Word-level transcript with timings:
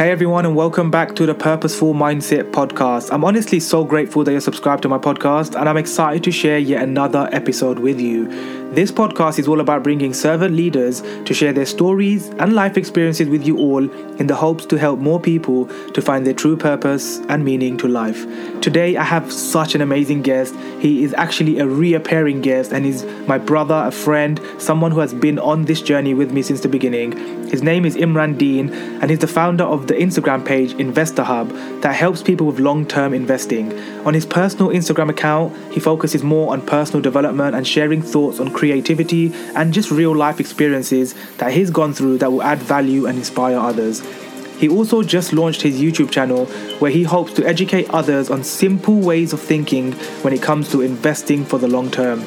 Hey 0.00 0.10
everyone, 0.10 0.46
and 0.46 0.56
welcome 0.56 0.90
back 0.90 1.14
to 1.16 1.26
the 1.26 1.34
Purposeful 1.34 1.92
Mindset 1.92 2.52
podcast. 2.52 3.12
I'm 3.12 3.22
honestly 3.22 3.60
so 3.60 3.84
grateful 3.84 4.24
that 4.24 4.32
you're 4.32 4.40
subscribed 4.40 4.80
to 4.84 4.88
my 4.88 4.96
podcast, 4.96 5.60
and 5.60 5.68
I'm 5.68 5.76
excited 5.76 6.24
to 6.24 6.30
share 6.30 6.58
yet 6.58 6.82
another 6.82 7.28
episode 7.32 7.80
with 7.80 8.00
you. 8.00 8.26
This 8.72 8.90
podcast 8.90 9.38
is 9.38 9.46
all 9.46 9.60
about 9.60 9.82
bringing 9.82 10.14
servant 10.14 10.56
leaders 10.56 11.02
to 11.26 11.34
share 11.34 11.52
their 11.52 11.66
stories 11.66 12.28
and 12.38 12.54
life 12.54 12.78
experiences 12.78 13.28
with 13.28 13.46
you 13.46 13.58
all 13.58 13.90
in 14.18 14.26
the 14.26 14.34
hopes 14.34 14.64
to 14.66 14.78
help 14.78 15.00
more 15.00 15.20
people 15.20 15.66
to 15.92 16.00
find 16.00 16.26
their 16.26 16.32
true 16.32 16.56
purpose 16.56 17.18
and 17.28 17.44
meaning 17.44 17.76
to 17.76 17.86
life. 17.86 18.24
Today, 18.60 18.98
I 18.98 19.04
have 19.04 19.32
such 19.32 19.74
an 19.74 19.80
amazing 19.80 20.20
guest. 20.20 20.54
He 20.80 21.02
is 21.02 21.14
actually 21.14 21.60
a 21.60 21.66
reappearing 21.66 22.42
guest 22.42 22.72
and 22.72 22.84
he's 22.84 23.04
my 23.26 23.38
brother, 23.38 23.84
a 23.86 23.90
friend, 23.90 24.38
someone 24.58 24.92
who 24.92 25.00
has 25.00 25.14
been 25.14 25.38
on 25.38 25.64
this 25.64 25.80
journey 25.80 26.12
with 26.12 26.30
me 26.30 26.42
since 26.42 26.60
the 26.60 26.68
beginning. 26.68 27.12
His 27.48 27.62
name 27.62 27.86
is 27.86 27.96
Imran 27.96 28.36
Dean, 28.36 28.68
and 29.00 29.08
he's 29.08 29.20
the 29.20 29.26
founder 29.26 29.64
of 29.64 29.86
the 29.86 29.94
Instagram 29.94 30.44
page 30.44 30.74
Investor 30.74 31.24
Hub 31.24 31.48
that 31.80 31.94
helps 31.94 32.22
people 32.22 32.46
with 32.46 32.60
long 32.60 32.84
term 32.84 33.14
investing. 33.14 33.72
On 34.06 34.12
his 34.12 34.26
personal 34.26 34.68
Instagram 34.68 35.08
account, 35.08 35.56
he 35.72 35.80
focuses 35.80 36.22
more 36.22 36.52
on 36.52 36.60
personal 36.60 37.00
development 37.00 37.56
and 37.56 37.66
sharing 37.66 38.02
thoughts 38.02 38.40
on 38.40 38.52
creativity 38.52 39.32
and 39.56 39.72
just 39.72 39.90
real 39.90 40.14
life 40.14 40.38
experiences 40.38 41.14
that 41.38 41.52
he's 41.52 41.70
gone 41.70 41.94
through 41.94 42.18
that 42.18 42.30
will 42.30 42.42
add 42.42 42.58
value 42.58 43.06
and 43.06 43.16
inspire 43.16 43.58
others. 43.58 44.02
He 44.60 44.68
also 44.68 45.02
just 45.02 45.32
launched 45.32 45.62
his 45.62 45.80
YouTube 45.80 46.10
channel 46.10 46.44
where 46.80 46.90
he 46.90 47.02
hopes 47.02 47.32
to 47.32 47.46
educate 47.46 47.88
others 47.88 48.28
on 48.28 48.44
simple 48.44 49.00
ways 49.00 49.32
of 49.32 49.40
thinking 49.40 49.92
when 50.20 50.34
it 50.34 50.42
comes 50.42 50.70
to 50.72 50.82
investing 50.82 51.46
for 51.46 51.56
the 51.56 51.66
long 51.66 51.90
term. 51.90 52.20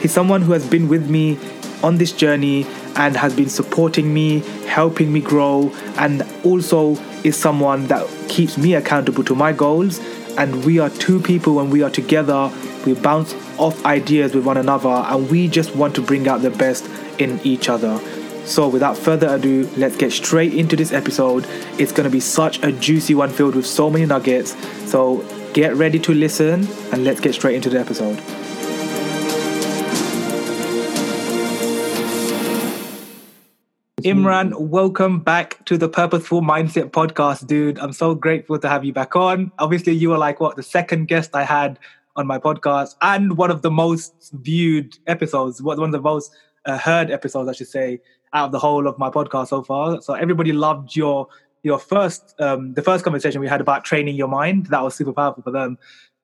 He's 0.00 0.10
someone 0.10 0.42
who 0.42 0.50
has 0.50 0.66
been 0.68 0.88
with 0.88 1.08
me 1.08 1.38
on 1.84 1.98
this 1.98 2.10
journey 2.10 2.66
and 2.96 3.16
has 3.16 3.36
been 3.36 3.48
supporting 3.48 4.12
me, 4.12 4.40
helping 4.66 5.12
me 5.12 5.20
grow, 5.20 5.72
and 5.96 6.26
also 6.44 6.96
is 7.22 7.36
someone 7.36 7.86
that 7.86 8.04
keeps 8.28 8.58
me 8.58 8.74
accountable 8.74 9.22
to 9.22 9.36
my 9.36 9.52
goals. 9.52 10.00
And 10.36 10.64
we 10.64 10.80
are 10.80 10.90
two 10.90 11.20
people 11.20 11.54
when 11.54 11.70
we 11.70 11.84
are 11.84 11.90
together, 11.90 12.50
we 12.84 12.94
bounce 12.94 13.32
off 13.58 13.86
ideas 13.86 14.34
with 14.34 14.44
one 14.44 14.56
another, 14.56 14.88
and 14.88 15.30
we 15.30 15.46
just 15.46 15.76
want 15.76 15.94
to 15.94 16.02
bring 16.02 16.26
out 16.26 16.42
the 16.42 16.50
best 16.50 16.84
in 17.20 17.38
each 17.44 17.68
other. 17.68 18.00
So, 18.46 18.68
without 18.68 18.96
further 18.96 19.34
ado, 19.34 19.68
let's 19.76 19.96
get 19.96 20.12
straight 20.12 20.54
into 20.54 20.76
this 20.76 20.92
episode. 20.92 21.44
It's 21.80 21.90
going 21.90 22.04
to 22.04 22.10
be 22.10 22.20
such 22.20 22.62
a 22.62 22.70
juicy 22.70 23.12
one 23.12 23.28
filled 23.28 23.56
with 23.56 23.66
so 23.66 23.90
many 23.90 24.06
nuggets. 24.06 24.54
So, 24.88 25.26
get 25.52 25.74
ready 25.74 25.98
to 25.98 26.14
listen 26.14 26.68
and 26.92 27.02
let's 27.02 27.18
get 27.18 27.34
straight 27.34 27.56
into 27.56 27.68
the 27.68 27.80
episode. 27.80 28.16
Imran, 34.02 34.56
welcome 34.60 35.18
back 35.18 35.64
to 35.64 35.76
the 35.76 35.88
Purposeful 35.88 36.40
Mindset 36.40 36.92
podcast, 36.92 37.48
dude. 37.48 37.80
I'm 37.80 37.92
so 37.92 38.14
grateful 38.14 38.60
to 38.60 38.68
have 38.68 38.84
you 38.84 38.92
back 38.92 39.16
on. 39.16 39.50
Obviously, 39.58 39.94
you 39.94 40.10
were 40.10 40.18
like 40.18 40.38
what 40.38 40.54
the 40.54 40.62
second 40.62 41.08
guest 41.08 41.34
I 41.34 41.42
had 41.42 41.80
on 42.14 42.28
my 42.28 42.38
podcast, 42.38 42.94
and 43.02 43.36
one 43.36 43.50
of 43.50 43.62
the 43.62 43.72
most 43.72 44.30
viewed 44.34 44.96
episodes, 45.08 45.60
one 45.60 45.82
of 45.82 45.90
the 45.90 46.00
most 46.00 46.30
uh, 46.66 46.78
heard 46.78 47.10
episodes, 47.10 47.48
I 47.48 47.52
should 47.52 47.68
say, 47.68 48.00
out 48.32 48.46
of 48.46 48.52
the 48.52 48.58
whole 48.58 48.86
of 48.86 48.98
my 48.98 49.10
podcast 49.10 49.48
so 49.48 49.62
far. 49.62 50.00
So 50.02 50.14
everybody 50.14 50.52
loved 50.52 50.96
your 50.96 51.28
your 51.62 51.78
first 51.78 52.34
um, 52.40 52.74
the 52.74 52.82
first 52.82 53.04
conversation 53.04 53.40
we 53.40 53.48
had 53.48 53.60
about 53.60 53.84
training 53.84 54.16
your 54.16 54.28
mind. 54.28 54.66
That 54.66 54.82
was 54.82 54.94
super 54.94 55.12
powerful 55.12 55.42
for 55.42 55.50
them. 55.50 55.78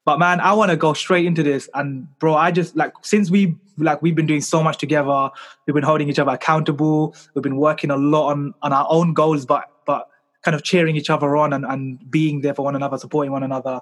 But 0.05 0.19
man, 0.19 0.41
I 0.41 0.53
want 0.53 0.71
to 0.71 0.77
go 0.77 0.95
straight 0.95 1.27
into 1.27 1.43
this. 1.43 1.69
And 1.75 2.07
bro, 2.19 2.35
I 2.35 2.51
just 2.51 2.77
like 2.77 2.93
since 3.03 3.31
we 3.31 3.57
like 3.79 4.03
we've 4.03 4.15
been 4.15 4.27
doing 4.27 4.41
so 4.41 4.63
much 4.63 4.79
together, 4.79 5.31
we've 5.67 5.75
been 5.75 5.85
holding 5.85 6.09
each 6.09 6.19
other 6.19 6.33
accountable. 6.33 7.15
We've 7.35 7.43
been 7.43 7.57
working 7.57 7.91
a 7.91 7.97
lot 7.97 8.31
on 8.31 8.55
on 8.63 8.73
our 8.73 8.87
own 8.89 9.15
goals, 9.15 9.47
but 9.47 9.71
but 9.87 10.09
kind 10.43 10.55
of 10.55 10.65
cheering 10.65 10.97
each 10.97 11.09
other 11.11 11.37
on 11.37 11.53
and, 11.53 11.65
and 11.65 12.11
being 12.11 12.41
there 12.41 12.55
for 12.55 12.63
one 12.63 12.75
another, 12.75 12.99
supporting 12.99 13.33
one 13.33 13.45
another. 13.45 13.81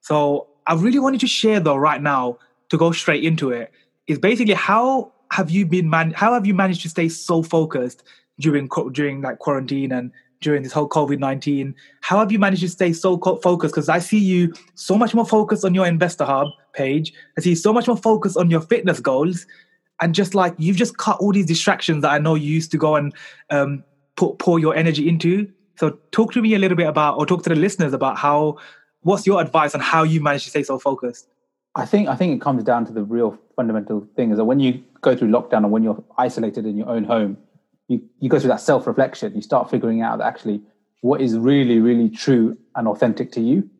So 0.00 0.48
I 0.66 0.74
really 0.74 1.00
wanted 1.00 1.20
to 1.20 1.26
share 1.26 1.58
though 1.58 1.76
right 1.76 2.00
now 2.00 2.38
to 2.68 2.76
go 2.76 2.92
straight 2.92 3.24
into 3.24 3.50
it 3.50 3.72
is 4.06 4.18
basically 4.18 4.54
how 4.54 5.12
have 5.30 5.50
you 5.50 5.66
been 5.66 5.88
man 5.88 6.12
how 6.12 6.32
have 6.32 6.46
you 6.46 6.54
managed 6.54 6.82
to 6.82 6.88
stay 6.88 7.08
so 7.08 7.42
focused 7.42 8.02
during 8.38 8.68
during 8.92 9.22
like 9.22 9.38
quarantine 9.38 9.92
and 9.92 10.12
during 10.40 10.62
this 10.62 10.72
whole 10.72 10.88
COVID 10.88 11.18
19. 11.18 11.74
How 12.00 12.18
have 12.18 12.30
you 12.30 12.38
managed 12.38 12.62
to 12.62 12.68
stay 12.68 12.92
so 12.92 13.18
focused? 13.18 13.74
Because 13.74 13.88
I 13.88 13.98
see 13.98 14.18
you 14.18 14.52
so 14.74 14.96
much 14.96 15.14
more 15.14 15.26
focused 15.26 15.64
on 15.64 15.74
your 15.74 15.86
Investor 15.86 16.24
Hub 16.24 16.48
page. 16.72 17.12
I 17.38 17.40
see 17.40 17.54
so 17.54 17.72
much 17.72 17.86
more 17.86 17.96
focused 17.96 18.36
on 18.36 18.50
your 18.50 18.60
fitness 18.60 19.00
goals. 19.00 19.46
And 20.00 20.14
just 20.14 20.34
like 20.34 20.54
you've 20.58 20.76
just 20.76 20.98
cut 20.98 21.18
all 21.20 21.32
these 21.32 21.46
distractions 21.46 22.02
that 22.02 22.10
I 22.10 22.18
know 22.18 22.34
you 22.34 22.52
used 22.52 22.70
to 22.72 22.78
go 22.78 22.96
and 22.96 23.14
um, 23.50 23.82
put, 24.16 24.38
pour 24.38 24.58
your 24.58 24.74
energy 24.74 25.08
into. 25.08 25.50
So, 25.76 25.98
talk 26.10 26.32
to 26.32 26.42
me 26.42 26.54
a 26.54 26.58
little 26.58 26.76
bit 26.76 26.86
about, 26.86 27.18
or 27.18 27.26
talk 27.26 27.42
to 27.44 27.48
the 27.48 27.56
listeners 27.56 27.92
about 27.92 28.16
how, 28.16 28.58
what's 29.00 29.26
your 29.26 29.40
advice 29.40 29.74
on 29.74 29.80
how 29.80 30.02
you 30.02 30.22
manage 30.22 30.44
to 30.44 30.50
stay 30.50 30.62
so 30.62 30.78
focused? 30.78 31.28
I 31.74 31.84
think 31.84 32.08
I 32.08 32.16
think 32.16 32.34
it 32.34 32.40
comes 32.40 32.64
down 32.64 32.86
to 32.86 32.92
the 32.92 33.02
real 33.02 33.38
fundamental 33.54 34.06
thing 34.16 34.30
is 34.30 34.38
that 34.38 34.44
when 34.44 34.60
you 34.60 34.82
go 35.06 35.16
through 35.16 35.28
lockdown 35.28 35.64
or 35.64 35.68
when 35.68 35.82
you're 35.84 36.02
isolated 36.18 36.66
in 36.66 36.76
your 36.76 36.88
own 36.88 37.04
home, 37.04 37.38
you, 37.88 38.02
you 38.18 38.28
go 38.28 38.38
through 38.38 38.48
that 38.48 38.60
self 38.60 38.86
reflection. 38.86 39.34
You 39.34 39.42
start 39.42 39.70
figuring 39.70 40.02
out 40.02 40.18
that 40.18 40.26
actually 40.26 40.60
what 41.00 41.20
is 41.20 41.38
really, 41.38 41.78
really 41.78 42.10
true 42.10 42.58
and 42.74 42.88
authentic 42.88 43.30
to 43.32 43.40
you. 43.40 43.70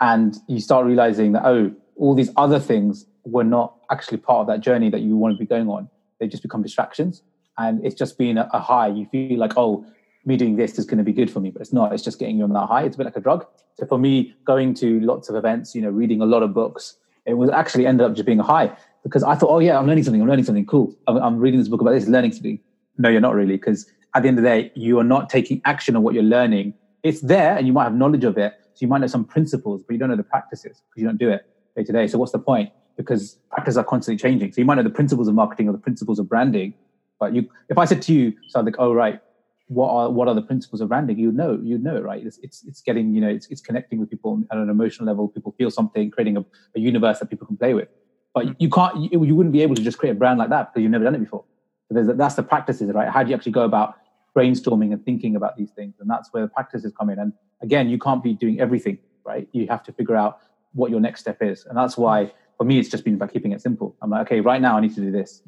And 0.00 0.36
you 0.48 0.60
start 0.60 0.86
realizing 0.86 1.32
that, 1.32 1.44
oh, 1.44 1.72
all 1.96 2.14
these 2.14 2.30
other 2.36 2.58
things 2.58 3.04
were 3.24 3.44
not 3.44 3.76
actually 3.90 4.16
part 4.16 4.40
of 4.40 4.46
that 4.46 4.60
journey 4.60 4.88
that 4.88 5.02
you 5.02 5.16
want 5.16 5.34
to 5.34 5.38
be 5.38 5.44
going 5.44 5.68
on. 5.68 5.90
They 6.18 6.26
just 6.26 6.42
become 6.42 6.62
distractions. 6.62 7.22
And 7.58 7.84
it's 7.84 7.94
just 7.94 8.16
been 8.16 8.38
a, 8.38 8.48
a 8.54 8.60
high. 8.60 8.88
You 8.88 9.06
feel 9.12 9.38
like, 9.38 9.52
oh, 9.58 9.84
me 10.24 10.38
doing 10.38 10.56
this 10.56 10.78
is 10.78 10.86
going 10.86 10.98
to 10.98 11.04
be 11.04 11.12
good 11.12 11.30
for 11.30 11.40
me, 11.40 11.50
but 11.50 11.60
it's 11.60 11.74
not. 11.74 11.92
It's 11.92 12.02
just 12.02 12.18
getting 12.18 12.38
you 12.38 12.44
on 12.44 12.54
that 12.54 12.66
high. 12.66 12.84
It's 12.84 12.94
a 12.94 12.98
bit 12.98 13.04
like 13.04 13.16
a 13.16 13.20
drug. 13.20 13.44
So 13.74 13.84
for 13.86 13.98
me, 13.98 14.34
going 14.46 14.72
to 14.74 15.00
lots 15.00 15.28
of 15.28 15.36
events, 15.36 15.74
you 15.74 15.82
know, 15.82 15.90
reading 15.90 16.22
a 16.22 16.26
lot 16.26 16.42
of 16.42 16.54
books, 16.54 16.96
it 17.26 17.34
was 17.34 17.50
actually 17.50 17.86
ended 17.86 18.06
up 18.06 18.14
just 18.14 18.24
being 18.24 18.40
a 18.40 18.44
high 18.44 18.74
because 19.02 19.22
I 19.22 19.34
thought, 19.34 19.50
oh 19.50 19.58
yeah, 19.58 19.78
I'm 19.78 19.86
learning 19.86 20.04
something. 20.04 20.20
I'm 20.20 20.28
learning 20.28 20.44
something 20.44 20.66
cool. 20.66 20.96
I'm, 21.06 21.16
I'm 21.16 21.38
reading 21.38 21.60
this 21.60 21.68
book 21.68 21.80
about 21.80 21.92
this, 21.92 22.06
learning 22.06 22.32
something 22.32 22.60
no, 23.00 23.08
you're 23.08 23.20
not 23.20 23.34
really, 23.34 23.56
because 23.56 23.90
at 24.14 24.22
the 24.22 24.28
end 24.28 24.38
of 24.38 24.44
the 24.44 24.50
day, 24.50 24.72
you 24.74 24.98
are 24.98 25.04
not 25.04 25.30
taking 25.30 25.60
action 25.64 25.96
on 25.96 26.02
what 26.02 26.14
you're 26.14 26.22
learning. 26.22 26.74
It's 27.02 27.20
there 27.20 27.56
and 27.56 27.66
you 27.66 27.72
might 27.72 27.84
have 27.84 27.94
knowledge 27.94 28.24
of 28.24 28.36
it. 28.36 28.52
So 28.74 28.84
you 28.84 28.88
might 28.88 29.00
know 29.00 29.06
some 29.06 29.24
principles, 29.24 29.82
but 29.82 29.94
you 29.94 29.98
don't 29.98 30.10
know 30.10 30.16
the 30.16 30.22
practices 30.22 30.82
because 30.88 31.00
you 31.00 31.06
don't 31.06 31.18
do 31.18 31.30
it 31.30 31.46
day 31.76 31.84
to 31.84 31.92
day. 31.92 32.06
So 32.06 32.18
what's 32.18 32.32
the 32.32 32.38
point? 32.38 32.70
Because 32.96 33.38
practices 33.50 33.78
are 33.78 33.84
constantly 33.84 34.20
changing. 34.20 34.52
So 34.52 34.60
you 34.60 34.66
might 34.66 34.74
know 34.74 34.82
the 34.82 34.90
principles 34.90 35.28
of 35.28 35.34
marketing 35.34 35.68
or 35.68 35.72
the 35.72 35.78
principles 35.78 36.18
of 36.18 36.28
branding, 36.28 36.74
but 37.18 37.34
you, 37.34 37.48
if 37.68 37.78
I 37.78 37.86
said 37.86 38.02
to 38.02 38.12
you, 38.12 38.34
so 38.48 38.60
like, 38.60 38.76
oh, 38.78 38.92
right, 38.92 39.20
what 39.68 39.88
are 39.88 40.10
what 40.10 40.26
are 40.26 40.34
the 40.34 40.42
principles 40.42 40.80
of 40.80 40.88
branding? 40.88 41.18
You 41.18 41.30
know, 41.30 41.58
you 41.62 41.78
know 41.78 41.96
it, 41.96 42.02
right? 42.02 42.24
It's, 42.24 42.38
it's 42.42 42.64
it's 42.64 42.80
getting 42.82 43.14
you 43.14 43.20
know 43.20 43.28
it's 43.28 43.46
it's 43.46 43.60
connecting 43.60 44.00
with 44.00 44.10
people 44.10 44.42
at 44.50 44.58
an 44.58 44.68
emotional 44.68 45.06
level. 45.06 45.28
People 45.28 45.54
feel 45.56 45.70
something, 45.70 46.10
creating 46.10 46.36
a, 46.36 46.44
a 46.74 46.80
universe 46.80 47.20
that 47.20 47.30
people 47.30 47.46
can 47.46 47.56
play 47.56 47.72
with. 47.72 47.88
But 48.34 48.46
mm. 48.46 48.56
you 48.58 48.70
can't, 48.70 49.12
you, 49.12 49.24
you 49.24 49.34
wouldn't 49.34 49.52
be 49.52 49.62
able 49.62 49.74
to 49.74 49.82
just 49.82 49.98
create 49.98 50.12
a 50.12 50.14
brand 50.14 50.38
like 50.38 50.50
that 50.50 50.72
because 50.72 50.82
you've 50.82 50.92
never 50.92 51.04
done 51.04 51.14
it 51.14 51.20
before. 51.20 51.44
So 51.92 52.02
that's 52.02 52.36
the 52.36 52.42
practices, 52.42 52.92
right? 52.94 53.08
How 53.08 53.22
do 53.22 53.30
you 53.30 53.34
actually 53.34 53.52
go 53.52 53.62
about 53.62 53.96
brainstorming 54.36 54.92
and 54.92 55.04
thinking 55.04 55.34
about 55.34 55.56
these 55.56 55.70
things? 55.70 55.94
And 56.00 56.08
that's 56.08 56.32
where 56.32 56.44
the 56.44 56.48
practices 56.48 56.92
come 56.96 57.10
in. 57.10 57.18
And 57.18 57.32
again, 57.62 57.88
you 57.88 57.98
can't 57.98 58.22
be 58.22 58.32
doing 58.32 58.60
everything, 58.60 58.98
right? 59.24 59.48
You 59.52 59.66
have 59.68 59.82
to 59.84 59.92
figure 59.92 60.14
out 60.14 60.38
what 60.72 60.90
your 60.90 61.00
next 61.00 61.20
step 61.20 61.42
is. 61.42 61.66
And 61.66 61.76
that's 61.76 61.96
why, 61.96 62.32
for 62.56 62.64
me, 62.64 62.78
it's 62.78 62.88
just 62.88 63.04
been 63.04 63.14
about 63.14 63.32
keeping 63.32 63.50
it 63.50 63.60
simple. 63.60 63.96
I'm 64.02 64.10
like, 64.10 64.22
okay, 64.26 64.40
right 64.40 64.60
now 64.60 64.76
I 64.76 64.80
need 64.80 64.94
to 64.94 65.00
do 65.00 65.10
this. 65.10 65.42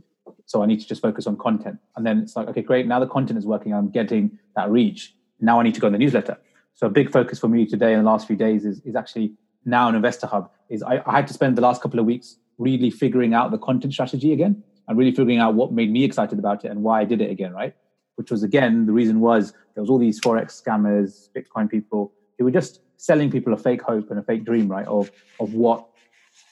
So 0.47 0.63
I 0.63 0.67
need 0.67 0.81
to 0.81 0.87
just 0.87 1.01
focus 1.01 1.29
on 1.29 1.37
content. 1.37 1.79
And 1.97 2.05
then 2.05 2.19
it's 2.19 2.35
like, 2.35 2.49
okay, 2.49 2.63
great. 2.63 2.89
Now 2.89 2.99
the 2.99 3.07
content 3.07 3.39
is 3.39 3.47
working. 3.47 3.73
I'm 3.73 3.91
getting 3.91 4.39
that 4.57 4.69
reach. 4.69 5.15
Now 5.41 5.61
I 5.61 5.63
need 5.63 5.75
to 5.75 5.81
go 5.81 5.87
in 5.87 5.93
the 5.93 5.99
newsletter. 5.99 6.37
So 6.75 6.89
a 6.89 6.91
big 6.91 7.13
focus 7.13 7.39
for 7.39 7.49
me 7.49 7.67
today 7.67 7.93
in 7.93 8.03
the 8.03 8.11
last 8.11 8.27
few 8.27 8.37
days 8.37 8.65
is, 8.65 8.81
is 8.81 8.97
actually 8.97 9.35
now 9.65 9.89
an 9.89 9.95
investor 9.95 10.27
hub 10.27 10.51
is 10.69 10.83
I, 10.83 11.03
I 11.07 11.13
had 11.13 11.29
to 11.29 11.35
spend 11.35 11.57
the 11.57 11.63
last 11.63 11.83
couple 11.83 12.01
of 12.01 12.07
weeks 12.07 12.37
really 12.63 12.91
figuring 12.91 13.35
out 13.35 13.51
the 13.51 13.59
content 13.59 13.93
strategy 13.93 14.33
again 14.33 14.63
and 14.89 14.99
really 14.99 15.11
figuring 15.11 15.39
out 15.39 15.55
what 15.55 15.73
made 15.73 15.91
me 15.91 16.05
excited 16.05 16.39
about 16.39 16.65
it 16.65 16.71
and 16.71 16.83
why 16.83 17.01
I 17.01 17.05
did 17.05 17.21
it 17.21 17.31
again, 17.31 17.53
right? 17.53 17.75
Which 18.17 18.31
was 18.31 18.43
again 18.43 18.87
the 18.87 18.93
reason 18.93 19.21
was 19.21 19.53
there 19.75 19.83
was 19.83 19.91
all 19.91 19.99
these 19.99 20.21
forex 20.21 20.63
scammers, 20.63 21.29
Bitcoin 21.37 21.71
people 21.71 22.13
who 22.39 22.45
were 22.45 22.51
just 22.51 22.81
selling 22.97 23.31
people 23.31 23.53
a 23.53 23.57
fake 23.57 23.83
hope 23.83 24.11
and 24.11 24.19
a 24.19 24.23
fake 24.23 24.45
dream, 24.45 24.69
right, 24.69 24.87
of 24.87 25.11
of 25.41 25.55
what 25.55 25.87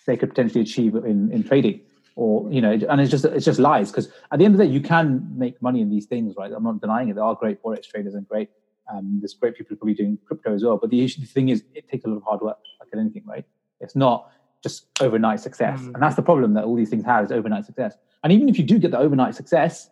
they 0.06 0.16
could 0.16 0.30
potentially 0.30 0.62
achieve 0.62 0.94
in 0.94 1.30
in 1.30 1.44
trading, 1.44 1.80
or 2.16 2.50
you 2.50 2.60
know, 2.60 2.72
and 2.72 3.00
it's 3.00 3.10
just 3.10 3.24
it's 3.24 3.44
just 3.44 3.60
lies 3.60 3.90
because 3.90 4.08
at 4.32 4.38
the 4.38 4.44
end 4.44 4.54
of 4.54 4.58
the 4.58 4.66
day, 4.66 4.70
you 4.70 4.80
can 4.80 5.26
make 5.36 5.60
money 5.60 5.80
in 5.80 5.90
these 5.90 6.06
things, 6.06 6.34
right? 6.36 6.50
I'm 6.50 6.64
not 6.64 6.80
denying 6.80 7.08
it. 7.10 7.14
There 7.14 7.24
are 7.24 7.34
great 7.34 7.62
forex 7.62 7.88
traders 7.88 8.14
and 8.14 8.26
great 8.26 8.48
um, 8.92 9.18
there's 9.20 9.34
great 9.34 9.56
people 9.56 9.76
probably 9.76 9.94
doing 9.94 10.18
crypto 10.26 10.54
as 10.54 10.64
well. 10.64 10.76
But 10.76 10.90
the 10.90 11.04
issue, 11.04 11.20
the 11.20 11.26
thing 11.26 11.48
is, 11.48 11.64
it 11.74 11.88
takes 11.88 12.04
a 12.04 12.08
lot 12.08 12.16
of 12.16 12.22
hard 12.24 12.40
work, 12.40 12.58
like 12.80 12.88
anything, 12.98 13.22
right? 13.26 13.44
It's 13.80 13.96
not 13.96 14.30
just 14.62 14.86
overnight 15.00 15.40
success, 15.40 15.80
mm. 15.80 15.94
and 15.94 16.02
that's 16.02 16.16
the 16.16 16.22
problem 16.22 16.54
that 16.54 16.64
all 16.64 16.76
these 16.76 16.90
things 16.90 17.04
have 17.04 17.24
is 17.24 17.32
overnight 17.32 17.64
success. 17.64 17.94
And 18.22 18.32
even 18.32 18.48
if 18.48 18.58
you 18.58 18.64
do 18.64 18.78
get 18.78 18.90
the 18.90 18.98
overnight 18.98 19.34
success, 19.34 19.90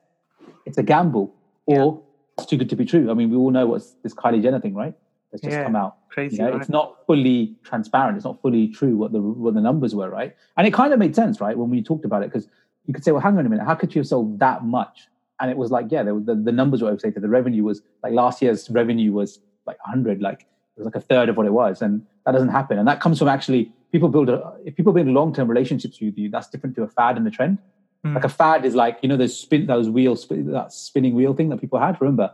it's 0.67 0.79
a 0.79 0.83
gamble 0.83 1.35
or 1.67 1.75
yeah. 1.77 2.43
it's 2.43 2.47
too 2.47 2.57
good 2.57 2.69
to 2.71 2.77
be 2.77 2.85
true. 2.85 3.11
I 3.11 3.15
mean, 3.15 3.31
we 3.31 3.37
all 3.37 3.51
know 3.51 3.67
what's 3.67 3.93
this 4.03 4.15
Kylie 4.15 4.43
Jenner 4.43 4.61
thing, 4.61 4.75
right? 4.75 4.95
That's 5.31 5.43
just 5.43 5.53
yeah, 5.53 5.65
come 5.65 5.77
out. 5.77 5.97
Crazy. 6.11 6.37
You 6.37 6.43
know, 6.43 6.51
right? 6.51 6.61
It's 6.61 6.71
not 6.71 7.07
fully 7.07 7.57
transparent. 7.65 8.17
It's 8.17 8.25
not 8.25 8.41
fully 8.41 8.69
true 8.69 8.97
what 8.97 9.13
the 9.13 9.21
what 9.21 9.55
the 9.55 9.61
numbers 9.61 9.95
were, 9.95 10.11
right? 10.11 10.35
And 10.57 10.67
it 10.67 10.73
kind 10.73 10.93
of 10.93 10.99
made 10.99 11.15
sense, 11.15 11.41
right, 11.41 11.57
when 11.57 11.71
we 11.71 11.83
talked 11.83 12.05
about 12.05 12.23
it, 12.23 12.33
because 12.33 12.49
you 12.87 12.95
could 12.95 13.05
say, 13.05 13.13
well, 13.13 13.21
hang 13.21 13.37
on 13.39 13.45
a 13.45 13.49
minute, 13.49 13.65
how 13.65 13.75
could 13.75 13.95
you 13.95 14.01
have 14.01 14.07
sold 14.07 14.39
that 14.41 14.65
much? 14.65 15.09
And 15.41 15.51
it 15.51 15.57
was 15.57 15.71
like, 15.71 15.87
yeah, 15.91 16.03
the, 16.03 16.15
the 16.15 16.51
numbers 16.51 16.83
were 16.83 16.89
overstated. 16.89 17.23
The 17.23 17.29
revenue 17.29 17.63
was 17.63 17.83
like 18.03 18.13
last 18.13 18.43
year's 18.43 18.69
revenue 18.71 19.13
was 19.13 19.41
like 19.67 19.79
100 19.87 20.21
like 20.21 20.41
it 20.41 20.81
was 20.81 20.87
like 20.87 20.97
a 20.97 21.01
third 21.01 21.29
of 21.29 21.37
what 21.37 21.47
it 21.47 21.53
was 21.53 21.83
and 21.83 22.05
that 22.25 22.33
doesn't 22.33 22.49
happen 22.49 22.79
and 22.79 22.89
that 22.89 23.01
comes 23.01 23.19
from 23.19 23.29
actually 23.29 23.71
people 23.93 24.09
build 24.09 24.29
a 24.29 24.53
if 24.65 24.75
people 24.77 24.93
build 24.93 25.07
long-term 25.09 25.49
relationships 25.49 26.01
with 26.01 26.17
you 26.19 26.29
that's 26.31 26.49
different 26.49 26.75
to 26.77 26.83
a 26.83 26.89
fad 26.89 27.17
and 27.17 27.27
a 27.27 27.31
trend 27.31 27.59
Mm. 28.07 28.15
like 28.15 28.23
a 28.23 28.29
fad 28.29 28.65
is 28.65 28.77
like 28.77 28.97
you 29.03 29.09
know 29.09 29.17
those 29.17 29.37
spin 29.37 29.67
those 29.67 29.89
wheels 29.91 30.23
spin, 30.23 30.53
that 30.53 30.73
spinning 30.73 31.15
wheel 31.17 31.35
thing 31.35 31.49
that 31.49 31.61
people 31.61 31.81
had 31.81 32.01
remember 32.01 32.31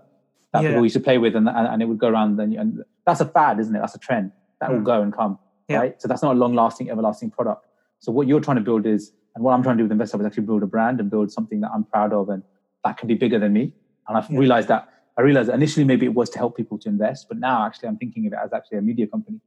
that 0.53 0.62
Yeah. 0.62 0.69
people 0.69 0.83
used 0.85 0.93
to 0.93 1.01
play 1.01 1.17
with 1.17 1.35
and, 1.35 1.49
and, 1.49 1.67
and 1.67 1.81
it 1.83 1.87
would 1.87 1.97
go 1.99 2.09
around 2.09 2.39
and, 2.39 2.53
and 2.53 2.85
that's 3.06 3.23
a 3.23 3.25
fad 3.25 3.59
isn't 3.62 3.75
it 3.75 3.79
that's 3.79 3.95
a 3.95 3.99
trend 3.99 4.33
that 4.61 4.71
will 4.71 4.81
Mm. 4.81 4.85
go 4.93 5.01
and 5.01 5.11
come 5.21 5.39
Yeah. 5.71 5.79
right 5.79 5.95
so 6.03 6.06
that's 6.06 6.23
not 6.23 6.37
a 6.37 6.39
long-lasting 6.39 6.91
everlasting 6.91 7.31
product 7.31 7.62
so 7.99 8.12
what 8.12 8.27
you're 8.29 8.41
trying 8.47 8.59
to 8.62 8.67
build 8.71 8.85
is 8.85 9.12
and 9.35 9.43
what 9.43 9.53
i'm 9.55 9.62
trying 9.62 9.79
to 9.79 9.81
do 9.83 9.85
with 9.87 9.93
investor 9.93 10.21
is 10.21 10.27
actually 10.27 10.45
build 10.51 10.62
a 10.62 10.67
brand 10.67 11.01
and 11.01 11.09
build 11.11 11.33
something 11.33 11.61
that 11.62 11.71
i'm 11.75 11.85
proud 11.85 12.12
of 12.12 12.29
and 12.29 12.43
that 12.85 12.99
can 12.99 13.09
be 13.09 13.15
bigger 13.15 13.39
than 13.39 13.55
me 13.55 13.73
and 14.06 14.19
i've 14.19 14.29
Yeah. 14.31 14.41
realized 14.41 14.69
that 14.69 14.87
i 15.17 15.23
realized 15.23 15.49
that 15.49 15.55
initially 15.55 15.87
maybe 15.93 16.05
it 16.05 16.15
was 16.21 16.29
to 16.35 16.39
help 16.39 16.59
people 16.59 16.77
to 16.81 16.91
invest 16.91 17.21
but 17.31 17.39
now 17.39 17.65
actually 17.65 17.89
i'm 17.89 17.97
thinking 17.97 18.27
of 18.27 18.35
it 18.35 18.39
as 18.45 18.53
actually 18.53 18.77
a 18.77 18.83
media 18.83 19.06
company 19.06 19.41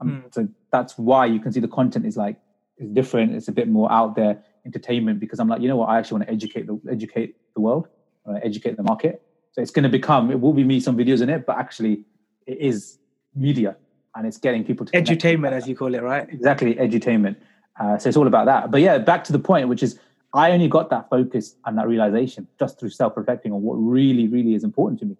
um, 0.00 0.08
Mm. 0.08 0.34
so 0.34 0.48
that's 0.72 0.96
why 0.98 1.26
you 1.26 1.40
can 1.40 1.52
see 1.52 1.60
the 1.60 1.68
content 1.68 2.06
is 2.06 2.16
like 2.16 2.36
is 2.78 2.88
different. 2.90 3.34
It's 3.34 3.48
a 3.48 3.52
bit 3.52 3.68
more 3.68 3.90
out 3.92 4.16
there 4.16 4.42
entertainment 4.66 5.20
because 5.20 5.38
i'm 5.40 5.48
like 5.48 5.60
you 5.62 5.68
know 5.68 5.76
what? 5.76 5.88
I 5.88 5.98
actually 5.98 6.16
want 6.18 6.28
to 6.28 6.32
educate 6.34 6.66
the 6.66 6.80
educate 6.90 7.36
the 7.54 7.60
world 7.60 7.88
I 8.26 8.30
want 8.30 8.42
to 8.42 8.46
educate 8.46 8.76
the 8.76 8.82
market. 8.82 9.22
So 9.52 9.60
it's 9.62 9.70
going 9.70 9.84
to 9.84 9.88
become 9.88 10.30
it 10.30 10.40
will 10.40 10.52
be 10.52 10.64
me 10.64 10.80
some 10.80 10.96
videos 10.96 11.20
in 11.22 11.28
it 11.30 11.46
but 11.46 11.56
actually 11.58 12.04
it 12.46 12.58
is 12.58 12.98
media 13.34 13.76
and 14.16 14.26
it's 14.26 14.38
getting 14.38 14.64
people 14.64 14.84
to 14.86 14.92
Edutainment, 14.92 15.52
as 15.52 15.68
you 15.68 15.76
call 15.76 15.94
it, 15.94 16.02
right? 16.02 16.28
exactly 16.30 16.74
edutainment. 16.74 17.36
Uh, 17.78 17.96
so 17.96 18.08
it's 18.08 18.16
all 18.16 18.26
about 18.26 18.46
that. 18.46 18.70
But 18.70 18.80
yeah 18.80 18.98
back 18.98 19.22
to 19.24 19.32
the 19.32 19.38
point 19.38 19.68
which 19.68 19.82
is 19.82 19.98
i 20.32 20.52
only 20.52 20.68
got 20.68 20.90
that 20.90 21.08
focus 21.10 21.56
and 21.64 21.76
that 21.78 21.86
realization 21.88 22.46
just 22.58 22.78
through 22.78 22.90
self-reflecting 22.90 23.52
on 23.52 23.60
what 23.62 23.74
really 23.74 24.26
really 24.28 24.54
is 24.54 24.62
important 24.64 24.98
to 25.00 25.06
me. 25.06 25.16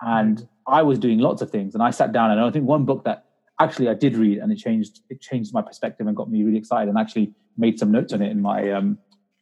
And 0.00 0.46
i 0.66 0.82
was 0.82 0.98
doing 0.98 1.18
lots 1.18 1.40
of 1.42 1.50
things 1.50 1.74
and 1.74 1.82
i 1.82 1.90
sat 1.90 2.10
down 2.12 2.30
and 2.32 2.40
i 2.40 2.50
think 2.50 2.66
one 2.66 2.84
book 2.84 3.04
that 3.04 3.18
actually 3.60 3.88
i 3.88 3.94
did 3.94 4.16
read 4.16 4.38
and 4.38 4.50
it 4.50 4.56
changed 4.56 5.00
it 5.10 5.20
changed 5.20 5.52
my 5.54 5.62
perspective 5.62 6.06
and 6.06 6.16
got 6.16 6.30
me 6.30 6.42
really 6.42 6.58
excited 6.58 6.88
and 6.88 6.98
actually 6.98 7.32
made 7.56 7.78
some 7.78 7.92
notes 7.92 8.12
on 8.12 8.22
it 8.22 8.30
in 8.30 8.40
my 8.40 8.70
um, 8.70 8.98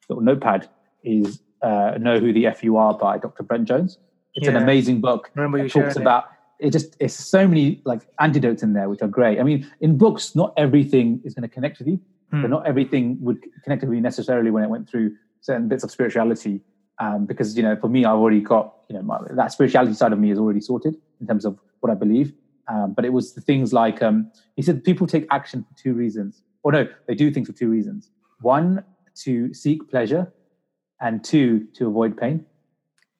little 0.09 0.23
notepad 0.23 0.69
is 1.05 1.41
uh, 1.63 1.97
know 1.99 2.19
who 2.19 2.33
the 2.33 2.47
fu 2.59 2.77
are 2.77 2.95
by 2.97 3.19
dr 3.19 3.43
brent 3.45 3.67
jones. 3.67 3.99
It's 4.35 4.47
an 4.47 4.57
amazing 4.57 5.01
book. 5.01 5.31
Remember 5.35 5.59
you 5.59 5.65
it 5.65 5.73
talks 5.73 5.97
it. 5.97 6.03
about 6.03 6.25
it 6.61 6.71
just 6.71 6.97
it's 7.01 7.15
so 7.15 7.49
many 7.49 7.83
like 7.85 8.03
antidotes 8.21 8.63
in 8.63 8.73
there 8.75 8.89
which 8.89 9.03
are 9.03 9.09
great. 9.09 9.41
I 9.41 9.43
mean 9.43 9.69
in 9.81 9.99
books 9.99 10.37
not 10.37 10.53
everything 10.57 11.21
is 11.25 11.35
going 11.35 11.49
to 11.49 11.53
connect 11.53 11.79
with 11.81 11.89
you 11.89 12.01
Hmm. 12.31 12.43
but 12.43 12.51
not 12.51 12.67
everything 12.67 13.17
would 13.23 13.43
connect 13.65 13.83
with 13.83 13.91
me 13.91 14.01
necessarily 14.01 14.51
when 14.51 14.63
it 14.63 14.69
went 14.69 14.89
through 14.89 15.17
certain 15.41 15.67
bits 15.67 15.83
of 15.83 15.91
spirituality 15.91 16.61
um, 16.99 17.25
because 17.25 17.57
you 17.57 17.63
know 17.63 17.75
for 17.77 17.89
me 17.89 18.05
i've 18.05 18.17
already 18.19 18.41
got 18.41 18.75
you 18.91 18.97
know 18.97 19.03
my, 19.03 19.19
that 19.31 19.51
spirituality 19.51 19.95
side 19.95 20.13
of 20.13 20.19
me 20.19 20.31
is 20.31 20.39
already 20.39 20.61
sorted 20.61 20.95
in 21.21 21.27
terms 21.27 21.47
of 21.47 21.59
what 21.81 21.91
i 21.91 21.95
believe 21.95 22.35
um, 22.69 22.93
but 22.93 23.05
it 23.05 23.13
was 23.13 23.33
the 23.33 23.41
things 23.41 23.73
like 23.73 24.03
um, 24.03 24.31
he 24.57 24.63
said 24.63 24.85
people 24.85 25.07
take 25.07 25.27
action 25.31 25.65
for 25.65 25.83
two 25.83 25.95
reasons. 25.95 26.43
Or 26.63 26.73
no 26.73 26.87
they 27.07 27.15
do 27.15 27.31
things 27.31 27.49
for 27.49 27.55
two 27.55 27.69
reasons. 27.69 28.11
One 28.41 28.85
to 29.23 29.53
seek 29.55 29.89
pleasure 29.91 30.33
and 31.01 31.25
two 31.25 31.67
to 31.75 31.89
avoid 31.89 32.17
pain. 32.17 32.45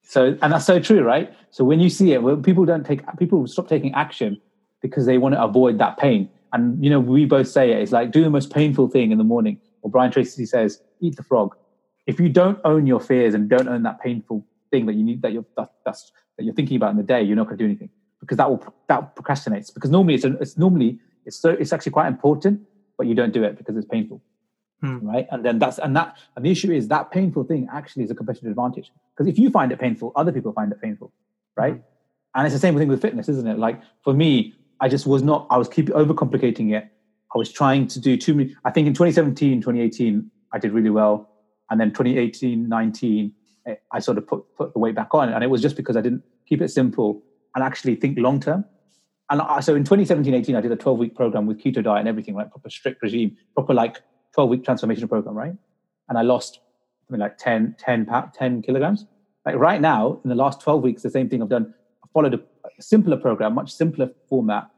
So 0.03 0.37
and 0.41 0.53
that's 0.53 0.65
so 0.65 0.79
true 0.79 1.03
right? 1.03 1.33
So 1.49 1.63
when 1.63 1.79
you 1.79 1.89
see 1.89 2.13
it 2.13 2.21
when 2.21 2.43
people 2.43 2.65
don't 2.65 2.85
take 2.85 3.01
people 3.17 3.45
stop 3.47 3.67
taking 3.67 3.93
action 3.93 4.39
because 4.81 5.05
they 5.05 5.17
want 5.17 5.35
to 5.35 5.43
avoid 5.43 5.79
that 5.79 5.97
pain. 5.97 6.29
And 6.53 6.83
you 6.83 6.89
know 6.89 6.99
we 6.99 7.25
both 7.25 7.47
say 7.47 7.71
it 7.71 7.81
it's 7.81 7.91
like 7.91 8.11
do 8.11 8.23
the 8.23 8.29
most 8.29 8.51
painful 8.51 8.87
thing 8.89 9.11
in 9.11 9.17
the 9.17 9.23
morning. 9.23 9.59
Or 9.81 9.89
brian 9.89 10.11
tracy 10.11 10.45
says 10.45 10.81
eat 10.99 11.15
the 11.15 11.23
frog. 11.23 11.55
If 12.05 12.19
you 12.19 12.29
don't 12.29 12.59
own 12.65 12.85
your 12.85 12.99
fears 12.99 13.33
and 13.33 13.49
don't 13.49 13.67
own 13.67 13.83
that 13.83 13.99
painful 14.01 14.45
thing 14.69 14.85
that 14.85 14.93
you 14.93 15.03
need 15.03 15.21
that 15.23 15.33
you're 15.33 15.45
that, 15.57 15.71
that's 15.85 16.11
that 16.37 16.43
you're 16.43 16.53
thinking 16.53 16.77
about 16.77 16.91
in 16.91 16.97
the 16.97 17.03
day 17.03 17.23
you're 17.23 17.35
not 17.35 17.45
going 17.45 17.57
to 17.57 17.63
do 17.63 17.67
anything 17.67 17.89
because 18.19 18.37
that 18.37 18.49
will 18.49 18.63
that 18.87 19.15
procrastinates 19.15 19.73
because 19.73 19.89
normally 19.89 20.15
it's, 20.15 20.25
it's 20.25 20.57
normally 20.57 20.99
it's 21.25 21.37
so 21.37 21.51
it's 21.51 21.73
actually 21.73 21.91
quite 21.91 22.07
important 22.07 22.61
but 22.97 23.07
you 23.07 23.15
don't 23.15 23.31
do 23.31 23.43
it 23.43 23.57
because 23.57 23.77
it's 23.77 23.87
painful. 23.87 24.21
Hmm. 24.81 25.05
right? 25.05 25.27
And 25.31 25.43
then 25.43 25.59
that's 25.59 25.77
and 25.77 25.95
that 25.95 26.17
and 26.35 26.45
the 26.45 26.51
issue 26.51 26.71
is 26.71 26.87
that 26.87 27.11
painful 27.11 27.43
thing 27.43 27.67
actually 27.71 28.03
is 28.03 28.11
a 28.11 28.15
competitive 28.15 28.49
advantage 28.49 28.91
because 29.15 29.27
if 29.27 29.37
you 29.37 29.49
find 29.49 29.71
it 29.71 29.79
painful 29.79 30.13
other 30.15 30.31
people 30.31 30.53
find 30.53 30.71
it 30.71 30.81
painful 30.81 31.11
right? 31.57 31.73
Hmm. 31.73 31.81
and 32.35 32.45
it's 32.45 32.55
the 32.55 32.59
same 32.59 32.77
thing 32.77 32.87
with 32.87 33.01
fitness 33.01 33.27
isn't 33.27 33.47
it? 33.47 33.57
Like 33.57 33.81
for 34.03 34.13
me 34.13 34.53
i 34.79 34.87
just 34.87 35.05
was 35.05 35.21
not 35.21 35.47
i 35.49 35.57
was 35.57 35.67
keep 35.67 35.87
overcomplicating 35.87 36.73
it. 36.73 36.89
I 37.35 37.37
was 37.37 37.51
trying 37.51 37.87
to 37.87 37.99
do 37.99 38.15
too 38.15 38.33
many 38.33 38.55
i 38.63 38.71
think 38.71 38.87
in 38.87 38.93
2017 38.93 39.61
2018 39.61 40.31
i 40.53 40.59
did 40.59 40.71
really 40.71 40.89
well. 40.89 41.29
And 41.71 41.79
then 41.79 41.89
2018 41.89 42.69
19 42.69 43.33
eh, 43.67 43.75
i 43.91 43.99
sort 43.99 44.17
of 44.17 44.27
put 44.27 44.45
put 44.55 44.73
the 44.73 44.79
weight 44.79 44.95
back 44.95 45.13
on 45.13 45.29
and 45.29 45.43
it 45.43 45.47
was 45.47 45.61
just 45.61 45.75
because 45.75 45.97
i 45.97 46.01
didn't 46.01 46.23
keep 46.47 46.61
it 46.61 46.69
simple 46.69 47.21
and 47.55 47.63
actually 47.63 47.95
think 47.95 48.17
long 48.17 48.39
term. 48.39 48.65
And 49.29 49.41
I, 49.41 49.59
so 49.59 49.75
in 49.75 49.83
2017 49.83 50.33
18 50.33 50.55
i 50.55 50.61
did 50.61 50.71
a 50.71 50.75
12 50.75 50.97
week 50.97 51.15
program 51.15 51.45
with 51.45 51.61
keto 51.61 51.83
diet 51.83 51.99
and 51.99 52.07
everything 52.07 52.35
like 52.35 52.49
proper 52.49 52.69
strict 52.69 53.01
regime 53.03 53.37
proper 53.53 53.73
like 53.73 53.97
12 54.33 54.49
week 54.49 54.63
transformation 54.63 55.07
program 55.07 55.35
right? 55.35 55.53
And 56.07 56.17
i 56.17 56.21
lost 56.21 56.59
something 57.07 57.19
like 57.19 57.37
10 57.37 57.75
10 57.77 58.05
pa- 58.05 58.29
10 58.33 58.61
kilograms. 58.63 59.05
Like 59.45 59.55
right 59.55 59.81
now 59.81 60.19
in 60.23 60.29
the 60.29 60.35
last 60.35 60.61
12 60.61 60.81
weeks 60.83 61.03
the 61.03 61.09
same 61.09 61.29
thing 61.29 61.41
i've 61.41 61.49
done. 61.49 61.73
I 62.03 62.07
followed 62.13 62.33
a, 62.33 62.41
simpler 62.81 63.17
program 63.17 63.55
much 63.55 63.73
simpler 63.73 64.09
format 64.29 64.69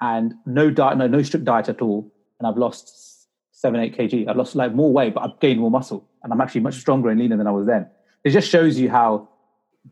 and 0.00 0.32
no 0.46 0.70
diet 0.70 0.96
no, 0.96 1.06
no 1.06 1.22
strict 1.22 1.44
diet 1.44 1.68
at 1.68 1.80
all. 1.80 2.10
And 2.38 2.46
i've 2.46 2.56
lost 2.56 3.28
7 3.52 3.78
8 3.78 3.96
kg. 3.96 4.28
I've 4.28 4.36
lost 4.36 4.56
like 4.56 4.74
more 4.74 4.92
weight 4.92 5.14
but 5.14 5.22
i've 5.22 5.38
gained 5.38 5.60
more 5.60 5.70
muscle. 5.70 6.08
And 6.24 6.32
i'm 6.32 6.40
actually 6.40 6.62
much 6.62 6.74
stronger 6.74 7.08
and 7.10 7.20
leaner 7.20 7.36
than 7.36 7.46
i 7.46 7.52
was 7.52 7.66
then. 7.66 7.88
It 8.24 8.30
just 8.30 8.48
shows 8.48 8.78
you 8.78 8.90
how 8.90 9.28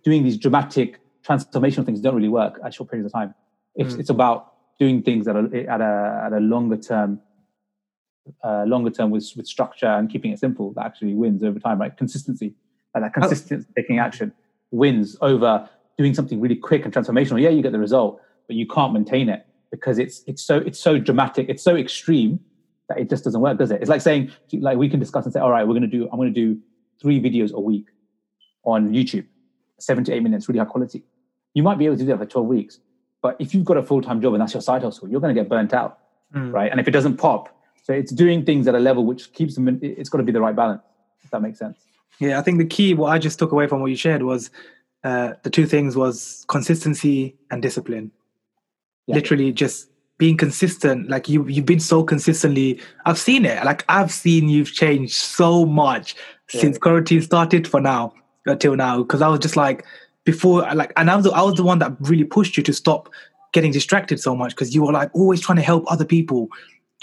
doing 0.05 0.23
these 0.23 0.37
dramatic 0.37 1.00
transformational 1.26 1.84
things 1.84 2.00
don't 2.00 2.14
really 2.14 2.28
work 2.28 2.58
at 2.64 2.72
short 2.75 2.90
periods 2.90 3.06
of 3.06 3.12
time 3.12 3.34
it's, 3.76 3.94
Mm. 3.94 4.00
it's 4.00 4.11
about 4.11 4.52
doing 4.78 5.02
things 5.02 5.28
at 5.28 5.37
a, 5.37 5.67
at 5.69 5.81
a, 5.81 6.22
at 6.26 6.32
a 6.32 6.40
longer 6.40 6.76
term 6.76 7.20
uh, 8.44 8.64
longer 8.64 8.90
term 8.90 9.11
with, 9.11 9.31
with 9.37 9.46
structure 9.46 9.87
and 9.87 10.11
keeping 10.11 10.31
it 10.32 10.38
simple 10.38 10.72
that 10.75 10.84
actually 10.84 11.14
wins 11.14 11.43
over 11.43 11.58
time, 11.58 11.81
right? 11.81 11.96
Consistency, 11.96 12.55
like 12.94 13.05
that 13.05 13.14
consistent 13.14 13.67
taking 13.76 13.99
action 13.99 14.32
wins 14.70 15.17
over 15.20 15.69
doing 15.99 16.14
something 16.14 16.40
really 16.40 16.55
quick 16.56 16.84
and 16.84 16.94
transformational. 16.94 17.40
Yeah, 17.40 17.49
you 17.49 17.62
get 17.62 17.72
the 17.72 17.78
result, 17.78 18.20
but 18.46 18.56
you 18.56 18.67
can't 18.67 18.93
maintain 18.93 19.28
it 19.28 19.46
because 19.70 19.99
it's 19.99 20.22
it's 20.26 20.43
so 20.43 20.58
it's 20.58 20.78
so 20.78 20.99
dramatic, 20.99 21.49
it's 21.49 21.62
so 21.62 21.76
extreme 21.76 22.40
that 22.88 22.99
it 22.99 23.08
just 23.08 23.25
doesn't 23.25 23.40
work, 23.40 23.58
does 23.58 23.70
it? 23.70 23.81
It's 23.81 23.90
like 23.90 24.00
saying 24.00 24.31
like 24.52 24.76
we 24.78 24.88
can 24.88 25.00
discuss 25.00 25.25
and 25.25 25.32
say, 25.32 25.40
all 25.40 25.50
right, 25.50 25.67
we're 25.67 25.75
going 25.75 25.82
to 25.82 25.88
do 25.88 26.08
I'm 26.11 26.19
going 26.19 26.32
to 26.32 26.40
do 26.40 26.61
three 27.00 27.20
videos 27.20 27.52
a 27.52 27.61
week 27.61 27.87
on 28.64 28.90
YouTube, 28.93 29.26
seven 29.78 30.05
to 30.05 30.12
eight 30.12 30.22
minutes, 30.22 30.49
really 30.49 30.58
high 30.58 30.67
quality. 30.67 31.02
You 31.55 31.62
might 31.62 31.79
be 31.79 31.87
able 31.87 31.97
to 31.97 32.02
do 32.02 32.06
that 32.08 32.19
for 32.19 32.26
12 32.26 32.47
weeks, 32.47 32.79
but 33.23 33.37
if 33.38 33.55
you've 33.55 33.64
got 33.64 33.77
a 33.77 33.82
full 33.82 34.01
time 34.03 34.20
job 34.20 34.34
and 34.34 34.41
that's 34.41 34.55
your 34.55 34.60
side 34.63 34.82
hustle, 34.82 35.08
you're 35.08 35.20
going 35.20 35.34
to 35.34 35.41
get 35.41 35.48
burnt 35.48 35.72
out 35.74 35.98
Mm. 36.32 36.53
right? 36.53 36.70
And 36.70 36.79
if 36.79 36.86
it 36.86 36.93
doesn't 36.93 37.17
pop, 37.17 37.48
so 37.82 37.93
it's 37.93 38.13
doing 38.13 38.44
things 38.44 38.69
at 38.69 38.77
a 38.77 38.79
level 38.79 39.05
which 39.05 39.32
keeps 39.32 39.56
them. 39.56 39.67
In, 39.67 39.81
it's 39.82 40.08
got 40.08 40.19
to 40.19 40.24
be 40.24 40.31
the 40.31 40.41
right 40.41 40.55
balance. 40.55 40.81
If 41.24 41.31
that 41.32 41.43
makes 41.43 41.58
sense. 41.58 41.77
Yeah, 42.20 42.39
I 42.39 42.43
think 42.43 42.58
the 42.58 42.67
key, 42.67 42.94
what 42.94 43.08
I 43.10 43.19
just 43.19 43.36
took 43.36 43.51
away 43.51 43.67
from 43.67 43.81
what 43.81 43.89
you 43.91 43.96
shared 43.96 44.22
was 44.22 44.48
uh, 45.03 45.32
the 45.43 45.51
two 45.51 45.67
things 45.67 45.96
was 45.96 46.44
consistency 46.48 47.34
and 47.51 47.60
discipline. 47.60 48.13
Yeah. 49.08 49.17
Literally 49.17 49.51
just 49.51 49.89
being 50.19 50.36
consistent. 50.36 51.08
Like 51.10 51.29
you, 51.29 51.48
you've 51.48 51.67
been 51.67 51.81
so 51.81 52.05
consistently. 52.05 52.81
I've 53.06 53.19
seen 53.19 53.44
it. 53.44 53.65
Like 53.65 53.84
I've 53.89 54.13
seen 54.13 54.48
you've 54.48 54.72
changed 54.72 55.15
so 55.15 55.67
much 55.67 56.15
Yeah. 56.55 56.60
since 56.60 56.79
quarantine 56.79 57.22
started 57.22 57.67
for 57.67 57.81
now 57.81 58.15
until 58.46 58.77
now. 58.77 58.98
Because 59.03 59.20
I 59.20 59.27
was 59.27 59.41
just 59.41 59.56
like 59.56 59.84
before, 60.24 60.69
uh, 60.69 60.74
like, 60.74 60.93
and 60.96 61.10
I 61.10 61.17
was 61.17 61.24
the, 61.24 61.32
I 61.32 61.43
was 61.43 61.55
the 61.55 61.62
one 61.62 61.79
that 61.79 61.93
really 62.00 62.24
pushed 62.24 62.56
you 62.56 62.62
to 62.62 62.72
stop 62.72 63.08
getting 63.53 63.72
distracted 63.72 64.20
so 64.20 64.36
much 64.36 64.55
because 64.55 64.74
you 64.74 64.84
were 64.84 64.93
like 64.93 65.10
always 65.15 65.41
trying 65.41 65.56
to 65.56 65.62
help 65.62 65.91
other 65.91 66.05
people. 66.05 66.48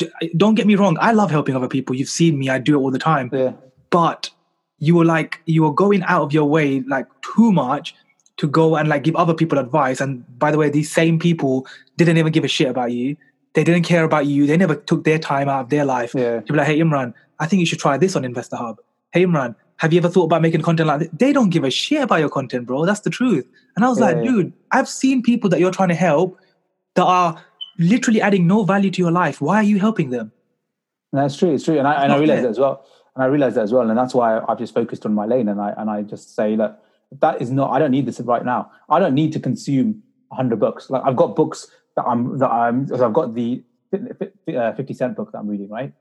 Uh, 0.02 0.28
don't 0.38 0.56
get 0.56 0.68
me 0.68 0.76
wrong. 0.76 0.98
I 1.02 1.12
love 1.12 1.32
helping 1.32 1.56
other 1.56 1.68
people. 1.68 1.96
You've 1.96 2.10
seen 2.10 2.38
me. 2.38 2.50
I 2.50 2.60
do 2.60 2.76
it 2.76 2.82
all 2.82 2.92
the 2.92 3.00
time 3.00 3.30
Yeah, 3.34 3.54
but 3.90 4.30
you 4.80 4.96
were 4.96 5.06
like 5.06 5.42
you 5.46 5.64
were 5.64 5.74
going 5.74 6.04
out 6.04 6.22
of 6.22 6.34
your 6.34 6.46
way 6.46 6.82
like 6.82 7.08
too 7.22 7.52
much 7.52 7.96
to 8.38 8.48
go 8.48 8.76
and 8.76 8.88
like 8.88 9.04
give 9.04 9.16
other 9.16 9.34
people 9.34 9.58
advice 9.58 10.00
and 10.00 10.24
by 10.38 10.52
the 10.52 10.58
way 10.58 10.70
these 10.70 10.92
same 10.92 11.18
people 11.18 11.66
didn't 11.98 12.18
even 12.18 12.32
give 12.32 12.44
a 12.44 12.48
shit 12.48 12.68
about 12.68 12.92
you 12.92 13.18
they 13.54 13.64
didn't 13.64 13.84
care 13.84 14.04
about 14.04 14.28
you 14.28 14.46
they 14.46 14.58
never 14.58 14.76
took 14.76 15.04
their 15.04 15.18
time 15.18 15.50
out 15.50 15.62
of 15.62 15.70
their 15.70 15.86
life 15.86 16.14
yeah, 16.16 16.40
to 16.42 16.54
be 16.54 16.58
like 16.58 16.68
hey 16.68 16.80
imran 16.80 17.14
i 17.40 17.48
think 17.48 17.60
you 17.60 17.66
should 17.66 17.80
try 17.80 17.98
this 17.98 18.16
on 18.16 18.24
investor 18.24 18.56
hub 18.56 18.80
hey 19.12 19.26
imran 19.26 19.56
have 19.78 19.94
you 19.94 20.00
ever 20.00 20.10
thought 20.10 20.24
about 20.24 20.42
making 20.42 20.62
content 20.62 20.88
like 20.88 21.00
this 21.00 21.10
they 21.14 21.34
don't 21.34 21.50
give 21.50 21.64
a 21.64 21.70
shit 21.72 22.02
about 22.02 22.20
your 22.20 22.30
content 22.30 22.66
bro 22.66 22.86
that's 22.86 23.02
the 23.02 23.10
truth 23.10 23.48
and 23.76 23.86
i 23.86 23.90
was 23.90 24.00
like 24.00 24.22
dude 24.24 24.54
i've 24.72 24.88
seen 24.88 25.22
people 25.22 25.50
that 25.50 25.60
you're 25.60 25.72
trying 25.72 25.90
to 25.90 25.96
help 25.96 26.40
that 26.96 27.06
are 27.06 27.44
literally 27.80 28.22
adding 28.22 28.48
no 28.48 28.64
value 28.64 28.90
to 28.90 29.02
your 29.02 29.12
life 29.12 29.40
why 29.42 29.56
are 29.56 29.64
you 29.64 29.80
helping 29.80 30.10
them 30.10 30.32
that's 31.14 31.38
true. 31.38 31.54
It's 31.54 31.64
true, 31.64 31.78
and 31.78 31.88
I 31.88 32.04
and 32.04 32.12
I 32.12 32.16
not 32.16 32.20
realize 32.20 32.42
that 32.44 32.50
as 32.50 32.60
well. 32.60 32.86
And 33.16 33.24
I 33.24 33.28
realize 33.28 33.56
that 33.56 33.64
as 33.64 33.74
well, 33.74 33.90
and 33.90 33.98
that's 33.98 34.14
why 34.14 34.42
I've 34.48 34.60
just 34.60 34.74
focused 34.74 35.06
on 35.06 35.14
my 35.14 35.26
lane, 35.26 35.48
and 35.48 35.62
I 35.62 35.74
and 35.78 35.90
I 35.90 36.02
just 36.04 36.36
say 36.36 36.56
that 36.56 36.84
that 37.20 37.42
is 37.42 37.52
not. 37.52 37.72
I 37.72 37.80
don't 37.80 37.92
need 37.92 38.06
this 38.06 38.20
right 38.20 38.44
now. 38.44 38.72
I 38.90 39.00
don't 39.00 39.14
need 39.14 39.34
to 39.34 39.40
consume 39.40 40.04
hundred 40.32 40.60
books. 40.60 40.90
Like 40.90 41.04
I've 41.06 41.16
got 41.16 41.36
books 41.36 41.68
that 41.96 42.06
I'm 42.06 42.38
that 42.40 42.50
I'm. 42.50 42.92
I've 42.94 43.14
got 43.14 43.34
the 43.34 43.64
uh, 43.94 44.74
Fifty 44.74 44.94
Cent 44.94 45.16
book 45.16 45.32
that 45.32 45.40
I'm 45.40 45.48
reading, 45.48 45.70
right? 45.70 45.94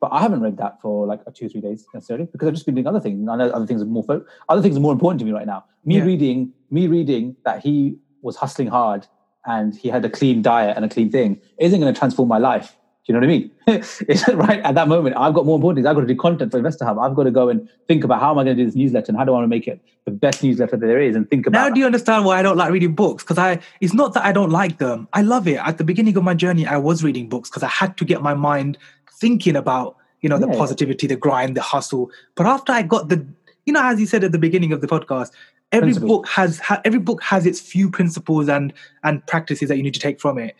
But 0.00 0.12
I 0.12 0.20
haven't 0.20 0.40
read 0.40 0.56
that 0.58 0.80
for 0.80 1.06
like 1.06 1.20
two 1.34 1.46
or 1.46 1.48
three 1.48 1.60
days 1.60 1.84
necessarily 1.92 2.26
because 2.30 2.46
I've 2.48 2.54
just 2.54 2.66
been 2.66 2.74
doing 2.76 2.86
other 2.86 3.00
things. 3.00 3.28
I 3.28 3.36
know 3.36 3.48
other 3.50 3.66
things 3.66 3.82
are 3.82 3.86
more 3.86 4.04
fo- 4.04 4.24
other 4.48 4.62
things 4.62 4.76
are 4.76 4.80
more 4.80 4.92
important 4.92 5.18
to 5.20 5.24
me 5.24 5.32
right 5.32 5.46
now. 5.46 5.64
Me 5.84 5.96
Yeah. 5.96 6.04
reading, 6.04 6.52
me 6.70 6.86
reading 6.86 7.34
that 7.44 7.62
he 7.64 7.96
was 8.22 8.36
hustling 8.36 8.68
hard 8.68 9.06
and 9.46 9.74
he 9.74 9.88
had 9.88 10.04
a 10.04 10.10
clean 10.10 10.40
diet 10.42 10.76
and 10.76 10.84
a 10.84 10.88
clean 10.88 11.10
thing 11.10 11.40
isn't 11.58 11.80
going 11.80 11.92
to 11.92 11.98
transform 11.98 12.28
my 12.28 12.38
life. 12.38 12.76
Do 13.06 13.14
you 13.14 13.20
know 13.20 13.26
what 13.26 13.32
I 13.32 13.38
mean? 13.38 13.50
it's 14.08 14.28
right 14.28 14.60
at 14.60 14.74
that 14.74 14.86
moment. 14.86 15.16
I've 15.16 15.32
got 15.32 15.46
more 15.46 15.56
important 15.56 15.78
things. 15.78 15.86
I've 15.86 15.94
got 15.96 16.02
to 16.02 16.06
do 16.06 16.14
content 16.14 16.50
for 16.50 16.58
Investor 16.58 16.84
Hub. 16.84 16.98
I've 16.98 17.14
got 17.14 17.22
to 17.22 17.30
go 17.30 17.48
and 17.48 17.66
think 17.86 18.04
about 18.04 18.20
how 18.20 18.32
am 18.32 18.38
I 18.38 18.44
going 18.44 18.54
to 18.58 18.62
do 18.62 18.66
this 18.66 18.74
newsletter 18.76 19.06
and 19.08 19.16
how 19.16 19.24
do 19.24 19.30
I 19.30 19.34
want 19.36 19.44
to 19.44 19.48
make 19.48 19.66
it 19.66 19.80
the 20.04 20.10
best 20.10 20.42
newsletter 20.44 20.76
there 20.76 21.00
is 21.00 21.16
and 21.16 21.28
think 21.30 21.46
about. 21.46 21.68
Now, 21.68 21.74
do 21.74 21.80
you 21.80 21.86
understand 21.86 22.26
why 22.26 22.38
I 22.38 22.42
don't 22.42 22.58
like 22.58 22.70
reading 22.70 22.94
books? 22.94 23.22
Because 23.24 23.38
I, 23.38 23.60
it's 23.80 23.94
not 23.94 24.12
that 24.12 24.26
I 24.26 24.32
don't 24.32 24.50
like 24.50 24.76
them. 24.76 25.08
I 25.14 25.22
love 25.22 25.48
it. 25.48 25.56
At 25.56 25.78
the 25.78 25.84
beginning 25.84 26.18
of 26.18 26.22
my 26.24 26.34
journey, 26.34 26.66
I 26.66 26.76
was 26.76 27.02
reading 27.02 27.30
books 27.30 27.48
because 27.48 27.62
I 27.62 27.68
had 27.68 27.96
to 27.96 28.04
get 28.04 28.20
my 28.20 28.34
mind 28.34 28.76
thinking 29.20 29.56
about, 29.56 29.96
you 30.22 30.28
know, 30.28 30.38
the 30.38 30.48
Yeah. 30.48 30.56
positivity, 30.56 31.06
the 31.06 31.16
grind, 31.16 31.56
the 31.56 31.62
hustle. 31.62 32.10
But 32.34 32.46
after 32.46 32.72
I 32.72 32.82
got 32.82 33.08
the, 33.08 33.26
you 33.66 33.72
know, 33.72 33.82
as 33.82 34.00
you 34.00 34.06
said 34.06 34.24
at 34.24 34.32
the 34.32 34.38
beginning 34.38 34.72
of 34.72 34.80
the 34.80 34.86
podcast, 34.86 35.30
every 35.72 35.92
book 35.94 36.26
has 36.28 36.58
ha, 36.58 36.80
every 36.84 36.98
book 37.00 37.22
has 37.22 37.46
its 37.46 37.60
few 37.60 37.90
principles 37.90 38.48
and 38.48 38.72
and 39.04 39.24
practices 39.26 39.68
that 39.68 39.76
you 39.76 39.82
need 39.82 39.94
to 39.94 40.00
take 40.00 40.20
from 40.20 40.38
it. 40.38 40.54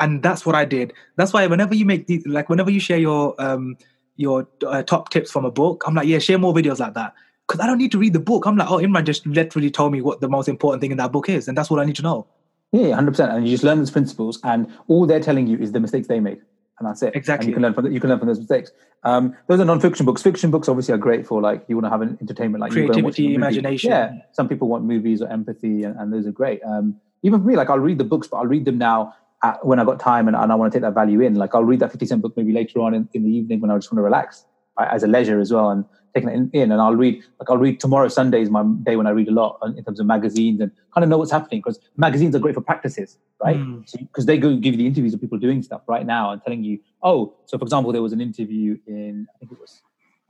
And 0.00 0.22
that's 0.22 0.44
what 0.44 0.54
i 0.54 0.64
did. 0.64 0.92
That's 1.16 1.32
why 1.32 1.46
whenever 1.46 1.74
you 1.74 1.84
make 1.84 2.06
these 2.06 2.26
like 2.26 2.48
whenever 2.48 2.70
you 2.70 2.80
share 2.80 2.98
your 2.98 3.34
um 3.38 3.76
your 4.16 4.48
uh, 4.66 4.82
top 4.82 5.10
tips 5.10 5.30
from 5.32 5.44
a 5.44 5.50
book 5.50 5.82
i'm 5.86 5.94
like 5.94 6.06
yeah 6.06 6.20
share 6.20 6.38
more 6.38 6.54
videos 6.54 6.78
like 6.78 6.94
that. 6.94 7.12
Because 7.46 7.60
i 7.60 7.66
don't 7.66 7.78
need 7.78 7.92
to 7.92 7.98
read 7.98 8.12
the 8.12 8.20
book. 8.20 8.46
I'm 8.46 8.56
like 8.56 8.70
oh 8.70 8.78
imran 8.78 9.04
just 9.04 9.26
literally 9.26 9.70
told 9.70 9.92
me 9.92 10.00
what 10.00 10.20
the 10.20 10.28
most 10.28 10.48
important 10.48 10.80
thing 10.80 10.90
in 10.92 10.96
that 10.98 11.12
book 11.12 11.28
is 11.28 11.46
and 11.48 11.56
that's 11.56 11.70
what 11.70 11.80
i 11.80 11.84
need 11.84 11.96
to 11.96 12.02
know. 12.02 12.26
Yeah, 12.72 12.94
hundred 12.94 13.12
percent. 13.12 13.32
And 13.32 13.46
you 13.46 13.52
just 13.52 13.62
learn 13.62 13.78
those 13.78 13.90
principles, 13.92 14.40
and 14.42 14.66
all 14.88 15.06
they're 15.06 15.20
telling 15.20 15.46
you 15.46 15.58
is 15.58 15.70
the 15.70 15.78
mistakes 15.78 16.08
they 16.08 16.18
made, 16.18 16.40
and 16.78 16.88
that's 16.88 17.02
it. 17.02 17.14
Exactly. 17.14 17.46
And 17.46 17.48
you 17.50 17.54
can 17.54 17.62
learn 17.62 17.74
from 17.74 17.92
you 17.92 18.00
can 18.00 18.10
learn 18.10 18.18
from 18.18 18.28
those 18.28 18.38
mistakes. 18.38 18.72
Um, 19.04 19.36
those 19.46 19.60
are 19.60 19.64
non-fiction 19.64 20.06
books. 20.06 20.22
Fiction 20.22 20.50
books 20.50 20.68
obviously 20.68 20.94
are 20.94 20.98
great 20.98 21.26
for 21.26 21.40
like 21.40 21.64
you 21.68 21.76
want 21.76 21.86
to 21.86 21.90
have 21.90 22.00
an 22.00 22.18
entertainment, 22.20 22.60
like 22.60 22.72
you 22.72 22.86
go 22.86 22.94
and 22.94 23.04
watch 23.04 23.14
a 23.14 23.16
Creativity, 23.16 23.34
imagination. 23.34 23.90
Yeah, 23.90 24.12
some 24.32 24.48
people 24.48 24.68
want 24.68 24.84
movies 24.84 25.22
or 25.22 25.28
empathy, 25.28 25.84
and, 25.84 25.98
and 25.98 26.12
those 26.12 26.26
are 26.26 26.32
great. 26.32 26.60
Um, 26.64 26.96
even 27.22 27.40
for 27.40 27.46
me, 27.46 27.56
like 27.56 27.70
I'll 27.70 27.78
read 27.78 27.98
the 27.98 28.04
books, 28.04 28.26
but 28.28 28.38
I'll 28.38 28.46
read 28.46 28.64
them 28.64 28.78
now 28.78 29.14
at, 29.42 29.64
when 29.64 29.78
I 29.78 29.84
got 29.84 30.00
time 30.00 30.26
and, 30.26 30.36
and 30.36 30.50
I 30.50 30.54
want 30.54 30.72
to 30.72 30.76
take 30.76 30.82
that 30.82 30.94
value 30.94 31.20
in. 31.20 31.34
Like 31.34 31.54
I'll 31.54 31.64
read 31.64 31.80
that 31.80 31.90
fifty 31.90 32.06
cent 32.06 32.22
book 32.22 32.36
maybe 32.36 32.52
later 32.52 32.80
on 32.80 32.94
in, 32.94 33.08
in 33.12 33.24
the 33.24 33.30
evening 33.30 33.60
when 33.60 33.70
I 33.70 33.76
just 33.76 33.92
want 33.92 33.98
to 33.98 34.02
relax 34.02 34.44
right, 34.78 34.90
as 34.90 35.02
a 35.02 35.06
leisure 35.06 35.40
as 35.40 35.52
well, 35.52 35.70
and 35.70 35.84
taking 36.14 36.28
it 36.30 36.34
in, 36.34 36.50
in. 36.52 36.72
And 36.72 36.80
I'll 36.80 36.94
read 36.96 37.22
like 37.40 37.50
I'll 37.50 37.58
read 37.58 37.80
tomorrow. 37.80 38.08
Sunday 38.08 38.40
is 38.42 38.50
my 38.50 38.62
day 38.82 38.96
when 38.96 39.06
I 39.06 39.10
read 39.10 39.28
a 39.28 39.32
lot 39.32 39.58
in 39.76 39.82
terms 39.84 40.00
of 40.00 40.06
magazines 40.06 40.60
and 40.60 40.70
kind 40.94 41.02
of 41.04 41.10
know 41.10 41.18
what's 41.18 41.30
happening 41.32 41.60
because 41.60 41.78
magazines 41.96 42.34
are 42.34 42.38
great 42.38 42.54
for 42.54 42.60
practices, 42.60 43.18
right? 43.42 43.56
Mm. 43.56 43.84
Because 43.98 44.26
they 44.26 44.38
go 44.38 44.56
give 44.56 44.74
you 44.74 44.78
the 44.78 44.86
interviews 44.86 45.14
of 45.14 45.20
people 45.20 45.38
doing 45.38 45.62
stuff 45.62 45.82
right 45.86 46.06
now 46.06 46.30
and 46.30 46.42
telling 46.42 46.62
you, 46.64 46.78
oh, 47.02 47.34
so 47.46 47.58
for 47.58 47.64
example, 47.64 47.92
there 47.92 48.02
was 48.02 48.12
an 48.12 48.20
interview 48.20 48.78
in 48.86 49.26
I 49.34 49.38
think 49.38 49.52
it 49.52 49.60
was 49.60 49.82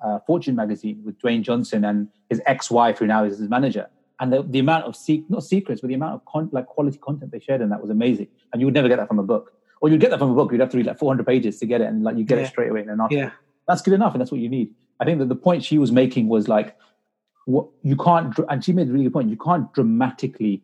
uh, 0.05 0.19
Fortune 0.26 0.57
magazine 0.57 1.03
with 1.05 1.19
Dwayne 1.21 1.43
Johnson 1.43 1.85
and 1.85 2.09
his 2.29 2.41
ex-wife, 2.47 2.99
who 2.99 3.07
now 3.07 3.25
is 3.25 3.38
his 3.38 3.49
manager. 3.49 3.88
And 4.21 4.33
the, 4.33 4.43
the 4.43 4.59
amount 4.61 4.85
of 4.85 4.95
se- 4.95 5.25
not 5.29 5.43
secrets, 5.43 5.81
but 5.81 5.88
the 5.88 5.95
amount 5.95 6.14
of 6.14 6.25
con- 6.26 6.49
like 6.53 6.67
quality 6.67 6.99
content 6.99 7.33
they 7.33 7.41
shared 7.41 7.61
in 7.61 7.69
that 7.71 7.81
was 7.81 7.91
amazing. 7.91 8.29
And 8.53 8.61
you 8.61 8.67
would 8.67 8.75
never 8.75 8.87
get 8.88 8.97
that 8.97 9.09
from 9.09 9.19
a 9.19 9.23
book, 9.25 9.53
or 9.81 9.88
you'd 9.88 10.00
get 10.00 10.11
that 10.11 10.19
from 10.21 10.31
a 10.31 10.35
book. 10.35 10.53
You'd 10.53 10.61
have 10.61 10.71
to 10.71 10.76
read 10.76 10.87
like 10.87 10.99
400 10.99 11.26
pages 11.26 11.59
to 11.59 11.67
get 11.67 11.81
it, 11.81 11.87
and 11.88 12.05
like 12.05 12.17
you 12.17 12.23
get 12.25 12.38
Yeah. 12.38 12.45
it 12.45 12.49
straight 12.49 12.71
away 12.71 12.83
in 12.83 12.91
an 12.91 13.00
article. 13.00 13.25
yeah 13.25 13.31
That's 13.66 13.83
good 13.83 13.94
enough, 13.94 14.12
and 14.14 14.21
that's 14.21 14.30
what 14.30 14.40
you 14.40 14.49
need. 14.49 14.71
I 15.00 15.04
think 15.04 15.18
that 15.18 15.28
the 15.28 15.37
point 15.37 15.64
she 15.64 15.78
was 15.78 15.90
making 15.90 16.28
was 16.28 16.49
like, 16.49 16.76
what 17.47 17.66
you 17.83 17.97
can't, 17.97 18.35
and 18.49 18.64
she 18.64 18.73
made 18.73 18.88
a 18.88 18.92
really 18.92 19.04
good 19.04 19.12
point. 19.12 19.30
You 19.30 19.37
can't 19.37 19.73
dramatically 19.73 20.62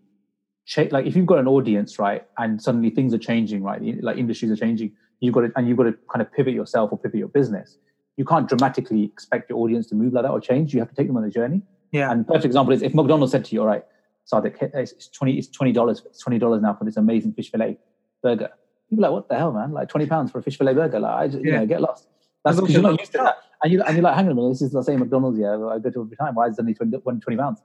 change. 0.66 0.92
Like 0.92 1.07
if 1.07 1.16
you've 1.16 1.26
got 1.26 1.38
an 1.38 1.49
audience, 1.49 1.99
right, 1.99 2.23
and 2.38 2.61
suddenly 2.61 2.90
things 2.90 3.12
are 3.14 3.19
changing, 3.19 3.62
right, 3.62 3.80
like 4.02 4.16
industries 4.16 4.50
are 4.50 4.57
changing, 4.57 4.92
you've 5.21 5.35
got 5.35 5.42
to, 5.42 5.52
and 5.57 5.69
you've 5.69 5.76
got 5.76 5.85
to 5.85 5.95
kind 6.12 6.23
of 6.23 6.33
pivot 6.33 6.54
yourself 6.54 6.90
or 6.92 6.99
pivot 6.99 7.19
your 7.19 7.28
business. 7.28 7.76
You 8.16 8.25
can't 8.25 8.49
dramatically 8.49 9.04
expect 9.04 9.49
your 9.50 9.59
audience 9.61 9.87
to 9.88 9.95
move 9.95 10.12
like 10.12 10.25
that 10.25 10.30
or 10.30 10.40
change. 10.40 10.73
You 10.75 10.80
have 10.80 10.88
to 10.90 10.95
take 10.95 11.07
them 11.07 11.16
on 11.16 11.25
a 11.25 11.30
journey. 11.30 11.62
yeah 11.92 12.11
And 12.11 12.26
perfect 12.26 12.45
example 12.47 12.73
is 12.75 12.83
if 12.83 12.95
McDonald's 12.95 13.33
said 13.33 13.45
to 13.47 13.54
you, 13.54 13.61
"All 13.62 13.66
right, 13.66 13.83
Sadiq, 14.30 14.57
it's 14.75 14.92
it's 14.92 15.09
twenty, 15.09 15.38
it's 15.38 15.49
twenty 15.49 15.73
dollars, 15.73 16.02
it's 16.07 16.19
twenty 16.21 16.38
dollars 16.38 16.61
now 16.62 16.75
for 16.75 16.85
this 16.85 16.97
amazing 16.97 17.33
fish 17.33 17.50
fillet 17.50 17.78
burger." 18.23 18.50
You'd 18.88 18.97
be 18.99 19.02
like, 19.02 19.12
"What 19.12 19.28
the 19.28 19.37
hell, 19.37 19.52
man? 19.52 19.73
Like 19.73 19.88
twenty 19.88 20.07
pounds 20.07 20.30
for 20.30 20.38
a 20.38 20.42
fish 20.42 20.57
fillet 20.59 20.75
burger? 20.75 21.00
Like, 21.00 21.14
I 21.14 21.28
just, 21.28 21.45
you 21.45 21.50
Yeah. 21.50 21.61
know, 21.61 21.66
get 21.66 21.80
lost." 21.83 22.07
That's 22.45 22.57
because 22.57 22.73
you're 22.73 22.83
not 22.83 22.99
used 23.01 23.13
to 23.13 23.19
that, 23.19 23.37
and 23.63 23.73
you 23.73 23.83
and 23.83 23.97
you're 23.97 24.03
like, 24.05 24.15
"Hang 24.15 24.27
on 24.27 24.33
a 24.33 24.35
minute, 24.35 24.51
this 24.51 24.63
is 24.63 24.73
the 24.73 24.83
same 24.83 25.01
McDonald's 25.01 25.39
yeah 25.39 25.53
I 25.55 25.79
go 25.79 25.91
to 25.91 26.03
every 26.03 26.17
time. 26.17 26.35
Why 26.35 26.47
is 26.47 26.59
it 26.59 26.63
only 26.63 26.75
20, 26.75 26.99
20 26.99 27.37
pounds?" 27.37 27.61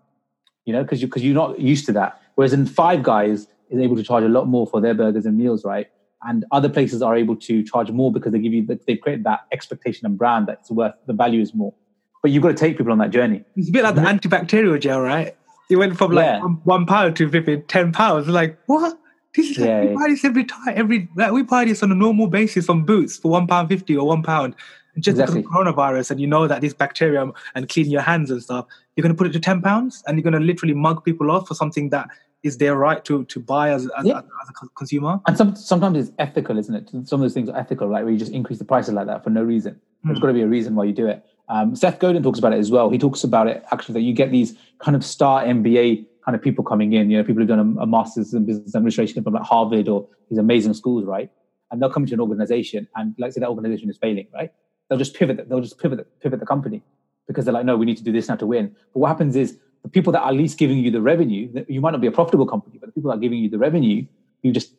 You 0.65 0.73
know, 0.73 0.83
because 0.83 1.01
you 1.01 1.07
because 1.07 1.23
you're 1.23 1.33
not 1.35 1.59
used 1.59 1.85
to 1.87 1.91
that. 1.93 2.19
Whereas 2.35 2.53
in 2.53 2.65
Five 2.65 3.03
Guys 3.03 3.47
is 3.69 3.79
able 3.79 3.95
to 3.95 4.03
charge 4.03 4.23
a 4.23 4.29
lot 4.29 4.47
more 4.47 4.67
for 4.67 4.81
their 4.81 4.93
burgers 4.93 5.25
and 5.25 5.37
meals, 5.37 5.63
right? 5.63 5.87
And 6.27 6.43
other 6.51 6.69
places 6.69 7.01
are 7.01 7.15
able 7.15 7.35
to 7.35 7.63
charge 7.63 7.91
more 7.91 8.11
because 8.11 8.31
they 8.33 8.39
give 8.39 8.51
you 8.53 8.65
they've 8.65 8.99
created 8.99 9.23
that 9.25 9.41
expectation 9.51 10.05
and 10.05 10.17
brand 10.17 10.47
that 10.47 10.59
it's 10.61 10.71
worth 10.71 10.93
the 11.07 11.13
value 11.13 11.41
is 11.41 11.53
more. 11.53 11.73
But 12.21 12.31
you've 12.31 12.41
got 12.43 12.49
to 12.49 12.55
take 12.55 12.77
people 12.77 12.91
on 12.91 12.97
that 12.97 13.11
journey. 13.11 13.43
it's 13.55 13.69
a 13.69 13.71
bit 13.71 13.83
like 13.83 13.95
the 13.95 14.01
antibacterial 14.01 14.79
gel 14.79 14.99
right 15.01 15.35
it 15.69 15.75
went 15.77 15.95
from 15.97 16.11
like 16.11 16.25
Yeah. 16.25 16.41
one, 16.41 16.53
one 16.63 16.85
pound 16.87 17.15
to 17.17 17.29
flipping 17.29 17.63
10 17.67 17.91
pounds 17.91 18.27
like 18.27 18.57
what 18.65 18.97
this 19.35 19.49
is 19.51 19.57
like, 19.57 19.67
Yeah, 19.67 19.81
we 19.81 19.87
yeah. 19.89 19.93
buy 19.93 20.05
this 20.07 20.25
every 20.25 20.43
time 20.45 20.73
every 20.75 21.07
like, 21.15 21.31
we 21.31 21.43
buy 21.43 21.65
this 21.65 21.83
on 21.83 21.91
a 21.91 21.95
normal 21.95 22.27
basis 22.27 22.65
from 22.65 22.85
boots 22.85 23.17
for 23.17 23.31
one 23.31 23.47
pound 23.47 23.69
50 23.69 23.95
or 23.97 24.07
one 24.07 24.23
pound 24.23 24.55
just 24.99 25.09
Exactly. 25.19 25.41
because 25.41 25.67
of 25.67 25.75
coronavirus 25.75 26.11
and 26.11 26.21
you 26.21 26.27
know 26.27 26.47
that 26.47 26.61
this 26.61 26.73
bacteria 26.73 27.29
and 27.55 27.67
clean 27.69 27.89
your 27.91 28.01
hands 28.01 28.31
and 28.31 28.41
stuff 28.41 28.65
you're 28.95 29.01
going 29.03 29.13
to 29.13 29.17
put 29.17 29.27
it 29.27 29.33
to 29.33 29.39
10 29.39 29.61
pounds 29.61 30.01
and 30.07 30.17
you're 30.17 30.23
going 30.23 30.33
to 30.41 30.45
literally 30.45 30.73
mug 30.73 31.03
people 31.03 31.29
off 31.31 31.47
for 31.47 31.53
something 31.53 31.89
that 31.89 32.07
is 32.43 32.57
their 32.59 32.75
right 32.75 33.03
to 33.03 33.25
to 33.25 33.39
buy 33.39 33.71
as, 33.71 33.89
as, 33.97 34.05
Yeah. 34.05 34.19
as, 34.19 34.23
as 34.23 34.49
a 34.63 34.67
consumer 34.77 35.19
And 35.27 35.35
some, 35.35 35.55
sometimes 35.55 35.97
it's 35.97 36.11
ethical, 36.19 36.57
isn't 36.59 36.75
it? 36.75 36.89
Some 37.07 37.19
of 37.19 37.21
those 37.21 37.33
things 37.33 37.49
are 37.49 37.57
ethical, 37.57 37.87
like 37.89 38.03
where 38.03 38.11
you 38.13 38.19
just 38.19 38.31
increase 38.31 38.59
the 38.59 38.65
prices 38.65 38.93
like 38.93 39.07
that 39.07 39.23
for 39.23 39.31
no 39.31 39.43
reason. 39.43 39.79
There's 40.03 40.19
got 40.19 40.27
to 40.27 40.33
be 40.33 40.43
a 40.43 40.47
reason 40.47 40.75
why 40.75 40.83
you 40.83 40.93
do 40.93 41.07
it. 41.07 41.25
Um, 41.49 41.75
Seth 41.75 41.97
Godin 41.99 42.21
talks 42.21 42.37
about 42.37 42.53
it 42.53 42.59
as 42.59 42.69
well. 42.69 42.91
He 42.91 42.99
talks 42.99 43.23
about 43.23 43.47
it 43.47 43.65
actually 43.71 43.93
that 43.93 44.01
you 44.01 44.13
get 44.13 44.29
these 44.31 44.55
kind 44.77 44.95
of 44.95 45.03
star 45.03 45.43
MBA 45.43 46.05
kind 46.25 46.35
of 46.35 46.41
people 46.41 46.63
coming 46.63 46.93
in, 46.93 47.09
you 47.09 47.17
know, 47.17 47.23
people 47.23 47.41
who've 47.41 47.47
done 47.47 47.77
a, 47.77 47.81
a 47.81 47.87
master's 47.87 48.33
in 48.33 48.45
business 48.45 48.75
administration 48.75 49.23
from 49.23 49.33
like 49.33 49.43
Harvard 49.43 49.87
or 49.87 50.07
these 50.29 50.39
amazing 50.39 50.73
schools, 50.73 51.05
right? 51.05 51.29
And 51.71 51.81
they'll 51.81 51.89
come 51.89 52.03
into 52.03 52.15
an 52.15 52.19
organization 52.19 52.87
and 52.95 53.13
like 53.19 53.33
say 53.33 53.41
that 53.41 53.49
organization 53.49 53.89
is 53.89 53.97
failing, 53.97 54.27
right? 54.33 54.51
They'll 54.89 54.97
just 54.99 55.15
pivot, 55.15 55.47
they'll 55.47 55.61
just 55.61 55.79
pivot, 55.79 56.07
pivot 56.21 56.39
the 56.39 56.45
company 56.45 56.81
because 57.27 57.45
they're 57.45 57.53
like, 57.53 57.65
no, 57.65 57.77
we 57.77 57.85
need 57.85 57.97
to 57.97 58.03
do 58.03 58.11
this 58.11 58.27
now 58.27 58.35
to 58.35 58.45
win. 58.45 58.75
But 58.93 58.99
what 58.99 59.07
happens 59.07 59.35
is 59.35 59.57
the 59.83 59.89
people 59.89 60.11
that 60.13 60.21
are 60.21 60.33
least 60.33 60.57
giving 60.57 60.79
you 60.79 60.89
the 60.89 61.01
revenue, 61.01 61.63
you 61.67 61.79
might 61.79 61.91
not 61.91 62.01
be 62.01 62.07
a 62.07 62.11
profitable 62.11 62.47
company, 62.47 62.77
but 62.79 62.87
the 62.87 62.93
people 62.93 63.11
that 63.11 63.17
are 63.17 63.21
giving 63.21 63.39
you 63.39 63.49
the 63.49 63.59
revenue, 63.59 64.05
you 64.41 64.51
just 64.51 64.73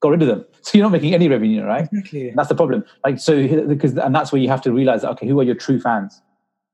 got 0.00 0.10
rid 0.10 0.22
of 0.22 0.28
them. 0.28 0.44
So 0.62 0.78
you're 0.78 0.84
not 0.84 0.92
making 0.92 1.12
any 1.12 1.28
revenue, 1.28 1.64
right? 1.64 1.88
exactly 1.90 2.32
that's 2.36 2.48
the 2.48 2.54
problem. 2.54 2.84
Like 3.04 3.18
so, 3.18 3.66
because 3.66 3.96
and 3.96 4.14
that's 4.14 4.30
where 4.30 4.40
you 4.40 4.48
have 4.48 4.62
to 4.62 4.72
realize, 4.72 5.02
okay, 5.02 5.26
who 5.26 5.40
are 5.40 5.42
your 5.42 5.56
true 5.56 5.80
fans, 5.80 6.22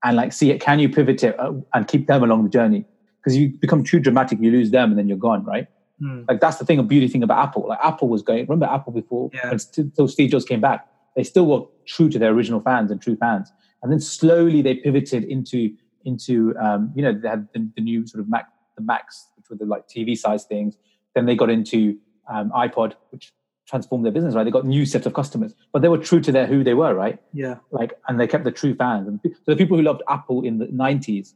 and 0.05 0.17
like 0.17 0.33
see 0.33 0.51
it. 0.51 0.61
Can 0.61 0.79
you 0.79 0.89
pivot 0.89 1.25
it 1.25 1.41
uh, 1.41 1.53
and 1.73 1.89
keep 1.89 2.07
them 2.07 2.23
along 2.23 2.45
the 2.45 2.51
journey? 2.51 2.85
Because 3.29 3.37
you 3.39 3.49
become 3.51 3.85
too 3.85 4.01
dramatic, 4.01 4.39
you 4.41 4.51
lose 4.51 4.71
them, 4.71 4.91
and 4.91 4.99
then 4.99 5.09
you're 5.09 5.19
gone, 5.19 5.45
right? 5.45 5.67
Hmm. 6.01 6.23
Like 6.29 6.41
that's 6.41 6.57
the 6.59 6.65
thing, 6.65 6.79
a 6.79 6.83
beauty 6.83 7.09
thing 7.09 7.23
about 7.23 7.39
Apple. 7.47 7.67
Like 7.69 7.79
Apple 7.83 8.09
was 8.09 8.23
going. 8.23 8.41
Remember 8.47 8.67
Apple 8.67 8.93
before 8.93 9.31
Yeah. 9.35 9.57
till 9.95 10.09
Steve 10.09 10.31
Jobs 10.31 10.45
came 10.45 10.61
back, 10.61 10.87
they 11.17 11.25
still 11.25 11.47
were 11.47 11.63
true 11.87 12.09
to 12.09 12.19
their 12.19 12.33
original 12.33 12.61
fans 12.61 12.91
and 12.91 13.03
true 13.03 13.17
fans, 13.17 13.53
and 13.83 13.93
then 13.93 14.01
slowly 14.01 14.63
they 14.63 14.75
pivoted 14.77 15.25
into 15.25 15.75
into 16.05 16.55
um, 16.59 16.93
you 16.95 17.03
know 17.03 17.13
they 17.13 17.29
had 17.29 17.49
the, 17.53 17.69
the 17.77 17.83
new 17.83 18.07
sort 18.07 18.23
of 18.23 18.29
Mac 18.31 18.47
the 18.77 18.83
Macs, 18.83 19.29
which 19.37 19.51
were 19.51 19.57
the 19.57 19.67
like 19.67 19.89
TV 19.89 20.17
size 20.17 20.45
things. 20.45 20.77
Then 21.15 21.27
they 21.27 21.35
got 21.35 21.51
into 21.51 21.99
um, 22.33 22.51
iPod, 22.51 22.95
which 23.11 23.33
transformed 23.67 24.05
their 24.05 24.13
business. 24.13 24.35
Right, 24.37 24.45
they 24.45 24.51
got 24.53 24.65
new 24.67 24.87
sets 24.87 25.05
of 25.07 25.15
customers, 25.15 25.55
but 25.73 25.83
they 25.83 25.89
were 25.89 25.99
true 25.99 26.21
to 26.21 26.31
their 26.31 26.47
who 26.47 26.63
they 26.63 26.75
were. 26.75 26.95
Right, 26.95 27.19
yeah 27.35 27.57
like 27.73 27.93
and 28.07 28.21
they 28.21 28.29
kept 28.29 28.45
the 28.45 28.53
true 28.53 28.75
fans. 28.77 29.09
And 29.09 29.19
so 29.25 29.31
the 29.53 29.57
people 29.57 29.77
who 29.77 29.83
loved 29.83 30.03
Apple 30.09 30.43
in 30.43 30.59
the 30.59 30.69
nineties 30.71 31.35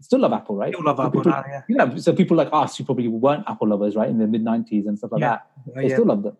still 0.00 0.20
love 0.20 0.32
Apple, 0.32 0.56
right? 0.56 0.72
You'll 0.72 0.84
love 0.84 0.96
So 0.96 1.02
Apple 1.04 1.20
people- 1.20 1.32
now, 1.32 1.44
yeah. 1.48 1.62
you 1.68 1.76
know, 1.76 1.96
so 1.96 2.12
people 2.12 2.36
like 2.36 2.48
us 2.52 2.76
who 2.76 2.84
probably 2.84 3.08
weren't 3.08 3.44
Apple 3.46 3.68
lovers, 3.68 3.96
right, 3.96 4.08
in 4.08 4.18
the 4.18 4.26
mid 4.26 4.44
'90s 4.44 4.86
and 4.86 4.98
stuff 4.98 5.12
like 5.12 5.20
Yeah. 5.20 5.38
that, 5.66 5.74
they 5.74 5.88
yeah. 5.88 5.94
still 5.94 6.06
love 6.06 6.22
them. 6.22 6.36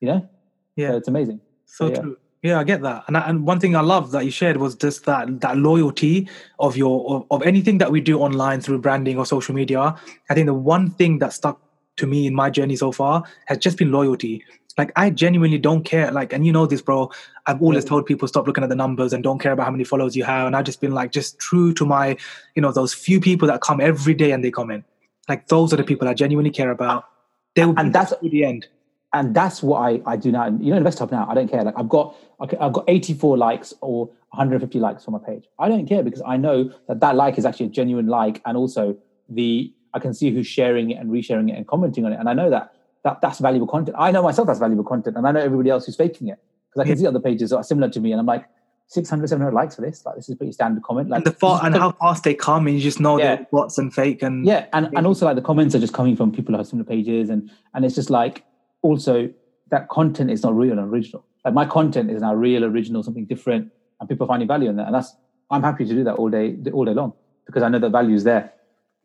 You 0.00 0.08
know, 0.08 0.28
Yeah. 0.76 0.90
so 0.90 0.96
it's 0.98 1.08
amazing. 1.08 1.40
So 1.66 1.88
Yeah. 1.88 2.00
true. 2.00 2.16
Yeah, 2.42 2.60
I 2.60 2.64
get 2.64 2.82
that. 2.82 3.02
And 3.08 3.16
I, 3.16 3.28
and 3.28 3.44
one 3.44 3.58
thing 3.58 3.74
I 3.74 3.80
love 3.80 4.12
that 4.12 4.24
you 4.24 4.30
shared 4.30 4.58
was 4.58 4.76
just 4.76 5.04
that 5.06 5.40
that 5.40 5.56
loyalty 5.58 6.28
of 6.60 6.76
your 6.76 6.96
of, 7.16 7.24
of 7.32 7.42
anything 7.42 7.78
that 7.78 7.90
we 7.90 8.00
do 8.00 8.20
online 8.20 8.60
through 8.60 8.78
branding 8.78 9.18
or 9.18 9.26
social 9.26 9.54
media. 9.56 9.96
I 10.30 10.34
think 10.34 10.46
the 10.46 10.54
one 10.54 10.90
thing 10.90 11.18
that 11.18 11.32
stuck 11.32 11.60
to 11.96 12.06
me 12.06 12.28
in 12.28 12.34
my 12.34 12.48
journey 12.48 12.76
so 12.76 12.92
far 12.92 13.24
has 13.46 13.58
just 13.58 13.76
been 13.76 13.90
loyalty. 13.90 14.44
Like 14.78 14.92
I 14.96 15.10
genuinely 15.10 15.58
don't 15.58 15.82
care. 15.82 16.10
Like, 16.12 16.32
and 16.32 16.46
you 16.46 16.52
know 16.52 16.64
this, 16.64 16.80
bro. 16.80 17.10
I've 17.46 17.60
always 17.60 17.84
mm. 17.84 17.88
told 17.88 18.06
people 18.06 18.28
stop 18.28 18.46
looking 18.46 18.62
at 18.62 18.70
the 18.70 18.76
numbers 18.76 19.12
and 19.12 19.22
don't 19.24 19.40
care 19.40 19.52
about 19.52 19.64
how 19.64 19.72
many 19.72 19.84
followers 19.84 20.16
you 20.16 20.24
have. 20.24 20.46
And 20.46 20.54
I've 20.54 20.64
just 20.64 20.80
been 20.80 20.92
like 20.92 21.10
just 21.10 21.38
true 21.38 21.74
to 21.74 21.84
my, 21.84 22.16
you 22.54 22.62
know, 22.62 22.70
those 22.70 22.94
few 22.94 23.20
people 23.20 23.48
that 23.48 23.60
come 23.60 23.80
every 23.80 24.14
day 24.14 24.30
and 24.30 24.44
they 24.44 24.52
comment. 24.52 24.84
Like 25.28 25.48
those 25.48 25.72
are 25.72 25.76
the 25.76 25.84
people 25.84 26.08
I 26.08 26.14
genuinely 26.14 26.50
care 26.50 26.70
about. 26.70 27.06
They 27.54 27.64
will 27.64 27.74
And 27.76 27.88
be 27.88 27.92
that's- 27.92 28.18
to 28.22 28.28
the 28.28 28.44
end. 28.44 28.68
and 29.12 29.34
that's 29.34 29.62
what 29.62 29.78
I, 29.80 30.00
I 30.06 30.16
do 30.16 30.30
now. 30.30 30.46
You 30.46 30.74
know, 30.74 30.80
InvestHub 30.80 31.10
now, 31.10 31.26
I 31.28 31.34
don't 31.34 31.48
care. 31.48 31.64
Like 31.64 31.74
I've 31.76 31.88
got 31.88 32.14
okay, 32.42 32.56
I've 32.60 32.72
got 32.72 32.84
84 32.86 33.36
likes 33.36 33.74
or 33.80 34.06
150 34.30 34.78
likes 34.78 35.06
on 35.08 35.12
my 35.12 35.18
page. 35.18 35.44
I 35.58 35.68
don't 35.68 35.86
care 35.86 36.02
because 36.02 36.22
I 36.26 36.36
know 36.36 36.70
that 36.86 37.00
that 37.00 37.16
like 37.16 37.38
is 37.38 37.44
actually 37.44 37.66
a 37.66 37.70
genuine 37.70 38.06
like, 38.06 38.40
and 38.44 38.56
also 38.56 38.96
the 39.28 39.72
I 39.94 39.98
can 39.98 40.12
see 40.12 40.30
who's 40.30 40.46
sharing 40.46 40.90
it 40.90 40.98
and 40.98 41.10
resharing 41.10 41.50
it 41.50 41.56
and 41.56 41.66
commenting 41.66 42.04
on 42.04 42.12
it, 42.12 42.20
and 42.20 42.28
I 42.28 42.34
know 42.34 42.50
that 42.50 42.74
that 43.08 43.20
that's 43.22 43.38
valuable 43.38 43.66
content. 43.66 43.96
I 43.98 44.10
know 44.10 44.22
myself 44.22 44.46
that's 44.46 44.58
valuable 44.58 44.84
content, 44.84 45.16
and 45.16 45.26
I 45.26 45.32
know 45.32 45.40
everybody 45.40 45.70
else 45.70 45.86
who's 45.86 45.96
faking 45.96 46.28
it 46.28 46.38
because 46.68 46.80
I 46.80 46.84
can 46.84 46.92
Yeah. 46.92 47.00
see 47.02 47.06
other 47.06 47.20
pages 47.20 47.50
that 47.50 47.56
are 47.56 47.62
similar 47.62 47.88
to 47.90 48.00
me, 48.00 48.12
and 48.12 48.20
I'm 48.20 48.26
like, 48.26 48.44
600, 48.88 49.28
700 49.28 49.52
likes 49.54 49.76
for 49.76 49.82
this. 49.82 50.04
Like, 50.06 50.16
this 50.16 50.28
is 50.30 50.34
pretty 50.36 50.52
standard 50.52 50.82
comment. 50.82 51.10
Like, 51.10 51.26
and 51.26 51.34
the 51.34 51.60
and 51.62 51.74
how 51.76 51.90
fast 51.92 52.24
they 52.24 52.34
come, 52.34 52.66
and 52.66 52.76
you 52.76 52.82
just 52.82 53.00
know 53.00 53.18
Yeah. 53.18 53.36
they're 53.36 53.46
bots 53.52 53.78
and 53.78 53.92
fake. 53.92 54.22
And 54.22 54.46
yeah, 54.46 54.66
and, 54.72 54.88
and 54.96 55.06
also 55.06 55.26
like 55.26 55.36
the 55.36 55.42
comments 55.42 55.74
are 55.74 55.78
just 55.78 55.92
coming 55.94 56.16
from 56.16 56.32
people 56.32 56.52
who 56.54 56.58
have 56.58 56.66
similar 56.66 56.86
pages, 56.86 57.30
and 57.30 57.50
and 57.74 57.84
it's 57.84 57.94
just 57.94 58.10
like 58.10 58.44
also 58.82 59.30
that 59.70 59.88
content 59.88 60.30
is 60.30 60.42
not 60.42 60.54
real 60.56 60.72
and 60.78 60.92
original. 60.92 61.24
Like 61.44 61.54
my 61.54 61.66
content 61.66 62.10
is 62.10 62.22
now 62.22 62.34
real, 62.34 62.64
original, 62.64 63.02
something 63.02 63.26
different, 63.26 63.70
and 64.00 64.08
people 64.08 64.24
are 64.26 64.28
finding 64.28 64.48
value 64.48 64.68
in 64.70 64.76
that. 64.76 64.86
And 64.86 64.94
that's 64.94 65.14
I'm 65.50 65.62
happy 65.62 65.84
to 65.86 65.94
do 65.94 66.04
that 66.04 66.14
all 66.16 66.28
day, 66.28 66.56
all 66.72 66.84
day 66.84 66.94
long 66.94 67.12
because 67.46 67.62
I 67.62 67.68
know 67.70 67.78
the 67.78 67.88
value 67.88 68.14
is 68.14 68.24
there. 68.24 68.52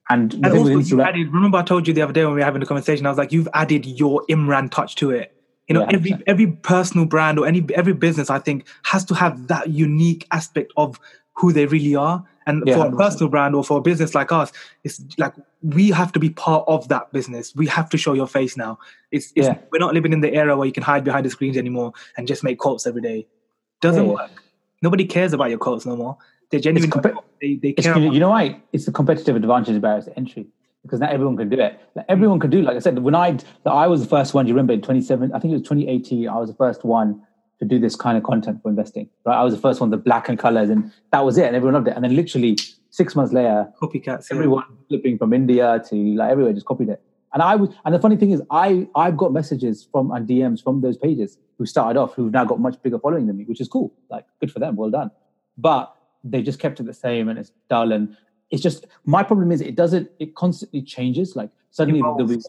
And 0.10 0.34
And 0.34 0.46
also, 0.48 0.64
with 0.76 0.90
you 0.90 0.98
Instagram, 0.98 1.06
added, 1.08 1.34
remember 1.34 1.58
I 1.58 1.64
told 1.64 1.88
you 1.88 1.94
the 1.94 2.02
other 2.02 2.14
day 2.14 2.26
when 2.26 2.34
we 2.34 2.40
were 2.42 2.46
having 2.46 2.60
the 2.60 2.66
conversation, 2.66 3.06
I 3.06 3.10
was 3.10 3.18
like, 3.18 3.32
you've 3.32 3.48
added 3.54 3.86
your 3.86 4.24
Imran 4.30 4.70
touch 4.70 4.96
to 4.96 5.12
it. 5.12 5.34
You 5.68 5.76
know, 5.76 5.82
Yeah, 5.82 5.92
every 5.94 6.12
100%. 6.12 6.24
every 6.28 6.48
personal 6.48 7.06
brand 7.06 7.40
or 7.40 7.48
any 7.48 7.66
every 7.74 7.94
business, 7.94 8.30
I 8.30 8.40
think, 8.40 8.68
has 8.84 9.06
to 9.06 9.14
have 9.16 9.48
that 9.48 9.70
unique 9.70 10.28
aspect 10.32 10.74
of 10.76 11.00
who 11.36 11.54
they 11.54 11.66
really 11.66 11.96
are. 11.96 12.24
And 12.46 12.64
Yeah, 12.66 12.76
for 12.76 12.80
a 12.88 12.90
100%. 12.90 12.98
personal 12.98 13.30
brand 13.30 13.56
or 13.56 13.64
for 13.64 13.78
a 13.78 13.82
business 13.82 14.14
like 14.14 14.34
us, 14.34 14.52
it's 14.84 15.02
like 15.18 15.34
we 15.62 15.90
have 15.92 16.12
to 16.12 16.20
be 16.20 16.30
part 16.30 16.66
of 16.68 16.90
that 16.90 17.14
business. 17.14 17.56
We 17.56 17.68
have 17.68 17.90
to 17.92 17.98
show 17.98 18.12
your 18.12 18.28
face 18.28 18.58
now. 18.58 18.78
It's, 19.12 19.32
it's 19.38 19.48
Yeah. 19.48 19.58
we're 19.72 19.80
not 19.80 19.94
living 19.94 20.12
in 20.12 20.20
the 20.20 20.34
era 20.34 20.58
where 20.58 20.66
you 20.68 20.74
can 20.74 20.84
hide 20.84 21.06
behind 21.06 21.26
the 21.26 21.30
screens 21.30 21.56
anymore 21.56 21.94
and 22.18 22.28
just 22.28 22.44
make 22.44 22.60
quotes 22.60 22.86
every 22.86 23.02
day. 23.02 23.26
Doesn't 23.80 24.06
work. 24.08 24.44
Nobody 24.82 25.06
cares 25.06 25.32
about 25.32 25.50
your 25.50 25.60
quotes 25.60 25.86
no 25.86 25.96
more. 25.96 26.18
They're 26.54 26.62
genuine. 26.62 26.92
they 27.42 27.56
they 27.56 27.74
care. 27.74 27.98
you 27.98 28.20
know 28.20 28.30
why? 28.30 28.62
It's 28.72 28.86
the 28.86 28.92
competitive 28.92 29.36
advantage 29.36 29.76
of 29.76 29.82
barriers 29.82 30.06
to 30.06 30.16
entry 30.16 30.46
because 30.84 31.00
not 31.00 31.12
everyone 31.12 31.36
can 31.36 31.50
do 31.50 31.60
it. 31.60 31.80
Like 31.96 32.06
everyone 32.08 32.40
can 32.40 32.52
do. 32.52 32.62
Like 32.62 32.76
I 32.76 32.80
said, 32.80 33.00
when 33.00 33.16
I 33.16 33.40
I 33.66 33.88
was 33.88 34.02
the 34.02 34.08
first 34.08 34.36
one. 34.36 34.46
Do 34.46 34.50
you 34.50 34.54
remember 34.54 34.74
in 34.74 34.82
27? 34.82 35.34
I 35.34 35.40
think 35.40 35.52
it 35.52 35.56
was 35.56 35.64
2018. 35.64 36.30
I 36.30 36.38
was 36.38 36.50
the 36.52 36.56
first 36.56 36.84
one 36.84 37.24
to 37.58 37.66
do 37.66 37.80
this 37.80 37.96
kind 37.96 38.18
of 38.18 38.24
content 38.24 38.62
for 38.62 38.70
investing. 38.70 39.10
Right, 39.26 39.36
I 39.36 39.44
was 39.44 39.56
the 39.56 39.60
first 39.60 39.82
one, 39.82 39.90
the 39.90 39.98
black 39.98 40.30
and 40.30 40.38
colors, 40.38 40.70
and 40.70 40.92
that 41.12 41.26
was 41.26 41.40
it. 41.40 41.46
And 41.48 41.56
everyone 41.56 41.74
loved 41.74 41.88
it. 41.88 41.96
And 41.96 42.04
then 42.04 42.16
literally 42.16 42.58
six 42.92 43.16
months 43.16 43.34
later, 43.34 43.68
copycats. 43.82 44.30
yeah. 44.30 44.36
everyone 44.36 44.64
flipping 44.90 45.18
from 45.18 45.34
India 45.34 45.82
to 45.90 45.96
like 45.96 46.30
everywhere 46.30 46.54
just 46.54 46.68
copied 46.68 46.90
it. 46.90 47.02
And 47.34 47.42
I 47.42 47.56
was, 47.56 47.70
and 47.84 47.96
the 47.96 48.00
funny 48.00 48.16
thing 48.16 48.30
is, 48.30 48.44
I 48.52 48.88
I've 48.94 49.18
got 49.18 49.34
messages 49.34 49.88
from 49.92 50.12
and 50.12 50.28
DMs 50.30 50.62
from 50.62 50.82
those 50.82 50.98
pages 50.98 51.40
who 51.58 51.66
started 51.66 52.00
off 52.00 52.14
who've 52.14 52.32
now 52.32 52.46
got 52.46 52.60
much 52.60 52.80
bigger 52.84 53.00
following 53.00 53.26
than 53.26 53.38
me, 53.38 53.46
which 53.46 53.60
is 53.60 53.68
cool. 53.68 53.92
Like 54.12 54.26
good 54.40 54.52
for 54.52 54.60
them, 54.60 54.76
well 54.76 54.92
done. 54.92 55.10
But 55.58 55.96
they 56.24 56.42
just 56.42 56.60
kept 56.60 56.80
it 56.80 56.86
the 56.86 56.94
same, 56.94 57.30
and 57.30 57.38
it's 57.40 57.52
dull. 57.70 57.92
And 57.92 58.16
it's 58.50 58.62
just 58.62 58.86
my 59.06 59.24
problem 59.24 59.52
is 59.52 59.62
it 59.62 59.76
doesn't. 59.76 60.10
It 60.20 60.36
constantly 60.36 60.82
changes. 60.82 61.36
Like 61.36 61.50
suddenly 61.72 62.02
there'll 62.02 62.26
be. 62.28 62.40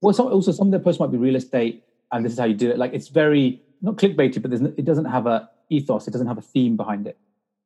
Well, 0.00 0.14
some, 0.14 0.26
also 0.28 0.52
some 0.52 0.68
of 0.68 0.72
the 0.72 0.78
posts 0.78 1.00
might 1.00 1.10
be 1.10 1.18
real 1.18 1.34
estate, 1.36 1.84
and 2.12 2.24
this 2.24 2.32
is 2.32 2.38
how 2.38 2.44
you 2.44 2.54
do 2.54 2.70
it. 2.70 2.78
Like 2.78 2.92
it's 2.94 3.08
very 3.08 3.62
not 3.82 3.96
clickbaity, 3.96 4.40
but 4.40 4.50
no- 4.60 4.74
it 4.76 4.84
doesn't 4.84 5.06
have 5.06 5.26
a 5.26 5.50
ethos. 5.70 6.06
It 6.06 6.12
doesn't 6.12 6.26
have 6.26 6.38
a 6.38 6.42
theme 6.42 6.76
behind 6.76 7.06
it. 7.06 7.18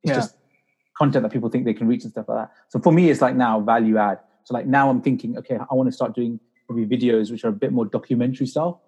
It's 0.03 0.11
Yeah. 0.11 0.17
just 0.17 0.37
content 0.97 1.23
that 1.23 1.33
people 1.33 1.49
think 1.49 1.65
they 1.65 1.75
can 1.75 1.87
reach 1.89 2.05
and 2.05 2.13
stuff 2.13 2.29
like 2.29 2.39
that. 2.39 2.51
So 2.69 2.79
for 2.79 2.93
me, 2.93 3.11
it's 3.11 3.21
like 3.21 3.35
now 3.37 3.61
value 3.61 3.97
add. 3.99 4.19
So 4.45 4.55
like 4.55 4.67
now 4.67 4.91
I'm 4.91 5.01
thinking, 5.01 5.39
okay, 5.39 5.57
I 5.71 5.75
want 5.75 5.89
to 5.89 5.93
start 5.93 6.15
doing 6.15 6.41
maybe 6.69 6.97
videos 6.97 7.31
which 7.31 7.45
are 7.45 7.49
a 7.49 7.53
bit 7.53 7.73
more 7.73 7.85
documentary 7.87 8.47
style, 8.47 8.83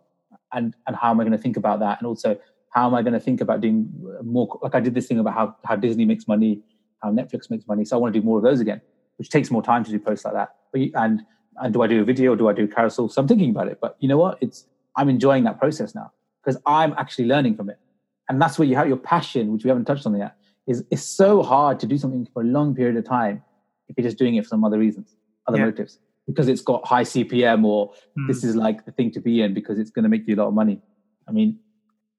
and 0.52 0.74
and 0.86 0.96
how 0.96 1.10
am 1.10 1.20
I 1.20 1.24
going 1.24 1.32
to 1.32 1.38
think 1.38 1.56
about 1.56 1.80
that, 1.80 1.98
and 1.98 2.06
also 2.06 2.38
how 2.74 2.86
am 2.88 2.94
I 2.94 3.02
going 3.02 3.12
to 3.14 3.20
think 3.20 3.40
about 3.40 3.60
doing 3.60 3.88
more? 4.22 4.58
Like 4.60 4.74
I 4.74 4.80
did 4.80 4.94
this 4.94 5.06
thing 5.06 5.18
about 5.20 5.34
how 5.34 5.56
how 5.64 5.76
Disney 5.76 6.04
makes 6.04 6.26
money, 6.28 6.60
how 7.02 7.10
Netflix 7.10 7.48
makes 7.50 7.66
money. 7.66 7.84
So 7.84 7.96
I 7.96 8.00
want 8.00 8.12
to 8.12 8.20
do 8.20 8.24
more 8.26 8.38
of 8.38 8.44
those 8.44 8.60
again, 8.60 8.80
which 9.16 9.30
takes 9.30 9.50
more 9.50 9.62
time 9.62 9.84
to 9.84 9.90
do 9.90 9.98
posts 9.98 10.24
like 10.24 10.34
that. 10.34 10.50
But 10.72 10.80
you, 10.82 10.90
and 10.94 11.22
and 11.58 11.72
do 11.72 11.82
I 11.82 11.86
do 11.86 12.00
a 12.00 12.04
video 12.04 12.32
or 12.32 12.36
do 12.36 12.48
I 12.48 12.52
do 12.52 12.64
a 12.64 12.68
carousel? 12.68 13.08
So 13.08 13.20
I'm 13.22 13.28
thinking 13.28 13.50
about 13.50 13.68
it. 13.68 13.78
But 13.80 13.96
you 14.00 14.08
know 14.08 14.18
what? 14.18 14.38
It's 14.40 14.66
I'm 14.96 15.08
enjoying 15.08 15.44
that 15.44 15.58
process 15.60 15.94
now 15.94 16.12
because 16.42 16.60
I'm 16.66 16.92
actually 16.98 17.26
learning 17.26 17.54
from 17.56 17.70
it, 17.70 17.78
and 18.28 18.42
that's 18.42 18.58
where 18.58 18.66
you 18.66 18.76
have 18.76 18.88
your 18.88 18.96
passion, 18.96 19.52
which 19.52 19.64
we 19.64 19.68
haven't 19.68 19.84
touched 19.84 20.04
on 20.06 20.16
yet. 20.16 20.34
Is 20.66 20.82
it's 20.90 21.02
so 21.04 21.42
hard 21.42 21.78
to 21.80 21.86
do 21.86 21.96
something 21.98 22.26
for 22.32 22.42
a 22.42 22.46
long 22.46 22.74
period 22.74 22.96
of 22.96 23.04
time 23.04 23.42
if 23.88 23.96
you're 23.96 24.04
just 24.04 24.18
doing 24.18 24.34
it 24.36 24.42
for 24.44 24.48
some 24.48 24.64
other 24.64 24.78
reasons, 24.78 25.14
other 25.46 25.58
Yeah. 25.58 25.66
motives, 25.66 25.98
because 26.26 26.48
it's 26.48 26.62
got 26.62 26.86
high 26.86 27.02
CPM 27.04 27.64
or 27.66 27.92
Hmm. 28.16 28.26
this 28.26 28.42
is 28.42 28.56
like 28.56 28.84
the 28.86 28.92
thing 28.92 29.10
to 29.12 29.20
be 29.20 29.42
in 29.42 29.52
because 29.54 29.78
it's 29.78 29.90
going 29.90 30.04
to 30.04 30.08
make 30.08 30.26
you 30.26 30.34
a 30.34 30.38
lot 30.42 30.48
of 30.48 30.54
money. 30.54 30.80
I 31.28 31.32
mean, 31.32 31.58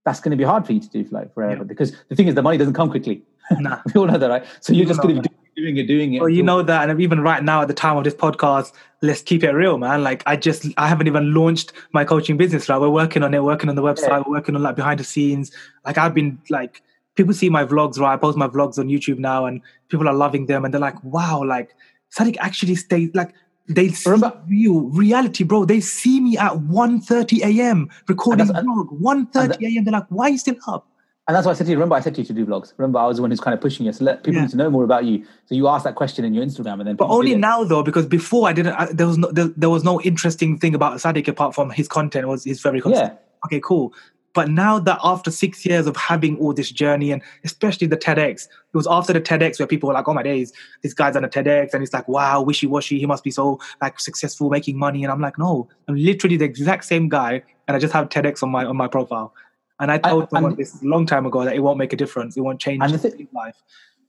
that's 0.06 0.20
going 0.20 0.32
to 0.32 0.38
be 0.38 0.44
hard 0.44 0.66
for 0.66 0.74
you 0.74 0.80
to 0.80 0.90
do 0.90 1.04
for 1.04 1.16
like 1.16 1.34
forever 1.34 1.58
Yeah. 1.58 1.64
because 1.64 1.96
the 2.10 2.16
thing 2.16 2.28
is 2.28 2.36
the 2.36 2.42
money 2.44 2.58
doesn't 2.58 2.74
come 2.76 2.90
quickly. 2.90 3.24
Nah. 3.60 3.80
we 3.94 4.00
all 4.00 4.08
know 4.08 4.18
that, 4.18 4.30
right? 4.30 4.46
So 4.62 4.74
you're 4.74 4.86
just 4.88 5.02
going 5.02 5.16
to 5.16 5.22
be 5.22 5.30
doing 5.56 5.78
it, 5.78 5.84
doing 5.88 6.14
it. 6.16 6.20
Well, 6.20 6.30
you 6.30 6.42
know 6.44 6.62
that, 6.64 6.90
and 6.90 7.00
even 7.00 7.22
right 7.22 7.44
now 7.44 7.62
at 7.62 7.68
the 7.68 7.74
time 7.76 7.96
of 7.98 8.04
this 8.04 8.14
podcast, 8.16 8.74
let's 9.04 9.22
keep 9.22 9.44
it 9.44 9.52
real, 9.52 9.78
man. 9.78 10.04
Like 10.04 10.24
I 10.26 10.36
just, 10.36 10.66
I 10.78 10.88
haven't 10.88 11.06
even 11.08 11.34
launched 11.34 11.72
my 11.94 12.04
coaching 12.06 12.38
business. 12.38 12.68
Right, 12.70 12.80
we're 12.80 12.90
working 12.90 13.22
on 13.24 13.34
it, 13.36 13.44
working 13.44 13.70
on 13.70 13.76
the 13.76 13.84
website, 13.84 14.10
Yeah. 14.10 14.24
we're 14.26 14.34
working 14.38 14.56
on 14.56 14.64
like 14.64 14.76
behind 14.76 15.00
the 15.00 15.04
scenes. 15.04 15.52
Like 15.86 15.98
I've 16.00 16.14
been 16.16 16.40
like, 16.50 16.82
people 17.16 17.34
see 17.34 17.50
my 17.50 17.64
vlogs, 17.66 18.00
right? 18.00 18.14
I 18.14 18.18
post 18.18 18.36
my 18.38 18.48
vlogs 18.48 18.80
on 18.80 18.88
YouTube 18.88 19.20
now, 19.20 19.46
and 19.46 19.62
people 19.90 20.08
are 20.10 20.14
loving 20.14 20.48
them, 20.48 20.66
and 20.66 20.74
they're 20.74 20.82
like, 20.82 21.02
wow, 21.04 21.44
like 21.44 21.76
Sadiq 22.18 22.38
actually 22.40 22.76
stays 22.76 23.10
like. 23.14 23.34
They 23.68 23.90
see 23.90 24.10
Remember- 24.10 24.40
real 24.48 24.82
reality, 24.82 25.44
bro. 25.44 25.66
They 25.66 25.80
see 25.80 26.20
me 26.20 26.38
at 26.38 26.54
1.30 26.54 27.42
a.m. 27.44 27.90
recording 28.08 28.48
vlog. 28.48 29.00
1.30 29.02 29.62
a.m. 29.76 29.84
They're 29.84 29.92
like, 29.92 30.06
why 30.10 30.26
are 30.26 30.30
you 30.30 30.38
still 30.38 30.56
up? 30.68 30.88
And 31.28 31.36
that's 31.36 31.48
why 31.48 31.54
I 31.54 31.56
said 31.56 31.66
to 31.66 31.72
you, 31.72 31.78
remember 31.78 31.96
I 31.96 32.02
said 32.02 32.14
to 32.16 32.22
you 32.22 32.28
to 32.28 32.34
do 32.34 32.46
vlogs. 32.46 32.74
Remember 32.78 33.00
I 33.00 33.08
was 33.08 33.16
the 33.18 33.24
one 33.24 33.32
who's 33.32 33.40
kind 33.40 33.56
of 33.56 33.60
pushing 33.60 33.88
you. 33.88 33.92
So 33.92 34.06
let 34.06 34.24
people 34.24 34.36
Yeah. 34.36 34.42
need 34.42 34.52
to 34.52 34.58
know 34.58 34.70
more 34.70 34.84
about 34.84 35.06
you. 35.06 35.26
So 35.48 35.56
you 35.56 35.68
asked 35.68 35.84
that 35.86 35.96
question 35.96 36.24
in 36.24 36.36
your 36.36 36.46
Instagram 36.46 36.74
and 36.80 36.88
then 36.88 36.96
But 36.96 37.08
only 37.10 37.34
now 37.36 37.64
though, 37.64 37.82
because 37.82 38.06
before 38.06 38.48
I 38.48 38.54
didn't. 38.54 38.74
I, 38.74 38.86
there 38.94 39.08
was 39.08 39.18
no 39.18 39.32
there, 39.32 39.48
there 39.58 39.72
was 39.72 39.84
no 39.84 40.00
interesting 40.02 40.60
thing 40.60 40.76
about 40.76 40.98
Sadiq 41.00 41.28
apart 41.28 41.56
from 41.56 41.72
his 41.72 41.88
content 41.88 42.28
was 42.28 42.44
his 42.44 42.62
very 42.62 42.80
consistent. 42.80 43.14
Yeah. 43.14 43.46
Okay, 43.48 43.60
cool. 43.60 43.92
But 44.36 44.50
now 44.50 44.78
that 44.80 45.00
after 45.04 45.32
six 45.32 45.66
years 45.66 45.88
of 45.88 45.96
having 45.96 46.38
all 46.38 46.54
this 46.54 46.70
journey 46.70 47.12
and 47.12 47.22
especially 47.46 47.88
the 47.88 47.98
TEDx, 47.98 48.44
it 48.44 48.78
was 48.78 48.86
after 48.86 49.14
the 49.14 49.22
TEDx 49.22 49.58
where 49.60 49.66
people 49.66 49.88
were 49.88 49.94
like, 49.94 50.08
"Oh 50.08 50.14
my 50.14 50.22
days, 50.24 50.52
this 50.84 50.94
guy's 50.94 51.16
on 51.16 51.24
a 51.24 51.30
TEDx," 51.30 51.74
and 51.74 51.82
it's 51.82 51.94
like, 51.94 52.08
"Wow, 52.08 52.42
wishy 52.42 52.68
washy. 52.68 53.00
He 53.00 53.06
must 53.06 53.24
be 53.24 53.32
so 53.32 53.60
like 53.82 54.00
successful, 54.00 54.50
making 54.50 54.78
money." 54.78 55.04
And 55.04 55.12
I'm 55.12 55.22
like, 55.22 55.40
"No, 55.40 55.70
I'm 55.88 55.96
literally 55.96 56.38
the 56.38 56.46
exact 56.46 56.84
same 56.84 57.08
guy, 57.10 57.42
and 57.68 57.76
I 57.76 57.80
just 57.80 57.94
have 57.94 58.10
TEDx 58.10 58.44
on 58.44 58.50
my 58.52 58.66
on 58.66 58.76
my 58.76 58.88
profile." 58.88 59.34
And 59.80 59.90
I 59.90 59.98
told 59.98 60.24
and- 60.24 60.30
someone 60.32 60.56
this 60.56 60.82
a 60.84 60.86
long 60.86 61.06
time 61.06 61.26
ago 61.26 61.46
that 61.46 61.56
it 61.56 61.62
won't 61.62 61.78
make 61.78 61.94
a 61.94 61.98
difference. 61.98 62.36
It 62.38 62.42
won't 62.42 62.60
change 62.60 62.84
And 62.84 63.02
thi- 63.02 63.28
life. 63.34 63.56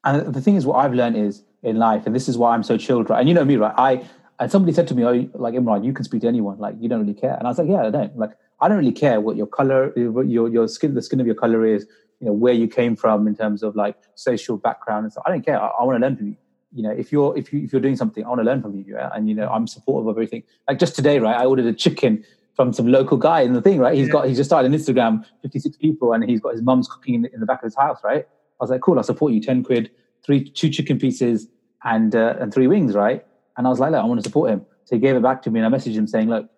And 0.05 0.35
the 0.35 0.41
thing 0.41 0.57
is, 0.57 0.67
what 0.67 0.77
I've 0.85 0.95
learned 0.95 1.17
is 1.17 1.45
in 1.63 1.77
life, 1.77 2.05
and 2.07 2.15
this 2.15 2.29
is 2.29 2.37
why 2.37 2.55
I'm 2.55 2.63
so 2.65 2.77
chilled, 2.77 3.11
right? 3.11 3.21
And 3.21 3.29
you 3.29 3.35
know 3.35 3.45
me, 3.45 3.57
right? 3.57 3.75
I 3.79 4.05
and 4.41 4.51
somebody 4.51 4.73
said 4.73 4.89
to 4.89 4.95
me, 4.97 5.05
"Oh, 5.05 5.29
like 5.35 5.55
Imran, 5.55 5.85
you 5.85 5.93
can 5.93 6.05
speak 6.05 6.23
to 6.23 6.29
anyone. 6.29 6.59
Like 6.59 6.75
you 6.81 6.89
don't 6.89 7.01
really 7.01 7.15
care." 7.15 7.35
And 7.35 7.47
I 7.47 7.51
was 7.51 7.59
like, 7.59 7.69
"Yeah, 7.69 7.87
I 7.87 7.91
don't. 7.91 8.19
Like 8.19 8.33
I 8.61 8.69
don't 8.69 8.79
really 8.79 8.93
care 8.93 9.21
what 9.21 9.37
your 9.37 9.47
color, 9.47 9.93
what 9.97 10.29
your 10.29 10.49
your 10.49 10.69
skin, 10.69 10.95
the 10.95 11.03
skin 11.03 11.21
of 11.21 11.27
your 11.27 11.35
color 11.35 11.65
is. 11.67 11.87
You 12.21 12.29
know 12.29 12.33
where 12.33 12.55
you 12.55 12.67
came 12.67 12.97
from 12.97 13.27
in 13.29 13.37
terms 13.37 13.63
of 13.63 13.77
like 13.77 13.97
social 14.15 14.57
background 14.57 15.05
and 15.05 15.13
stuff. 15.13 15.25
I 15.27 15.31
don't 15.31 15.45
care. 15.45 15.61
I, 15.61 15.67
I 15.67 15.85
want 15.85 15.97
to 15.97 16.07
learn 16.07 16.17
from 16.17 16.29
you. 16.29 16.37
You 16.73 16.83
know, 16.83 16.91
if 16.91 17.13
you're 17.13 17.37
if 17.37 17.53
you 17.53 17.63
if 17.65 17.73
you're 17.73 17.83
doing 17.83 17.97
something, 17.97 18.25
I 18.25 18.29
want 18.29 18.41
to 18.41 18.45
learn 18.45 18.63
from 18.63 18.75
you. 18.75 18.85
Yeah? 18.89 19.11
And 19.15 19.29
you 19.29 19.35
know, 19.35 19.49
I'm 19.49 19.67
supportive 19.67 20.09
of 20.09 20.17
everything. 20.17 20.43
Like 20.69 20.79
just 20.79 20.95
today, 20.95 21.19
right? 21.19 21.37
I 21.37 21.45
ordered 21.45 21.67
a 21.67 21.75
chicken 21.75 22.25
from 22.55 22.73
some 22.73 22.87
local 22.89 23.19
guy 23.19 23.43
in 23.43 23.53
the 23.53 23.61
thing, 23.61 23.79
right? 23.79 23.95
He's 23.95 24.07
Yeah. 24.07 24.13
got 24.13 24.29
he's 24.29 24.39
just 24.39 24.49
started 24.49 24.73
an 24.73 24.79
Instagram, 24.79 25.25
56 25.43 25.77
people, 25.77 26.15
and 26.15 26.25
he's 26.25 26.41
got 26.41 26.53
his 26.55 26.63
mum's 26.63 26.89
cooking 26.89 27.15
in 27.15 27.23
the, 27.23 27.35
in 27.35 27.41
the 27.41 27.47
back 27.47 27.59
of 27.63 27.65
his 27.67 27.77
house, 27.77 27.99
right? 28.03 28.25
I 28.59 28.65
was 28.65 28.71
like, 28.71 28.81
cool, 28.81 28.97
I'll 28.97 29.05
support 29.05 29.35
you, 29.35 29.43
10 29.43 29.63
quid, 29.63 29.91
three, 30.25 30.43
two 30.49 30.71
chicken 30.71 30.99
pieces 30.99 31.49
and, 31.85 32.17
uh, 32.17 32.37
and 32.41 32.53
three 32.55 32.67
wings, 32.67 32.95
right? 32.95 33.25
And 33.59 33.67
I 33.67 33.71
was 33.71 33.79
like, 33.79 33.93
look, 33.93 34.03
I 34.03 34.07
want 34.07 34.19
to 34.21 34.25
support 34.27 34.51
him. 34.51 34.65
So 34.85 34.97
he 34.97 35.01
gave 35.01 35.15
it 35.17 35.23
back 35.23 35.43
to 35.43 35.51
me 35.51 35.61
and 35.61 35.75
I 35.75 35.79
messaged 35.79 35.95
him 35.95 36.07
saying, 36.07 36.31
look, 36.31 36.49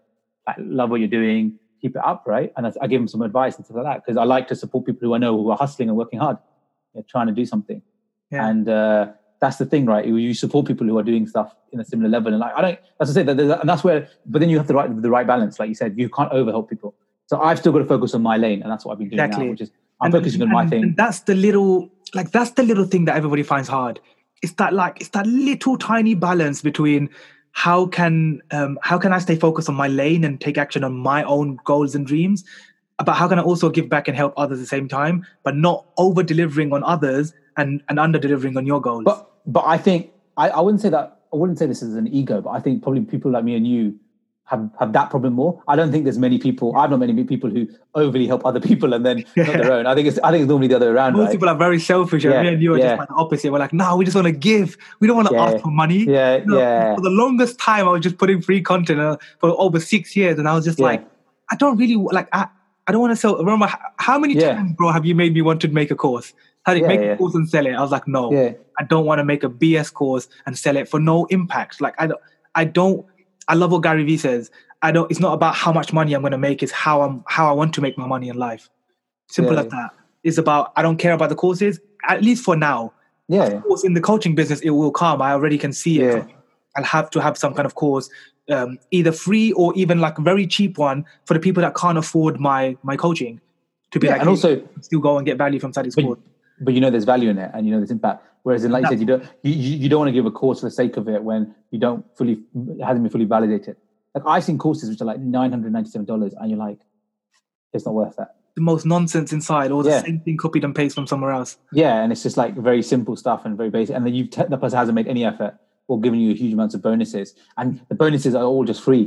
I 0.46 0.54
love 0.58 0.90
what 0.90 1.00
you're 1.00 1.08
doing. 1.08 1.58
Keep 1.80 1.96
it 1.96 2.02
up, 2.04 2.24
right? 2.26 2.52
And 2.56 2.66
I, 2.66 2.72
I 2.82 2.86
gave 2.86 3.00
him 3.00 3.08
some 3.08 3.22
advice 3.22 3.56
and 3.56 3.64
stuff 3.64 3.76
like 3.76 3.84
that 3.84 4.04
because 4.04 4.16
I 4.16 4.24
like 4.24 4.48
to 4.48 4.56
support 4.56 4.86
people 4.86 5.06
who 5.08 5.14
I 5.14 5.18
know 5.18 5.36
who 5.36 5.50
are 5.50 5.56
hustling 5.56 5.88
and 5.88 5.96
working 5.96 6.18
hard, 6.18 6.38
you 6.94 7.00
know, 7.00 7.04
trying 7.08 7.28
to 7.28 7.32
do 7.32 7.46
something. 7.46 7.82
Yeah. 8.30 8.48
And 8.48 8.68
uh, 8.68 9.08
that's 9.40 9.56
the 9.58 9.66
thing, 9.66 9.86
right? 9.86 10.04
You, 10.04 10.16
you 10.16 10.34
support 10.34 10.66
people 10.66 10.86
who 10.86 10.98
are 10.98 11.02
doing 11.02 11.26
stuff 11.26 11.54
in 11.72 11.78
a 11.80 11.84
similar 11.84 12.08
level. 12.08 12.32
And 12.32 12.40
like, 12.40 12.52
I 12.56 12.60
don't, 12.60 12.78
that's 12.98 13.10
to 13.10 13.14
say 13.14 13.22
that, 13.22 13.38
and 13.60 13.68
that's 13.68 13.84
where, 13.84 14.08
but 14.26 14.40
then 14.40 14.48
you 14.50 14.58
have 14.58 14.66
the 14.66 14.74
right, 14.74 15.02
the 15.02 15.10
right 15.10 15.26
balance. 15.26 15.58
Like 15.60 15.68
you 15.68 15.74
said, 15.74 15.96
you 15.96 16.08
can't 16.08 16.32
overhelp 16.32 16.68
people. 16.68 16.94
So 17.26 17.40
I've 17.40 17.58
still 17.58 17.72
got 17.72 17.78
to 17.78 17.84
focus 17.84 18.14
on 18.14 18.22
my 18.22 18.36
lane. 18.36 18.62
And 18.62 18.70
that's 18.72 18.84
what 18.84 18.92
I've 18.92 18.98
been 18.98 19.10
doing 19.10 19.20
Exactly. 19.20 19.44
now, 19.44 19.50
which 19.52 19.60
is 19.60 19.70
I'm 20.00 20.06
And- 20.06 20.14
focusing 20.14 20.42
on 20.42 20.50
my 20.50 20.66
thing. 20.66 20.82
And 20.82 20.96
that's 20.96 21.20
the 21.20 21.34
little, 21.34 21.90
like 22.14 22.32
that's 22.32 22.50
the 22.52 22.62
little 22.62 22.84
thing 22.84 23.04
that 23.04 23.16
everybody 23.16 23.42
finds 23.42 23.68
hard. 23.68 24.00
It's 24.42 24.52
that 24.54 24.72
like 24.72 25.00
it's 25.00 25.10
that 25.10 25.26
little 25.26 25.76
tiny 25.76 26.14
balance 26.14 26.62
between 26.62 27.10
how 27.52 27.86
can 27.86 28.40
um, 28.50 28.78
how 28.82 28.98
can 28.98 29.12
I 29.12 29.18
stay 29.18 29.36
focused 29.36 29.68
on 29.68 29.74
my 29.74 29.88
lane 29.88 30.24
and 30.24 30.40
take 30.40 30.58
action 30.58 30.84
on 30.84 30.94
my 30.96 31.22
own 31.24 31.58
goals 31.64 31.94
and 31.94 32.06
dreams, 32.06 32.44
but 33.04 33.14
how 33.14 33.28
can 33.28 33.38
I 33.38 33.42
also 33.42 33.70
give 33.70 33.88
back 33.88 34.08
and 34.08 34.16
help 34.16 34.34
others 34.36 34.58
at 34.58 34.62
the 34.62 34.66
same 34.66 34.88
time, 34.88 35.26
but 35.42 35.56
not 35.56 35.86
over 35.96 36.22
delivering 36.22 36.72
on 36.72 36.84
others 36.84 37.32
and 37.56 37.82
and 37.88 37.98
under 37.98 38.18
delivering 38.18 38.56
on 38.56 38.66
your 38.66 38.80
goals. 38.80 39.04
But 39.04 39.30
but 39.46 39.64
I 39.66 39.78
think 39.78 40.10
I, 40.36 40.50
I 40.50 40.60
wouldn't 40.60 40.80
say 40.80 40.88
that 40.90 41.20
I 41.32 41.36
wouldn't 41.36 41.58
say 41.58 41.66
this 41.66 41.82
is 41.82 41.94
an 41.94 42.08
ego, 42.08 42.40
but 42.40 42.50
I 42.50 42.60
think 42.60 42.82
probably 42.82 43.02
people 43.02 43.30
like 43.30 43.44
me 43.44 43.54
and 43.56 43.66
you 43.66 43.98
have 44.50 44.70
have 44.80 44.92
that 44.94 45.10
problem 45.10 45.34
more. 45.34 45.62
I 45.68 45.76
don't 45.76 45.90
think 45.92 46.04
there's 46.04 46.18
many 46.18 46.38
people. 46.38 46.74
I've 46.76 46.90
not 46.90 46.98
many 47.00 47.22
people 47.24 47.50
who 47.50 47.68
overly 47.94 48.26
help 48.26 48.46
other 48.46 48.60
people 48.70 48.94
and 48.94 49.04
then 49.04 49.24
not 49.36 49.46
their 49.58 49.72
own. 49.72 49.86
I 49.86 49.94
think 49.94 50.08
it's 50.08 50.18
I 50.24 50.30
think 50.30 50.42
it's 50.42 50.48
normally 50.48 50.68
the 50.68 50.76
other 50.76 50.86
way 50.86 50.92
around. 50.92 51.12
most 51.14 51.26
Right? 51.26 51.32
people 51.32 51.48
are 51.50 51.54
very 51.56 51.78
selfish, 51.78 52.24
Yeah, 52.24 52.42
me 52.42 52.48
and 52.48 52.62
you 52.62 52.72
are 52.74 52.78
yeah. 52.78 52.88
just 52.88 52.98
like 52.98 53.08
the 53.08 53.14
opposite. 53.14 53.52
We're 53.52 53.58
like, 53.58 53.72
no, 53.74 53.96
we 53.96 54.04
just 54.06 54.14
want 54.14 54.26
to 54.26 54.32
give. 54.32 54.76
We 55.00 55.06
don't 55.06 55.16
want 55.16 55.28
to 55.28 55.34
Yeah, 55.34 55.44
ask 55.44 55.58
for 55.62 55.70
money. 55.70 56.04
yeah, 56.04 56.36
You 56.36 56.46
know, 56.46 56.58
yeah. 56.58 56.94
For 56.94 57.02
the 57.02 57.10
longest 57.10 57.58
time, 57.58 57.86
I 57.86 57.92
was 57.92 58.00
just 58.00 58.16
putting 58.18 58.40
free 58.40 58.62
content 58.62 59.00
uh, 59.00 59.16
for 59.38 59.54
over 59.60 59.78
six 59.80 60.16
years, 60.16 60.38
and 60.38 60.48
I 60.48 60.54
was 60.54 60.64
just 60.64 60.78
Yeah. 60.78 60.86
like, 60.86 61.06
I 61.50 61.56
don't 61.56 61.76
really 61.76 61.96
like. 61.96 62.28
I, 62.32 62.46
I 62.86 62.92
don't 62.92 63.02
want 63.02 63.12
to 63.12 63.16
sell. 63.16 63.36
Remember, 63.36 63.70
how 63.98 64.18
many 64.18 64.34
Yeah. 64.34 64.54
times, 64.54 64.72
bro, 64.78 64.90
have 64.92 65.04
you 65.04 65.14
made 65.14 65.34
me 65.34 65.42
want 65.42 65.60
to 65.60 65.68
make 65.68 65.90
a 65.90 65.94
course? 65.94 66.32
Tariq, 66.66 66.80
Yeah, 66.82 66.86
make 66.88 67.00
yeah. 67.00 67.12
a 67.12 67.16
course 67.18 67.34
and 67.34 67.46
sell 67.48 67.66
it. 67.66 67.72
I 67.74 67.82
was 67.82 67.90
like, 67.92 68.08
no, 68.08 68.32
Yeah, 68.32 68.52
I 68.78 68.84
don't 68.84 69.04
want 69.04 69.18
to 69.18 69.24
make 69.24 69.44
a 69.44 69.50
BS 69.50 69.92
course 69.92 70.26
and 70.46 70.56
sell 70.56 70.74
it 70.76 70.88
for 70.88 70.98
no 70.98 71.26
impact. 71.26 71.80
Like 71.82 71.94
I 71.98 72.06
don't, 72.06 72.20
I 72.54 72.64
don't. 72.64 73.04
I 73.48 73.54
love 73.54 73.72
what 73.72 73.82
Gary 73.82 74.04
Vee 74.04 74.16
says. 74.18 74.50
I 74.82 74.92
don't. 74.92 75.10
It's 75.10 75.20
not 75.20 75.32
about 75.32 75.54
how 75.56 75.72
much 75.72 75.92
money 75.92 76.14
I'm 76.14 76.20
going 76.22 76.32
to 76.32 76.38
make. 76.38 76.62
It's 76.62 76.72
how 76.72 77.02
I'm 77.02 77.24
how 77.26 77.48
I 77.48 77.52
want 77.52 77.74
to 77.74 77.80
make 77.80 77.98
my 77.98 78.06
money 78.06 78.28
in 78.28 78.36
life. 78.36 78.68
Simple 79.28 79.54
Yeah. 79.54 79.60
as 79.62 79.66
that. 79.68 79.90
It's 80.22 80.38
about 80.38 80.72
I 80.76 80.82
don't 80.82 80.98
care 80.98 81.12
about 81.12 81.30
the 81.30 81.34
courses 81.34 81.80
at 82.08 82.22
least 82.22 82.44
for 82.44 82.56
now. 82.56 82.92
yeah, 83.28 83.44
Of 83.44 83.62
course, 83.64 83.84
in 83.84 83.94
the 83.94 84.00
coaching 84.00 84.34
business, 84.34 84.60
it 84.60 84.70
will 84.70 84.90
come. 84.92 85.20
I 85.20 85.32
already 85.32 85.58
can 85.58 85.72
see 85.72 86.00
it. 86.00 86.14
Yeah. 86.14 86.34
I'll 86.76 86.84
have 86.84 87.10
to 87.10 87.20
have 87.20 87.36
some 87.36 87.54
kind 87.54 87.66
of 87.66 87.74
course, 87.74 88.08
um, 88.50 88.78
either 88.92 89.10
free 89.12 89.52
or 89.52 89.74
even 89.74 90.00
like 90.00 90.18
a 90.18 90.22
very 90.22 90.46
cheap 90.46 90.78
one 90.78 91.04
for 91.26 91.34
the 91.34 91.40
people 91.40 91.60
that 91.62 91.74
can't 91.74 91.98
afford 91.98 92.38
my 92.40 92.76
my 92.82 92.96
coaching. 92.96 93.40
To 93.90 93.98
be 93.98 94.06
yeah. 94.06 94.12
like, 94.12 94.20
And 94.20 94.28
hey, 94.28 94.30
also, 94.30 94.68
still 94.80 95.00
go 95.00 95.16
and 95.16 95.26
get 95.26 95.36
value 95.38 95.58
from 95.58 95.72
Sadiq's 95.72 95.96
but, 95.96 96.04
course. 96.04 96.20
but 96.60 96.74
you 96.74 96.80
know 96.80 96.90
there's 96.90 97.04
value 97.04 97.30
in 97.30 97.38
it 97.38 97.50
and 97.54 97.66
you 97.66 97.72
know 97.72 97.78
there's 97.78 97.90
impact 97.90 98.22
whereas 98.48 98.64
in 98.64 98.70
like 98.72 98.82
you 98.84 98.88
said 98.92 99.00
you 99.04 99.06
don't 99.12 99.24
you, 99.42 99.52
you 99.82 99.88
don't 99.90 100.00
want 100.02 100.08
to 100.08 100.16
give 100.18 100.26
a 100.26 100.30
course 100.42 100.60
for 100.60 100.66
the 100.70 100.76
sake 100.82 100.96
of 101.00 101.06
it 101.14 101.22
when 101.22 101.54
you 101.72 101.78
don't 101.78 102.02
fully 102.16 102.34
it 102.78 102.82
hasn't 102.88 103.02
been 103.04 103.10
fully 103.16 103.24
validated. 103.36 103.76
Like 104.14 104.24
i've 104.32 104.44
seen 104.48 104.58
courses 104.66 104.88
which 104.90 105.00
are 105.02 105.04
like 105.12 105.20
$997 105.20 106.32
and 106.40 106.50
you're 106.50 106.58
like 106.58 106.78
it's 107.74 107.84
not 107.84 107.94
worth 107.94 108.16
that. 108.16 108.30
The 108.54 108.62
most 108.62 108.84
nonsense 108.86 109.32
inside, 109.38 109.70
or 109.70 109.82
the 109.84 109.90
Yeah. 109.90 110.02
same 110.02 110.20
thing 110.20 110.36
copied 110.44 110.64
and 110.64 110.74
pasted 110.74 110.94
from 110.96 111.06
somewhere 111.06 111.32
else. 111.38 111.50
yeah 111.72 112.02
and 112.02 112.10
it's 112.12 112.22
just 112.28 112.36
like 112.42 112.54
very 112.70 112.82
simple 112.82 113.14
stuff 113.24 113.44
and 113.44 113.56
very 113.62 113.70
basic 113.78 113.94
and 113.96 114.02
then 114.06 114.14
you 114.14 114.24
te- 114.26 114.48
the 114.54 114.56
person 114.56 114.78
hasn't 114.78 114.96
made 115.00 115.08
any 115.14 115.24
effort 115.32 115.54
or 115.88 116.00
given 116.00 116.18
you 116.24 116.34
huge 116.34 116.54
amounts 116.54 116.74
of 116.76 116.80
bonuses 116.88 117.34
and 117.58 117.80
the 117.90 117.94
bonuses 118.04 118.34
are 118.34 118.44
all 118.52 118.64
just 118.72 118.82
free 118.88 119.04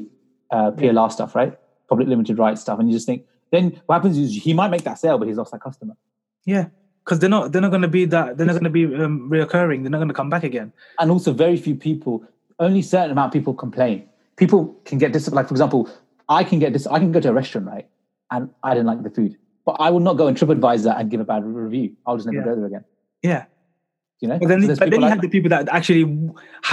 uh 0.52 0.70
plr 0.72 1.12
stuff 1.18 1.36
right? 1.40 1.54
Public 1.90 2.08
limited 2.08 2.38
rights 2.46 2.62
stuff 2.62 2.78
and 2.80 2.86
you 2.90 2.96
just 3.00 3.08
think 3.12 3.26
then 3.52 3.66
what 3.88 3.96
happens 3.96 4.18
is 4.18 4.28
he 4.48 4.54
might 4.62 4.70
make 4.76 4.84
that 4.90 4.98
sale 5.04 5.18
but 5.20 5.28
he's 5.28 5.38
lost 5.42 5.52
that 5.52 5.62
customer. 5.70 5.96
Yeah, 6.46 6.66
because 7.04 7.20
they're 7.20 7.30
not 7.30 7.52
they're 7.52 7.62
not 7.62 7.70
going 7.72 7.82
to 7.82 7.88
be 7.88 8.06
that 8.06 8.38
they're 8.38 8.46
not 8.46 8.54
going 8.54 8.64
to 8.64 8.70
be 8.70 8.86
um, 8.86 9.30
reoccurring. 9.30 9.82
They're 9.84 9.90
not 9.92 9.98
going 9.98 10.08
to 10.10 10.14
come 10.14 10.30
back 10.30 10.44
again. 10.44 10.72
and 11.00 11.12
also 11.12 11.34
very 11.34 11.58
few 11.58 11.76
people 11.76 12.24
only 12.60 12.82
certain 12.82 13.12
amount 13.12 13.28
of 13.30 13.34
people 13.34 13.54
complain 13.54 14.08
people 14.38 14.66
can 14.86 14.98
get 15.04 15.12
dis 15.14 15.28
like 15.38 15.48
for 15.48 15.54
example 15.56 15.90
i 16.30 16.44
can 16.44 16.60
get 16.60 16.74
this 16.74 16.86
i 16.88 17.00
can 17.00 17.12
go 17.12 17.20
to 17.20 17.30
a 17.30 17.34
restaurant 17.34 17.66
right 17.68 17.88
and 18.30 18.50
i 18.64 18.74
didn't 18.76 18.86
like 18.92 19.02
the 19.08 19.10
food 19.10 19.36
but 19.66 19.76
i 19.86 19.90
will 19.90 20.00
not 20.08 20.14
go 20.20 20.28
on 20.28 20.36
tripadvisor 20.36 20.94
and 21.00 21.10
give 21.10 21.20
a 21.20 21.24
bad 21.32 21.44
review 21.44 21.88
i'll 22.06 22.18
just 22.18 22.28
never 22.28 22.38
Yeah. 22.38 22.46
go 22.50 22.56
there 22.60 22.66
again 22.72 22.86
Yeah, 23.24 23.46
you 24.20 24.28
know 24.30 24.38
but 24.44 24.48
then, 24.52 24.62
So 24.62 24.76
but 24.76 24.92
then 24.92 24.94
you 24.94 25.00
like 25.08 25.10
have 25.16 25.22
the 25.22 25.30
people 25.38 25.50
that 25.56 25.70
actually 25.80 26.04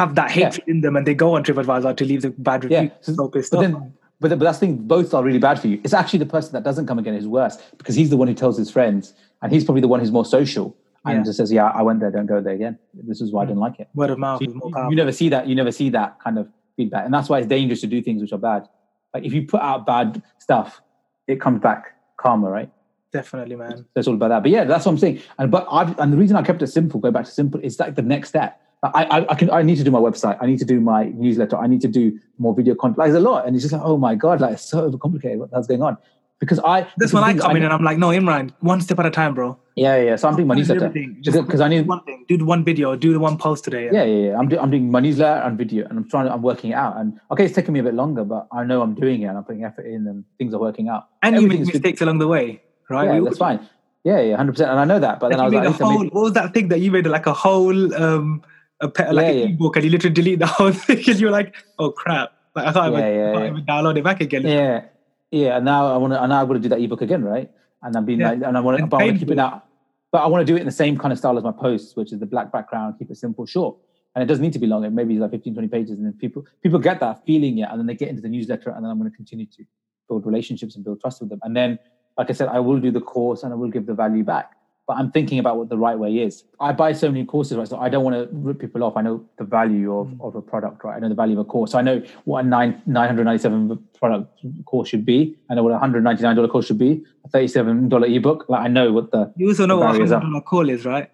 have 0.00 0.14
that 0.20 0.28
Yeah. 0.36 0.44
hatred 0.50 0.68
in 0.74 0.82
them, 0.82 0.94
and 1.00 1.06
they 1.06 1.14
go 1.24 1.28
on 1.36 1.42
TripAdvisor 1.48 1.94
to 2.00 2.04
leave 2.10 2.22
the 2.26 2.30
bad 2.50 2.64
review. 2.64 2.78
Yeah, 2.90 2.94
so- 3.08 3.14
so 3.20 3.28
pissed 3.36 3.50
but 3.52 3.58
off. 3.58 3.64
then 3.66 3.92
but, 4.20 4.28
the- 4.30 4.36
but 4.36 4.44
that's 4.46 4.58
the 4.58 4.66
thing 4.66 4.76
both 4.96 5.14
are 5.14 5.22
really 5.28 5.42
bad 5.48 5.58
for 5.64 5.68
you 5.72 5.80
it's 5.88 5.94
actually 6.02 6.18
the 6.26 6.30
person 6.36 6.52
that 6.58 6.64
doesn't 6.68 6.86
come 6.92 6.98
again 7.02 7.14
who's 7.18 7.28
worse 7.40 7.56
because 7.80 7.94
he's 8.02 8.10
the 8.14 8.20
one 8.22 8.28
who 8.32 8.36
tells 8.44 8.56
his 8.64 8.70
friends 8.76 9.14
and 9.42 9.52
he's 9.52 9.64
probably 9.64 9.80
the 9.80 9.88
one 9.88 10.00
who's 10.00 10.12
more 10.12 10.24
social 10.24 10.76
and 11.04 11.18
Yeah. 11.18 11.24
just 11.24 11.36
says 11.38 11.52
yeah 11.52 11.66
i 11.74 11.82
went 11.82 12.00
there 12.00 12.10
don't 12.10 12.26
go 12.26 12.40
there 12.40 12.54
again 12.54 12.78
this 12.94 13.20
is 13.20 13.32
why 13.32 13.42
i 13.42 13.44
mm. 13.44 13.48
didn't 13.48 13.60
like 13.60 13.78
it 13.80 13.88
Word 13.94 14.10
of 14.10 14.18
mouth 14.18 14.40
So 14.40 14.48
is 14.48 14.54
more 14.54 14.68
you, 14.68 14.74
powerful. 14.74 14.90
you 14.92 14.96
never 14.96 15.12
see 15.12 15.28
that. 15.30 15.46
You 15.46 15.54
never 15.54 15.72
see 15.72 15.88
that 15.90 16.18
kind 16.20 16.38
of 16.38 16.48
feedback, 16.76 17.04
and 17.04 17.12
that's 17.12 17.28
why 17.28 17.38
it's 17.38 17.48
dangerous 17.48 17.80
to 17.80 17.86
do 17.86 18.00
things 18.02 18.22
which 18.22 18.32
are 18.32 18.38
bad. 18.38 18.68
Like 19.14 19.24
if 19.24 19.32
you 19.32 19.46
put 19.46 19.60
out 19.60 19.86
bad 19.86 20.22
stuff, 20.38 20.80
it 21.26 21.40
comes 21.40 21.60
back 21.60 21.94
karma, 22.16 22.48
right? 22.50 22.70
Definitely, 23.12 23.56
man. 23.56 23.86
That's 23.94 24.06
all 24.06 24.14
about 24.14 24.28
that. 24.28 24.42
But 24.42 24.52
yeah, 24.52 24.64
that's 24.64 24.84
what 24.84 24.92
I'm 24.92 24.98
saying. 24.98 25.22
And 25.38 25.50
but 25.50 25.66
I've, 25.70 25.98
and 25.98 26.12
the 26.12 26.16
reason 26.16 26.36
I 26.36 26.42
kept 26.42 26.62
it 26.62 26.66
simple, 26.66 27.00
go 27.00 27.10
back 27.10 27.24
to 27.24 27.30
simple, 27.30 27.58
is 27.60 27.80
like 27.80 27.94
the 27.94 28.02
next 28.02 28.28
step. 28.28 28.60
I, 28.82 29.04
I, 29.04 29.32
I 29.32 29.34
can 29.34 29.50
I 29.50 29.62
need 29.62 29.76
to 29.78 29.84
do 29.84 29.90
my 29.90 29.98
website. 29.98 30.38
I 30.40 30.46
need 30.46 30.58
to 30.58 30.64
do 30.64 30.80
my 30.80 31.06
newsletter. 31.06 31.56
I 31.56 31.66
need 31.66 31.80
to 31.80 31.88
do 31.88 32.18
more 32.38 32.54
video 32.54 32.74
content. 32.74 32.98
Like 32.98 33.10
there's 33.10 33.22
a 33.24 33.28
lot, 33.28 33.46
and 33.46 33.56
it's 33.56 33.64
just 33.64 33.72
like 33.72 33.82
oh 33.84 33.96
my 33.96 34.14
god, 34.14 34.40
like 34.40 34.52
it's 34.54 34.64
so 34.70 34.88
overcomplicated. 34.88 35.38
What 35.38 35.50
that's 35.50 35.66
going 35.66 35.82
on? 35.82 35.96
Because 36.40 36.60
I 36.60 36.86
That's 36.96 37.10
the 37.10 37.16
when 37.16 37.24
I 37.24 37.34
come 37.36 37.50
in 37.50 37.56
need- 37.56 37.64
and 37.64 37.72
I'm 37.72 37.82
like, 37.82 37.98
no, 37.98 38.08
Imran, 38.10 38.52
one 38.60 38.80
step 38.80 38.98
at 39.00 39.06
a 39.06 39.10
time, 39.10 39.34
bro. 39.34 39.58
yeah, 39.74 39.96
yeah. 39.96 40.02
yeah. 40.10 40.16
So 40.16 40.28
I'm 40.28 40.36
doing 40.36 40.46
my 40.46 40.54
newsletter. 40.54 40.92
Just 41.20 41.36
because 41.44 41.60
I 41.60 41.66
need 41.68 41.88
one 41.88 42.00
thing. 42.04 42.24
Do 42.28 42.36
the 42.36 42.44
one 42.44 42.64
video. 42.64 42.94
Do 42.94 43.12
the 43.12 43.18
one 43.18 43.36
post 43.38 43.64
today. 43.64 43.86
yeah, 43.92 44.04
yeah, 44.04 44.28
yeah. 44.30 44.38
I'm, 44.38 44.48
do, 44.48 44.56
I'm 44.58 44.70
doing 44.70 44.88
my 44.90 45.00
newsletter 45.00 45.40
and 45.42 45.58
video, 45.58 45.86
and 45.88 45.98
I'm 45.98 46.08
trying 46.08 46.26
to, 46.26 46.32
I'm 46.32 46.42
working 46.42 46.70
it 46.70 46.74
out. 46.74 46.96
And 46.98 47.18
okay, 47.32 47.44
it's 47.46 47.54
taking 47.56 47.74
me 47.74 47.80
a 47.80 47.82
bit 47.82 47.94
longer, 47.94 48.22
but 48.24 48.46
I 48.52 48.62
know 48.62 48.82
I'm 48.82 48.94
doing 48.94 49.22
it, 49.22 49.26
and 49.26 49.36
I'm 49.36 49.42
putting 49.44 49.64
effort 49.64 49.86
in, 49.86 50.06
and 50.06 50.24
things 50.38 50.54
are 50.54 50.60
working 50.60 50.88
out. 50.88 51.08
And 51.22 51.40
you 51.40 51.48
make 51.48 51.58
good. 51.64 51.72
mistakes 51.74 52.00
along 52.02 52.18
the 52.18 52.28
way, 52.28 52.62
right? 52.88 53.06
Yeah, 53.08 53.18
We 53.18 53.24
that's 53.24 53.38
fine. 53.38 53.68
Yeah, 54.04 54.20
yeah, 54.20 54.36
hundred 54.36 54.52
percent. 54.52 54.70
And 54.70 54.78
I 54.78 54.84
know 54.84 55.00
that, 55.00 55.18
but 55.18 55.30
then 55.30 55.40
I 55.40 55.44
was 55.44 55.52
like, 55.52 55.62
made 55.64 55.66
I 55.66 55.70
a 55.70 55.72
need 55.72 55.78
to 55.78 55.84
whole. 55.86 56.04
What 56.04 56.22
was 56.22 56.32
that 56.34 56.54
thing 56.54 56.68
that 56.68 56.78
you 56.80 56.92
made? 56.92 57.04
Like 57.08 57.26
a 57.26 57.32
whole, 57.32 57.94
um, 57.96 58.42
a 58.80 58.88
pe- 58.88 59.10
like 59.10 59.24
Yeah, 59.26 59.32
an 59.32 59.38
yeah. 59.38 59.44
ebook, 59.56 59.74
and 59.74 59.84
you 59.84 59.90
literally 59.90 60.14
delete 60.14 60.38
the 60.38 60.46
whole 60.58 60.70
thing, 60.70 61.02
and 61.08 61.18
you're 61.18 61.32
like, 61.32 61.52
oh 61.80 61.90
crap! 61.90 62.30
Like 62.54 62.66
I 62.68 62.72
can't, 62.72 62.92
Yeah, 62.94 62.98
even, 63.00 63.14
yeah, 63.18 63.28
I 63.30 63.32
can't 63.32 63.44
yeah. 63.44 63.50
even 63.50 63.64
download 63.66 63.98
it 63.98 64.04
back 64.04 64.20
again. 64.20 64.42
yeah, 64.46 64.84
yeah. 65.30 65.56
And 65.56 65.64
now 65.64 65.92
I 65.92 65.96
want 65.96 66.12
to, 66.12 66.22
and 66.22 66.30
now 66.30 66.42
I've 66.42 66.48
got 66.48 66.54
to 66.54 66.60
do 66.60 66.68
that 66.70 66.80
ebook 66.80 67.02
again, 67.02 67.24
right? 67.24 67.50
And 67.82 67.96
I'm 67.96 68.04
being 68.04 68.20
Yeah. 68.20 68.30
like, 68.30 68.42
and 68.42 68.56
I 68.56 68.60
want 68.60 68.78
to, 68.78 68.86
but 68.86 68.96
I 68.96 69.04
want 69.04 69.14
to 69.14 69.26
keep 69.26 69.30
it 69.32 69.38
out. 69.38 69.64
But 70.10 70.22
I 70.22 70.26
want 70.26 70.46
to 70.46 70.50
do 70.50 70.56
it 70.56 70.60
in 70.60 70.66
the 70.66 70.72
same 70.72 70.96
kind 70.96 71.12
of 71.12 71.18
style 71.18 71.36
as 71.36 71.44
my 71.44 71.52
posts, 71.52 71.94
which 71.94 72.12
is 72.12 72.18
the 72.18 72.26
black 72.26 72.50
background, 72.50 72.94
keep 72.98 73.10
it 73.10 73.16
simple, 73.16 73.44
short. 73.44 73.76
And 74.14 74.22
it 74.22 74.26
doesn't 74.26 74.42
need 74.42 74.54
to 74.54 74.58
be 74.58 74.66
long. 74.66 74.84
It 74.84 74.90
maybe 74.90 75.18
like 75.18 75.30
15, 75.30 75.52
20 75.52 75.68
pages. 75.68 75.90
And 75.98 76.06
then 76.06 76.14
people 76.14 76.46
people 76.62 76.78
get 76.78 76.98
that 77.00 77.24
feeling 77.26 77.58
it, 77.58 77.68
and 77.70 77.78
then 77.78 77.86
they 77.86 77.94
get 77.94 78.08
into 78.08 78.22
the 78.22 78.28
newsletter, 78.28 78.70
and 78.70 78.84
then 78.84 78.90
I'm 78.90 78.98
going 78.98 79.10
to 79.10 79.16
continue 79.16 79.46
to 79.46 79.64
build 80.08 80.24
relationships 80.26 80.76
and 80.76 80.84
build 80.84 81.00
trust 81.00 81.20
with 81.20 81.28
them. 81.28 81.40
And 81.42 81.54
then, 81.54 81.78
like 82.16 82.30
I 82.30 82.32
said, 82.32 82.48
I 82.48 82.60
will 82.60 82.80
do 82.80 82.90
the 82.90 83.00
course 83.00 83.42
and 83.42 83.52
I 83.52 83.56
will 83.56 83.68
give 83.70 83.86
the 83.86 83.94
value 83.94 84.24
back. 84.24 84.52
But 84.88 84.96
I'm 84.96 85.10
thinking 85.12 85.38
about 85.38 85.58
what 85.58 85.68
the 85.68 85.76
right 85.76 85.98
way 85.98 86.16
is. 86.16 86.44
I 86.58 86.72
buy 86.72 86.94
so 86.94 87.08
many 87.12 87.26
courses, 87.26 87.58
right? 87.58 87.68
So 87.68 87.76
I 87.78 87.90
don't 87.90 88.04
want 88.04 88.16
to 88.16 88.26
rip 88.32 88.58
people 88.58 88.82
off. 88.82 88.96
I 88.96 89.02
know 89.02 89.22
the 89.36 89.44
value 89.44 89.94
of, 89.94 90.06
Mm. 90.08 90.26
of 90.26 90.34
a 90.34 90.40
product, 90.40 90.82
right? 90.82 90.96
I 90.96 90.98
know 91.00 91.10
the 91.10 91.14
value 91.14 91.38
of 91.38 91.46
a 91.46 91.48
course. 91.54 91.72
So 91.72 91.78
I 91.78 91.82
know 91.82 92.00
what 92.24 92.44
a 92.44 92.48
nine 92.48 92.80
nine 92.86 93.06
hundred 93.06 93.24
ninety 93.24 93.42
seven 93.42 93.78
product 93.98 94.30
course 94.64 94.88
should 94.88 95.04
be. 95.04 95.36
I 95.50 95.54
know 95.56 95.62
what 95.62 95.74
a 95.74 95.78
hundred 95.78 96.04
ninety 96.04 96.22
nine 96.22 96.36
dollar 96.36 96.48
course 96.48 96.66
should 96.68 96.78
be. 96.78 97.04
A 97.26 97.28
thirty 97.28 97.48
seven 97.48 97.90
dollar 97.90 98.06
ebook. 98.06 98.46
Like 98.48 98.62
I 98.62 98.68
know 98.68 98.90
what 98.92 99.10
the 99.12 99.30
You 99.36 99.48
also 99.48 99.66
know 99.66 99.76
what 99.76 99.90
a 99.90 99.92
hundred 99.92 100.08
dollar 100.08 100.40
call 100.40 100.70
is, 100.70 100.86
right? 100.86 101.10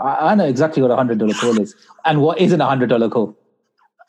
I, 0.00 0.30
I 0.30 0.34
know 0.34 0.46
exactly 0.46 0.80
what 0.80 0.90
a 0.90 0.96
hundred 0.96 1.18
dollar 1.18 1.34
call 1.34 1.60
is 1.60 1.76
and 2.06 2.22
what 2.22 2.40
isn't 2.40 2.62
a 2.62 2.66
hundred 2.66 2.88
dollar 2.88 3.10
call. 3.10 3.36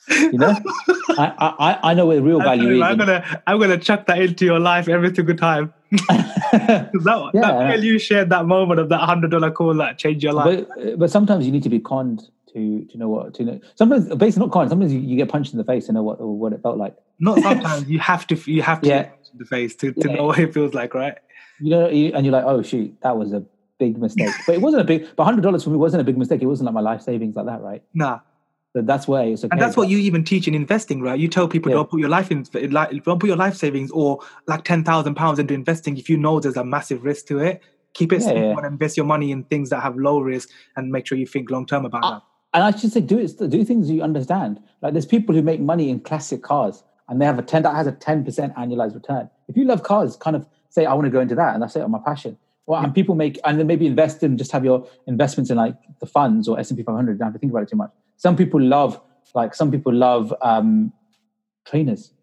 You 0.09 0.37
know, 0.37 0.55
I, 1.17 1.25
I 1.67 1.79
I 1.91 1.93
know 1.93 2.05
where 2.05 2.17
the 2.17 2.23
real 2.23 2.39
I'm, 2.41 2.45
value 2.45 2.71
is. 2.77 2.81
I'm 2.81 2.97
gonna 2.97 3.41
I'm 3.47 3.59
gonna 3.59 3.77
chuck 3.77 4.05
that 4.07 4.19
into 4.19 4.45
your 4.45 4.59
life 4.59 4.87
every 4.87 5.13
single 5.13 5.35
time. 5.35 5.73
that 6.51 7.31
Yeah. 7.33 7.41
that 7.77 7.99
shared 7.99 8.29
that 8.29 8.45
moment 8.45 8.79
of 8.79 8.89
that 8.89 8.99
hundred 8.99 9.31
dollar 9.31 9.51
call 9.51 9.73
that 9.75 9.97
changed 9.97 10.23
your 10.23 10.33
life. 10.33 10.65
but 10.75 10.99
but 10.99 11.11
sometimes 11.11 11.45
you 11.45 11.51
need 11.51 11.63
to 11.63 11.69
be 11.69 11.79
conned 11.79 12.23
to 12.53 12.85
to 12.91 12.97
know 12.97 13.09
what 13.09 13.33
to 13.35 13.43
know. 13.43 13.59
Sometimes 13.75 14.07
basically 14.15 14.45
not 14.45 14.51
conned. 14.51 14.69
Sometimes 14.69 14.93
you, 14.93 14.99
you 14.99 15.15
get 15.17 15.29
punched 15.29 15.51
in 15.53 15.57
the 15.57 15.63
face 15.63 15.85
to 15.87 15.91
know 15.93 16.03
what 16.03 16.19
what 16.21 16.53
it 16.53 16.61
felt 16.61 16.77
like. 16.77 16.95
Not 17.19 17.39
sometimes 17.47 17.89
you 17.89 17.99
have 17.99 18.27
to 18.27 18.35
you 18.51 18.61
have 18.61 18.81
to 18.81 18.89
Yeah. 18.89 19.09
in 19.31 19.39
the 19.39 19.45
face 19.45 19.75
to, 19.77 19.91
to 19.93 20.09
Yeah. 20.09 20.15
know 20.15 20.25
what 20.25 20.39
it 20.39 20.53
feels 20.53 20.73
like, 20.73 20.93
right? 20.93 21.15
You 21.59 21.69
know, 21.69 21.89
you, 21.89 22.11
and 22.13 22.25
you're 22.25 22.33
like, 22.33 22.45
oh 22.45 22.61
shoot, 22.61 22.95
that 23.01 23.17
was 23.17 23.31
a 23.33 23.43
big 23.79 23.97
mistake. 23.97 24.29
but 24.45 24.55
it 24.55 24.61
wasn't 24.61 24.81
a 24.81 24.85
big. 24.85 25.07
But 25.15 25.23
hundred 25.25 25.41
dollars 25.41 25.63
for 25.63 25.69
me 25.69 25.77
wasn't 25.77 26.01
a 26.01 26.03
big 26.03 26.17
mistake. 26.17 26.41
It 26.41 26.45
wasn't 26.47 26.65
like 26.65 26.73
my 26.75 26.81
life 26.81 27.01
savings 27.01 27.35
like 27.35 27.45
that, 27.45 27.61
right? 27.61 27.81
Nah. 27.93 28.19
That's 28.73 29.07
why 29.07 29.23
it's 29.25 29.43
okay. 29.43 29.49
And 29.51 29.61
that's 29.61 29.77
what 29.77 29.87
you 29.89 29.99
even 29.99 30.23
teach 30.23 30.47
in 30.47 30.55
investing, 30.55 31.01
right? 31.01 31.19
You 31.19 31.27
tell 31.27 31.47
people 31.47 31.69
Yeah. 31.71 31.75
don't 31.77 31.89
put 31.91 31.99
your 31.99 32.09
life 32.09 32.31
in, 32.31 32.43
like, 32.71 33.03
don't 33.03 33.19
put 33.19 33.27
your 33.27 33.37
life 33.37 33.55
savings 33.55 33.91
or 33.91 34.19
like 34.47 34.63
ten 34.63 34.83
thousand 34.83 35.13
pounds 35.15 35.37
into 35.37 35.53
investing 35.53 35.97
if 35.97 36.09
you 36.09 36.17
know 36.17 36.39
there's 36.39 36.57
a 36.57 36.63
massive 36.65 37.03
risk 37.03 37.27
to 37.27 37.39
it. 37.39 37.61
Keep 37.93 38.13
it 38.13 38.21
Yeah, 38.21 38.27
simple 38.27 38.43
yeah. 38.43 38.57
and 38.57 38.65
invest 38.65 38.97
your 38.97 39.05
money 39.05 39.31
in 39.31 39.43
things 39.43 39.69
that 39.69 39.81
have 39.81 39.95
low 39.95 40.19
risk, 40.19 40.49
and 40.75 40.91
make 40.91 41.05
sure 41.05 41.17
you 41.17 41.27
think 41.27 41.51
long 41.51 41.67
term 41.67 41.85
about 41.85 42.03
Uh, 42.03 42.11
that. 42.11 42.21
And 42.55 42.63
I 42.63 42.71
should 42.75 42.91
say, 42.91 43.01
do 43.01 43.19
it. 43.19 43.37
Do 43.37 43.63
things 43.63 43.89
you 43.91 44.01
understand. 44.01 44.59
Like 44.81 44.93
there's 44.93 45.05
people 45.05 45.35
who 45.35 45.43
make 45.43 45.59
money 45.61 45.89
in 45.91 45.99
classic 45.99 46.41
cars, 46.41 46.83
and 47.09 47.21
they 47.21 47.25
have 47.25 47.37
a 47.37 47.43
ten 47.43 47.61
that 47.63 47.75
has 47.75 47.85
a 47.85 47.91
ten 47.91 48.23
percent 48.25 48.55
annualized 48.55 48.95
return. 48.95 49.29
If 49.47 49.55
you 49.55 49.65
love 49.65 49.83
cars, 49.83 50.15
kind 50.15 50.35
of 50.35 50.47
say, 50.69 50.85
I 50.87 50.93
want 50.95 51.05
to 51.05 51.11
go 51.11 51.19
into 51.19 51.35
that, 51.35 51.53
and 51.53 51.61
that's 51.61 51.75
it, 51.75 51.83
on 51.83 51.91
my 51.91 51.99
passion. 52.03 52.37
Well, 52.65 52.81
and 52.81 52.95
people 52.95 53.13
make, 53.13 53.37
and 53.45 53.59
then 53.59 53.67
maybe 53.67 53.85
invest 53.85 54.23
in 54.23 54.37
just 54.37 54.51
have 54.53 54.63
your 54.65 54.87
investments 55.05 55.51
in 55.51 55.57
like 55.57 55.75
the 55.99 56.05
funds 56.07 56.47
or 56.47 56.57
S 56.59 56.71
and 56.71 56.77
P 56.77 56.83
500. 56.83 57.11
You 57.11 57.17
don't 57.19 57.25
have 57.27 57.33
to 57.33 57.39
think 57.39 57.51
about 57.51 57.63
it 57.63 57.69
too 57.69 57.75
much. 57.75 57.91
Some 58.17 58.35
people 58.35 58.61
love, 58.61 58.99
like 59.35 59.53
some 59.55 59.71
people 59.71 59.93
love 59.93 60.33
um 60.41 60.93
trainers, 61.65 62.13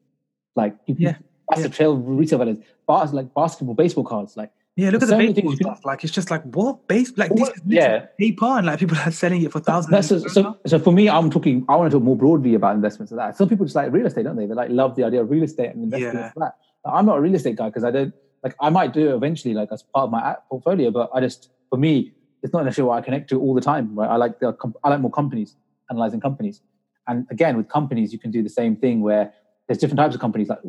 like 0.56 0.84
people, 0.86 1.02
Yeah, 1.02 1.16
massive 1.50 1.74
trail 1.74 1.96
retail 1.96 2.38
values, 2.38 2.58
bars 2.86 3.12
like 3.12 3.32
basketball, 3.34 3.74
baseball 3.74 4.04
cards, 4.04 4.36
like 4.36 4.50
Yeah, 4.76 4.90
look 4.90 5.02
at 5.02 5.08
so 5.08 5.16
the 5.18 5.32
baseball 5.32 5.56
stuff. 5.56 5.80
Like 5.84 6.04
it's 6.04 6.12
just 6.12 6.30
like 6.30 6.42
what 6.44 6.86
base 6.88 7.12
like 7.16 7.30
this 7.30 7.40
What- 7.40 7.54
yeah. 7.66 8.06
paper 8.18 8.46
and 8.46 8.66
like 8.66 8.78
people 8.78 8.96
are 8.98 9.10
selling 9.10 9.42
it 9.42 9.52
for 9.52 9.60
thousands. 9.60 9.90
That's 9.90 10.08
so, 10.08 10.18
so. 10.28 10.58
So 10.66 10.78
for 10.78 10.92
me, 10.92 11.08
I'm 11.08 11.30
talking. 11.30 11.64
I 11.68 11.76
want 11.76 11.90
to 11.90 11.96
talk 11.98 12.04
more 12.04 12.16
broadly 12.16 12.54
about 12.54 12.74
investments 12.74 13.12
like 13.12 13.18
that. 13.32 13.36
Some 13.36 13.48
people 13.48 13.66
just 13.66 13.76
like 13.76 13.92
real 13.92 14.06
estate, 14.06 14.24
don't 14.24 14.36
they? 14.36 14.46
They 14.46 14.54
like 14.54 14.70
love 14.70 14.96
the 14.96 15.04
idea 15.04 15.22
of 15.22 15.30
real 15.30 15.42
estate 15.44 15.70
and 15.74 15.84
investing 15.84 16.14
Yeah. 16.14 16.32
in 16.34 16.40
that. 16.40 16.54
I'm 16.84 17.04
not 17.06 17.18
a 17.18 17.20
real 17.20 17.34
estate 17.34 17.56
guy 17.56 17.66
because 17.68 17.84
I 17.84 17.90
don't 17.90 18.14
like. 18.42 18.54
I 18.60 18.70
might 18.70 18.92
do 18.94 19.10
it 19.10 19.14
eventually, 19.14 19.52
like 19.54 19.68
as 19.72 19.82
part 19.82 20.04
of 20.04 20.10
my 20.10 20.20
app 20.30 20.48
portfolio. 20.48 20.90
But 20.90 21.10
I 21.14 21.20
just, 21.20 21.50
for 21.68 21.76
me, 21.76 22.12
it's 22.42 22.52
not 22.54 22.64
necessarily 22.64 22.88
what 22.88 22.98
I 22.98 23.02
connect 23.02 23.28
to 23.30 23.40
all 23.40 23.52
the 23.54 23.60
time. 23.60 23.94
Right? 23.94 24.08
I 24.08 24.16
like 24.16 24.38
the. 24.40 24.56
I 24.82 24.88
like 24.88 25.00
more 25.00 25.10
companies, 25.10 25.56
analyzing 25.90 26.20
companies. 26.20 26.62
And 27.06 27.26
again, 27.30 27.56
with 27.56 27.68
companies, 27.68 28.12
you 28.12 28.18
can 28.18 28.30
do 28.30 28.42
the 28.42 28.48
same 28.48 28.76
thing 28.76 29.00
where 29.00 29.32
there's 29.66 29.78
different 29.78 29.98
types 29.98 30.14
of 30.14 30.20
companies, 30.20 30.48
like 30.48 30.60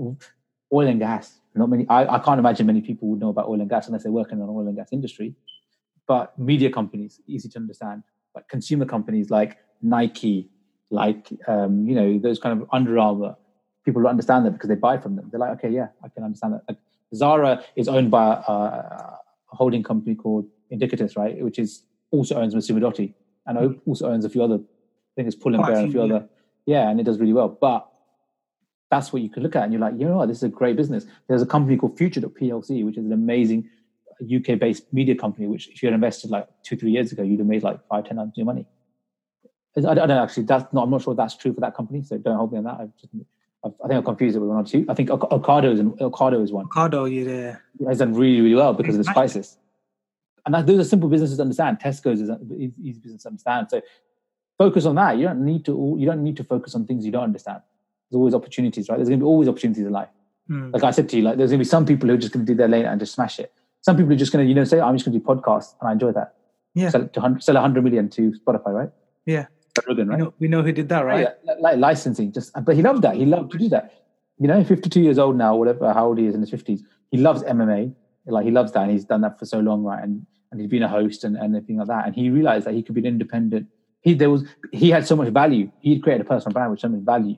oil 0.73 0.87
and 0.87 0.99
gas. 0.99 1.39
Not 1.53 1.69
many. 1.69 1.85
I, 1.89 2.15
I 2.15 2.19
can't 2.19 2.39
imagine 2.39 2.65
many 2.65 2.81
people 2.81 3.09
would 3.09 3.19
know 3.19 3.29
about 3.29 3.47
oil 3.47 3.59
and 3.59 3.69
gas 3.69 3.87
unless 3.87 4.03
they're 4.03 4.11
working 4.11 4.39
in 4.39 4.45
the 4.45 4.51
oil 4.51 4.67
and 4.67 4.75
gas 4.75 4.89
industry. 4.91 5.35
But 6.07 6.37
media 6.39 6.69
companies, 6.71 7.19
easy 7.27 7.49
to 7.49 7.59
understand. 7.59 8.03
But 8.33 8.47
consumer 8.47 8.85
companies, 8.85 9.29
like 9.29 9.57
Nike, 9.81 10.49
like 10.89 11.29
um, 11.47 11.85
you 11.87 11.95
know 11.95 12.19
those 12.19 12.39
kind 12.39 12.61
of 12.61 12.67
Under 12.71 12.97
Armour. 12.97 13.35
People 13.83 14.01
will 14.01 14.09
understand 14.09 14.45
that 14.45 14.51
because 14.51 14.69
they 14.69 14.75
buy 14.75 14.97
from 14.97 15.15
them. 15.15 15.29
They're 15.31 15.39
like, 15.39 15.53
okay, 15.57 15.69
yeah, 15.69 15.87
I 16.03 16.09
can 16.09 16.23
understand 16.23 16.53
that. 16.53 16.61
Like 16.67 16.77
Zara 17.15 17.63
is 17.75 17.87
owned 17.87 18.11
by 18.11 18.41
a, 18.47 18.51
a 18.51 19.19
holding 19.47 19.83
company 19.83 20.15
called 20.15 20.45
Inditex, 20.71 21.17
right? 21.17 21.43
Which 21.43 21.59
is 21.59 21.83
also 22.11 22.35
owns 22.35 22.53
Massimo 22.53 22.79
Dotti 22.79 23.13
and 23.45 23.57
o- 23.57 23.75
also 23.85 24.09
owns 24.09 24.23
a 24.23 24.29
few 24.29 24.43
other. 24.43 24.59
I 25.21 25.23
think 25.23 25.27
it's 25.27 25.35
Pull 25.35 25.55
and 25.55 25.63
Bear, 25.63 25.75
and 25.75 25.87
a 25.87 25.91
few, 25.91 25.99
yeah. 25.99 26.15
other. 26.15 26.29
Yeah, 26.65 26.89
and 26.89 26.99
it 26.99 27.03
does 27.03 27.19
really 27.19 27.33
well. 27.33 27.47
But 27.49 27.87
that's 28.89 29.13
what 29.13 29.21
you 29.21 29.29
could 29.29 29.43
look 29.43 29.55
at, 29.55 29.63
and 29.63 29.73
you're 29.73 29.81
like, 29.81 29.93
you 29.97 30.05
know 30.05 30.17
what, 30.17 30.27
this 30.27 30.37
is 30.37 30.43
a 30.43 30.49
great 30.49 30.75
business. 30.75 31.05
There's 31.27 31.41
a 31.41 31.45
company 31.45 31.77
called 31.77 31.97
Future 31.97 32.21
PLC, 32.21 32.85
which 32.85 32.97
is 32.97 33.05
an 33.05 33.13
amazing 33.13 33.69
UK 34.23 34.59
based 34.59 34.91
media 34.91 35.15
company. 35.15 35.47
Which, 35.47 35.67
if 35.69 35.81
you 35.81 35.87
had 35.87 35.93
invested 35.93 36.31
like 36.31 36.47
two, 36.63 36.75
three 36.75 36.91
years 36.91 37.11
ago, 37.11 37.23
you'd 37.23 37.39
have 37.39 37.47
made 37.47 37.63
like 37.63 37.79
five, 37.87 38.05
ten 38.05 38.17
times 38.17 38.33
your 38.35 38.45
money. 38.45 38.65
I 39.77 39.93
don't 39.93 40.11
I 40.11 40.23
actually. 40.23 40.43
That's 40.43 40.71
not. 40.73 40.83
I'm 40.83 40.89
not 40.89 41.01
sure 41.01 41.15
that's 41.15 41.37
true 41.37 41.53
for 41.53 41.61
that 41.61 41.75
company. 41.75 42.03
So 42.03 42.17
don't 42.17 42.35
hold 42.35 42.51
me 42.51 42.57
on 42.57 42.65
that. 42.65 42.77
I've 42.79 42.97
just, 42.97 43.13
I've, 43.63 43.73
I 43.83 43.87
think 43.87 43.97
I'm 43.97 44.03
confused 44.03 44.35
it 44.35 44.39
with 44.39 44.49
one 44.49 44.57
or 44.57 44.65
two. 44.65 44.85
I 44.89 44.93
think 44.93 45.09
Oc- 45.09 45.29
Ocado 45.29 45.71
is 45.71 45.79
an, 45.79 45.91
Ocado 45.91 46.43
is 46.43 46.51
one. 46.51 46.65
Ocado, 46.67 47.07
yeah. 47.09 47.57
Has 47.87 47.99
done 47.99 48.13
really, 48.13 48.41
really 48.41 48.55
well 48.55 48.73
because 48.73 48.95
of 48.95 49.03
this 49.03 49.13
crisis. 49.13 49.57
And 50.45 50.55
that, 50.55 50.65
those 50.65 50.79
are 50.79 50.83
simple 50.83 51.07
businesses 51.07 51.37
to 51.37 51.43
understand. 51.43 51.79
Tesco's 51.79 52.19
is 52.21 52.29
an 52.29 52.49
easy 52.57 52.73
easy 52.81 52.99
business 52.99 53.23
to 53.23 53.29
understand. 53.29 53.67
So 53.69 53.81
focus 54.63 54.85
on 54.85 54.95
that. 54.95 55.17
You 55.17 55.25
don't 55.29 55.43
need 55.51 55.63
to. 55.65 55.73
You 55.99 56.05
don't 56.05 56.23
need 56.27 56.37
to 56.37 56.43
focus 56.53 56.75
on 56.75 56.85
things 56.85 57.05
you 57.05 57.11
don't 57.11 57.23
understand. 57.31 57.61
There's 58.09 58.19
always 58.21 58.35
opportunities, 58.39 58.89
right? 58.89 58.97
There's 58.97 59.09
going 59.11 59.19
to 59.19 59.25
be 59.25 59.31
always 59.33 59.47
opportunities 59.47 59.85
in 59.85 59.91
life. 59.91 60.09
Mm. 60.49 60.73
Like 60.73 60.83
I 60.83 60.91
said 60.91 61.07
to 61.09 61.17
you, 61.17 61.23
like 61.23 61.37
there's 61.37 61.51
going 61.51 61.59
to 61.59 61.65
be 61.65 61.73
some 61.75 61.85
people 61.85 62.07
who 62.07 62.15
are 62.15 62.23
just 62.25 62.33
going 62.33 62.45
to 62.45 62.51
do 62.51 62.57
their 62.61 62.67
lane 62.67 62.85
and 62.85 62.99
just 62.99 63.13
smash 63.13 63.39
it. 63.39 63.51
Some 63.81 63.95
people 63.97 64.11
are 64.13 64.21
just 64.23 64.31
going 64.33 64.45
to, 64.45 64.49
you 64.49 64.55
know, 64.55 64.63
say, 64.63 64.79
I'm 64.79 64.95
just 64.95 65.05
going 65.05 65.17
to 65.17 65.19
do 65.19 65.25
podcasts 65.25 65.73
and 65.79 65.89
I 65.89 65.93
enjoy 65.93 66.11
that. 66.11 66.35
Yeah. 66.75 66.89
Sell, 66.89 67.07
to 67.07 67.19
100, 67.19 67.43
sell 67.43 67.55
100 67.55 67.83
million 67.83 68.09
to 68.09 68.33
Spotify, 68.41 68.73
right? 68.79 68.89
Yeah. 69.25 69.45
Rogan, 69.87 70.07
We 70.07 70.11
right? 70.11 70.19
know, 70.19 70.33
we 70.39 70.47
know 70.47 70.61
who 70.61 70.71
did 70.71 70.89
that, 70.89 71.05
right? 71.05 71.27
Yeah, 71.45 71.53
like 71.59 71.77
licensing, 71.77 72.31
just 72.31 72.51
but 72.65 72.75
he 72.75 72.81
loved 72.81 73.01
that. 73.03 73.15
He 73.15 73.25
loved 73.25 73.51
to 73.53 73.57
do 73.57 73.69
that. 73.69 73.93
You 74.37 74.47
know, 74.47 74.63
52 74.63 74.99
years 74.99 75.17
old 75.17 75.37
now, 75.37 75.55
whatever, 75.55 75.93
how 75.93 76.07
old 76.07 76.17
he 76.17 76.25
is 76.25 76.35
in 76.35 76.41
his 76.41 76.51
50s. 76.51 76.81
He 77.11 77.17
loves 77.17 77.41
MMA. 77.43 77.95
Like 78.25 78.45
he 78.45 78.51
loves 78.51 78.71
that, 78.73 78.83
and 78.83 78.91
he's 78.91 79.05
done 79.05 79.21
that 79.21 79.39
for 79.39 79.45
so 79.45 79.59
long, 79.59 79.83
right? 79.83 80.03
And 80.03 80.25
and 80.51 80.59
he's 80.59 80.69
been 80.69 80.83
a 80.83 80.87
host 80.87 81.23
and, 81.23 81.37
and 81.37 81.55
everything 81.55 81.77
like 81.77 81.87
that. 81.87 82.05
And 82.05 82.13
he 82.13 82.29
realized 82.29 82.65
that 82.67 82.73
he 82.73 82.83
could 82.83 82.95
be 82.95 83.01
an 83.01 83.07
independent. 83.07 83.67
He 84.01 84.13
there 84.13 84.29
was 84.29 84.43
he 84.71 84.89
had 84.89 85.05
so 85.05 85.15
much 85.15 85.29
value. 85.29 85.71
He'd 85.79 86.01
created 86.03 86.25
a 86.25 86.29
personal 86.29 86.53
brand 86.53 86.71
with 86.71 86.79
so 86.79 86.89
much 86.89 87.01
value, 87.01 87.35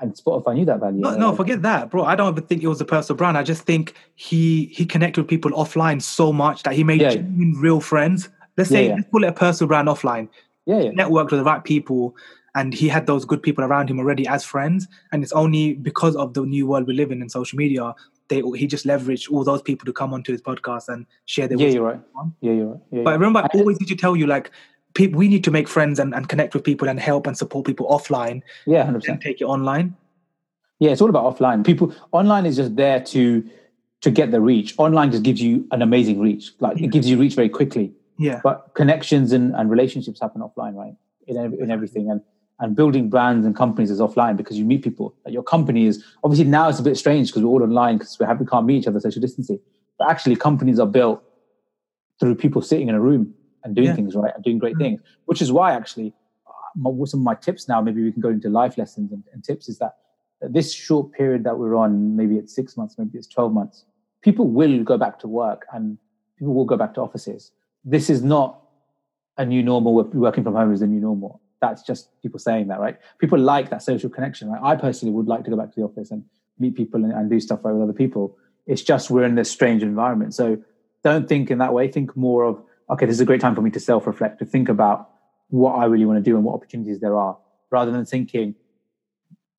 and 0.00 0.14
Spotify 0.14 0.54
knew 0.54 0.64
that 0.66 0.78
value. 0.80 1.00
No, 1.00 1.16
no, 1.16 1.34
forget 1.34 1.62
that, 1.62 1.90
bro. 1.90 2.04
I 2.04 2.14
don't 2.14 2.32
even 2.32 2.44
think 2.46 2.62
it 2.62 2.68
was 2.68 2.80
a 2.80 2.84
personal 2.84 3.16
brand. 3.16 3.36
I 3.36 3.42
just 3.42 3.62
think 3.62 3.94
he 4.14 4.66
he 4.66 4.86
connected 4.86 5.20
with 5.20 5.28
people 5.28 5.50
offline 5.52 6.00
so 6.00 6.32
much 6.32 6.62
that 6.62 6.74
he 6.74 6.84
made 6.84 7.00
Yeah. 7.00 7.10
genuine, 7.14 7.54
real 7.60 7.80
friends. 7.80 8.28
Let's 8.56 8.70
say 8.70 8.88
yeah. 8.88 8.94
let's 8.94 9.08
call 9.10 9.24
it 9.24 9.28
a 9.28 9.32
personal 9.32 9.68
brand 9.68 9.88
offline. 9.88 10.28
yeah, 10.64 10.80
yeah, 10.80 10.90
Networked 10.92 11.30
with 11.32 11.40
the 11.40 11.44
right 11.44 11.62
people, 11.64 12.14
and 12.54 12.72
he 12.72 12.88
had 12.88 13.06
those 13.06 13.24
good 13.24 13.42
people 13.42 13.64
around 13.64 13.90
him 13.90 13.98
already 13.98 14.26
as 14.28 14.44
friends. 14.44 14.86
And 15.12 15.22
it's 15.24 15.32
only 15.32 15.74
because 15.74 16.14
of 16.16 16.34
the 16.34 16.42
new 16.46 16.66
world 16.68 16.86
we 16.86 16.94
live 16.94 17.10
in 17.10 17.20
in 17.20 17.28
social 17.28 17.56
media, 17.58 17.94
they 18.28 18.42
he 18.54 18.68
just 18.68 18.86
leveraged 18.86 19.30
all 19.32 19.42
those 19.42 19.60
people 19.60 19.84
to 19.86 19.92
come 19.92 20.14
onto 20.14 20.30
his 20.30 20.40
podcast 20.40 20.88
and 20.88 21.04
share 21.24 21.48
their 21.48 21.58
yeah. 21.58 21.68
You're 21.68 21.82
right. 21.82 22.00
Yeah, 22.40 22.52
you're 22.52 22.66
right. 22.66 22.80
Yeah, 22.92 23.02
But 23.02 23.10
I 23.10 23.12
yeah. 23.14 23.18
remember 23.18 23.40
I 23.40 23.48
And- 23.52 23.60
always 23.60 23.78
did 23.78 23.88
to 23.88 23.96
tell 23.96 24.14
you 24.14 24.28
like. 24.28 24.52
People, 24.96 25.18
we 25.18 25.28
need 25.28 25.44
to 25.44 25.50
make 25.50 25.68
friends 25.68 25.98
and, 25.98 26.14
and 26.14 26.26
connect 26.28 26.54
with 26.54 26.64
people 26.64 26.88
and 26.88 26.98
help 26.98 27.26
and 27.26 27.36
support 27.36 27.66
people 27.66 27.86
offline 27.86 28.40
yeah, 28.66 28.82
hundred 28.82 29.00
percent. 29.00 29.16
and 29.16 29.22
take 29.22 29.42
it 29.42 29.44
online. 29.44 29.94
Yeah, 30.78 30.90
it's 30.90 31.02
all 31.02 31.10
about 31.10 31.24
offline. 31.36 31.64
People 31.64 31.94
online 32.12 32.46
is 32.46 32.56
just 32.56 32.76
there 32.76 33.00
to 33.00 33.44
to 34.00 34.10
get 34.10 34.30
the 34.30 34.40
reach. 34.40 34.74
Online 34.78 35.10
just 35.10 35.22
gives 35.22 35.42
you 35.42 35.66
an 35.70 35.82
amazing 35.82 36.18
reach. 36.18 36.52
Like 36.60 36.80
it 36.80 36.88
gives 36.88 37.08
you 37.08 37.18
reach 37.18 37.34
very 37.34 37.50
quickly. 37.50 37.92
Yeah. 38.18 38.40
But 38.42 38.72
connections 38.74 39.32
and, 39.32 39.54
and 39.54 39.70
relationships 39.70 40.18
happen 40.20 40.40
offline, 40.40 40.74
right? 40.74 40.94
In 41.26 41.36
in 41.60 41.70
everything 41.70 42.10
and 42.10 42.22
and 42.58 42.74
building 42.74 43.10
brands 43.10 43.44
and 43.44 43.54
companies 43.54 43.90
is 43.90 44.00
offline 44.00 44.36
because 44.36 44.56
you 44.56 44.64
meet 44.64 44.82
people. 44.82 45.14
Like 45.26 45.34
your 45.34 45.42
company 45.42 45.84
is 45.84 46.02
obviously 46.24 46.46
now 46.46 46.70
it's 46.70 46.78
a 46.78 46.82
bit 46.82 46.96
strange 46.96 47.28
because 47.28 47.42
we're 47.42 47.50
all 47.50 47.62
online 47.62 47.98
because 47.98 48.18
we 48.18 48.24
have 48.24 48.40
we 48.40 48.46
can't 48.46 48.64
meet 48.64 48.78
each 48.78 48.86
other 48.86 49.00
social 49.00 49.20
distancing. 49.20 49.60
But 49.98 50.10
actually, 50.10 50.36
companies 50.36 50.78
are 50.78 50.86
built 50.86 51.22
through 52.18 52.36
people 52.36 52.62
sitting 52.62 52.88
in 52.88 52.94
a 52.94 53.00
room 53.00 53.34
and 53.66 53.74
doing 53.74 53.88
Yeah. 53.88 53.96
things 53.96 54.14
right 54.14 54.32
and 54.34 54.42
doing 54.44 54.58
great 54.58 54.76
Mm. 54.76 54.84
things. 54.84 55.00
Which 55.26 55.42
is 55.42 55.50
why 55.52 55.72
actually, 55.80 56.14
uh, 56.46 56.52
my, 56.76 56.90
some 57.04 57.20
of 57.20 57.24
my 57.24 57.34
tips 57.34 57.68
now, 57.68 57.80
maybe 57.82 58.02
we 58.02 58.12
can 58.12 58.22
go 58.22 58.28
into 58.30 58.48
life 58.48 58.78
lessons 58.78 59.12
and, 59.12 59.22
and 59.32 59.42
tips 59.44 59.68
is 59.68 59.78
that 59.78 59.94
that 60.40 60.52
this 60.52 60.70
short 60.72 61.12
period 61.12 61.44
that 61.44 61.58
we're 61.58 61.74
on, 61.74 62.14
maybe 62.14 62.36
it's 62.36 62.54
six 62.54 62.76
months, 62.76 62.96
maybe 62.98 63.16
it's 63.18 63.26
12 63.26 63.52
months, 63.54 63.86
people 64.20 64.46
will 64.46 64.82
go 64.84 64.98
back 64.98 65.18
to 65.20 65.26
work 65.26 65.64
and 65.72 65.96
people 66.38 66.52
will 66.52 66.66
go 66.66 66.76
back 66.76 66.92
to 66.94 67.00
offices. 67.00 67.52
This 67.84 68.10
is 68.10 68.22
not 68.22 68.60
a 69.38 69.44
new 69.46 69.62
normal 69.62 69.94
working 69.94 70.44
from 70.44 70.54
home 70.54 70.72
is 70.74 70.80
the 70.80 70.86
new 70.86 71.00
normal. 71.00 71.40
That's 71.62 71.82
just 71.82 72.10
people 72.22 72.38
saying 72.38 72.68
that, 72.68 72.80
right? 72.80 72.96
People 73.18 73.38
like 73.38 73.70
that 73.70 73.82
social 73.82 74.10
connection, 74.10 74.50
right? 74.50 74.60
I 74.62 74.76
personally 74.76 75.14
would 75.14 75.26
like 75.26 75.42
to 75.44 75.50
go 75.50 75.56
back 75.56 75.70
to 75.72 75.80
the 75.80 75.86
office 75.86 76.10
and 76.10 76.22
meet 76.58 76.74
people 76.74 77.02
and, 77.02 77.12
and 77.14 77.30
do 77.30 77.40
stuff 77.40 77.60
right 77.64 77.72
with 77.72 77.82
other 77.82 77.94
people. 78.04 78.36
It's 78.66 78.82
just 78.82 79.10
we're 79.10 79.24
in 79.24 79.36
this 79.36 79.50
strange 79.50 79.82
environment. 79.82 80.34
So 80.34 80.58
don't 81.02 81.26
think 81.28 81.50
in 81.50 81.58
that 81.58 81.72
way. 81.72 81.88
Think 81.88 82.14
more 82.14 82.44
of, 82.44 82.62
okay, 82.90 83.06
this 83.06 83.14
is 83.14 83.20
a 83.20 83.24
great 83.24 83.40
time 83.40 83.54
for 83.54 83.62
me 83.62 83.70
to 83.70 83.80
self 83.80 84.06
reflect, 84.06 84.38
to 84.38 84.44
think 84.44 84.68
about 84.68 85.10
what 85.48 85.74
I 85.74 85.84
really 85.84 86.04
want 86.04 86.18
to 86.18 86.30
do 86.30 86.36
and 86.36 86.44
what 86.44 86.54
opportunities 86.54 87.00
there 87.00 87.16
are, 87.16 87.38
rather 87.70 87.90
than 87.90 88.04
thinking, 88.04 88.54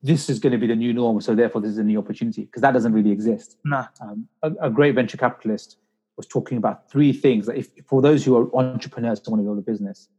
this 0.04 0.30
is 0.30 0.40
going 0.40 0.52
to 0.52 0.58
be 0.58 0.68
the 0.68 0.76
new 0.76 0.94
norm, 0.94 1.20
so 1.22 1.34
therefore 1.36 1.62
this 1.62 1.72
is 1.72 1.78
a 1.78 1.84
new 1.84 1.98
opportunity, 1.98 2.44
because 2.46 2.62
that 2.62 2.72
doesn't 2.74 2.94
really 2.94 3.12
exist. 3.12 3.58
Nah. 3.66 3.88
Um, 4.02 4.28
a, 4.44 4.52
a 4.62 4.70
great 4.70 4.96
venture 4.96 5.18
capitalist 5.18 5.78
was 6.18 6.28
talking 6.28 6.58
about 6.58 6.90
three 6.90 7.14
things 7.14 7.46
that 7.46 7.56
if 7.56 7.70
for 7.86 8.02
those 8.02 8.26
who 8.26 8.36
are 8.36 8.56
entrepreneurs 8.56 9.22
who 9.24 9.32
want 9.32 9.42
to 9.42 9.46
build 9.46 9.60
a 9.60 9.62
business, 9.62 10.10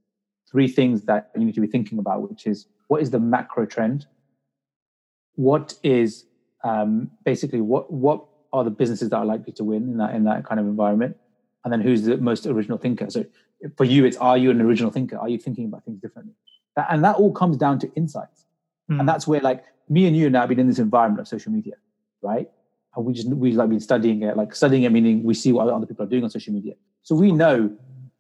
three 0.51 0.69
things 0.69 1.03
that 1.03 1.31
you 1.37 1.45
need 1.45 1.55
to 1.55 1.61
be 1.61 1.67
thinking 1.67 1.99
about, 1.99 2.29
which 2.29 2.47
is 2.47 2.67
what 2.87 3.03
is 3.03 3.11
the 3.11 3.21
macro 3.21 3.67
trend? 3.67 4.07
What 5.35 5.75
is 5.83 6.25
um, 6.65 7.11
basically 7.25 7.61
what 7.61 7.93
what 7.93 8.25
are 8.53 8.65
the 8.65 8.71
businesses 8.71 9.11
that 9.11 9.17
are 9.17 9.27
likely 9.27 9.53
to 9.55 9.65
win 9.65 9.83
in 9.83 9.99
that 9.99 10.15
in 10.15 10.25
that 10.25 10.45
kind 10.45 10.61
of 10.61 10.67
environment? 10.67 11.17
And 11.69 11.73
then 11.75 11.87
who's 11.87 12.05
the 12.05 12.17
most 12.17 12.47
original 12.47 12.79
thinker? 12.79 13.11
So 13.11 13.27
for 13.77 13.85
you, 13.85 14.07
it's 14.07 14.17
are 14.17 14.39
you 14.39 14.51
an 14.51 14.63
original 14.63 14.91
thinker? 14.91 15.19
Are 15.19 15.29
you 15.29 15.37
thinking 15.37 15.67
about 15.67 15.85
things 15.85 16.01
differently? 16.01 16.33
That, 16.77 16.87
and 16.89 17.05
that 17.05 17.17
all 17.17 17.31
comes 17.31 17.59
down 17.59 17.79
to 17.81 17.93
insights. 17.95 18.47
Mm. 18.91 19.01
And 19.01 19.09
that's 19.09 19.27
where 19.27 19.41
like 19.41 19.65
me 19.91 20.07
and 20.07 20.17
you 20.17 20.31
now 20.31 20.41
have 20.41 20.49
been 20.49 20.59
in 20.59 20.67
this 20.67 20.79
environment 20.79 21.21
of 21.21 21.29
social 21.29 21.53
media, 21.53 21.75
right? 22.23 22.49
And 22.97 23.05
we 23.05 23.13
just 23.13 23.29
we 23.29 23.53
like 23.53 23.69
been 23.69 23.81
studying 23.81 24.23
it, 24.23 24.35
like 24.35 24.55
studying 24.55 24.85
it 24.85 24.93
meaning 24.93 25.25
we 25.25 25.35
see 25.35 25.53
what 25.53 25.69
other 25.69 25.85
people 25.85 26.07
are 26.07 26.09
doing 26.09 26.25
on 26.25 26.31
social 26.31 26.55
media. 26.55 26.73
So 27.03 27.15
we 27.15 27.33
know 27.33 27.71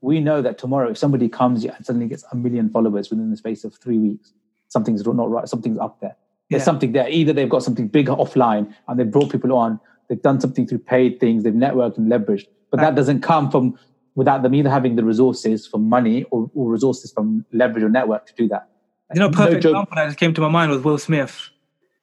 we 0.02 0.20
know 0.20 0.42
that 0.42 0.58
tomorrow 0.58 0.90
if 0.90 0.98
somebody 0.98 1.30
comes 1.30 1.64
and 1.64 1.86
suddenly 1.86 2.06
gets 2.06 2.24
a 2.32 2.36
million 2.36 2.68
followers 2.68 3.08
within 3.08 3.30
the 3.30 3.36
space 3.38 3.64
of 3.64 3.74
three 3.76 3.98
weeks, 3.98 4.34
something's 4.68 5.06
not 5.06 5.30
right, 5.30 5.48
something's 5.48 5.78
up 5.78 6.02
there. 6.02 6.16
There's 6.50 6.60
Yeah. 6.60 6.64
something 6.64 6.92
there. 6.92 7.08
Either 7.08 7.32
they've 7.32 7.48
got 7.48 7.62
something 7.62 7.88
big 7.88 8.08
offline 8.08 8.74
and 8.86 9.00
they've 9.00 9.10
brought 9.10 9.32
people 9.32 9.54
on, 9.54 9.80
they've 10.08 10.20
done 10.20 10.38
something 10.38 10.66
through 10.66 10.80
paid 10.80 11.18
things, 11.18 11.44
they've 11.44 11.54
networked 11.54 11.96
and 11.96 12.10
leveraged. 12.10 12.46
But 12.70 12.80
that 12.80 12.94
doesn't 12.94 13.22
come 13.22 13.50
from 13.50 13.78
without 14.14 14.42
them 14.42 14.54
either 14.54 14.68
having 14.68 14.96
the 14.96 15.04
resources 15.04 15.66
from 15.66 15.88
money 15.88 16.24
or, 16.30 16.50
or 16.54 16.70
resources 16.70 17.12
from 17.12 17.44
leverage 17.52 17.84
or 17.84 17.88
network 17.88 18.26
to 18.26 18.34
do 18.34 18.48
that. 18.48 18.68
You 19.14 19.20
know, 19.20 19.30
perfect 19.30 19.62
joke. 19.62 19.70
example 19.70 19.96
that 19.96 20.06
just 20.06 20.18
came 20.18 20.34
to 20.34 20.40
my 20.40 20.48
mind 20.48 20.70
was 20.70 20.82
Will 20.82 20.98
Smith. 20.98 21.48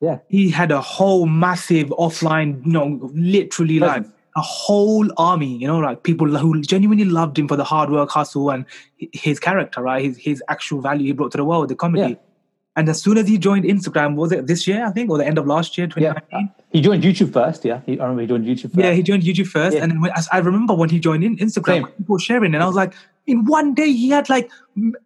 Yeah. 0.01 0.19
He 0.27 0.49
had 0.49 0.71
a 0.71 0.81
whole 0.81 1.25
massive 1.25 1.87
offline, 1.89 2.65
you 2.65 2.71
know, 2.71 3.11
literally 3.13 3.79
like 3.79 4.05
a 4.35 4.41
whole 4.41 5.07
army, 5.17 5.57
you 5.57 5.67
know, 5.67 5.79
like 5.79 6.03
people 6.03 6.27
who 6.37 6.61
genuinely 6.61 7.05
loved 7.05 7.39
him 7.39 7.47
for 7.47 7.55
the 7.55 7.63
hard 7.63 7.89
work, 7.89 8.09
hustle, 8.09 8.49
and 8.49 8.65
his 8.97 9.39
character, 9.39 9.81
right? 9.81 10.03
His 10.03 10.17
his 10.17 10.43
actual 10.49 10.81
value 10.81 11.05
he 11.07 11.11
brought 11.13 11.31
to 11.31 11.37
the 11.37 11.45
world, 11.45 11.69
the 11.69 11.75
comedy. 11.75 12.13
Yeah. 12.13 12.19
And 12.77 12.89
as 12.89 13.01
soon 13.01 13.17
as 13.17 13.27
he 13.27 13.37
joined 13.37 13.63
Instagram, 13.63 14.15
was 14.15 14.31
it 14.33 14.47
this 14.47 14.67
year, 14.67 14.85
I 14.85 14.91
think, 14.91 15.09
or 15.09 15.17
the 15.17 15.25
end 15.25 15.37
of 15.37 15.47
last 15.47 15.77
year, 15.77 15.87
2019? 15.87 16.03
Yeah, 16.03 16.39
2019? 16.49 16.65
he 16.71 16.81
joined 16.81 17.03
YouTube 17.03 17.31
first. 17.31 17.63
Yeah, 17.63 17.79
he, 17.85 17.97
I 17.99 18.03
remember 18.03 18.21
he 18.23 18.27
joined 18.27 18.45
YouTube 18.45 18.61
first. 18.73 18.75
Yeah, 18.77 18.91
he 18.91 19.01
joined 19.01 19.23
YouTube 19.23 19.47
first, 19.47 19.77
Yeah. 19.77 19.83
and 19.83 19.91
then 19.93 20.01
when, 20.01 20.11
I 20.31 20.37
remember 20.39 20.73
when 20.73 20.89
he 20.89 20.99
joined 20.99 21.23
in 21.23 21.37
Instagram, 21.37 21.65
Same. 21.65 21.87
people 21.87 22.13
were 22.13 22.19
sharing, 22.19 22.53
and 22.53 22.61
I 22.61 22.67
was 22.67 22.75
like, 22.75 22.93
in 23.27 23.45
one 23.45 23.73
day 23.73 23.91
he 23.93 24.09
had 24.09 24.27
like, 24.29 24.51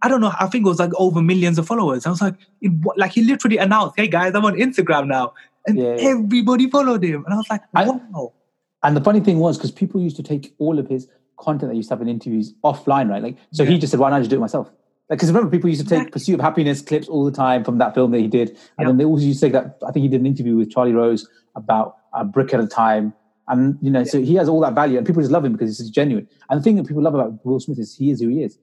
I 0.02 0.08
don't 0.10 0.20
know, 0.20 0.32
I 0.40 0.48
think 0.48 0.66
it 0.66 0.70
was 0.70 0.80
like 0.80 0.92
over 0.96 1.22
millions 1.22 1.60
of 1.60 1.68
followers. 1.68 2.06
I 2.08 2.10
was 2.10 2.22
like, 2.22 2.36
in, 2.62 2.84
like 2.98 3.12
he 3.12 3.24
literally 3.24 3.58
announced, 3.58 3.94
"Hey 3.98 4.08
guys, 4.08 4.34
I'm 4.34 4.46
on 4.46 4.56
Instagram 4.56 5.06
now," 5.08 5.34
and 5.68 5.78
Yeah, 5.78 5.96
everybody 6.00 6.70
followed 6.72 7.04
him, 7.04 7.24
and 7.26 7.34
I 7.36 7.38
was 7.38 7.50
like, 7.52 7.62
I- 7.76 7.86
wow, 7.88 8.34
And 8.82 8.98
the 8.98 9.02
funny 9.02 9.20
thing 9.20 9.38
was 9.38 9.58
because 9.58 9.72
people 9.72 10.02
used 10.02 10.16
to 10.16 10.24
take 10.24 10.56
all 10.58 10.80
of 10.80 10.88
his 10.88 11.08
content 11.38 11.70
that 11.72 11.76
used 11.76 11.90
to 11.90 11.96
have 11.96 12.02
in 12.02 12.10
interviews 12.10 12.54
offline, 12.64 13.10
right? 13.12 13.22
Like, 13.22 13.38
so 13.52 13.64
he 13.64 13.78
just 13.78 13.92
said, 13.92 14.00
"Why 14.00 14.10
not 14.10 14.18
just 14.22 14.32
do 14.32 14.38
it 14.38 14.40
myself?" 14.40 14.72
Because 15.10 15.28
remember, 15.30 15.50
people 15.50 15.70
used 15.70 15.82
to 15.82 15.90
take 15.90 16.12
"Pursuit 16.12 16.36
of 16.36 16.42
Happiness" 16.42 16.82
clips 16.82 17.08
all 17.08 17.26
the 17.26 17.32
time 17.32 17.64
from 17.64 17.80
that 17.80 17.96
film 17.96 18.12
that 18.12 18.20
he 18.20 18.28
did, 18.28 18.50
and 18.50 18.58
Yeah. 18.80 18.86
then 18.88 18.98
they 18.98 19.06
also 19.06 19.24
used 19.24 19.40
to 19.40 19.48
take 19.48 19.54
that. 19.54 19.78
I 19.88 19.92
think 19.92 20.04
he 20.04 20.08
did 20.08 20.20
an 20.22 20.28
interview 20.28 20.56
with 20.56 20.70
Charlie 20.70 20.94
Rose 20.94 21.28
about 21.56 21.96
a 22.14 22.24
brick 22.24 22.54
at 22.54 22.60
a 22.60 22.68
time, 22.68 23.14
and 23.48 23.78
you 23.82 23.90
know, 23.90 24.04
so 24.04 24.22
he 24.22 24.36
has 24.36 24.48
all 24.48 24.60
that 24.62 24.76
value, 24.76 24.98
and 24.98 25.08
people 25.08 25.22
just 25.24 25.32
love 25.32 25.44
him 25.44 25.54
because 25.54 25.80
he's 25.80 25.90
genuine. 25.90 26.28
And 26.50 26.60
the 26.60 26.64
thing 26.64 26.76
that 26.76 26.88
people 26.88 27.02
love 27.02 27.16
about 27.16 27.44
Will 27.44 27.60
Smith 27.60 27.80
is 27.80 27.96
he 27.96 28.12
is 28.12 28.22
who 28.22 28.30
he 28.30 28.44
is. 28.44 28.58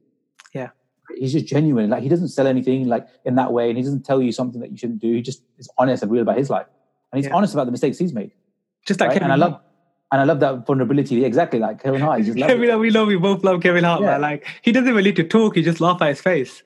Yeah. 0.55 0.69
he's 1.19 1.33
just 1.33 1.47
genuine. 1.47 1.89
Like, 1.89 2.03
he 2.03 2.09
doesn't 2.09 2.29
sell 2.29 2.47
anything 2.49 2.89
like 2.89 3.07
in 3.25 3.37
that 3.37 3.53
way, 3.53 3.69
and 3.69 3.77
he 3.79 3.83
doesn't 3.83 4.05
tell 4.05 4.21
you 4.23 4.33
something 4.33 4.61
that 4.61 4.71
you 4.71 4.77
shouldn't 4.77 5.01
do. 5.01 5.13
He 5.15 5.23
just 5.23 5.43
is 5.59 5.69
honest 5.79 6.03
and 6.03 6.11
real 6.13 6.23
about 6.23 6.37
his 6.37 6.51
life, 6.51 6.67
and 7.13 7.19
he's 7.19 7.27
Yeah. 7.29 7.35
honest 7.37 7.55
about 7.55 7.65
the 7.67 7.73
mistakes 7.73 7.99
he's 7.99 8.13
made. 8.13 8.33
just 8.85 9.01
like 9.01 9.09
right? 9.09 9.15
Kevin 9.15 9.33
And 9.33 9.43
I 9.43 9.47
love, 9.47 9.61
and 10.12 10.21
I 10.21 10.25
love 10.25 10.40
that 10.40 10.66
vulnerability. 10.66 11.25
Exactly 11.25 11.59
like 11.59 11.83
Kevin 11.83 12.01
Hart. 12.01 12.21
I 12.21 12.23
just 12.23 12.38
love 12.38 12.49
Kevin, 12.49 12.71
it. 12.71 12.79
We 12.79 12.90
love, 12.90 13.09
we 13.09 13.16
both 13.16 13.42
love 13.45 13.62
Kevin 13.62 13.85
Hart, 13.85 14.01
Yeah. 14.01 14.12
man. 14.12 14.21
Like 14.23 14.47
he 14.62 14.73
doesn't 14.73 14.95
really 14.95 15.11
need 15.11 15.16
to 15.16 15.25
talk; 15.25 15.57
he 15.57 15.62
just 15.62 15.81
laugh 15.81 16.01
at 16.03 16.09
his 16.09 16.21
face. 16.21 16.62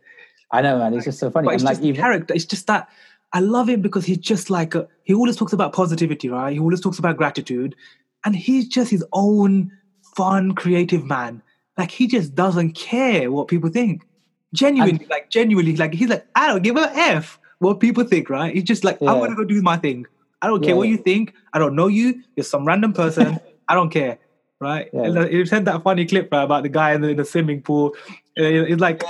I 0.53 0.62
know, 0.62 0.79
man. 0.79 0.94
It's 0.94 1.05
just 1.05 1.18
so 1.18 1.31
funny. 1.31 1.46
But 1.46 1.50
And 1.53 1.61
it's 1.61 1.64
like 1.64 1.76
just 1.76 1.85
even 1.85 2.00
character. 2.00 2.35
It's 2.35 2.44
just 2.44 2.66
that 2.66 2.88
I 3.33 3.40
love 3.40 3.68
him 3.68 3.81
because 3.83 4.05
he's 4.05 4.18
just 4.18 4.50
like 4.50 4.74
a, 4.74 4.88
he 5.05 5.14
always 5.14 5.37
talks 5.37 5.53
about 5.53 5.72
positivity, 5.72 6.29
right? 6.29 6.53
He 6.53 6.59
always 6.59 6.81
talks 6.81 6.98
about 6.98 7.16
gratitude, 7.16 7.76
and 8.24 8.35
he's 8.35 8.66
just 8.68 8.90
his 8.90 9.05
own 9.12 9.70
fun, 10.16 10.53
creative 10.55 11.05
man. 11.05 11.40
like 11.79 11.90
he 11.92 12.07
just 12.09 12.35
doesn't 12.35 12.72
care 12.72 13.31
what 13.31 13.46
people 13.48 13.70
think. 13.70 14.03
Genuinely, 14.53 15.07
like 15.09 15.31
genuinely, 15.31 15.76
like 15.76 15.94
he's 15.94 16.09
like, 16.09 16.26
I 16.35 16.48
don't 16.48 16.62
give 16.62 16.76
a 16.76 16.90
F 16.94 17.38
what 17.61 17.79
people 17.79 18.03
think, 18.05 18.29
right? 18.29 18.53
He's 18.53 18.64
just 18.64 18.83
like, 18.83 18.98
Yeah. 19.00 19.12
gonna 19.14 19.37
go 19.37 19.44
do 19.44 19.62
my 19.62 19.76
thing. 19.76 20.07
I 20.42 20.46
don't 20.46 20.61
care 20.61 20.70
Yeah, 20.70 20.76
what 20.76 20.88
yeah. 20.88 20.92
you 20.92 20.98
think. 20.98 21.35
I 21.53 21.59
don't 21.59 21.74
know 21.76 21.87
you. 21.87 22.22
You're 22.37 22.44
some 22.44 22.64
random 22.64 22.92
person. 22.92 23.38
I 23.68 23.74
don't 23.74 23.90
care, 23.90 24.18
right? 24.61 24.88
Yeah. 24.92 25.03
And, 25.03 25.18
uh, 25.18 25.26
He 25.29 25.44
said 25.46 25.64
that 25.66 25.83
funny 25.83 26.07
clip 26.07 26.29
right, 26.33 26.42
about 26.42 26.62
the 26.62 26.68
guy 26.68 26.92
in 26.94 27.03
the, 27.03 27.09
in 27.11 27.16
the 27.16 27.24
swimming 27.24 27.62
pool. 27.62 27.94
Uh, 28.38 28.44
It's 28.70 28.81
like 28.81 29.03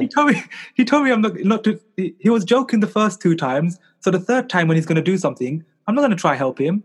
he 0.00 0.06
told 0.08 0.30
me 0.30 0.42
he 0.74 0.84
told 0.84 1.04
me 1.04 1.10
I'm 1.12 1.20
not 1.22 1.34
not 1.40 1.64
to. 1.64 1.80
He, 1.96 2.14
he 2.20 2.30
was 2.30 2.44
joking 2.44 2.80
the 2.80 2.86
first 2.86 3.20
two 3.20 3.34
times. 3.34 3.78
So 4.00 4.10
the 4.10 4.20
third 4.20 4.48
time 4.48 4.68
when 4.68 4.76
he's 4.76 4.86
gonna 4.86 5.02
do 5.02 5.18
something, 5.18 5.64
I'm 5.86 5.94
not 5.94 6.02
gonna 6.02 6.16
try 6.16 6.34
help 6.36 6.58
him. 6.60 6.84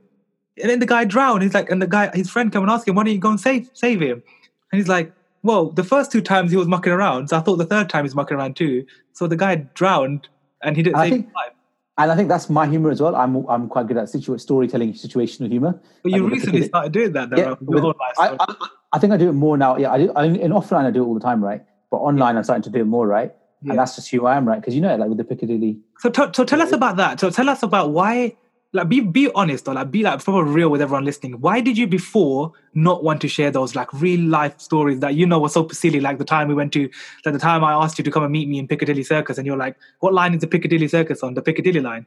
And 0.61 0.69
then 0.69 0.79
the 0.79 0.85
guy 0.85 1.03
drowned. 1.03 1.43
He's 1.43 1.53
like, 1.53 1.69
and 1.69 1.81
the 1.81 1.87
guy, 1.87 2.09
his 2.15 2.29
friend, 2.29 2.51
come 2.51 2.63
and 2.63 2.71
ask 2.71 2.87
him, 2.87 2.95
why 2.95 3.03
don't 3.03 3.13
you 3.13 3.19
go 3.19 3.29
and 3.29 3.39
save 3.39 3.69
save 3.73 3.99
him? 4.01 4.23
And 4.71 4.79
he's 4.79 4.87
like, 4.87 5.11
well, 5.43 5.69
the 5.69 5.83
first 5.83 6.11
two 6.11 6.21
times 6.21 6.49
he 6.51 6.57
was 6.57 6.67
mucking 6.67 6.91
around, 6.93 7.29
so 7.29 7.37
I 7.37 7.41
thought 7.41 7.57
the 7.57 7.65
third 7.65 7.89
time 7.89 8.03
he's 8.05 8.15
mucking 8.15 8.35
around 8.37 8.55
too. 8.55 8.85
So 9.13 9.27
the 9.27 9.35
guy 9.37 9.55
drowned, 9.75 10.27
and 10.63 10.75
he 10.75 10.81
didn't 10.83 10.95
I 10.97 11.03
save 11.05 11.11
think- 11.11 11.25
his 11.27 11.35
life. 11.35 11.51
And 11.97 12.11
I 12.11 12.15
think 12.15 12.27
that's 12.27 12.49
my 12.49 12.67
humor 12.67 12.89
as 12.91 13.01
well. 13.01 13.15
I'm 13.15 13.45
I'm 13.47 13.69
quite 13.69 13.87
good 13.87 13.95
at 13.97 14.09
situ- 14.09 14.37
storytelling, 14.37 14.93
situational 14.93 15.49
humor. 15.49 15.79
But 16.03 16.11
you 16.11 16.27
recently 16.27 16.63
started 16.63 16.91
doing 16.91 17.13
that, 17.13 17.29
though. 17.29 17.37
Yeah, 17.37 17.55
with- 17.61 17.95
I, 18.19 18.35
I, 18.39 18.55
I 18.91 18.99
think 18.99 19.13
I 19.13 19.17
do 19.17 19.29
it 19.29 19.33
more 19.33 19.57
now. 19.57 19.77
Yeah, 19.77 19.91
I 19.93 19.97
do. 19.99 20.11
I, 20.13 20.25
in 20.25 20.51
offline, 20.51 20.85
I 20.85 20.91
do 20.91 21.03
it 21.03 21.07
all 21.07 21.13
the 21.13 21.21
time, 21.21 21.41
right? 21.43 21.63
But 21.91 21.97
online, 21.97 22.35
I'm 22.35 22.43
starting 22.43 22.63
to 22.63 22.69
do 22.69 22.81
it 22.81 22.85
more, 22.85 23.07
right? 23.07 23.33
Yeah. 23.61 23.71
And 23.71 23.79
that's 23.79 23.95
just 23.95 24.09
who 24.11 24.25
I 24.25 24.35
am, 24.35 24.45
right? 24.45 24.59
Because 24.59 24.75
you 24.75 24.81
know, 24.81 24.93
like 24.97 25.07
with 25.07 25.17
the 25.17 25.23
Piccadilly, 25.23 25.79
So, 25.99 26.09
t- 26.09 26.23
so 26.33 26.43
tell 26.43 26.61
us 26.61 26.73
about 26.73 26.97
that. 26.97 27.19
So 27.21 27.29
tell 27.29 27.47
us 27.49 27.63
about 27.63 27.91
why. 27.91 28.35
Like, 28.75 28.89
be 28.89 28.99
be 28.99 29.31
honest 29.33 29.67
or 29.67 29.73
like 29.73 29.89
be 29.89 30.03
like 30.03 30.23
proper 30.23 30.43
real 30.43 30.69
with 30.69 30.81
everyone 30.81 31.05
listening. 31.05 31.39
Why 31.39 31.61
did 31.61 31.77
you 31.77 31.87
before 31.87 32.51
not 32.73 33.03
want 33.03 33.21
to 33.21 33.27
share 33.27 33.49
those 33.49 33.73
like 33.73 33.91
real 33.93 34.19
life 34.19 34.59
stories 34.59 34.99
that 34.99 35.15
you 35.15 35.25
know 35.25 35.39
were 35.39 35.49
so 35.49 35.67
silly? 35.69 36.01
Like 36.01 36.17
the 36.17 36.25
time 36.25 36.49
we 36.49 36.53
went 36.53 36.73
to, 36.73 36.89
like 37.25 37.33
the 37.33 37.39
time 37.39 37.63
I 37.63 37.71
asked 37.71 37.97
you 37.97 38.03
to 38.03 38.11
come 38.11 38.23
and 38.23 38.31
meet 38.31 38.49
me 38.49 38.59
in 38.59 38.67
Piccadilly 38.67 39.03
Circus, 39.03 39.37
and 39.37 39.47
you're 39.47 39.57
like, 39.57 39.77
"What 40.01 40.13
line 40.13 40.33
is 40.33 40.41
the 40.41 40.47
Piccadilly 40.47 40.89
Circus 40.89 41.23
on? 41.23 41.33
The 41.33 41.41
Piccadilly 41.41 41.79
line." 41.79 42.05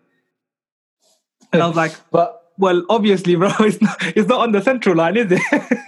And 1.53 1.63
I 1.63 1.67
was 1.67 1.77
like, 1.77 1.93
but 2.11 2.53
"Well, 2.59 2.85
obviously, 2.91 3.35
bro, 3.35 3.51
it's 3.61 3.81
not 3.81 3.97
it's 4.17 4.29
not 4.29 4.41
on 4.41 4.53
the 4.53 4.61
Central 4.61 4.95
line, 4.95 5.17
is 5.17 5.33
it?" 5.33 5.43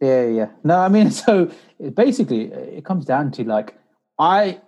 yeah, 0.00 0.26
yeah. 0.26 0.48
No, 0.62 0.78
I 0.78 0.88
mean, 0.88 1.10
so 1.22 1.50
basically, 1.94 2.52
it 2.52 2.84
comes 2.84 3.06
down 3.06 3.32
to 3.32 3.44
like 3.44 3.74
I. 4.18 4.60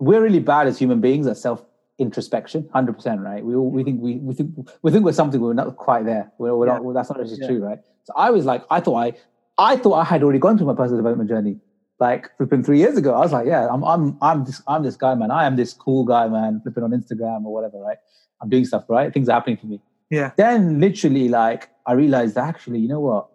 We're 0.00 0.22
really 0.22 0.38
bad 0.38 0.68
as 0.68 0.78
human 0.78 1.00
beings 1.00 1.26
at 1.26 1.36
self 1.36 1.67
introspection, 1.98 2.68
hundred 2.72 2.94
percent, 2.94 3.20
right? 3.20 3.44
We 3.44 3.54
all 3.54 3.70
we 3.70 3.82
think 3.84 4.00
we 4.00 4.16
we 4.16 4.34
think 4.34 4.50
we 4.82 4.90
think 4.92 5.04
we're 5.04 5.12
something 5.12 5.40
we're 5.40 5.54
not 5.54 5.76
quite 5.76 6.04
there. 6.04 6.30
We're, 6.38 6.54
we're 6.56 6.66
Yeah. 6.66 6.74
not. 6.74 6.84
Well, 6.84 6.94
that's 6.94 7.10
not 7.10 7.20
actually 7.20 7.38
Yeah. 7.40 7.46
true, 7.48 7.64
right? 7.64 7.78
So 8.04 8.12
I 8.16 8.30
was 8.30 8.44
like, 8.44 8.64
I 8.70 8.80
thought 8.80 8.96
I, 8.96 9.12
I 9.58 9.76
thought 9.76 9.94
I 9.94 10.04
had 10.04 10.22
already 10.22 10.38
gone 10.38 10.56
through 10.56 10.66
my 10.68 10.74
personal 10.74 10.98
development 10.98 11.28
journey. 11.28 11.58
Like 12.00 12.30
flipping 12.36 12.62
three 12.62 12.78
years 12.78 12.96
ago, 12.96 13.14
I 13.14 13.18
was 13.20 13.32
like, 13.32 13.46
yeah, 13.46 13.66
I'm 13.68 13.82
I'm 13.84 14.16
I'm 14.22 14.44
this 14.44 14.62
I'm 14.68 14.82
this 14.84 14.96
guy, 14.96 15.14
man. 15.14 15.30
I 15.32 15.44
am 15.46 15.56
this 15.56 15.72
cool 15.72 16.04
guy, 16.04 16.28
man. 16.28 16.60
Flipping 16.62 16.84
on 16.84 16.90
Instagram 16.92 17.44
or 17.44 17.52
whatever, 17.52 17.78
right? 17.78 17.98
I'm 18.40 18.48
doing 18.48 18.64
stuff, 18.64 18.84
right? 18.88 19.12
Things 19.12 19.28
are 19.28 19.32
happening 19.32 19.56
for 19.56 19.66
me. 19.66 19.80
yeah, 20.10 20.30
then 20.36 20.80
literally 20.80 21.28
like 21.28 21.68
i 21.90 21.92
realized 21.92 22.38
actually 22.38 22.78
you 22.84 22.88
know 22.92 23.00
what 23.00 23.26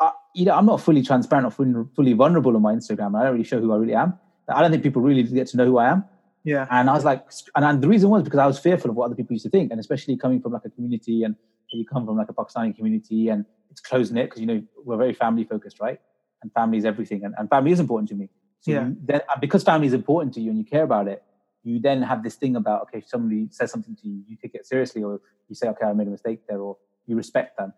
I, 0.00 0.10
you 0.34 0.44
know 0.46 0.54
i'm 0.54 0.66
not 0.66 0.80
fully 0.80 1.02
transparent 1.02 1.46
or 1.46 1.50
fully, 1.50 1.74
fully 1.96 2.12
vulnerable 2.12 2.54
on 2.56 2.62
my 2.62 2.72
instagram 2.74 3.18
i 3.18 3.24
don't 3.24 3.32
really 3.32 3.44
show 3.44 3.60
who 3.60 3.72
i 3.72 3.76
really 3.76 3.94
am 3.94 4.14
i 4.48 4.60
don't 4.62 4.70
think 4.70 4.82
people 4.82 5.02
really 5.02 5.22
get 5.24 5.46
to 5.48 5.56
know 5.58 5.66
who 5.66 5.78
i 5.78 5.88
am 5.90 6.04
yeah, 6.52 6.64
and 6.74 6.84
i 6.92 6.94
was 6.98 7.04
like 7.10 7.20
and, 7.56 7.64
and 7.68 7.76
the 7.84 7.88
reason 7.94 8.06
was 8.14 8.22
because 8.26 8.42
i 8.46 8.48
was 8.52 8.58
fearful 8.66 8.88
of 8.90 8.96
what 8.96 9.06
other 9.08 9.18
people 9.20 9.34
used 9.38 9.48
to 9.48 9.52
think 9.56 9.66
and 9.72 9.78
especially 9.84 10.16
coming 10.24 10.40
from 10.42 10.52
like 10.56 10.66
a 10.70 10.72
community 10.76 11.18
and 11.26 11.34
you 11.78 11.84
come 11.92 12.02
from 12.06 12.16
like 12.20 12.30
a 12.34 12.36
pakistani 12.40 12.72
community 12.78 13.20
and 13.32 13.40
it's 13.70 13.82
close 13.88 14.08
knit 14.14 14.26
because 14.26 14.40
you 14.42 14.48
know 14.50 14.60
we're 14.86 14.96
very 15.04 15.16
family 15.24 15.44
focused 15.52 15.78
right? 15.86 16.00
And 16.42 16.52
family 16.60 16.78
is 16.78 16.86
everything 16.92 17.20
and, 17.24 17.32
and 17.38 17.44
family 17.54 17.72
is 17.76 17.80
important 17.84 18.08
to 18.12 18.16
me. 18.20 18.26
So 18.60 18.70
Yeah. 18.72 18.88
then 19.10 19.20
because 19.44 19.62
family 19.72 19.88
is 19.92 19.96
important 20.02 20.30
to 20.36 20.40
you 20.40 20.48
and 20.52 20.58
you 20.60 20.66
care 20.74 20.86
about 20.90 21.06
it 21.14 21.20
you 21.68 21.74
then 21.86 21.98
have 22.10 22.20
this 22.26 22.36
thing 22.42 22.54
about 22.62 22.78
okay 22.84 22.98
if 23.02 23.06
somebody 23.14 23.40
says 23.58 23.68
something 23.74 23.94
to 24.00 24.04
you 24.08 24.16
you 24.28 24.36
take 24.42 24.54
it 24.54 24.64
seriously 24.72 25.02
or 25.08 25.12
you 25.48 25.54
say 25.60 25.66
okay 25.72 25.86
i 25.90 25.92
made 26.00 26.08
a 26.12 26.14
mistake 26.18 26.40
there 26.48 26.60
or 26.66 26.72
you 27.08 27.14
respect 27.24 27.50
them. 27.58 27.70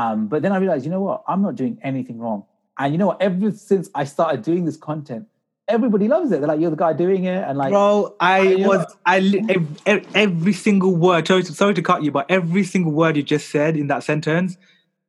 Um, 0.00 0.18
but 0.32 0.38
then 0.42 0.52
i 0.56 0.58
realized 0.64 0.84
you 0.86 0.90
know 0.96 1.04
what? 1.08 1.18
I'm 1.30 1.42
not 1.48 1.54
doing 1.62 1.74
anything 1.90 2.18
wrong. 2.24 2.40
And 2.78 2.88
you 2.92 2.98
know 3.00 3.08
what? 3.10 3.20
Ever 3.28 3.50
since 3.70 3.86
i 3.94 4.04
started 4.14 4.40
doing 4.50 4.62
this 4.68 4.78
content 4.90 5.24
everybody 5.68 6.08
loves 6.08 6.32
it 6.32 6.40
they're 6.40 6.48
like 6.48 6.60
you're 6.60 6.70
the 6.70 6.76
guy 6.76 6.92
doing 6.92 7.24
it 7.24 7.42
and 7.48 7.56
like 7.56 7.70
bro. 7.70 8.14
I 8.20 8.56
was 8.58 8.84
I 9.06 9.20
li- 9.20 9.44
ev- 9.48 9.82
ev- 9.86 10.06
every 10.14 10.52
single 10.52 10.94
word. 10.96 11.26
Sorry 11.28 11.42
to, 11.44 11.52
sorry 11.52 11.74
to 11.74 11.82
cut 11.82 12.02
you, 12.02 12.10
but 12.10 12.26
every 12.30 12.64
single 12.64 12.92
word 12.92 13.16
you 13.16 13.22
just 13.22 13.50
said 13.50 13.76
in 13.76 13.86
that 13.86 14.02
sentence 14.02 14.56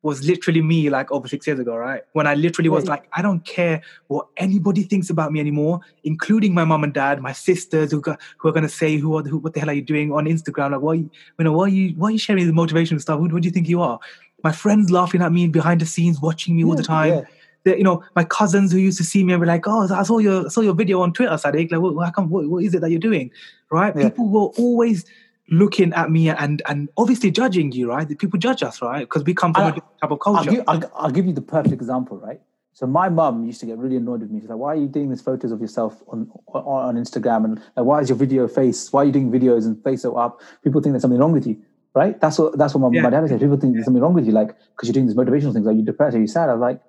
was 0.03 0.21
literally 0.27 0.61
me 0.61 0.89
like 0.89 1.09
over 1.13 1.29
six 1.29 1.47
years 1.47 1.59
ago, 1.59 1.75
right? 1.75 2.01
When 2.11 2.27
I 2.27 2.35
literally 2.35 2.69
was 2.69 2.83
Yeah. 2.83 2.91
like, 2.91 3.07
I 3.13 3.21
don't 3.21 3.43
care 3.45 3.81
what 4.07 4.27
anybody 4.35 4.83
thinks 4.83 5.09
about 5.09 5.31
me 5.31 5.39
anymore, 5.39 5.79
including 6.03 6.53
my 6.53 6.65
mom 6.65 6.83
and 6.83 6.93
dad, 6.93 7.21
my 7.21 7.31
sisters 7.31 7.91
who 7.91 8.01
got, 8.01 8.19
who 8.37 8.49
are 8.49 8.51
gonna 8.51 8.67
say 8.69 8.97
who, 8.97 9.17
are, 9.17 9.23
who 9.23 9.37
what 9.37 9.53
the 9.53 9.61
hell 9.61 9.69
are 9.69 9.73
you 9.73 9.81
doing 9.81 10.11
on 10.11 10.25
Instagram? 10.25 10.71
Like, 10.71 10.81
why 10.81 10.93
you, 10.95 11.09
know, 11.39 11.53
why 11.53 11.65
are 11.65 11.69
you 11.69 11.93
why 11.97 12.09
are 12.09 12.11
you 12.11 12.17
sharing 12.19 12.45
the 12.45 12.53
motivational 12.53 13.01
stuff? 13.01 13.17
Who, 13.19 13.29
who 13.29 13.39
do 13.39 13.47
you 13.47 13.51
think 13.51 13.67
you 13.69 13.81
are? 13.81 13.97
My 14.43 14.51
friends 14.51 14.91
laughing 14.91 15.21
at 15.21 15.31
me 15.31 15.47
behind 15.47 15.79
the 15.79 15.85
scenes, 15.85 16.19
watching 16.21 16.57
me 16.57 16.65
all 16.65 16.75
the 16.75 16.83
time. 16.83 17.13
yeah. 17.13 17.21
The- 17.63 17.77
you 17.77 17.83
know, 17.83 18.03
my 18.15 18.23
cousins 18.23 18.71
who 18.71 18.77
used 18.77 18.97
to 18.97 19.03
see 19.03 19.23
me 19.23 19.33
and 19.33 19.41
be 19.41 19.47
like, 19.47 19.67
"Oh, 19.67 19.87
I 19.93 20.03
saw 20.03 20.17
your 20.19 20.45
I 20.45 20.49
saw 20.49 20.61
your 20.61 20.73
video 20.75 21.01
on 21.01 21.13
Twitter, 21.13 21.31
Sadiq. 21.33 21.71
Like, 21.71 21.81
what, 21.81 21.95
what, 21.95 22.49
what 22.49 22.63
is 22.63 22.73
it 22.73 22.81
that 22.81 22.89
you're 22.91 22.99
doing?" 22.99 23.31
Right? 23.71 23.95
Yeah. 23.95 24.09
People 24.09 24.27
were 24.29 24.49
always 24.57 25.05
looking 25.49 25.93
at 25.93 26.09
me 26.09 26.29
and 26.29 26.61
and 26.69 26.89
obviously 26.97 27.31
judging 27.31 27.71
you, 27.71 27.89
right? 27.89 28.07
People 28.17 28.39
judge 28.39 28.63
us, 28.63 28.81
right? 28.81 29.01
Because 29.01 29.23
we 29.23 29.33
come 29.33 29.53
from 29.53 29.63
a 29.63 29.67
I- 29.67 29.71
different 29.71 29.99
type 30.01 30.11
of 30.11 30.19
I'll 30.25 30.35
culture. 30.35 30.51
give, 30.51 30.63
I'll, 30.67 30.91
I'll 30.95 31.11
give 31.11 31.25
you 31.25 31.33
the 31.33 31.41
perfect 31.41 31.73
example, 31.73 32.17
right? 32.17 32.41
So 32.75 32.87
my 32.87 33.07
mum 33.07 33.43
used 33.45 33.59
to 33.59 33.67
get 33.67 33.77
really 33.77 33.97
annoyed 33.97 34.21
with 34.21 34.31
me. 34.31 34.39
She's 34.39 34.49
like, 34.49 34.57
"Why 34.57 34.69
are 34.73 34.75
you 34.75 34.87
doing 34.87 35.09
these 35.09 35.21
photos 35.21 35.51
of 35.51 35.61
yourself 35.61 36.01
on 36.07 36.29
on, 36.47 36.63
on 36.63 36.95
Instagram? 36.95 37.45
And 37.45 37.59
like, 37.77 37.85
why 37.85 37.99
is 38.01 38.09
your 38.09 38.17
video 38.17 38.47
face? 38.47 38.91
Why 38.91 39.03
are 39.03 39.05
you 39.05 39.11
doing 39.11 39.31
videos 39.31 39.65
and 39.65 39.81
face 39.83 40.01
so 40.01 40.15
up? 40.15 40.41
People 40.63 40.81
think 40.81 40.93
there's 40.93 41.03
something 41.03 41.19
wrong 41.19 41.33
with 41.33 41.45
you, 41.45 41.55
right? 41.93 42.19
That's 42.19 42.39
what 42.39 42.57
that's 42.57 42.73
what 42.73 42.79
my, 42.89 42.95
Yeah. 42.95 43.03
my 43.03 43.09
dad 43.11 43.27
said. 43.29 43.39
People 43.39 43.57
think 43.57 43.73
there's 43.73 43.85
something 43.85 44.01
wrong 44.01 44.15
with 44.15 44.25
you, 44.25 44.31
like 44.31 44.55
because 44.75 44.87
you're 44.89 44.93
doing 44.93 45.05
these 45.05 45.15
motivational 45.15 45.53
things. 45.53 45.67
Are 45.67 45.71
you 45.71 45.83
depressed? 45.83 46.15
Are 46.17 46.19
you 46.19 46.25
sad? 46.27 46.49
I 46.49 46.53
was 46.53 46.61
like, 46.61 46.81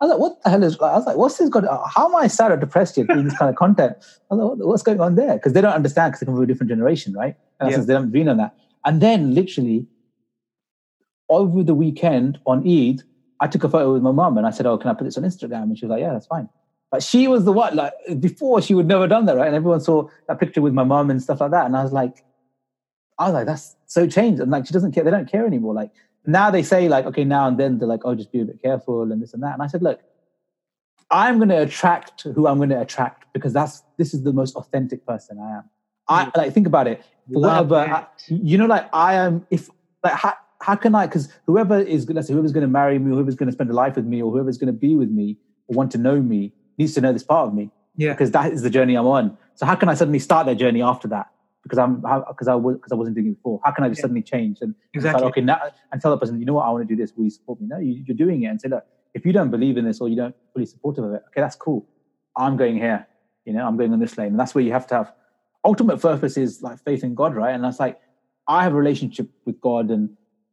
I 0.00 0.04
was 0.04 0.10
like, 0.12 0.20
what 0.20 0.42
the 0.42 0.50
hell 0.50 0.62
is? 0.62 0.78
I 0.78 0.96
was 0.96 1.06
like, 1.06 1.16
what's 1.16 1.38
this 1.38 1.48
got? 1.48 1.64
How 1.92 2.08
am 2.08 2.14
I 2.14 2.28
sad 2.28 2.52
or 2.52 2.56
depressed 2.56 2.96
yet 2.96 3.08
doing 3.08 3.24
this 3.24 3.36
kind 3.36 3.50
of 3.50 3.56
content? 3.56 3.94
I 4.30 4.34
was 4.34 4.58
like, 4.58 4.66
what's 4.68 4.82
going 4.82 5.00
on 5.00 5.16
there? 5.16 5.34
Because 5.34 5.54
they 5.54 5.60
don't 5.60 5.72
understand 5.72 6.12
because 6.12 6.20
they 6.20 6.26
come 6.26 6.36
from 6.36 6.44
a 6.44 6.46
different 6.46 6.70
generation, 6.70 7.12
right? 7.14 7.34
And 7.58 7.70
Yeah. 7.70 7.78
they 7.78 7.92
haven't 7.94 8.12
been 8.12 8.28
on 8.28 8.36
that, 8.36 8.52
and 8.84 9.00
then 9.00 9.34
literally 9.34 9.86
over 11.28 11.62
the 11.62 11.74
weekend 11.74 12.38
on 12.46 12.66
Eid, 12.66 13.02
I 13.40 13.48
took 13.48 13.64
a 13.64 13.68
photo 13.68 13.92
with 13.92 14.02
my 14.02 14.12
mum 14.12 14.38
and 14.38 14.46
I 14.46 14.50
said, 14.50 14.66
"Oh, 14.66 14.78
can 14.78 14.90
I 14.90 14.94
put 14.94 15.04
this 15.04 15.18
on 15.18 15.24
Instagram?" 15.24 15.64
And 15.64 15.78
she 15.78 15.84
was 15.84 15.90
like, 15.90 16.00
"Yeah, 16.00 16.12
that's 16.12 16.26
fine." 16.26 16.48
But 16.90 17.02
she 17.02 17.28
was 17.28 17.44
the 17.44 17.52
one 17.52 17.76
like 17.76 17.92
before 18.20 18.62
she 18.62 18.74
would 18.74 18.86
never 18.86 19.06
done 19.08 19.26
that, 19.26 19.36
right? 19.36 19.48
And 19.48 19.56
everyone 19.56 19.80
saw 19.80 20.06
that 20.28 20.38
picture 20.40 20.62
with 20.62 20.72
my 20.72 20.84
mum 20.84 21.10
and 21.10 21.20
stuff 21.22 21.40
like 21.40 21.50
that, 21.50 21.66
and 21.66 21.76
I 21.76 21.82
was 21.82 21.92
like, 21.92 22.24
I 23.18 23.24
was 23.24 23.34
like, 23.34 23.46
that's 23.46 23.76
so 23.86 24.06
changed, 24.06 24.40
and 24.40 24.50
like 24.50 24.64
she 24.66 24.72
doesn't 24.72 24.92
care. 24.92 25.02
They 25.04 25.10
don't 25.10 25.30
care 25.30 25.44
anymore. 25.44 25.74
Like 25.74 25.90
now 26.28 26.50
they 26.50 26.62
say 26.62 26.88
like, 26.88 27.06
okay, 27.06 27.24
now 27.24 27.48
and 27.48 27.58
then 27.58 27.78
they're 27.78 27.88
like, 27.88 28.02
oh, 28.04 28.14
just 28.14 28.30
be 28.30 28.40
a 28.40 28.44
bit 28.44 28.62
careful 28.62 29.10
and 29.10 29.22
this 29.22 29.32
and 29.34 29.42
that. 29.42 29.54
And 29.54 29.62
I 29.62 29.66
said, 29.66 29.82
look, 29.82 30.00
I'm 31.10 31.38
going 31.38 31.48
to 31.48 31.62
attract 31.62 32.22
who 32.22 32.46
I'm 32.46 32.58
going 32.58 32.68
to 32.68 32.80
attract 32.80 33.32
because 33.32 33.52
that's 33.52 33.82
this 33.96 34.12
is 34.12 34.22
the 34.22 34.32
most 34.32 34.54
authentic 34.56 35.06
person 35.06 35.38
I 35.38 35.58
am. 35.58 35.64
I 36.06 36.24
mm. 36.26 36.36
like 36.36 36.52
think 36.52 36.66
about 36.66 36.86
it. 36.86 37.02
Love 37.30 37.70
Whatever 37.70 37.94
I- 37.94 38.06
you 38.28 38.58
know, 38.58 38.66
like 38.66 38.88
I 38.92 39.14
am. 39.14 39.46
If 39.50 39.70
like 40.04 40.12
how, 40.12 40.34
how 40.60 40.76
can 40.76 40.94
I? 40.94 41.06
Because 41.06 41.32
whoever 41.46 41.80
is 41.80 42.08
let's 42.10 42.28
say 42.28 42.34
whoever's 42.34 42.52
going 42.52 42.62
to 42.62 42.68
marry 42.68 42.98
me, 42.98 43.10
whoever's 43.10 43.34
going 43.34 43.48
to 43.48 43.52
spend 43.52 43.70
a 43.70 43.74
life 43.74 43.96
with 43.96 44.04
me, 44.04 44.20
or 44.22 44.30
whoever's 44.30 44.58
going 44.58 44.72
to 44.72 44.78
be 44.78 44.96
with 44.96 45.10
me 45.10 45.38
or 45.68 45.76
want 45.76 45.90
to 45.92 45.98
know 45.98 46.20
me 46.20 46.52
needs 46.76 46.94
to 46.94 47.00
know 47.00 47.12
this 47.12 47.22
part 47.22 47.48
of 47.48 47.54
me 47.54 47.70
Yeah. 47.96 48.12
because 48.12 48.30
that 48.32 48.52
is 48.52 48.62
the 48.62 48.70
journey 48.70 48.94
I'm 48.94 49.06
on. 49.06 49.36
So 49.54 49.66
how 49.66 49.74
can 49.74 49.88
I 49.88 49.94
suddenly 49.94 50.18
start 50.18 50.46
that 50.46 50.56
journey 50.56 50.82
after 50.82 51.08
that? 51.08 51.30
Because 51.62 51.78
I'm 51.78 52.00
because 52.00 52.48
I 52.48 52.54
was 52.54 52.76
because 52.76 52.92
I 52.92 52.94
wasn't 52.94 53.16
doing 53.16 53.28
it 53.28 53.34
before. 53.36 53.60
How 53.64 53.72
can 53.72 53.84
I 53.84 53.88
just 53.88 53.98
Yeah. 53.98 54.02
suddenly 54.02 54.22
change 54.22 54.58
and, 54.60 54.74
Exactly. 54.94 55.20
start, 55.20 55.30
okay 55.32 55.40
now 55.40 55.60
and 55.92 56.00
tell 56.00 56.10
the 56.10 56.18
person, 56.18 56.38
you 56.38 56.46
know 56.46 56.54
what, 56.54 56.64
I 56.66 56.70
want 56.70 56.86
to 56.88 56.94
do 56.94 57.00
this. 57.00 57.12
Will 57.16 57.24
you 57.24 57.30
support 57.30 57.60
me? 57.60 57.66
No, 57.66 57.78
you, 57.78 58.02
you're 58.06 58.16
doing 58.16 58.42
it 58.42 58.46
and 58.46 58.60
say, 58.60 58.68
look, 58.68 58.84
if 59.14 59.26
you 59.26 59.32
don't 59.32 59.50
believe 59.50 59.76
in 59.76 59.84
this 59.84 60.00
or 60.00 60.08
you 60.08 60.16
don't 60.16 60.34
fully 60.52 60.66
supportive 60.66 61.04
of 61.04 61.12
it, 61.12 61.22
okay, 61.28 61.40
that's 61.40 61.56
cool. 61.56 61.86
I'm 62.36 62.56
going 62.56 62.76
here. 62.76 63.06
You 63.44 63.52
know, 63.54 63.66
I'm 63.66 63.76
going 63.76 63.92
on 63.92 63.98
this 63.98 64.16
lane, 64.18 64.28
and 64.28 64.40
that's 64.40 64.54
where 64.54 64.62
you 64.62 64.72
have 64.72 64.86
to 64.88 64.94
have 64.94 65.12
ultimate 65.64 66.00
purpose 66.00 66.36
is 66.36 66.62
like 66.62 66.78
faith 66.84 67.02
in 67.02 67.14
God, 67.14 67.34
right? 67.34 67.54
And 67.54 67.64
that's 67.64 67.80
like 67.80 67.96
I 68.46 68.62
have 68.62 68.72
a 68.72 68.76
relationship 68.76 69.28
with 69.46 69.60
God, 69.60 69.90
and 69.90 70.10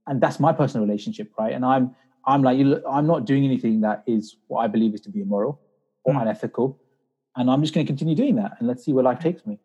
and 0.07 0.21
that's 0.21 0.39
my 0.39 0.53
personal 0.53 0.85
relationship, 0.87 1.29
right? 1.37 1.53
And 1.53 1.63
I'm 1.65 1.95
I'm 2.25 2.41
like 2.41 2.57
you, 2.57 2.81
I'm 2.89 3.05
not 3.05 3.25
doing 3.25 3.45
anything 3.45 3.81
that 3.81 4.01
is 4.07 4.35
what 4.47 4.61
I 4.61 4.67
believe 4.67 4.93
is 4.93 5.01
to 5.01 5.09
be 5.09 5.21
immoral 5.21 5.59
or 6.05 6.13
Mm. 6.13 6.21
unethical, 6.23 6.79
and 7.35 7.49
I'm 7.51 7.61
just 7.61 7.73
going 7.73 7.85
to 7.85 7.89
continue 7.89 8.15
doing 8.15 8.35
that, 8.35 8.53
and 8.59 8.67
let's 8.67 8.83
see 8.85 8.93
where 8.93 9.03
life 9.03 9.19
takes 9.19 9.45
me. 9.45 9.59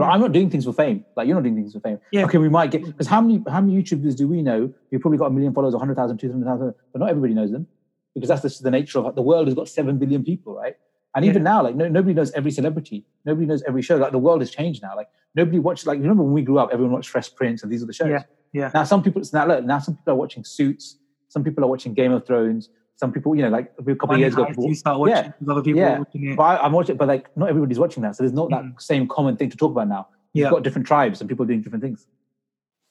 Yeah. 0.00 0.10
I'm 0.10 0.20
not 0.20 0.32
doing 0.32 0.50
things 0.50 0.64
for 0.64 0.72
fame. 0.72 1.04
Like 1.16 1.26
you're 1.26 1.36
not 1.36 1.42
doing 1.42 1.56
things 1.56 1.72
for 1.72 1.80
fame. 1.80 1.98
Yeah. 2.12 2.24
Okay, 2.24 2.38
we 2.38 2.48
might 2.48 2.70
get 2.70 2.84
because 2.84 3.06
how 3.06 3.20
many 3.20 3.42
how 3.48 3.60
many 3.60 3.80
YouTubers 3.80 4.16
do 4.16 4.28
we 4.28 4.42
know 4.42 4.72
who 4.90 4.98
probably 4.98 5.18
got 5.18 5.26
a 5.26 5.30
million 5.30 5.52
followers, 5.52 5.74
100,000, 5.74 6.18
200,000, 6.18 6.74
but 6.92 6.98
not 6.98 7.10
everybody 7.10 7.34
knows 7.34 7.50
them 7.50 7.66
because 8.14 8.28
that's 8.28 8.42
just 8.42 8.62
the 8.62 8.70
nature 8.70 8.98
of 8.98 9.14
the 9.14 9.22
world 9.22 9.46
has 9.46 9.54
got 9.54 9.68
seven 9.68 9.98
billion 9.98 10.24
people, 10.24 10.54
right? 10.54 10.76
And 11.14 11.24
even 11.24 11.42
now, 11.42 11.62
like 11.62 11.74
no, 11.74 11.88
nobody 11.88 12.14
knows 12.14 12.30
every 12.32 12.52
celebrity, 12.52 13.04
nobody 13.24 13.46
knows 13.46 13.62
every 13.64 13.82
show. 13.82 13.96
Like 13.96 14.12
the 14.12 14.18
world 14.18 14.40
has 14.40 14.50
changed 14.50 14.82
now. 14.82 14.94
Like 14.94 15.08
nobody 15.34 15.58
watches. 15.58 15.86
Like 15.86 15.96
you 15.96 16.02
remember 16.02 16.22
when 16.22 16.32
we 16.32 16.42
grew 16.42 16.58
up, 16.58 16.70
everyone 16.72 16.92
watched 16.92 17.10
Fresh 17.10 17.34
Prince, 17.34 17.62
and 17.62 17.72
these 17.72 17.82
are 17.82 17.86
the 17.86 17.92
shows. 17.92 18.08
Yeah, 18.10 18.22
yeah. 18.52 18.70
Now 18.72 18.84
some 18.84 19.02
people 19.02 19.20
it's 19.20 19.32
now 19.32 19.46
look, 19.46 19.64
now 19.64 19.80
some 19.80 19.96
people 19.96 20.12
are 20.12 20.16
watching 20.16 20.44
Suits. 20.44 20.98
Some 21.28 21.42
people 21.42 21.64
are 21.64 21.68
watching 21.68 21.94
Game 21.94 22.12
of 22.12 22.26
Thrones. 22.26 22.70
Some 23.00 23.12
people, 23.12 23.34
you 23.34 23.42
know, 23.42 23.48
like 23.48 23.72
a 23.78 23.94
couple 23.96 24.14
of 24.14 24.20
years 24.20 24.34
ago, 24.34 24.44
people, 24.44 24.68
you 24.68 24.74
start 24.74 24.98
watching 25.00 25.32
yeah, 25.40 25.50
other 25.52 25.62
people 25.62 25.80
yeah. 25.80 25.98
watching 25.98 26.28
it. 26.28 26.36
but 26.36 26.42
I, 26.42 26.58
I'm 26.64 26.72
watching, 26.72 26.96
but 26.98 27.08
like 27.08 27.34
not 27.36 27.48
everybody's 27.48 27.78
watching 27.78 28.02
that, 28.02 28.14
so 28.14 28.22
there's 28.22 28.34
not 28.34 28.50
that 28.50 28.62
Mm. 28.62 28.80
same 28.80 29.08
common 29.08 29.36
thing 29.38 29.48
to 29.50 29.56
talk 29.56 29.72
about 29.72 29.88
now. 29.88 30.08
You've 30.34 30.44
Yeah. 30.44 30.50
got 30.50 30.62
different 30.62 30.86
tribes 30.86 31.20
and 31.20 31.28
people 31.28 31.46
doing 31.46 31.62
different 31.62 31.82
things. 31.82 32.06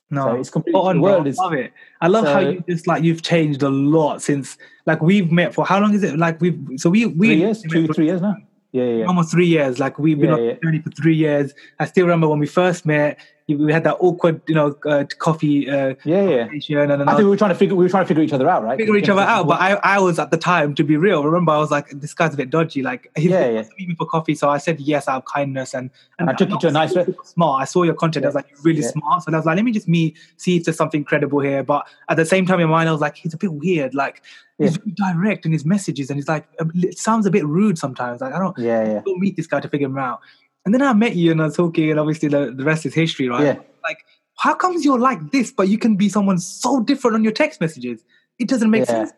No, 0.10 0.24
So 0.26 0.36
it's 0.40 0.50
completely 0.50 0.82
on, 0.82 1.00
bro. 1.00 1.04
world 1.12 1.28
I 1.28 1.44
love 1.44 1.54
it. 1.54 1.72
I 2.02 2.08
love 2.08 2.26
how 2.26 2.40
you 2.40 2.64
just 2.68 2.88
like 2.88 3.04
you've 3.04 3.22
changed 3.22 3.62
a 3.62 3.70
lot 3.70 4.24
since 4.24 4.58
like 4.88 5.00
we've 5.04 5.32
met 5.32 5.54
for 5.54 5.64
how 5.64 5.80
long 5.80 5.94
is 5.94 6.02
it? 6.02 6.18
Like 6.18 6.42
we've 6.42 6.60
so 6.78 6.90
we 6.90 7.06
we 7.06 7.28
three 7.28 7.36
years, 7.36 7.62
two, 7.62 7.86
for 7.88 7.94
three 7.94 8.08
years 8.08 8.22
now. 8.22 8.36
Yeah, 8.72 8.84
yeah, 8.86 9.06
almost 9.06 9.30
three 9.32 9.46
years. 9.46 9.78
Like 9.80 10.00
we've 10.00 10.20
been 10.20 10.32
Yeah, 10.32 10.36
on 10.38 10.48
the 10.48 10.60
journey 10.64 10.80
for 10.82 10.90
three 10.92 11.16
years. 11.16 11.54
I 11.80 11.86
still 11.86 12.06
remember 12.08 12.28
when 12.28 12.40
we 12.40 12.48
first 12.48 12.86
met. 12.88 13.20
We 13.58 13.74
had 13.74 13.84
that 13.84 13.98
awkward, 14.00 14.42
you 14.48 14.56
know, 14.56 14.76
uh, 14.86 15.06
coffee 15.18 15.70
uh, 15.70 15.96
yeah, 16.04 16.28
yeah. 16.30 16.38
conversation, 16.46 16.92
and 16.92 17.04
I 17.04 17.14
I 17.14 17.16
think 17.16 17.24
we 17.26 17.30
were 17.30 17.38
trying 17.38 17.50
to 17.52 17.56
figure 17.56 17.76
we 17.76 17.84
were 17.86 17.90
trying 17.90 18.04
to 18.04 18.08
figure 18.08 18.24
each 18.24 18.34
other 18.34 18.50
out, 18.50 18.64
right? 18.64 18.78
figure 18.78 18.96
each 18.96 19.10
other 19.10 19.22
out. 19.22 19.48
But 19.48 19.60
I, 19.62 19.74
I 19.84 20.00
was 20.00 20.20
at 20.20 20.32
the 20.32 20.38
time, 20.38 20.76
to 20.76 20.84
be 20.84 20.98
real. 20.98 21.24
Remember, 21.24 21.52
I 21.52 21.58
was 21.58 21.72
like, 21.72 21.90
this 21.92 22.14
guy's 22.14 22.34
a 22.34 22.38
bit 22.38 22.50
dodgy. 22.50 22.82
Like, 22.84 23.12
he 23.16 23.30
Yeah, 23.30 23.48
yeah, 23.50 23.64
yeah. 23.78 23.88
me 23.88 23.96
for 23.96 24.06
coffee, 24.06 24.36
so 24.36 24.50
I 24.50 24.58
said 24.58 24.80
yes 24.80 25.08
out 25.08 25.18
of 25.18 25.26
kindness, 25.26 25.74
and 25.74 25.90
And 26.20 26.30
I 26.30 26.34
took 26.34 26.50
you 26.50 26.60
to 26.60 26.68
a 26.68 26.72
nice 26.72 26.96
re- 26.96 27.06
smart. 27.24 27.62
I 27.62 27.66
saw 27.66 27.84
your 27.84 27.96
content. 27.96 28.26
I 28.26 28.30
was 28.30 28.36
like, 28.36 28.50
you're 28.50 28.62
really 28.62 28.82
Yeah. 28.82 28.90
smart. 28.90 29.24
So 29.24 29.32
I 29.32 29.36
was 29.36 29.46
like, 29.46 29.56
let 29.56 29.66
me 29.66 29.72
just 29.72 29.88
meet, 29.88 30.18
see 30.38 30.58
if 30.58 30.66
there's 30.66 30.78
something 30.78 31.04
credible 31.04 31.40
here. 31.40 31.64
But 31.64 31.88
at 32.10 32.18
the 32.18 32.26
same 32.26 32.46
time, 32.46 32.60
in 32.60 32.68
my 32.70 32.78
mind, 32.78 32.90
I 32.90 32.92
was 32.92 33.02
like, 33.02 33.16
he's 33.16 33.34
a 33.34 33.38
bit 33.38 33.54
weird. 33.54 33.94
Like, 33.96 34.22
he's 34.58 34.78
very 34.78 34.92
direct 34.92 35.46
in 35.46 35.52
his 35.54 35.66
messages, 35.66 36.10
and 36.10 36.18
he's 36.18 36.28
like, 36.28 36.46
it 36.76 36.98
sounds 36.98 37.26
a 37.26 37.32
bit 37.32 37.46
rude 37.46 37.78
sometimes. 37.78 38.22
Like, 38.22 38.34
I 38.34 38.40
don't, 38.40 38.58
yeah, 38.58 38.84
yeah, 38.86 39.02
go 39.06 39.16
meet 39.16 39.36
this 39.38 39.48
guy 39.48 39.60
to 39.62 39.70
figure 39.70 39.88
him 39.88 39.98
out. 39.98 40.20
And 40.66 40.74
then 40.74 40.82
I 40.82 40.94
met 40.94 41.16
you 41.16 41.32
and 41.32 41.42
I 41.42 41.46
was 41.46 41.56
talking, 41.56 41.90
and 41.90 42.00
obviously 42.00 42.30
the, 42.30 42.54
the 42.56 42.64
rest 42.64 42.86
is 42.86 42.94
history, 42.94 43.30
right? 43.30 43.44
Yeah. 43.44 43.56
Like, 43.84 44.06
how 44.36 44.54
comes 44.54 44.86
you're 44.86 45.00
like 45.00 45.32
this, 45.32 45.52
but 45.52 45.68
you 45.68 45.78
can 45.78 45.96
be 45.96 46.10
someone 46.10 46.38
so 46.40 46.82
different 46.82 47.16
on 47.16 47.24
your 47.24 47.34
text 47.34 47.60
messages? 47.62 48.04
It 48.38 48.48
doesn't 48.48 48.70
make 48.70 48.82
Yeah. 48.82 49.06
sense. 49.06 49.12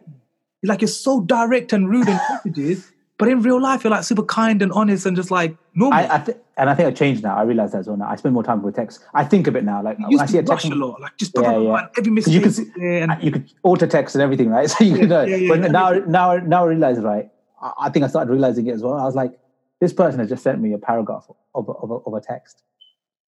Like, 0.64 0.82
you're 0.82 0.88
so 0.88 1.22
direct 1.22 1.74
and 1.74 1.90
rude 1.90 2.08
in 2.08 2.20
messages, 2.30 2.92
but 3.18 3.28
in 3.28 3.42
real 3.42 3.60
life, 3.62 3.84
you're 3.84 3.92
like 3.92 4.04
super 4.04 4.24
kind 4.24 4.62
and 4.62 4.72
honest 4.72 5.06
and 5.06 5.16
just 5.16 5.32
like 5.32 5.56
normal. 5.74 5.98
I, 6.00 6.16
I 6.16 6.18
th- 6.20 6.38
and 6.58 6.70
I 6.70 6.76
think 6.76 6.88
I 6.88 6.92
changed 6.92 7.24
now. 7.24 7.36
I 7.36 7.42
realize 7.42 7.72
that 7.72 7.80
as 7.80 7.88
well 7.88 7.98
now. 7.98 8.08
I 8.10 8.16
spend 8.16 8.34
more 8.36 8.44
time 8.44 8.62
with 8.62 8.76
text. 8.76 9.00
I 9.16 9.24
think 9.24 9.48
a 9.48 9.52
bit 9.52 9.64
now. 9.64 9.82
Like 9.82 9.98
when 9.98 10.20
I 10.20 10.26
see 10.28 10.38
a 10.38 10.44
text, 10.44 10.66
a 10.68 10.76
lot, 10.76 11.02
like 11.02 11.18
just 11.18 11.32
Yeah, 11.36 11.58
yeah. 11.58 11.88
every 11.98 12.12
mistake. 12.12 12.34
you 12.36 12.42
can 12.42 12.52
see- 12.52 12.72
and 12.78 13.12
you 13.22 13.32
could 13.32 13.52
auto 13.64 13.88
text 13.88 14.14
and 14.16 14.22
everything, 14.22 14.50
right? 14.50 14.70
So 14.78 14.84
you 14.84 14.98
Yeah, 14.98 15.06
know. 15.06 15.24
yeah, 15.24 15.36
yeah, 15.36 15.48
but 15.48 15.72
now, 15.72 15.92
now, 16.08 16.36
now 16.38 16.64
I 16.66 16.68
realize, 16.68 17.00
right? 17.00 17.30
I, 17.62 17.72
I 17.82 17.90
think 17.90 18.06
I 18.06 18.08
started 18.08 18.32
realizing 18.32 18.68
it 18.68 18.74
as 18.74 18.84
well. 18.84 18.94
I 18.94 19.04
was 19.06 19.16
like, 19.16 19.34
this 19.82 19.92
person 19.92 20.20
has 20.20 20.30
just 20.30 20.44
sent 20.44 20.62
me 20.62 20.72
a 20.72 20.78
paragraph 20.78 21.26
of 21.54 21.68
of 21.70 21.92
of 22.06 22.14
a 22.14 22.22
text, 22.22 22.64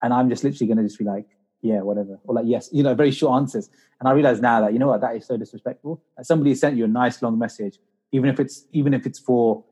and 0.03 0.15
I'm 0.15 0.29
just 0.29 0.45
literally 0.45 0.69
going 0.69 0.77
to 0.77 0.85
just 0.85 0.99
be 0.99 1.05
like, 1.05 1.27
yeah, 1.63 1.81
whatever, 1.81 2.21
or 2.25 2.35
like, 2.37 2.45
yes, 2.47 2.69
you 2.73 2.85
know, 2.85 2.95
very 2.95 3.11
short 3.11 3.41
answers. 3.41 3.71
And 3.99 4.09
I 4.09 4.13
realize 4.13 4.41
now 4.41 4.61
that 4.61 4.73
you 4.73 4.79
know 4.79 4.89
what, 4.89 5.01
that 5.01 5.17
is 5.17 5.27
so 5.27 5.37
disrespectful. 5.37 6.03
That 6.17 6.27
somebody 6.27 6.55
sent 6.55 6.77
you 6.77 6.85
a 6.85 6.89
nice 6.89 7.23
long 7.23 7.39
message, 7.39 7.79
even 8.13 8.31
if 8.31 8.39
it's 8.39 8.67
even 8.73 8.95
if 8.95 9.07
it's 9.07 9.19
for 9.19 9.65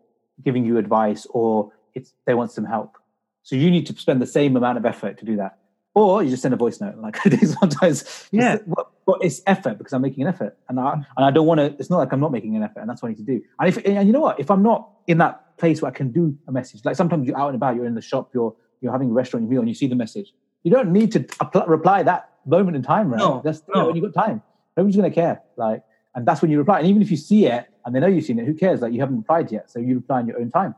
giving 0.43 0.65
you 0.65 0.79
advice 0.79 1.27
or 1.31 1.71
it's 1.95 2.15
they 2.27 2.35
want 2.35 2.51
some 2.51 2.65
help. 2.65 2.97
So 3.43 3.57
you 3.57 3.71
need 3.71 3.87
to 3.87 3.95
spend 3.95 4.21
the 4.21 4.27
same 4.27 4.57
amount 4.57 4.79
of 4.79 4.85
effort 4.87 5.19
to 5.19 5.25
do 5.25 5.37
that. 5.37 5.60
Or 5.95 6.23
you 6.23 6.31
just 6.31 6.43
send 6.43 6.55
a 6.55 6.57
voice 6.57 6.81
note, 6.81 6.97
like 6.99 7.19
I 7.27 7.31
do 7.31 7.47
sometimes. 7.47 8.29
Yeah. 8.31 8.59
but, 8.67 8.91
but 9.07 9.19
it's 9.23 9.43
effort 9.47 9.77
because 9.79 9.93
I'm 9.93 10.03
making 10.03 10.23
an 10.23 10.29
effort, 10.29 10.57
and 10.69 10.79
I 10.79 10.95
mm. 10.95 11.07
and 11.17 11.27
I 11.27 11.31
don't 11.31 11.47
want 11.47 11.59
to. 11.59 11.67
It's 11.79 11.91
not 11.91 11.99
like 11.99 12.13
I'm 12.13 12.21
not 12.21 12.31
making 12.31 12.57
an 12.57 12.63
effort, 12.63 12.81
and 12.81 12.89
that's 12.89 13.03
what 13.03 13.09
I 13.09 13.13
need 13.13 13.19
to 13.19 13.25
do. 13.25 13.43
And 13.59 13.69
if 13.69 13.85
and 13.85 14.07
you 14.07 14.13
know 14.13 14.21
what, 14.21 14.39
if 14.39 14.51
I'm 14.51 14.63
not 14.63 14.89
in 15.09 15.19
that 15.19 15.57
place 15.59 15.83
where 15.83 15.91
I 15.91 15.95
can 15.95 16.13
do 16.13 16.37
a 16.47 16.53
message, 16.53 16.85
like 16.85 16.95
sometimes 16.95 17.27
you're 17.27 17.37
out 17.37 17.49
and 17.49 17.57
about, 17.57 17.75
you're 17.75 17.87
in 17.87 17.95
the 17.95 18.03
shop, 18.03 18.31
you're 18.33 18.55
you're 18.81 18.93
having 18.93 19.11
a 19.11 19.13
restaurant 19.13 19.49
meal, 19.49 19.61
and 19.61 19.69
you 19.69 19.75
see 19.75 19.89
the 19.89 19.97
message, 19.97 20.33
you 20.63 20.71
don't 20.71 20.93
need 20.93 21.11
to 21.13 21.27
apply, 21.41 21.65
reply 21.65 22.03
that 22.05 22.31
moment 22.47 22.77
in 22.77 22.83
time, 22.83 23.11
right? 23.11 23.19
No, 23.19 23.43
that's 23.45 23.63
no. 23.75 23.87
when 23.87 23.97
you 23.97 24.03
got 24.03 24.15
time. 24.15 24.43
Nobody's 24.77 24.97
gonna 24.97 25.11
care, 25.11 25.43
like, 25.57 25.83
and 26.15 26.25
that's 26.25 26.41
when 26.41 26.53
you 26.53 26.59
reply. 26.59 26.79
And 26.79 26.89
even 26.89 27.03
if 27.03 27.11
you 27.11 27.17
see 27.17 27.47
it 27.47 27.67
and 27.85 27.95
they 27.95 27.99
know 27.99 28.07
you've 28.07 28.25
seen 28.25 28.39
it, 28.39 28.47
who 28.47 28.55
cares? 28.55 28.81
Like 28.81 28.93
you 28.93 29.01
haven't 29.01 29.17
replied 29.17 29.51
yet, 29.51 29.71
so 29.71 29.81
you 29.81 29.97
reply 29.97 30.21
in 30.21 30.29
your 30.29 30.41
own 30.41 30.53
time 30.53 30.77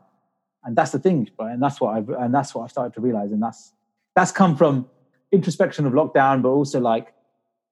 and 0.65 0.75
that's 0.75 0.91
the 0.91 0.99
thing 0.99 1.29
right? 1.39 1.51
and 1.51 1.61
that's 1.61 1.79
what 1.81 1.95
i've 1.95 2.09
and 2.09 2.33
that's 2.33 2.55
what 2.55 2.63
I've 2.63 2.71
started 2.71 2.93
to 2.93 3.01
realize 3.01 3.31
and 3.31 3.41
that's 3.41 3.73
that's 4.15 4.31
come 4.31 4.55
from 4.55 4.87
introspection 5.33 5.85
of 5.85 5.93
lockdown 5.93 6.41
but 6.43 6.49
also 6.49 6.79
like 6.79 7.13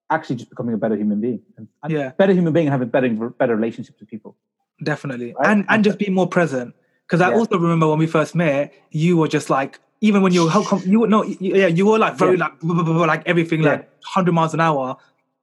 actually 0.10 0.36
just 0.36 0.50
becoming 0.50 0.74
a 0.74 0.78
better 0.78 0.96
human 0.96 1.22
being 1.22 1.42
and, 1.58 1.68
and 1.84 1.92
Yeah. 1.94 2.10
better 2.18 2.34
human 2.34 2.52
being 2.54 2.68
and 2.68 2.74
having 2.74 2.90
better 2.90 3.10
better 3.42 3.56
relationships 3.56 4.00
with 4.00 4.10
people 4.10 4.36
Definitely. 4.84 5.34
Right? 5.38 5.48
And 5.52 5.66
and 5.70 5.84
just 5.84 6.00
be 6.00 6.10
more 6.10 6.28
present. 6.28 6.74
Because 7.06 7.22
I 7.22 7.30
Yeah. 7.30 7.36
also 7.38 7.58
remember 7.60 7.88
when 7.88 8.00
we 8.00 8.08
first 8.08 8.34
met, 8.34 8.74
you 8.90 9.16
were 9.18 9.28
just 9.28 9.50
like, 9.52 9.80
even 10.02 10.24
when 10.24 10.34
you 10.34 10.46
were, 10.46 10.52
you 10.86 11.02
were, 11.02 11.08
no, 11.08 11.24
yeah, 11.24 11.68
you 11.68 11.86
were 11.86 12.00
like 12.00 12.16
very 12.18 12.36
Yeah. 12.38 12.46
like, 12.46 12.60
blah, 12.62 12.74
blah, 12.74 12.84
blah, 12.84 12.94
blah, 12.94 13.06
like 13.06 13.22
everything 13.28 13.62
like 13.62 13.82
100 13.82 14.32
miles 14.32 14.54
an 14.56 14.60
hour. 14.60 14.98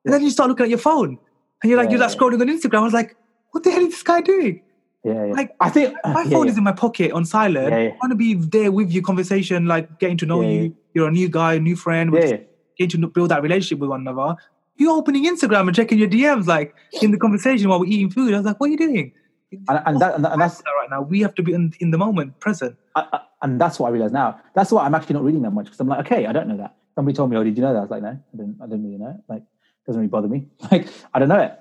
And 0.04 0.12
then 0.12 0.22
you 0.24 0.30
start 0.30 0.48
looking 0.48 0.64
at 0.64 0.70
your 0.70 0.78
phone 0.90 1.18
and 1.62 1.70
you're 1.70 1.78
like, 1.80 1.90
you're 1.92 2.00
like 2.00 2.10
scrolling 2.10 2.40
on 2.40 2.48
Instagram. 2.48 2.78
I 2.80 2.88
was 2.90 2.92
like, 2.94 3.14
what 3.52 3.62
the 3.62 3.70
hell 3.70 3.82
is 3.82 3.90
this 3.90 4.02
guy 4.02 4.20
doing? 4.22 4.62
Yeah, 5.05 5.26
yeah. 5.26 5.32
Like, 5.32 5.55
i 5.61 5.70
think 5.70 5.94
My 6.05 6.22
yeah, 6.24 6.30
phone 6.30 6.46
yeah. 6.46 6.53
is 6.53 6.59
in 6.59 6.64
my 6.64 6.72
pocket 6.72 7.12
on 7.12 7.24
silent. 7.24 7.70
Yeah. 7.70 7.76
I 7.78 7.96
want 8.03 8.11
to 8.11 8.16
be 8.16 8.34
there 8.34 8.72
with 8.72 8.92
you, 8.92 9.03
conversation, 9.03 9.66
like 9.66 9.99
getting 9.99 10.16
to 10.18 10.26
know 10.26 10.40
you. 10.42 10.76
You're 10.94 11.09
a 11.09 11.11
new 11.12 11.28
guy, 11.28 11.55
a 11.55 11.61
new 11.61 11.76
friend. 11.76 12.11
We're 12.12 12.24
yeah, 12.24 12.30
yeah. 12.32 12.36
getting 12.78 13.01
to 13.03 13.07
build 13.09 13.30
that 13.30 13.42
relationship 13.42 13.78
with 13.78 13.90
one 13.90 14.01
another. 14.01 14.36
You're 14.76 14.96
opening 14.96 15.24
Instagram 15.24 15.66
and 15.66 15.74
checking 15.74 15.99
your 15.99 16.09
DMs, 16.09 16.46
like 16.46 16.74
in 17.03 17.11
the 17.11 17.18
conversation 17.18 17.68
while 17.68 17.80
we're 17.80 17.86
eating 17.86 18.11
food. 18.11 18.32
I 18.34 18.38
was 18.38 18.46
like, 18.46 18.61
what 18.61 18.68
are 18.68 18.72
you 18.72 18.78
doing? 18.78 19.12
And, 19.51 19.80
and, 19.86 20.01
that, 20.01 20.14
and, 20.16 20.24
that- 20.24 20.32
and 20.32 20.40
that's 20.40 20.62
right 20.78 20.90
now. 20.90 21.03
We 21.03 21.20
have 21.20 21.34
to 21.36 21.42
be 21.42 21.53
in, 21.53 21.72
in 21.80 21.90
the 21.90 21.99
moment, 21.99 22.38
present. 22.40 22.76
I, 22.94 23.07
I- 23.12 23.20
and 23.42 23.61
that's 23.61 23.78
what 23.78 23.88
I 23.88 23.90
realize 23.90 24.11
now. 24.12 24.40
That's 24.55 24.72
why 24.72 24.84
I'm 24.84 24.94
actually 24.96 25.14
not 25.14 25.24
reading 25.24 25.42
that 25.42 25.53
much 25.53 25.66
because 25.66 25.78
I'm 25.80 25.86
like, 25.88 26.01
okay, 26.01 26.26
I 26.26 26.32
don't 26.32 26.49
know 26.49 26.57
that. 26.57 26.74
Somebody 26.96 27.14
told 27.16 27.30
me, 27.30 27.36
oh, 27.36 27.44
did 27.44 27.57
you 27.57 27.62
know 27.62 27.72
that? 27.72 27.78
I 27.78 27.82
was 27.82 27.90
like, 27.90 28.03
no, 28.03 28.09
I 28.09 28.36
didn't. 28.36 28.59
I 28.61 28.66
didn't 28.66 28.84
really 28.84 28.99
know. 28.99 29.11
it. 29.11 29.32
Like, 29.32 29.42
doesn't 29.86 30.01
really 30.01 30.09
bother 30.09 30.28
me. 30.28 30.46
Like, 30.72 30.88
I 31.14 31.18
don't 31.20 31.28
know 31.28 31.38
it. 31.40 31.57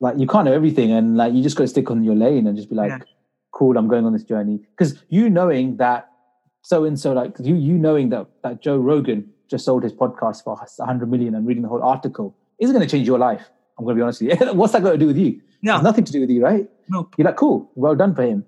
Like, 0.00 0.18
you 0.18 0.26
can't 0.26 0.44
know 0.44 0.52
everything, 0.52 0.92
and 0.92 1.16
like, 1.16 1.32
you 1.32 1.42
just 1.42 1.56
got 1.56 1.64
to 1.64 1.68
stick 1.68 1.90
on 1.90 2.04
your 2.04 2.14
lane 2.14 2.46
and 2.46 2.56
just 2.56 2.68
be 2.68 2.76
like, 2.76 2.90
Yeah. 2.90 2.98
cool, 3.52 3.76
I'm 3.78 3.88
going 3.88 4.04
on 4.04 4.12
this 4.12 4.24
journey. 4.24 4.60
Because 4.76 5.02
you 5.08 5.30
knowing 5.30 5.76
that 5.78 6.10
so 6.62 6.84
and 6.84 6.98
so, 6.98 7.12
like, 7.12 7.34
you 7.40 7.54
you 7.54 7.74
knowing 7.78 8.08
that 8.10 8.26
that 8.42 8.60
Joe 8.60 8.76
Rogan 8.76 9.30
just 9.48 9.64
sold 9.64 9.84
his 9.84 9.92
podcast 9.92 10.42
for 10.44 10.56
100 10.56 11.08
million 11.10 11.34
and 11.34 11.46
reading 11.46 11.62
the 11.62 11.68
whole 11.68 11.82
article 11.82 12.36
isn't 12.58 12.74
going 12.74 12.86
to 12.86 12.90
change 12.90 13.06
your 13.06 13.18
life. 13.18 13.48
I'm 13.78 13.84
going 13.84 13.94
to 13.96 14.00
be 14.00 14.02
honest 14.02 14.20
with 14.22 14.40
you. 14.40 14.52
What's 14.54 14.72
that 14.72 14.82
got 14.82 14.92
to 14.92 14.98
do 14.98 15.06
with 15.06 15.16
you? 15.16 15.40
Yeah. 15.62 15.76
It's 15.76 15.84
nothing 15.84 16.04
to 16.04 16.12
do 16.12 16.20
with 16.20 16.30
you, 16.30 16.42
right? 16.42 16.68
No. 16.88 17.08
you're 17.16 17.26
like, 17.26 17.36
cool, 17.36 17.70
well 17.76 17.94
done 17.94 18.14
for 18.14 18.22
him. 18.22 18.40
Do 18.40 18.46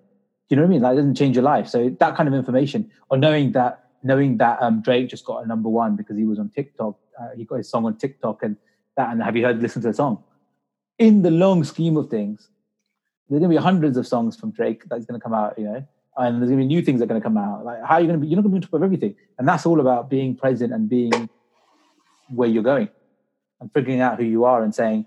you 0.49 0.57
know 0.57 0.63
what 0.63 0.69
I 0.69 0.71
mean? 0.71 0.83
Like, 0.83 0.93
it 0.95 0.97
doesn't 0.97 1.15
change 1.15 1.37
your 1.37 1.45
life. 1.45 1.69
So 1.69 1.91
that 2.01 2.17
kind 2.17 2.29
of 2.29 2.35
information, 2.35 2.91
or 3.11 3.19
knowing 3.19 3.53
that, 3.53 3.85
knowing 4.03 4.39
that 4.39 4.61
um, 4.63 4.81
Drake 4.83 5.09
just 5.09 5.25
got 5.25 5.45
a 5.45 5.47
number 5.47 5.69
one 5.69 5.95
because 5.95 6.17
he 6.17 6.25
was 6.25 6.39
on 6.39 6.49
TikTok, 6.51 6.97
uh, 7.21 7.29
he 7.37 7.45
got 7.45 7.57
his 7.57 7.69
song 7.69 7.85
on 7.85 7.97
TikTok, 7.97 8.43
and 8.43 8.57
that, 8.97 9.11
and 9.11 9.23
have 9.23 9.37
you 9.37 9.45
heard, 9.45 9.61
listen 9.63 9.83
to 9.83 9.89
the 9.89 9.95
song? 9.95 10.23
In 10.99 11.23
the 11.23 11.31
long 11.31 11.65
scheme 11.65 11.97
of 11.97 12.11
things, 12.11 12.49
there's 13.29 13.41
going 13.41 13.51
to 13.51 13.57
be 13.57 13.63
hundreds 13.63 13.97
of 13.97 14.07
songs 14.07 14.37
from 14.37 14.51
Drake 14.51 14.85
that's 14.89 15.07
going 15.07 15.19
to 15.21 15.23
come 15.23 15.35
out, 15.35 15.59
you 15.59 15.65
know, 15.65 15.87
and 16.17 16.41
there's 16.41 16.51
going 16.51 16.61
to 16.61 16.65
be 16.65 16.67
new 16.67 16.83
things 16.83 16.99
that 16.99 17.05
are 17.05 17.09
going 17.09 17.21
to 17.21 17.25
come 17.25 17.37
out. 17.37 17.65
Like, 17.65 17.85
how 17.85 17.95
are 17.97 18.01
you 18.01 18.07
going 18.07 18.19
to 18.19 18.25
be? 18.25 18.29
You're 18.29 18.37
not 18.37 18.43
going 18.43 18.55
to 18.55 18.61
be 18.61 18.65
on 18.65 18.71
top 18.71 18.75
of 18.75 18.83
everything, 18.83 19.15
and 19.39 19.47
that's 19.47 19.65
all 19.67 19.81
about 19.81 20.11
being 20.11 20.35
present 20.35 20.73
and 20.73 20.89
being 20.89 21.29
where 22.29 22.49
you're 22.49 22.63
going, 22.63 22.89
and 23.61 23.73
figuring 23.73 24.01
out 24.01 24.19
who 24.19 24.25
you 24.25 24.45
are 24.45 24.63
and 24.63 24.75
saying, 24.75 25.07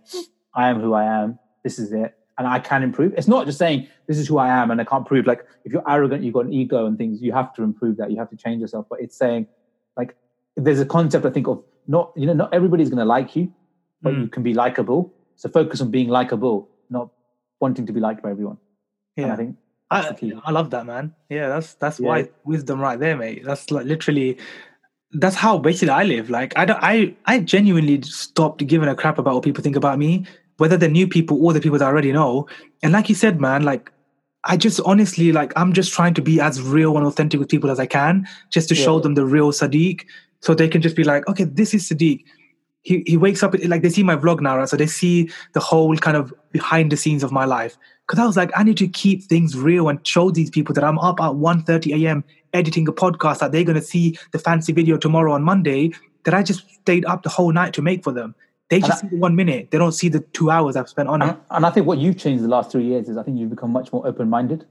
I 0.54 0.70
am 0.70 0.80
who 0.80 0.94
I 0.94 1.04
am. 1.06 1.40
This 1.64 1.78
is 1.80 1.92
it. 1.92 2.18
And 2.38 2.48
I 2.48 2.60
can 2.60 2.82
improve. 2.82 3.14
It's 3.18 3.28
not 3.28 3.46
just 3.46 3.60
saying 3.60 3.88
this 4.08 4.18
is 4.18 4.28
who 4.28 4.38
I 4.40 4.48
am 4.50 4.72
and 4.72 4.82
I 4.82 4.84
can't 4.84 5.06
prove. 5.06 5.28
Like 5.28 5.46
if 5.64 5.72
you're 5.72 5.88
arrogant, 5.88 6.24
you've 6.24 6.34
got 6.34 6.46
an 6.46 6.54
ego 6.54 6.88
and 6.88 6.98
things, 6.98 7.22
you 7.22 7.32
have 7.34 7.54
to 7.56 7.62
improve 7.62 7.98
that. 7.98 8.10
You 8.10 8.18
have 8.18 8.30
to 8.32 8.36
change 8.36 8.62
yourself. 8.62 8.88
But 8.90 9.00
it's 9.00 9.16
saying 9.16 9.46
like 9.96 10.16
there's 10.56 10.80
a 10.80 10.86
concept 10.86 11.24
I 11.24 11.30
think 11.30 11.48
of 11.48 11.64
not, 11.88 12.12
you 12.16 12.26
know, 12.26 12.34
not 12.34 12.52
everybody's 12.52 12.90
gonna 12.90 13.06
like 13.06 13.36
you, 13.36 13.54
but 14.02 14.14
Mm. 14.14 14.22
you 14.22 14.28
can 14.28 14.42
be 14.42 14.56
likable. 14.56 15.14
So 15.42 15.50
focus 15.50 15.82
on 15.82 15.90
being 15.90 16.08
likable, 16.08 16.70
not 16.92 17.10
wanting 17.60 17.88
to 17.88 17.94
be 17.94 18.00
liked 18.00 18.22
by 18.22 18.30
everyone. 18.30 18.58
And 19.18 19.26
Yeah. 19.26 19.34
I 19.34 19.36
think 19.36 19.56
that's 19.90 20.08
the 20.10 20.14
I, 20.14 20.18
key. 20.18 20.34
I 20.46 20.52
love 20.52 20.70
that, 20.70 20.86
man. 20.86 21.16
Yeah, 21.30 21.48
that's 21.48 21.74
that's 21.74 22.00
Yeah. 22.00 22.08
why 22.10 22.30
wisdom 22.46 22.80
right 22.80 23.00
there, 23.00 23.18
mate. 23.18 23.44
That's 23.44 23.72
like 23.72 23.88
literally 23.88 24.38
that's 25.14 25.36
how 25.36 25.58
basically 25.58 25.90
I 25.90 26.04
live. 26.04 26.30
Like 26.30 26.56
I 26.56 26.66
don't 26.66 26.80
I 26.84 27.16
I 27.26 27.40
genuinely 27.40 28.04
stopped 28.04 28.66
giving 28.68 28.88
a 28.88 28.94
crap 28.96 29.18
about 29.18 29.34
what 29.34 29.44
people 29.44 29.64
think 29.64 29.76
about 29.76 29.98
me, 29.98 30.28
whether 30.58 30.78
they're 30.78 30.92
new 30.92 31.08
people 31.08 31.44
or 31.44 31.54
the 31.54 31.60
people 31.60 31.80
that 31.80 31.86
I 31.86 31.88
already 31.88 32.12
know. 32.12 32.48
And 32.84 32.94
like 32.94 33.10
you 33.10 33.16
said, 33.16 33.42
man, 33.42 33.64
like 33.64 33.92
I 34.44 34.58
just 34.58 34.80
honestly 34.86 35.32
like 35.32 35.54
I'm 35.56 35.74
just 35.74 35.92
trying 35.92 36.14
to 36.14 36.22
be 36.22 36.40
as 36.40 36.62
real 36.62 36.98
and 36.98 37.08
authentic 37.08 37.40
with 37.40 37.50
people 37.50 37.72
as 37.72 37.80
I 37.80 37.88
can, 37.88 38.28
just 38.52 38.70
to 38.70 38.76
show 38.76 39.00
them 39.00 39.16
the 39.16 39.26
real 39.26 39.52
Sadiq, 39.52 40.06
so 40.40 40.54
they 40.54 40.68
can 40.68 40.84
just 40.84 40.96
be 40.96 41.04
like, 41.04 41.28
okay, 41.28 41.46
this 41.46 41.74
is 41.74 41.90
Sadiq. 41.90 42.24
He 42.84 43.04
he 43.06 43.18
wakes 43.18 43.44
up 43.44 43.54
like 43.66 43.82
they 43.82 43.90
see 43.90 44.04
my 44.04 44.16
vlog 44.16 44.42
now, 44.42 44.58
right? 44.58 44.68
So 44.68 44.78
they 44.78 44.88
see 44.88 45.30
the 45.54 45.60
whole 45.60 45.96
kind 45.98 46.18
of 46.18 46.34
behind 46.52 46.92
the 46.92 46.98
scenes 46.98 47.24
of 47.24 47.32
my 47.32 47.46
life. 47.46 47.78
Because 48.08 48.20
I 48.20 48.26
was 48.26 48.36
like, 48.36 48.52
I 48.56 48.64
need 48.64 48.78
to 48.78 48.88
keep 48.88 49.24
things 49.24 49.58
real 49.58 49.88
and 49.88 50.06
show 50.06 50.32
these 50.32 50.50
people 50.50 50.74
that 50.76 50.84
I'm 50.84 51.00
up 51.00 51.22
at 51.22 51.32
1.30 51.32 52.04
a.m. 52.04 52.24
editing 52.54 52.88
a 52.88 52.92
podcast 52.92 53.40
that 53.40 53.52
they're 53.52 53.64
gonna 53.64 53.82
see 53.82 54.18
the 54.32 54.40
fancy 54.40 54.74
video 54.74 54.98
tomorrow 54.98 55.34
on 55.34 55.44
Monday 55.44 55.92
that 56.24 56.34
I 56.34 56.44
just 56.44 56.70
stayed 56.70 57.06
up 57.06 57.24
the 57.24 57.30
whole 57.30 57.52
night 57.52 57.74
to 57.74 57.82
make 57.82 58.04
for 58.04 58.12
them. 58.12 58.36
They 58.70 58.80
just 58.80 59.02
see 59.02 59.08
the 59.08 59.18
one 59.18 59.36
minute. 59.36 59.70
They 59.70 59.78
don't 59.78 59.92
see 59.92 60.08
the 60.08 60.22
two 60.22 60.50
hours 60.50 60.78
I've 60.78 60.88
spent 60.88 61.10
on 61.10 61.22
it. 61.22 61.28
And, 61.28 61.38
and 61.52 61.66
I 61.66 61.72
think 61.72 61.86
what 61.86 61.98
you've 61.98 62.18
changed 62.18 62.42
the 62.42 62.48
last 62.48 62.72
three 62.72 62.86
years 62.86 63.10
is 63.10 63.18
I 63.18 63.24
think 63.24 63.38
you've 63.38 63.50
become 63.50 63.72
much 63.72 63.92
more 63.92 64.08
open-minded 64.08 64.66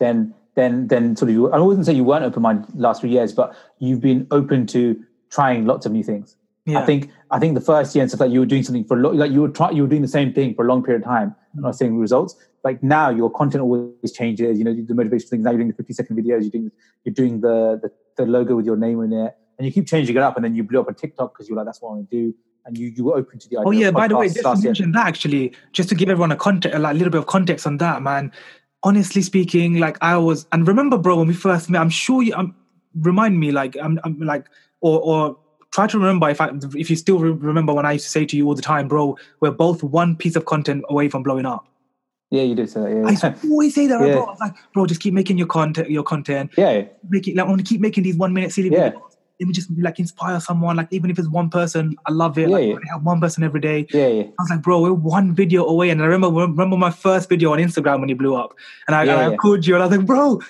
than 0.00 0.34
than 0.56 0.88
than 0.88 1.14
sort 1.14 1.28
of 1.28 1.34
you. 1.36 1.52
I 1.52 1.58
wouldn't 1.58 1.86
say 1.86 1.92
you 1.92 2.02
weren't 2.02 2.24
open-minded 2.24 2.74
last 2.74 3.00
three 3.00 3.10
years, 3.10 3.32
but 3.32 3.54
you've 3.78 4.00
been 4.00 4.26
open 4.32 4.66
to 4.68 5.00
trying 5.30 5.66
lots 5.66 5.86
of 5.86 5.92
new 5.92 6.02
things. 6.02 6.34
Yeah. 6.68 6.80
I 6.80 6.86
think 6.86 7.10
I 7.30 7.38
think 7.38 7.54
the 7.54 7.60
first 7.60 7.94
year 7.94 8.02
and 8.02 8.10
stuff 8.10 8.20
like 8.20 8.30
you 8.30 8.40
were 8.40 8.46
doing 8.46 8.62
something 8.62 8.84
for 8.84 8.98
a 8.98 9.00
lo- 9.00 9.12
like 9.12 9.32
you 9.32 9.42
were 9.42 9.48
try, 9.48 9.70
you 9.70 9.82
were 9.82 9.88
doing 9.88 10.02
the 10.02 10.08
same 10.08 10.32
thing 10.32 10.54
for 10.54 10.64
a 10.64 10.68
long 10.68 10.82
period 10.82 11.02
of 11.02 11.08
time 11.08 11.34
and 11.54 11.62
not 11.62 11.76
seeing 11.76 11.98
results. 11.98 12.36
Like 12.64 12.82
now 12.82 13.08
your 13.10 13.30
content 13.30 13.62
always 13.62 14.12
changes. 14.12 14.58
You 14.58 14.64
know 14.64 14.74
the 14.74 14.94
motivation 14.94 15.28
things. 15.28 15.44
Now 15.44 15.50
you're 15.50 15.58
doing 15.58 15.68
the 15.68 15.74
50 15.74 15.92
second 15.94 16.16
videos. 16.16 16.42
You're 16.42 16.50
doing 16.50 16.70
you're 17.04 17.14
doing 17.14 17.40
the, 17.40 17.80
the 17.82 17.92
the 18.16 18.30
logo 18.30 18.56
with 18.56 18.66
your 18.66 18.76
name 18.76 19.00
in 19.02 19.12
it, 19.12 19.34
and 19.58 19.66
you 19.66 19.72
keep 19.72 19.86
changing 19.86 20.16
it 20.16 20.22
up. 20.22 20.36
And 20.36 20.44
then 20.44 20.54
you 20.54 20.62
blew 20.62 20.80
up 20.80 20.88
on 20.88 20.94
TikTok 20.94 21.32
because 21.32 21.48
you're 21.48 21.56
like 21.56 21.66
that's 21.66 21.80
what 21.80 21.90
I 21.90 21.92
want 21.94 22.10
to 22.10 22.16
do. 22.16 22.34
And 22.66 22.76
you 22.76 22.88
you 22.88 23.04
were 23.04 23.16
open 23.16 23.38
to 23.38 23.48
the 23.48 23.58
idea. 23.58 23.68
Oh 23.68 23.70
yeah, 23.70 23.90
by 23.90 24.08
the 24.08 24.16
way, 24.16 24.28
just 24.28 24.42
to 24.42 24.56
mention 24.62 24.92
that 24.92 25.06
actually, 25.06 25.54
just 25.72 25.88
to 25.88 25.94
give 25.94 26.10
everyone 26.10 26.32
a 26.32 26.36
context, 26.36 26.78
like, 26.78 26.94
a 26.94 26.98
little 26.98 27.10
bit 27.10 27.18
of 27.18 27.26
context 27.26 27.66
on 27.66 27.78
that, 27.78 28.02
man. 28.02 28.32
Honestly 28.82 29.22
speaking, 29.22 29.78
like 29.78 29.96
I 30.02 30.16
was, 30.16 30.46
and 30.52 30.68
remember, 30.68 30.98
bro, 30.98 31.16
when 31.16 31.26
we 31.26 31.34
first 31.34 31.68
met, 31.68 31.80
I'm 31.80 31.90
sure 31.90 32.22
you, 32.22 32.32
um, 32.34 32.54
remind 32.94 33.40
me, 33.40 33.50
like, 33.50 33.76
I'm, 33.82 33.98
I'm 34.04 34.20
like, 34.20 34.46
or 34.80 35.00
or 35.00 35.38
try 35.72 35.86
to 35.86 35.98
remember 35.98 36.28
if 36.28 36.40
I, 36.40 36.50
if 36.76 36.90
you 36.90 36.96
still 36.96 37.18
re- 37.18 37.30
remember 37.30 37.72
when 37.74 37.86
I 37.86 37.92
used 37.92 38.06
to 38.06 38.10
say 38.10 38.24
to 38.26 38.36
you 38.36 38.46
all 38.46 38.54
the 38.54 38.62
time, 38.62 38.88
bro, 38.88 39.16
we're 39.40 39.50
both 39.50 39.82
one 39.82 40.16
piece 40.16 40.36
of 40.36 40.44
content 40.44 40.84
away 40.88 41.08
from 41.08 41.22
blowing 41.22 41.46
up. 41.46 41.66
Yeah, 42.30 42.42
you 42.42 42.54
did 42.54 42.68
say 42.68 42.80
that. 42.80 42.88
I 42.88 43.10
Yeah, 43.12 43.30
used 43.32 43.50
always 43.50 43.74
say 43.74 43.86
that, 43.86 44.00
Yeah. 44.00 44.12
bro. 44.12 44.24
I 44.24 44.30
was 44.30 44.40
like, 44.40 44.54
bro, 44.74 44.86
just 44.86 45.00
keep 45.00 45.14
making 45.14 45.38
your 45.38 45.46
content, 45.46 45.90
your 45.90 46.02
content, 46.02 46.50
yeah, 46.56 46.82
make 47.08 47.26
it 47.28 47.36
like 47.36 47.46
I 47.46 47.48
want 47.48 47.60
to 47.64 47.68
keep 47.68 47.80
making 47.80 48.04
these 48.04 48.16
one 48.16 48.32
minute 48.34 48.52
silly 48.52 48.70
Yeah. 48.70 48.90
videos. 48.90 49.02
Let 49.40 49.46
me 49.46 49.52
just 49.52 49.70
like 49.78 50.00
inspire 50.00 50.40
someone, 50.40 50.76
like 50.76 50.88
even 50.90 51.10
if 51.10 51.18
it's 51.18 51.28
one 51.28 51.48
person, 51.48 51.94
I 52.06 52.10
love 52.12 52.36
it. 52.38 52.48
Yeah, 52.50 52.56
like 52.56 52.68
yeah. 52.68 52.74
I 52.74 52.88
help 52.90 53.02
one 53.04 53.20
person 53.20 53.44
every 53.44 53.60
day. 53.60 53.86
yeah, 53.92 54.08
yeah. 54.08 54.22
I 54.24 54.42
was 54.42 54.50
like, 54.50 54.62
bro, 54.62 54.80
we're 54.80 54.92
one 54.92 55.32
video 55.32 55.64
away. 55.64 55.90
And 55.90 56.02
I 56.02 56.06
remember 56.06 56.28
remember 56.40 56.76
my 56.76 56.90
first 56.90 57.28
video 57.28 57.52
on 57.52 57.58
Instagram 57.60 58.00
when 58.00 58.08
he 58.08 58.14
blew 58.16 58.34
up. 58.34 58.52
And 58.88 58.96
I, 58.96 59.04
Yeah, 59.04 59.20
and 59.20 59.34
I 59.34 59.36
called 59.36 59.64
you 59.64 59.74
and 59.74 59.82
I 59.82 59.86
was 59.86 59.96
like, 59.96 60.06
bro, 60.06 60.40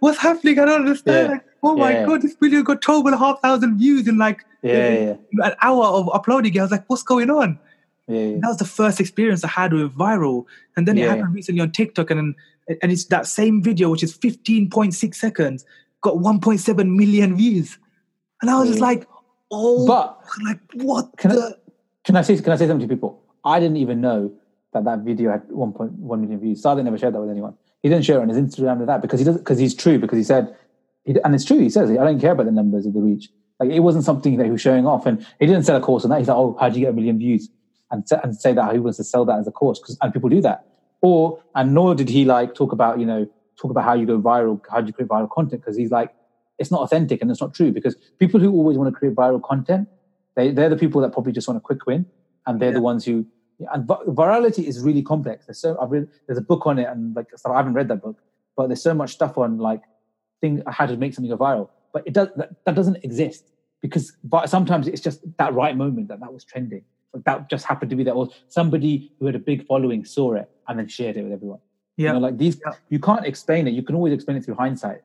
what's 0.00 0.18
happening? 0.18 0.58
I 0.58 0.64
don't 0.64 0.80
understand. 0.80 1.28
Like, 1.28 1.44
oh 1.62 1.76
my. 1.76 2.04
God, 2.04 2.22
this 2.22 2.34
video 2.40 2.62
got 2.62 2.82
12 2.82 3.06
and 3.06 3.14
a 3.14 3.18
half 3.18 3.40
thousand 3.40 3.78
views 3.78 4.08
in 4.08 4.18
like 4.18 4.44
Yeah, 4.64 5.16
yeah, 5.32 5.46
an 5.46 5.54
hour 5.62 5.84
of 5.84 6.08
uploading 6.14 6.54
it. 6.54 6.58
I 6.58 6.62
was 6.62 6.70
like, 6.70 6.84
what's 6.88 7.02
going 7.02 7.30
on? 7.30 7.58
yeah, 8.08 8.18
yeah. 8.20 8.38
That 8.40 8.48
was 8.48 8.56
the 8.58 8.64
first 8.64 8.98
experience 9.00 9.44
I 9.44 9.48
had 9.48 9.72
with 9.72 9.94
viral. 9.94 10.44
And 10.76 10.88
then 10.88 10.96
it 10.98 11.02
happened 11.10 11.34
recently 11.34 11.60
on 11.60 11.70
TikTok. 11.70 12.10
And, 12.10 12.34
and 12.82 12.90
it's 12.92 13.04
that 13.06 13.26
same 13.26 13.62
video, 13.62 13.90
which 13.90 14.02
is 14.02 14.16
15.6 14.16 15.14
seconds, 15.14 15.64
got 16.00 16.14
1.7 16.14 16.96
million 16.96 17.36
views. 17.36 17.78
And 18.40 18.50
I 18.50 18.58
was 18.58 18.68
just 18.68 18.80
like, 18.80 19.06
oh, 19.50 19.86
But 19.86 20.18
like, 20.44 20.60
what 20.74 21.16
Can 21.16 21.32
I- 21.32 21.52
Can 22.04 22.16
I 22.16 22.22
say 22.22 22.36
can 22.36 22.52
I 22.52 22.56
say 22.56 22.66
something 22.66 22.86
to 22.88 22.94
people? 22.94 23.22
I 23.44 23.60
didn't 23.60 23.78
even 23.78 24.00
know 24.00 24.32
that 24.72 24.84
that 24.84 24.98
video 25.00 25.30
had 25.30 25.46
1.1 25.48 26.20
million 26.20 26.40
views. 26.40 26.62
Sadiq 26.62 26.84
never 26.84 26.98
shared 26.98 27.14
that 27.14 27.20
with 27.20 27.30
anyone. 27.30 27.54
He 27.82 27.88
didn't 27.88 28.04
share 28.04 28.18
it 28.18 28.22
on 28.22 28.28
his 28.28 28.38
Instagram 28.38 28.78
with 28.78 28.86
that 28.88 29.00
because 29.02 29.20
he 29.20 29.24
doesn't 29.24 29.40
because 29.42 29.58
he's 29.58 29.74
true 29.74 29.98
because 29.98 30.16
he 30.18 30.24
said 30.24 30.54
he, 31.04 31.14
and 31.24 31.34
it's 31.34 31.44
true. 31.44 31.58
He 31.58 31.70
says 31.70 31.90
I 31.90 31.94
don't 32.04 32.18
care 32.20 32.32
about 32.32 32.46
the 32.46 32.52
numbers 32.52 32.84
of 32.86 32.92
the 32.94 33.00
reach. 33.00 33.28
Like 33.60 33.70
it 33.70 33.80
wasn't 33.80 34.04
something 34.04 34.36
that 34.36 34.44
he 34.44 34.50
was 34.50 34.60
showing 34.60 34.86
off, 34.86 35.06
and 35.06 35.24
he 35.38 35.46
didn't 35.46 35.64
sell 35.64 35.76
a 35.76 35.80
course 35.80 36.04
on 36.04 36.10
that. 36.10 36.18
He's 36.18 36.28
like, 36.28 36.36
oh, 36.36 36.56
how 36.58 36.68
do 36.68 36.78
you 36.78 36.86
get 36.86 36.90
a 36.90 36.96
million 36.96 37.18
views? 37.18 37.48
And 37.90 38.04
and 38.22 38.36
say 38.36 38.52
that 38.52 38.72
he 38.72 38.78
wants 38.78 38.98
to 38.98 39.04
sell 39.04 39.24
that 39.26 39.38
as 39.38 39.46
a 39.46 39.52
course 39.52 39.78
because 39.78 39.96
and 40.00 40.12
people 40.12 40.28
do 40.28 40.40
that. 40.40 40.66
Or 41.00 41.42
and 41.54 41.74
nor 41.74 41.94
did 41.94 42.08
he 42.08 42.24
like 42.24 42.54
talk 42.54 42.72
about 42.72 42.98
you 42.98 43.06
know 43.06 43.28
talk 43.56 43.70
about 43.70 43.84
how 43.84 43.94
you 43.94 44.06
go 44.06 44.20
viral, 44.20 44.60
how 44.70 44.80
do 44.80 44.88
you 44.88 44.92
create 44.92 45.08
viral 45.08 45.30
content 45.30 45.62
because 45.62 45.76
he's 45.76 45.90
like 45.90 46.12
it's 46.58 46.70
not 46.70 46.82
authentic 46.82 47.20
and 47.20 47.30
it's 47.30 47.40
not 47.40 47.54
true 47.54 47.72
because 47.72 47.96
people 48.18 48.40
who 48.40 48.52
always 48.52 48.76
want 48.78 48.92
to 48.92 48.96
create 48.96 49.14
viral 49.14 49.42
content 49.42 49.88
they, 50.36 50.50
they're 50.50 50.68
the 50.68 50.76
people 50.76 51.00
that 51.00 51.12
probably 51.12 51.32
just 51.32 51.48
want 51.48 51.58
a 51.58 51.60
quick 51.60 51.86
win 51.86 52.06
and 52.46 52.60
they're 52.60 52.72
the 52.72 52.80
ones 52.80 53.04
who 53.04 53.26
and 53.72 53.86
virality 53.86 54.64
is 54.64 54.80
really 54.80 55.02
complex 55.02 55.46
there's 55.46 55.58
so 55.58 55.78
I've 55.80 55.90
read, 55.90 56.08
there's 56.26 56.38
a 56.38 56.42
book 56.42 56.66
on 56.66 56.78
it 56.78 56.88
and 56.88 57.14
like 57.14 57.26
stuff 57.36 57.52
i 57.52 57.56
haven't 57.56 57.74
read 57.74 57.88
that 57.88 58.02
book 58.02 58.18
but 58.56 58.68
there's 58.68 58.82
so 58.82 58.94
much 58.94 59.12
stuff 59.12 59.38
on 59.38 59.58
like 59.58 59.82
thing 60.40 60.62
how 60.66 60.86
to 60.86 60.96
make 60.96 61.14
something 61.14 61.30
go 61.30 61.36
viral 61.36 61.68
but 61.94 62.02
it 62.08 62.12
does 62.12 62.28
that, 62.36 62.50
that 62.66 62.74
doesn't 62.74 62.98
exist 63.08 63.42
because 63.80 64.04
but 64.34 64.50
sometimes 64.50 64.86
it's 64.92 65.00
just 65.08 65.20
that 65.38 65.52
right 65.54 65.76
moment 65.76 66.08
that 66.08 66.20
that 66.20 66.32
was 66.36 66.44
trending 66.44 66.82
like 67.14 67.24
that 67.24 67.48
just 67.54 67.64
happened 67.70 67.90
to 67.90 67.96
be 67.96 68.04
there 68.04 68.14
or 68.20 68.28
somebody 68.48 68.92
who 69.18 69.26
had 69.26 69.34
a 69.34 69.44
big 69.50 69.66
following 69.70 70.04
saw 70.04 70.34
it 70.34 70.48
and 70.68 70.78
then 70.78 70.88
shared 70.88 71.16
it 71.16 71.22
with 71.22 71.32
everyone 71.38 71.60
Yeah. 71.96 72.08
you 72.08 72.12
know, 72.14 72.22
like 72.26 72.36
these, 72.42 72.56
Yeah. 72.66 72.72
you 72.94 72.98
can't 73.08 73.24
explain 73.32 73.62
it. 73.68 73.72
You 73.78 73.84
can 73.88 73.94
always 73.98 74.12
explain 74.18 74.36
it 74.38 74.44
through 74.44 74.56
hindsight, 74.64 75.00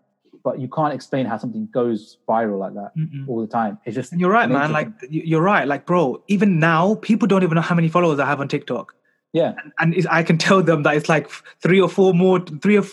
but 0.46 0.54
you 0.64 0.68
can't 0.78 0.94
explain 0.98 1.24
how 1.32 1.38
something 1.44 1.68
goes 1.80 2.00
viral 2.28 2.58
like 2.66 2.74
that 2.80 2.92
Mm-mm. 2.98 3.28
all 3.30 3.40
the 3.46 3.52
time. 3.60 3.74
It's 3.86 3.96
just 4.00 4.12
And 4.12 4.20
you're 4.22 4.32
right, 4.40 4.50
man. 4.50 4.72
Like 4.80 4.90
you- 5.16 5.26
you're 5.32 5.48
right. 5.56 5.68
Like, 5.74 5.84
bro, 5.86 6.02
even 6.36 6.50
now, 6.72 6.96
people 7.10 7.28
don't 7.32 7.44
even 7.48 7.56
know 7.60 7.68
how 7.72 7.76
many 7.76 7.90
followers 7.96 8.18
I 8.20 8.26
have 8.32 8.40
on 8.44 8.48
TikTok, 8.56 8.96
yeah, 9.34 9.54
and 9.80 9.94
it's, 9.98 10.08
I 10.20 10.24
can 10.24 10.38
tell 10.48 10.62
them 10.70 10.80
that 10.86 10.94
it's 10.98 11.10
like 11.16 11.26
three 11.66 11.80
or 11.86 11.90
four 11.98 12.12
more, 12.24 12.40
three 12.64 12.78
or 12.82 12.86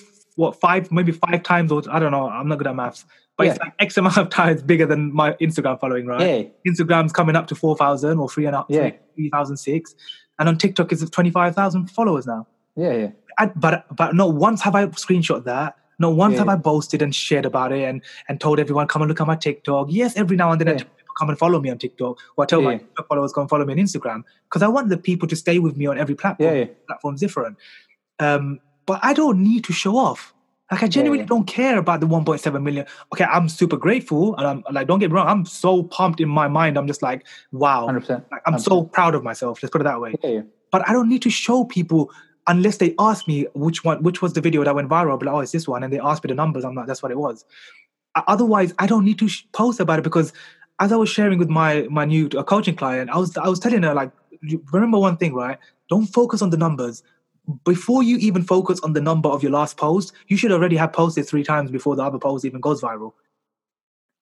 what 0.42 0.53
five, 0.66 0.82
maybe 0.92 1.12
five 1.12 1.40
times, 1.53 1.72
or 1.72 1.80
I 1.90 1.99
don't 2.01 2.12
know. 2.16 2.28
I'm 2.28 2.49
not 2.49 2.59
good 2.59 2.66
at 2.66 2.76
maths, 2.82 3.07
but 3.37 3.47
it's 3.49 3.59
like 3.59 3.72
X 3.78 3.97
amount 3.97 4.16
of 4.16 4.28
times 4.30 4.62
bigger 4.62 4.87
than 4.87 5.12
my 5.14 5.32
Instagram 5.34 5.78
following, 5.80 6.07
right? 6.07 6.20
yeah, 6.20 6.70
Instagram's 6.72 7.12
coming 7.12 7.37
up 7.37 7.47
to 7.49 7.55
four 7.55 7.76
thousand 7.76 8.18
or 8.18 8.28
three 8.28 8.47
and 8.47 8.57
up, 8.57 8.66
Yeah. 8.68 8.91
three 9.14 9.30
thousand 9.30 9.57
six, 9.59 9.95
and 10.39 10.49
on 10.49 10.57
TikTok 10.59 10.93
it's 10.93 11.09
twenty 11.11 11.30
five 11.30 11.55
thousand 11.55 11.91
followers 11.91 12.26
now. 12.26 12.47
yeah, 12.76 12.93
yeah, 12.93 13.09
I, 13.39 13.47
but 13.47 13.84
but 13.95 14.14
not 14.14 14.34
once 14.34 14.62
have 14.62 14.74
I 14.74 14.87
screenshot 14.87 15.45
that. 15.45 15.76
Not 15.99 16.14
once 16.14 16.32
Yeah. 16.34 16.41
have 16.41 16.49
I 16.51 16.57
boasted 16.57 17.01
and 17.01 17.14
shared 17.14 17.47
about 17.47 17.72
it 17.72 17.82
and 17.84 18.03
and 18.28 18.39
told 18.39 18.59
everyone 18.61 18.87
come 18.87 19.01
and 19.03 19.09
look 19.09 19.20
at 19.20 19.26
my 19.26 19.37
TikTok. 19.37 19.87
Yes, 19.91 20.14
every 20.16 20.37
now 20.37 20.51
and 20.53 20.61
then 20.61 20.68
I 20.68 20.72
tell 20.72 20.87
people 20.87 21.14
come 21.18 21.30
and 21.30 21.39
follow 21.39 21.59
me 21.59 21.70
on 21.70 21.78
TikTok, 21.78 22.18
or 22.37 22.45
I 22.45 22.47
tell 22.47 22.61
my 22.61 22.76
TikTok 22.76 23.09
followers 23.09 23.32
come 23.32 23.49
follow 23.49 23.64
me 23.64 23.72
on 23.72 23.78
Instagram 23.78 24.22
because 24.45 24.62
I 24.62 24.68
want 24.68 24.91
the 24.91 24.99
people 24.99 25.26
to 25.28 25.37
stay 25.37 25.59
with 25.59 25.76
me 25.78 25.87
on 25.87 25.97
every 25.99 26.14
platform. 26.14 26.55
yeah, 26.55 26.64
yeah. 26.64 26.70
Platform's 26.87 27.20
different, 27.20 27.57
um, 28.18 28.61
but 28.84 29.01
I 29.03 29.14
don't 29.14 29.43
need 29.43 29.64
to 29.64 29.72
show 29.72 29.97
off. 29.97 30.34
Like 30.70 30.82
I 30.82 30.88
genuinely 30.88 31.22
yeah. 31.22 31.28
don't 31.28 31.46
care 31.46 31.78
about 31.78 32.00
the 32.00 32.08
1.7 32.08 32.62
million. 32.62 32.86
Okay, 33.12 33.24
I'm 33.24 33.48
super 33.48 33.76
grateful, 33.76 34.34
and 34.36 34.46
I'm 34.46 34.64
like, 34.72 34.88
don't 34.88 34.98
get 34.98 35.10
me 35.10 35.14
wrong, 35.14 35.28
I'm 35.28 35.44
so 35.44 35.84
pumped 35.84 36.20
in 36.20 36.28
my 36.28 36.48
mind. 36.48 36.76
I'm 36.76 36.88
just 36.88 37.02
like, 37.02 37.24
wow, 37.52 37.86
Hundred 37.86 38.00
percent. 38.00 38.24
like, 38.32 38.42
I'm 38.46 38.58
so 38.58 38.82
proud 38.82 39.14
of 39.14 39.22
myself. 39.22 39.62
Let's 39.62 39.70
put 39.70 39.80
it 39.80 39.84
that 39.84 40.00
way 40.00 40.14
Yeah, 40.24 40.30
yeah, 40.30 40.42
but 40.72 40.88
I 40.88 40.92
don't 40.92 41.08
need 41.08 41.22
to 41.22 41.30
show 41.30 41.64
people 41.64 42.10
unless 42.48 42.78
they 42.78 42.94
ask 42.98 43.28
me 43.28 43.46
which 43.54 43.84
one, 43.84 44.02
which 44.02 44.22
was 44.22 44.32
the 44.32 44.40
video 44.40 44.64
that 44.64 44.74
went 44.74 44.88
viral. 44.88 45.18
But 45.18 45.26
like, 45.26 45.34
oh, 45.34 45.40
it's 45.40 45.52
this 45.52 45.68
one, 45.68 45.84
and 45.84 45.92
they 45.92 46.00
ask 46.00 46.24
me 46.24 46.28
the 46.28 46.34
numbers. 46.34 46.64
I'm 46.64 46.74
like, 46.74 46.86
that's 46.86 47.02
what 47.02 47.12
it 47.12 47.18
was. 47.18 47.44
Otherwise, 48.26 48.74
I 48.78 48.86
don't 48.86 49.04
need 49.04 49.18
to 49.20 49.28
sh- 49.28 49.44
post 49.52 49.78
about 49.78 50.00
it 50.00 50.02
because, 50.02 50.32
as 50.80 50.90
I 50.90 50.96
was 50.96 51.08
sharing 51.08 51.38
with 51.38 51.48
my 51.48 51.86
my 51.90 52.04
new 52.04 52.28
uh, 52.36 52.42
coaching 52.42 52.74
client, 52.74 53.10
I 53.10 53.18
was 53.18 53.36
I 53.36 53.48
was 53.48 53.60
telling 53.60 53.84
her 53.84 53.94
like, 53.94 54.10
remember 54.72 54.98
one 54.98 55.16
thing, 55.16 55.32
right? 55.32 55.58
Don't 55.88 56.06
focus 56.06 56.42
on 56.42 56.50
the 56.50 56.56
numbers. 56.56 57.04
Before 57.64 58.03
you 58.03 58.16
even 58.18 58.42
focus 58.42 58.80
on 58.80 58.92
the 58.92 59.01
number 59.01 59.28
of 59.28 59.42
your 59.42 59.53
last 59.53 59.76
post, 59.76 60.12
you 60.28 60.36
should 60.36 60.51
already 60.53 60.76
have 60.76 60.92
posted 60.92 61.26
three 61.28 61.44
times 61.44 61.70
before 61.70 61.94
the 61.97 62.03
other 62.03 62.18
post 62.18 62.44
even 62.44 62.61
goes 62.61 62.80
viral. 62.82 63.12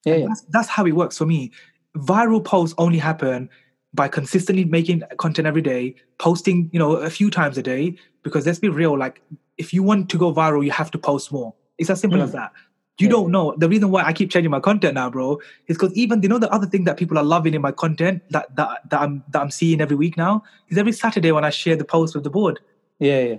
yeah, 0.04 0.16
yeah. 0.16 0.26
That's, 0.28 0.42
that's 0.50 0.68
how 0.68 0.84
it 0.86 0.92
works 0.92 1.16
for 1.18 1.26
me. 1.26 1.50
Viral 1.96 2.44
posts 2.44 2.74
only 2.78 2.98
happen 2.98 3.48
by 3.94 4.08
consistently 4.08 4.64
making 4.64 5.02
content 5.18 5.46
every 5.46 5.62
day, 5.62 5.94
posting, 6.18 6.68
you 6.72 6.78
know, 6.78 6.96
a 6.96 7.08
few 7.10 7.30
times 7.30 7.56
a 7.56 7.62
day. 7.62 7.96
Because 8.22 8.44
let's 8.46 8.58
be 8.58 8.68
real, 8.68 8.98
like 8.98 9.22
if 9.56 9.72
you 9.72 9.82
want 9.82 10.08
to 10.10 10.18
go 10.18 10.32
viral, 10.34 10.64
you 10.64 10.70
have 10.72 10.90
to 10.90 10.98
post 10.98 11.30
more. 11.32 11.54
It's 11.78 11.90
as 11.90 12.00
simple 12.00 12.18
Mm. 12.18 12.24
as 12.24 12.32
that. 12.32 12.52
You 12.98 13.06
Yeah. 13.06 13.12
don't 13.12 13.30
know. 13.32 13.54
The 13.56 13.68
reason 13.68 13.90
why 13.90 14.04
I 14.04 14.12
keep 14.12 14.30
changing 14.30 14.50
my 14.50 14.60
content 14.60 14.94
now, 14.94 15.10
bro, 15.10 15.38
is 15.66 15.76
because 15.76 15.92
even 15.94 16.22
you 16.22 16.28
know 16.28 16.38
the 16.38 16.52
other 16.52 16.66
thing 16.66 16.84
that 16.84 16.96
people 16.96 17.18
are 17.18 17.24
loving 17.24 17.54
in 17.54 17.60
my 17.62 17.72
content 17.72 18.22
that 18.30 18.54
that, 18.56 18.88
that 18.90 19.00
I'm 19.00 19.24
that 19.30 19.40
I'm 19.42 19.50
seeing 19.50 19.80
every 19.80 19.96
week 19.96 20.16
now 20.16 20.42
is 20.68 20.78
every 20.78 20.92
Saturday 20.92 21.32
when 21.32 21.44
I 21.44 21.50
share 21.50 21.74
the 21.76 21.84
post 21.84 22.14
with 22.14 22.22
the 22.24 22.30
board 22.30 22.60
yeah, 22.98 23.20
yeah. 23.20 23.36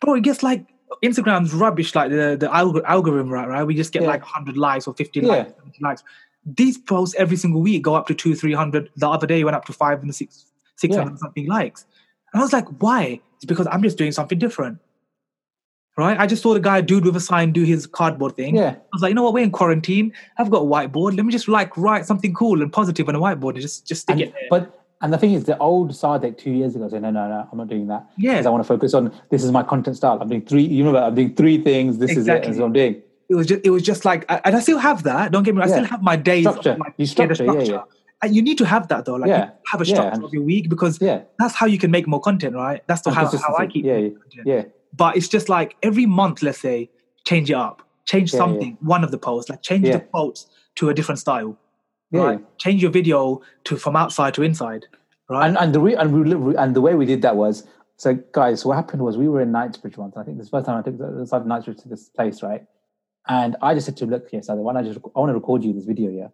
bro, 0.00 0.14
it 0.14 0.22
gets 0.22 0.42
like 0.42 0.66
Instagram's 1.04 1.52
rubbish, 1.52 1.94
like 1.94 2.10
the 2.10 2.36
the 2.38 2.48
alg- 2.48 2.82
algorithm, 2.84 3.28
right? 3.30 3.48
Right, 3.48 3.64
we 3.64 3.74
just 3.74 3.92
get 3.92 4.02
Yeah. 4.02 4.08
like 4.08 4.22
100 4.22 4.56
likes 4.56 4.86
or 4.86 4.94
50 4.94 5.20
Yeah. 5.20 5.26
likes, 5.28 5.52
70 5.56 5.78
likes. 5.82 6.02
These 6.44 6.78
posts 6.78 7.14
every 7.18 7.36
single 7.36 7.60
week 7.60 7.82
go 7.82 7.94
up 7.94 8.06
to 8.06 8.14
two, 8.14 8.34
three 8.34 8.54
hundred. 8.54 8.90
The 8.96 9.08
other 9.08 9.26
day 9.26 9.44
went 9.44 9.54
up 9.56 9.64
to 9.66 9.72
five 9.72 10.02
and 10.02 10.14
six, 10.14 10.46
six 10.76 10.96
hundred 10.96 11.12
Yeah. 11.12 11.16
something 11.18 11.46
likes, 11.46 11.84
and 12.32 12.40
I 12.40 12.42
was 12.44 12.52
like, 12.52 12.66
why? 12.82 13.20
It's 13.36 13.44
because 13.44 13.66
I'm 13.70 13.82
just 13.82 13.98
doing 13.98 14.12
something 14.12 14.38
different, 14.38 14.78
right? 15.96 16.18
I 16.18 16.26
just 16.26 16.42
saw 16.42 16.54
the 16.54 16.60
guy, 16.60 16.80
dude 16.80 17.04
with 17.04 17.16
a 17.16 17.20
sign, 17.20 17.52
do 17.52 17.64
his 17.64 17.86
cardboard 17.86 18.34
thing. 18.36 18.56
Yeah, 18.56 18.70
I 18.76 18.80
was 18.92 19.02
like, 19.02 19.10
you 19.10 19.14
know 19.14 19.22
what? 19.24 19.34
We're 19.34 19.44
in 19.44 19.50
quarantine. 19.50 20.12
I've 20.38 20.50
got 20.50 20.62
a 20.62 20.64
whiteboard. 20.66 21.16
Let 21.16 21.26
me 21.26 21.32
just 21.32 21.48
like 21.48 21.76
write 21.76 22.06
something 22.06 22.32
cool 22.34 22.62
and 22.62 22.72
positive 22.72 23.08
on 23.08 23.14
a 23.14 23.20
whiteboard 23.20 23.52
and 23.54 23.60
just 23.60 23.86
just 23.86 24.02
stick 24.02 24.14
and, 24.14 24.22
it 24.22 24.32
there. 24.32 24.42
but 24.50 24.77
and 25.00 25.12
the 25.12 25.18
thing 25.18 25.32
is, 25.32 25.44
the 25.44 25.56
old 25.58 25.92
Sadiq 25.92 26.38
two 26.38 26.50
years 26.50 26.74
ago 26.74 26.88
said, 26.88 27.02
no, 27.02 27.10
no, 27.10 27.28
no, 27.28 27.48
I'm 27.50 27.58
not 27.58 27.68
doing 27.68 27.86
that. 27.88 28.06
Yeah. 28.16 28.32
because 28.32 28.46
I 28.46 28.50
want 28.50 28.64
to 28.64 28.68
focus 28.68 28.94
on 28.94 29.12
this 29.30 29.44
is 29.44 29.52
my 29.52 29.62
content 29.62 29.96
style. 29.96 30.18
I'm 30.20 30.28
doing 30.28 30.44
three. 30.44 30.64
You 30.64 30.84
remember, 30.84 31.06
I'm 31.06 31.14
doing 31.14 31.34
three 31.34 31.62
things. 31.62 31.98
This 31.98 32.12
is 32.12 32.16
it. 32.16 32.20
Exactly. 32.20 32.48
That's 32.50 32.60
what 32.60 32.66
I'm 32.66 32.72
doing. 32.72 33.02
it 33.30 33.34
was 33.34 33.46
just 33.46 33.60
it 33.64 33.70
was 33.70 33.82
just 33.82 34.04
like 34.04 34.24
and 34.28 34.56
I 34.56 34.60
still 34.60 34.78
have 34.78 35.02
that. 35.04 35.30
Don't 35.32 35.42
get 35.44 35.54
me 35.54 35.60
wrong, 35.60 35.68
I 35.70 35.72
still 35.72 35.84
have 35.84 36.02
my 36.02 36.16
days 36.16 36.44
Structure. 36.48 36.76
like, 36.78 36.94
You 36.96 37.04
yeah, 37.04 37.10
structure, 37.10 37.44
yeah, 37.44 37.60
yeah. 37.60 37.82
And 38.22 38.34
you 38.34 38.42
need 38.42 38.58
to 38.58 38.64
have 38.66 38.88
that 38.88 39.04
though. 39.04 39.14
Like 39.14 39.28
Yeah. 39.28 39.50
have 39.70 39.80
a 39.80 39.84
Yeah, 39.84 39.94
structure 39.94 40.24
of 40.24 40.32
your 40.32 40.42
week 40.42 40.68
because 40.68 41.00
Yeah, 41.00 41.22
that's 41.38 41.54
how 41.54 41.66
you 41.66 41.78
can 41.78 41.90
make 41.90 42.06
more 42.08 42.20
content, 42.20 42.56
right? 42.56 42.82
That's 42.88 43.02
the 43.02 43.10
how, 43.12 43.26
how 43.26 43.54
I 43.56 43.66
keep 43.66 43.84
Yeah, 43.84 44.08
yeah. 44.44 44.62
But 44.96 45.16
it's 45.16 45.28
just 45.28 45.48
like 45.48 45.76
every 45.82 46.06
month, 46.06 46.42
let's 46.42 46.60
say, 46.60 46.90
change 47.24 47.50
it 47.50 47.54
up. 47.56 47.82
Change 48.06 48.32
Yeah, 48.32 48.38
yeah. 48.38 48.44
something, 48.44 48.78
one 48.80 49.04
of 49.04 49.10
the 49.10 49.18
posts, 49.18 49.50
like 49.50 49.62
change 49.62 49.86
Yeah. 49.86 49.98
the 49.98 50.00
quotes 50.00 50.46
to 50.76 50.88
a 50.88 50.94
different 50.94 51.18
style. 51.20 51.56
Yeah. 52.10 52.22
Right. 52.22 52.58
Change 52.58 52.82
your 52.82 52.90
video 52.90 53.42
to 53.64 53.76
from 53.76 53.96
outside 53.96 54.34
to 54.34 54.42
inside. 54.42 54.86
Right. 55.28 55.46
And 55.46 55.58
and 55.58 55.74
the 55.74 55.80
re- 55.80 55.94
and, 55.94 56.44
we, 56.44 56.56
and 56.56 56.74
the 56.74 56.80
way 56.80 56.94
we 56.94 57.06
did 57.06 57.22
that 57.22 57.36
was 57.36 57.66
so 57.96 58.14
guys. 58.32 58.64
What 58.64 58.76
happened 58.76 59.02
was 59.02 59.16
we 59.16 59.28
were 59.28 59.40
in 59.40 59.52
Knightsbridge 59.52 59.96
once. 59.96 60.16
I 60.16 60.24
think 60.24 60.38
this 60.38 60.46
is 60.46 60.50
the 60.50 60.58
first 60.58 60.66
time 60.66 60.78
I 60.78 60.82
took 60.82 60.98
the 60.98 61.26
side 61.26 61.42
of 61.42 61.46
Knightsbridge 61.46 61.78
to 61.82 61.88
this 61.88 62.08
place, 62.08 62.42
right? 62.42 62.64
And 63.28 63.56
I 63.60 63.74
just 63.74 63.86
said 63.86 63.96
to 63.98 64.04
him, 64.04 64.10
"Look, 64.10 64.28
yes, 64.32 64.48
I 64.48 64.54
want 64.54 64.78
to 64.78 64.84
just 64.84 64.98
I 65.14 65.20
want 65.20 65.30
to 65.30 65.34
record 65.34 65.62
you 65.62 65.72
this 65.72 65.84
video, 65.84 66.10
yeah." 66.10 66.28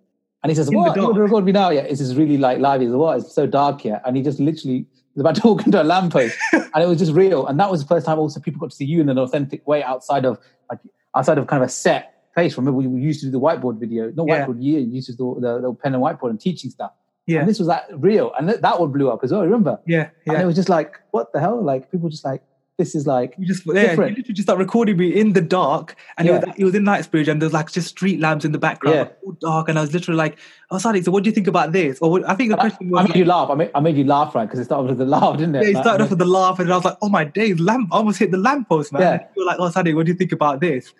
And 0.45 0.51
he 0.51 0.55
says, 0.55 0.69
In 0.69 0.75
"What? 0.75 0.95
You 0.95 1.03
want 1.03 1.15
to 1.17 1.23
record 1.23 1.45
me 1.45 1.53
now? 1.53 1.71
Yeah, 1.71 1.81
it's 1.81 2.01
just 2.01 2.15
really 2.15 2.39
like 2.39 2.59
live. 2.59 2.81
He 2.81 2.87
says, 2.87 2.95
"What? 2.95 3.19
It's 3.19 3.35
so 3.35 3.47
dark 3.47 3.81
here." 3.81 4.01
And 4.05 4.17
he 4.17 4.23
just 4.23 4.39
literally 4.39 4.87
was 5.15 5.23
about 5.23 5.35
to 5.43 5.47
walk 5.49 5.67
into 5.67 5.83
a 5.83 5.85
lamppost, 5.85 6.37
and 6.53 6.83
it 6.83 6.87
was 6.87 6.99
just 6.99 7.13
real. 7.13 7.47
And 7.47 7.59
that 7.59 7.71
was 7.71 7.83
the 7.83 7.89
first 7.89 8.07
time 8.07 8.19
also 8.19 8.39
people 8.39 8.61
got 8.61 8.71
to 8.71 8.77
see 8.77 8.85
you 8.85 9.01
in 9.01 9.09
an 9.09 9.19
authentic 9.19 9.67
way 9.67 9.83
outside 9.83 10.25
of 10.25 10.39
like 10.71 10.79
outside 11.17 11.39
of 11.39 11.47
kind 11.49 11.63
of 11.63 11.69
a 11.69 11.73
set 11.73 12.14
place. 12.35 12.57
Remember, 12.57 12.79
we, 12.79 13.01
used 13.01 13.21
to 13.21 13.27
do 13.27 13.33
the 13.33 13.41
whiteboard 13.41 13.79
video, 13.79 14.11
not 14.15 14.27
Yeah. 14.29 14.47
whiteboard. 14.47 14.63
You 14.63 14.79
used 14.81 15.07
to 15.09 15.17
do 15.17 15.39
the, 15.41 15.61
the 15.61 15.73
pen 15.75 15.95
and 15.95 16.03
whiteboard 16.03 16.31
and 16.31 16.41
teaching 16.41 16.71
stuff. 16.71 16.93
Yeah. 17.27 17.41
And 17.41 17.49
this 17.49 17.59
was 17.59 17.69
like 17.69 17.85
real, 17.93 18.33
and 18.39 18.49
that, 18.49 18.61
that 18.63 18.79
one 18.81 18.93
blew 18.93 19.11
up 19.11 19.21
as 19.25 19.33
well. 19.33 19.43
Remember? 19.43 19.79
Yeah, 19.87 20.11
And 20.27 20.37
it 20.43 20.45
was 20.45 20.55
just 20.57 20.69
like, 20.69 21.01
what 21.13 21.33
the 21.33 21.41
hell? 21.41 21.63
Like 21.63 21.91
people 21.91 22.11
just 22.11 22.25
like, 22.25 22.43
this 22.77 22.95
is 22.97 23.07
like, 23.07 23.35
You 23.39 23.47
just 23.47 23.65
yeah, 23.67 23.73
you 23.93 23.97
literally 23.97 24.23
just 24.25 24.43
start 24.43 24.59
recording 24.59 24.97
me 24.97 25.09
in 25.19 25.33
the 25.33 25.41
dark, 25.41 25.95
and 26.19 26.29
it, 26.29 26.33
was, 26.33 26.55
it 26.59 26.65
was 26.65 26.75
in 26.75 26.83
Knightsbridge, 26.83 27.29
and 27.29 27.41
there's 27.41 27.53
like 27.53 27.71
just 27.71 27.87
street 27.89 28.19
lamps 28.19 28.45
in 28.45 28.51
the 28.51 28.59
background, 28.59 28.97
Yeah. 28.97 29.03
like, 29.03 29.19
all 29.25 29.33
dark, 29.41 29.69
and 29.69 29.79
I 29.79 29.81
was 29.81 29.95
literally 29.95 30.19
like, 30.19 30.39
"Oh, 30.73 30.79
sorry. 30.79 31.01
So, 31.01 31.13
what 31.13 31.23
do 31.23 31.31
you 31.31 31.35
think 31.35 31.47
about 31.47 31.71
this?" 31.71 32.01
Or 32.01 32.11
what, 32.11 32.29
I 32.29 32.35
think 32.35 32.51
the 32.51 32.57
I, 32.59 32.69
question 32.69 32.91
was, 32.91 33.05
I 33.05 33.09
made 33.09 33.17
you 33.17 33.25
laugh. 33.27 33.49
I 33.49 33.55
made, 33.55 33.71
I 33.77 33.81
made 33.81 33.97
you 33.97 34.03
laugh, 34.05 34.35
right? 34.35 34.45
Because 34.45 34.59
it 34.59 34.65
started 34.65 34.89
with 34.89 34.99
the 34.99 35.07
laugh, 35.07 35.39
didn't 35.39 35.55
it? 35.55 35.69
yeah, 35.69 35.75
Like, 35.75 35.85
started 35.85 36.03
off 36.05 36.11
with 36.11 36.19
the 36.19 36.25
laugh, 36.27 36.59
and 36.59 36.71
I 36.73 36.75
was 36.75 36.85
like, 36.85 36.97
"Oh 37.01 37.09
my 37.09 37.23
days, 37.25 37.61
lamp! 37.61 37.91
I 37.93 37.99
almost 37.99 38.19
hit 38.19 38.33
the 38.33 38.39
lamppost, 38.39 38.93
man." 38.93 39.03
Yeah. 39.03 39.27
You 39.37 39.43
were 39.45 39.47
like, 39.47 39.57
"Oh, 39.61 39.71
Sadi, 39.71 39.95
what 39.95 40.05
do 40.07 40.13
you 40.13 40.19
think 40.19 40.33
about 40.33 40.61
this?" 40.61 40.93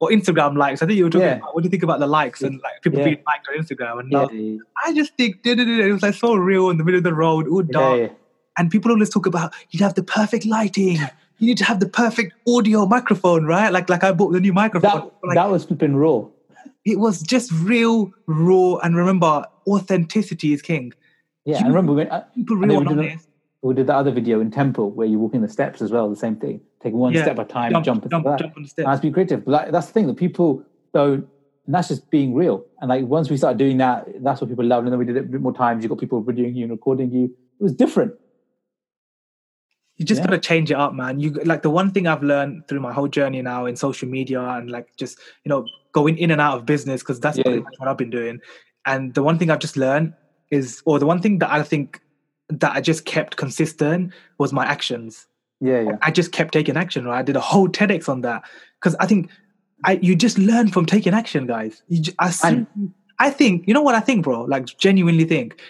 Or 0.00 0.08
Instagram 0.10 0.56
likes. 0.56 0.80
I 0.82 0.86
think 0.86 0.96
you 0.96 1.04
were 1.04 1.10
talking 1.10 1.26
Yeah. 1.28 1.36
about 1.36 1.54
what 1.54 1.62
do 1.62 1.66
you 1.66 1.70
think 1.70 1.82
about 1.82 2.00
the 2.00 2.06
likes 2.06 2.40
and 2.42 2.54
like 2.62 2.80
people 2.82 2.98
Yeah. 3.00 3.04
being 3.04 3.22
liked 3.26 3.46
on 3.48 3.54
Instagram. 3.62 4.00
And 4.00 4.10
yeah, 4.12 4.26
yeah, 4.32 4.58
I 4.84 4.94
just 4.94 5.14
think 5.18 5.36
it 5.44 5.92
was 5.92 6.02
like 6.02 6.14
so 6.14 6.34
real 6.34 6.70
in 6.70 6.78
the 6.78 6.84
middle 6.84 6.98
of 6.98 7.04
the 7.04 7.14
road, 7.14 7.46
all 7.48 7.62
dark. 7.62 8.10
and 8.58 8.70
people 8.70 8.90
always 8.90 9.10
talk 9.10 9.26
about 9.26 9.52
you 9.70 9.84
have 9.84 9.94
the 9.94 10.02
perfect 10.02 10.44
lighting 10.46 10.96
you 11.38 11.46
need 11.48 11.56
to 11.58 11.64
have 11.64 11.80
the 11.80 11.88
perfect 11.88 12.32
audio 12.48 12.84
microphone 12.84 13.46
right 13.46 13.72
like 13.72 13.88
like 13.88 14.02
i 14.04 14.10
bought 14.12 14.32
the 14.32 14.40
new 14.40 14.52
microphone 14.52 14.90
That, 14.90 15.26
like 15.28 15.34
that 15.36 15.50
was 15.50 15.64
flipping 15.64 15.94
raw. 15.96 16.24
it 16.84 16.98
was 16.98 17.22
just 17.22 17.52
real 17.52 18.12
raw 18.26 18.76
and 18.82 18.96
remember 18.96 19.44
authenticity 19.66 20.52
is 20.52 20.60
king 20.62 20.92
Yeah, 21.44 21.58
You- 21.58 21.64
and 21.64 21.68
remember 21.68 21.92
when 21.94 22.08
uh, 22.08 22.24
people 22.34 22.56
real 22.56 22.80
we 22.80 23.16
did 23.62 23.66
on 23.66 23.72
it- 23.72 23.74
this 23.74 23.74
we 23.74 23.74
did 23.74 23.86
the 23.86 23.94
other 23.94 24.10
video 24.10 24.40
in 24.40 24.50
Temple 24.50 24.90
where 24.90 25.06
you're 25.06 25.18
walking 25.18 25.40
the 25.42 25.48
steps 25.48 25.82
as 25.82 25.90
well, 25.90 26.08
the 26.08 26.16
same 26.16 26.36
thing. 26.36 26.60
Take 26.82 26.94
one 26.94 27.12
Yeah, 27.12 27.22
step 27.22 27.38
at 27.38 27.46
a 27.46 27.48
time, 27.48 27.72
jump 27.72 27.84
jump, 27.84 28.02
jump, 28.02 28.04
into 28.04 28.38
jump, 28.38 28.38
that. 28.38 28.56
on 28.56 28.62
the 28.62 28.68
steps 28.68 28.86
that's 28.86 29.00
be 29.00 29.10
creative. 29.10 29.44
But 29.44 29.50
that, 29.52 29.72
that's 29.72 29.86
the 29.88 29.92
thing 29.92 30.06
that 30.06 30.16
people 30.16 30.64
don't, 30.94 31.26
and 31.66 31.74
that's 31.74 31.88
just 31.88 32.10
being 32.10 32.34
real. 32.34 32.64
And 32.80 32.88
like 32.88 33.04
once 33.06 33.30
we 33.30 33.36
started 33.36 33.58
doing 33.58 33.78
that, 33.78 34.06
that's 34.22 34.40
what 34.40 34.48
people 34.48 34.64
loved. 34.64 34.86
And 34.86 34.92
then 34.92 34.98
we 34.98 35.04
did 35.04 35.16
it 35.16 35.20
a 35.20 35.28
bit 35.28 35.40
more 35.40 35.52
times. 35.52 35.82
You 35.82 35.88
got 35.88 35.98
people 35.98 36.22
videoing 36.22 36.54
you 36.54 36.62
and 36.64 36.70
recording 36.72 37.10
you. 37.12 37.24
It 37.24 37.62
was 37.62 37.72
different. 37.74 38.12
you 39.96 40.06
just 40.06 40.20
Yeah. 40.22 40.28
gotta 40.28 40.38
change 40.38 40.70
it 40.70 40.78
up 40.78 40.94
man 40.94 41.20
you 41.20 41.30
like 41.44 41.60
the 41.60 41.68
one 41.68 41.90
thing 41.90 42.06
i've 42.06 42.22
learned 42.22 42.66
through 42.66 42.80
my 42.80 42.90
whole 42.90 43.06
journey 43.06 43.42
now 43.42 43.66
in 43.66 43.76
social 43.76 44.08
media 44.08 44.40
and 44.40 44.70
like 44.70 44.86
just 44.96 45.18
you 45.44 45.50
know 45.50 45.66
going 45.92 46.16
in 46.16 46.30
and 46.30 46.40
out 46.40 46.56
of 46.56 46.64
business 46.64 47.02
because 47.02 47.20
that's 47.20 47.36
Yeah. 47.36 47.42
pretty 47.44 47.60
much 47.60 47.74
what 47.76 47.86
i've 47.86 47.98
been 47.98 48.08
doing 48.08 48.40
and 48.86 49.12
the 49.12 49.22
one 49.22 49.36
thing 49.38 49.50
i've 49.50 49.58
just 49.58 49.76
learned 49.76 50.14
is 50.50 50.80
or 50.86 50.98
the 50.98 51.04
one 51.04 51.20
thing 51.20 51.38
that 51.40 51.52
i 51.52 51.62
think 51.62 52.00
that 52.50 52.76
i 52.76 52.80
just 52.80 53.04
kept 53.04 53.36
consistent 53.36 54.12
was 54.38 54.52
my 54.52 54.64
actions 54.64 55.26
Yeah, 55.60 55.82
yeah. 55.82 55.96
I 56.00 56.10
just 56.10 56.32
kept 56.32 56.52
taking 56.52 56.76
action. 56.76 57.04
Right, 57.04 57.18
I 57.18 57.22
did 57.22 57.36
a 57.36 57.40
whole 57.40 57.68
TEDx 57.68 58.08
on 58.08 58.22
that 58.22 58.42
because 58.78 58.96
I 58.98 59.06
think 59.06 59.28
I 59.84 59.98
you 60.02 60.16
just 60.16 60.38
learn 60.38 60.68
from 60.70 60.86
taking 60.86 61.12
action, 61.14 61.46
guys. 61.46 61.82
You, 61.88 62.00
ju- 62.00 62.14
I, 62.18 62.32
I 63.18 63.30
think 63.30 63.68
you 63.68 63.74
know 63.74 63.82
what 63.82 63.94
I 63.94 64.00
think, 64.00 64.24
bro. 64.24 64.44
Like 64.44 64.66
genuinely 64.78 65.24
think, 65.24 65.60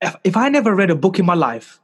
if, 0.00 0.14
if 0.22 0.36
I 0.36 0.48
never 0.48 0.74
read 0.74 0.90
a 0.90 0.94
book 0.94 1.18
in 1.18 1.26
my 1.26 1.34
life, 1.34 1.80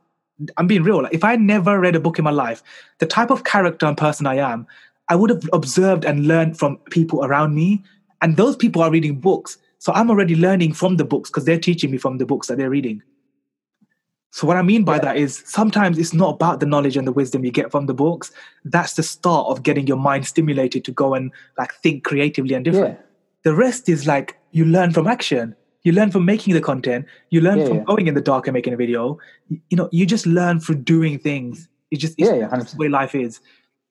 I'm 0.56 0.68
being 0.68 0.84
real. 0.84 1.02
Like, 1.02 1.14
if 1.14 1.24
I 1.24 1.34
never 1.36 1.80
read 1.80 1.96
a 1.96 2.00
book 2.00 2.18
in 2.18 2.24
my 2.24 2.30
life, 2.30 2.62
the 2.98 3.06
type 3.06 3.30
of 3.30 3.42
character 3.42 3.86
and 3.86 3.96
person 3.96 4.26
I 4.26 4.36
am, 4.36 4.66
I 5.08 5.16
would 5.16 5.30
have 5.30 5.42
observed 5.52 6.04
and 6.04 6.26
learned 6.28 6.56
from 6.58 6.78
people 6.90 7.24
around 7.24 7.54
me, 7.54 7.82
and 8.22 8.36
those 8.36 8.54
people 8.54 8.80
are 8.82 8.92
reading 8.92 9.18
books. 9.18 9.58
So 9.78 9.92
I'm 9.92 10.08
already 10.10 10.36
learning 10.36 10.74
from 10.74 10.96
the 10.96 11.04
books 11.04 11.30
because 11.30 11.44
they're 11.44 11.58
teaching 11.58 11.90
me 11.90 11.98
from 11.98 12.18
the 12.18 12.26
books 12.26 12.46
that 12.46 12.58
they're 12.58 12.70
reading. 12.70 13.02
So 14.36 14.46
what 14.46 14.58
I 14.58 14.62
mean 14.70 14.84
by 14.84 14.96
Yeah. 14.96 15.04
that 15.06 15.16
is 15.16 15.42
sometimes 15.46 15.96
it's 15.96 16.12
not 16.12 16.34
about 16.34 16.60
the 16.60 16.66
knowledge 16.66 16.96
and 16.98 17.06
the 17.08 17.12
wisdom 17.20 17.42
you 17.42 17.50
get 17.50 17.70
from 17.70 17.86
the 17.86 17.94
books. 17.94 18.30
That's 18.66 18.92
the 18.92 19.02
start 19.02 19.46
of 19.50 19.62
getting 19.62 19.86
your 19.86 19.96
mind 19.96 20.26
stimulated 20.26 20.84
to 20.84 20.92
go 20.92 21.14
and 21.14 21.32
like 21.60 21.72
think 21.82 22.04
creatively 22.04 22.54
and 22.54 22.62
different. 22.62 22.98
Yeah. 22.98 23.04
The 23.44 23.54
rest 23.54 23.88
is 23.88 24.06
like 24.06 24.36
you 24.50 24.66
learn 24.66 24.92
from 24.92 25.06
action. 25.06 25.56
You 25.84 25.92
learn 25.92 26.10
from 26.10 26.26
making 26.26 26.52
the 26.52 26.60
content. 26.60 27.06
You 27.30 27.40
learn 27.40 27.60
Yeah, 27.60 27.68
from 27.68 27.84
going 27.84 28.08
in 28.08 28.14
the 28.14 28.20
dark 28.20 28.46
and 28.46 28.52
making 28.52 28.74
a 28.74 28.76
video. 28.76 29.16
You, 29.48 29.58
you 29.70 29.76
know, 29.78 29.88
you 29.90 30.04
just 30.04 30.26
learn 30.26 30.60
through 30.60 30.80
doing 30.94 31.18
things. 31.18 31.66
It 31.90 31.96
just 32.04 32.14
it's 32.18 32.28
Yeah, 32.28 32.36
yeah, 32.36 32.48
100%. 32.48 32.72
the 32.72 32.76
way 32.76 32.88
life 32.88 33.14
is. 33.14 33.40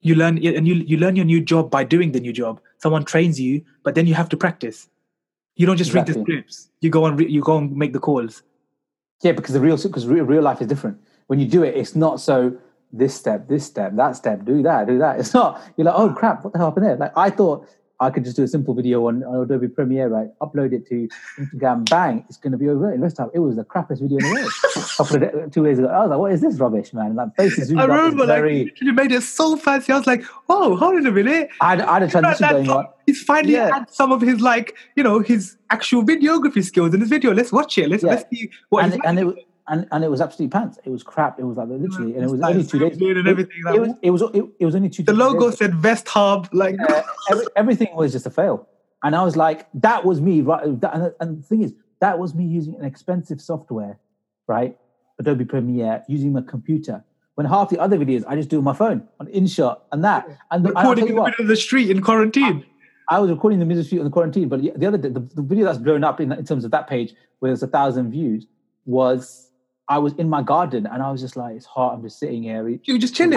You 0.02 0.14
learn 0.14 0.38
and 0.46 0.68
you 0.68 0.76
you 0.76 0.98
learn 0.98 1.16
your 1.16 1.26
new 1.34 1.42
job 1.42 1.72
by 1.72 1.84
doing 1.84 2.12
the 2.12 2.20
new 2.20 2.34
job. 2.42 2.62
Someone 2.78 3.04
trains 3.14 3.40
you, 3.42 3.64
but 3.84 3.96
then 3.96 4.06
you 4.06 4.14
have 4.14 4.30
to 4.30 4.38
practice. 4.38 4.90
You 5.56 5.66
don't 5.66 5.78
just 5.84 5.94
read 5.96 6.06
the 6.06 6.14
scripts. 6.22 6.70
You 6.82 6.92
go 6.92 7.08
and 7.08 7.18
re- 7.20 7.32
you 7.38 7.42
go 7.42 7.58
and 7.58 7.76
make 7.84 7.94
the 7.94 8.04
calls. 8.10 8.44
Yeah, 9.22 9.32
because 9.32 9.54
the 9.54 9.60
real 9.60 9.78
because 9.78 10.08
real, 10.08 10.26
real 10.26 10.44
life 10.44 10.62
is 10.62 10.68
different. 10.68 11.00
When 11.28 11.40
you 11.40 11.48
do 11.48 11.64
it, 11.64 11.76
it's 11.76 11.96
not 11.96 12.20
so 12.20 12.58
this 12.92 13.16
step, 13.16 13.48
this 13.48 13.66
step, 13.66 13.96
that 13.96 14.16
step, 14.16 14.46
do 14.46 14.62
that, 14.64 14.88
do 14.88 14.98
that. 15.00 15.20
It's 15.20 15.34
not. 15.34 15.62
You're 15.78 15.86
like, 15.86 15.96
oh 15.98 16.14
crap, 16.14 16.44
what 16.44 16.54
the 16.54 16.60
hell 16.60 16.70
happened 16.70 16.86
there? 16.86 16.96
Like 16.96 17.14
I 17.16 17.30
thought 17.30 17.68
I 18.00 18.10
could 18.10 18.26
just 18.26 18.36
do 18.36 18.44
a 18.44 18.48
simple 18.48 18.74
video 18.74 19.08
on, 19.08 19.24
on 19.24 19.42
Adobe 19.44 19.70
Premiere, 19.70 20.10
right? 20.10 20.28
Upload 20.42 20.74
it 20.74 20.86
to 20.88 21.08
Instagram, 21.40 21.90
bang, 21.90 22.26
it's 22.28 22.38
going 22.38 22.52
to 22.52 22.58
be 22.58 22.68
over. 22.68 22.92
In 22.92 23.10
time, 23.12 23.30
it 23.34 23.40
was 23.40 23.56
the 23.56 23.64
crappiest 23.64 24.02
video 24.02 24.18
in 24.18 24.26
the 24.26 24.32
world. 24.34 24.52
A 24.76 24.80
couple 24.98 25.16
of 25.16 25.22
da- 25.22 25.50
two 25.50 25.64
days 25.64 25.80
ago, 25.80 25.88
I 25.88 26.02
was 26.02 26.10
like, 26.10 26.20
what 26.20 26.32
is 26.34 26.42
this 26.42 26.56
rubbish, 26.60 26.94
man? 26.94 27.16
Like 27.16 27.34
faces 27.38 27.74
I 27.74 27.86
remember, 27.86 28.26
like, 28.26 28.40
very. 28.42 28.74
you 28.82 28.92
made 28.94 29.14
it 29.14 29.24
so 29.24 29.56
fancy. 29.56 29.94
I 29.94 29.98
was 29.98 30.08
like, 30.08 30.24
"Oh, 30.50 30.76
hold 30.76 30.96
on 30.96 31.06
a 31.06 31.12
minute!" 31.12 31.50
I 31.62 31.70
had, 31.72 31.82
I 31.82 31.94
had 31.94 32.04
a 32.04 32.08
transition 32.10 32.50
going 32.50 32.70
on. 32.70 32.88
He's 33.06 33.22
finally 33.24 33.54
Yeah. 33.54 33.74
had 33.74 33.90
some 33.90 34.12
of 34.12 34.20
his 34.22 34.42
like, 34.42 34.76
you 34.96 35.04
know, 35.04 35.20
his 35.20 35.56
actual 35.70 36.04
videography 36.04 36.64
skills 36.66 36.94
in 36.94 37.00
this 37.00 37.10
video. 37.10 37.34
Let's 37.34 37.52
watch 37.54 37.78
it. 37.78 37.90
Let's 37.90 38.04
Yeah. 38.04 38.10
let's 38.12 38.26
see 38.30 38.50
what. 38.70 38.84
and, 38.84 38.94
he's 38.94 39.02
and 39.06 39.20
it 39.20 39.48
and, 39.68 39.88
and 39.92 40.04
it 40.04 40.12
was 40.12 40.22
absolutely 40.22 40.52
pants. 40.52 40.78
It 40.84 40.90
was 40.90 41.02
crap. 41.04 41.40
It 41.40 41.44
was 41.44 41.58
like 41.58 41.68
literally, 41.70 42.14
and 42.16 42.24
it 42.24 42.30
was 42.30 42.40
Like 42.40 42.54
only 42.56 42.66
two 42.66 42.80
days. 42.80 42.98
and 42.98 43.18
It- 43.18 43.28
everything, 43.28 43.64
like, 43.64 43.76
It 43.76 43.80
was 43.80 43.90
it 44.02 44.10
was 44.12 44.22
it, 44.22 44.46
it 44.60 44.66
was 44.66 44.76
only 44.76 44.90
two. 44.90 45.04
the 45.04 45.14
logo 45.14 45.50
days. 45.50 45.58
said 45.60 45.76
Vest 45.76 46.08
Hub. 46.10 46.48
Like, 46.54 46.76
uh, 46.90 47.02
every, 47.32 47.46
everything 47.56 47.96
was 47.96 48.12
just 48.12 48.26
a 48.26 48.30
fail. 48.30 48.68
And 49.04 49.16
I 49.16 49.24
was 49.24 49.36
like, 49.36 49.68
that 49.76 50.04
was 50.06 50.22
me, 50.22 50.42
right? 50.42 50.64
And, 50.64 50.84
and 51.20 51.40
the 51.40 51.48
thing 51.48 51.62
is, 51.62 51.74
that 52.00 52.18
was 52.20 52.34
me 52.34 52.44
using 52.44 52.76
an 52.76 52.86
expensive 52.86 53.40
software, 53.42 54.00
right? 54.48 54.78
Adobe 55.20 55.46
Premiere, 55.46 56.04
using 56.08 56.34
my 56.34 56.42
computer. 56.42 57.04
When 57.36 57.46
half 57.46 57.70
the 57.70 57.80
other 57.80 57.98
videos 57.98 58.24
I 58.28 58.36
just 58.36 58.50
do 58.50 58.58
on 58.58 58.64
my 58.64 58.74
phone, 58.74 59.08
on 59.20 59.28
InShot 59.28 59.80
and 59.92 60.04
that. 60.04 60.28
And, 60.52 60.64
the, 60.66 60.70
recording 60.70 61.08
in 61.08 61.16
the 61.16 61.22
middle 61.24 61.42
of 61.42 61.48
the 61.48 61.56
street 61.56 61.90
in 61.90 62.02
quarantine. 62.02 62.66
I 63.10 63.20
was 63.20 63.30
recording 63.30 63.60
the 63.60 63.84
shoot 63.84 64.00
on 64.00 64.06
the 64.06 64.12
quarantine, 64.12 64.50
but 64.50 64.62
the 64.62 64.72
the 64.76 64.88
other 64.88 64.98
the, 64.98 65.10
the 65.10 65.42
video 65.42 65.66
that's 65.66 65.78
blown 65.78 66.04
up 66.04 66.20
in, 66.20 66.32
in 66.32 66.44
terms 66.46 66.66
of 66.66 66.72
that 66.72 66.88
page, 66.88 67.14
where 67.40 67.50
there's 67.52 67.62
a 67.62 67.68
thousand 67.68 68.10
views, 68.10 68.48
was 68.86 69.45
I 69.88 70.00
was 70.00 70.14
in 70.14 70.30
my 70.30 70.42
garden 70.42 70.88
and 70.88 71.02
I 71.04 71.12
was 71.12 71.22
just 71.22 71.36
like, 71.36 71.56
it's 71.56 71.66
hot. 71.66 71.94
I'm 71.94 72.02
just 72.02 72.20
sitting 72.20 72.44
here. 72.44 72.68
You 72.68 72.94
were 72.94 73.00
just 73.00 73.16
chilling. 73.16 73.34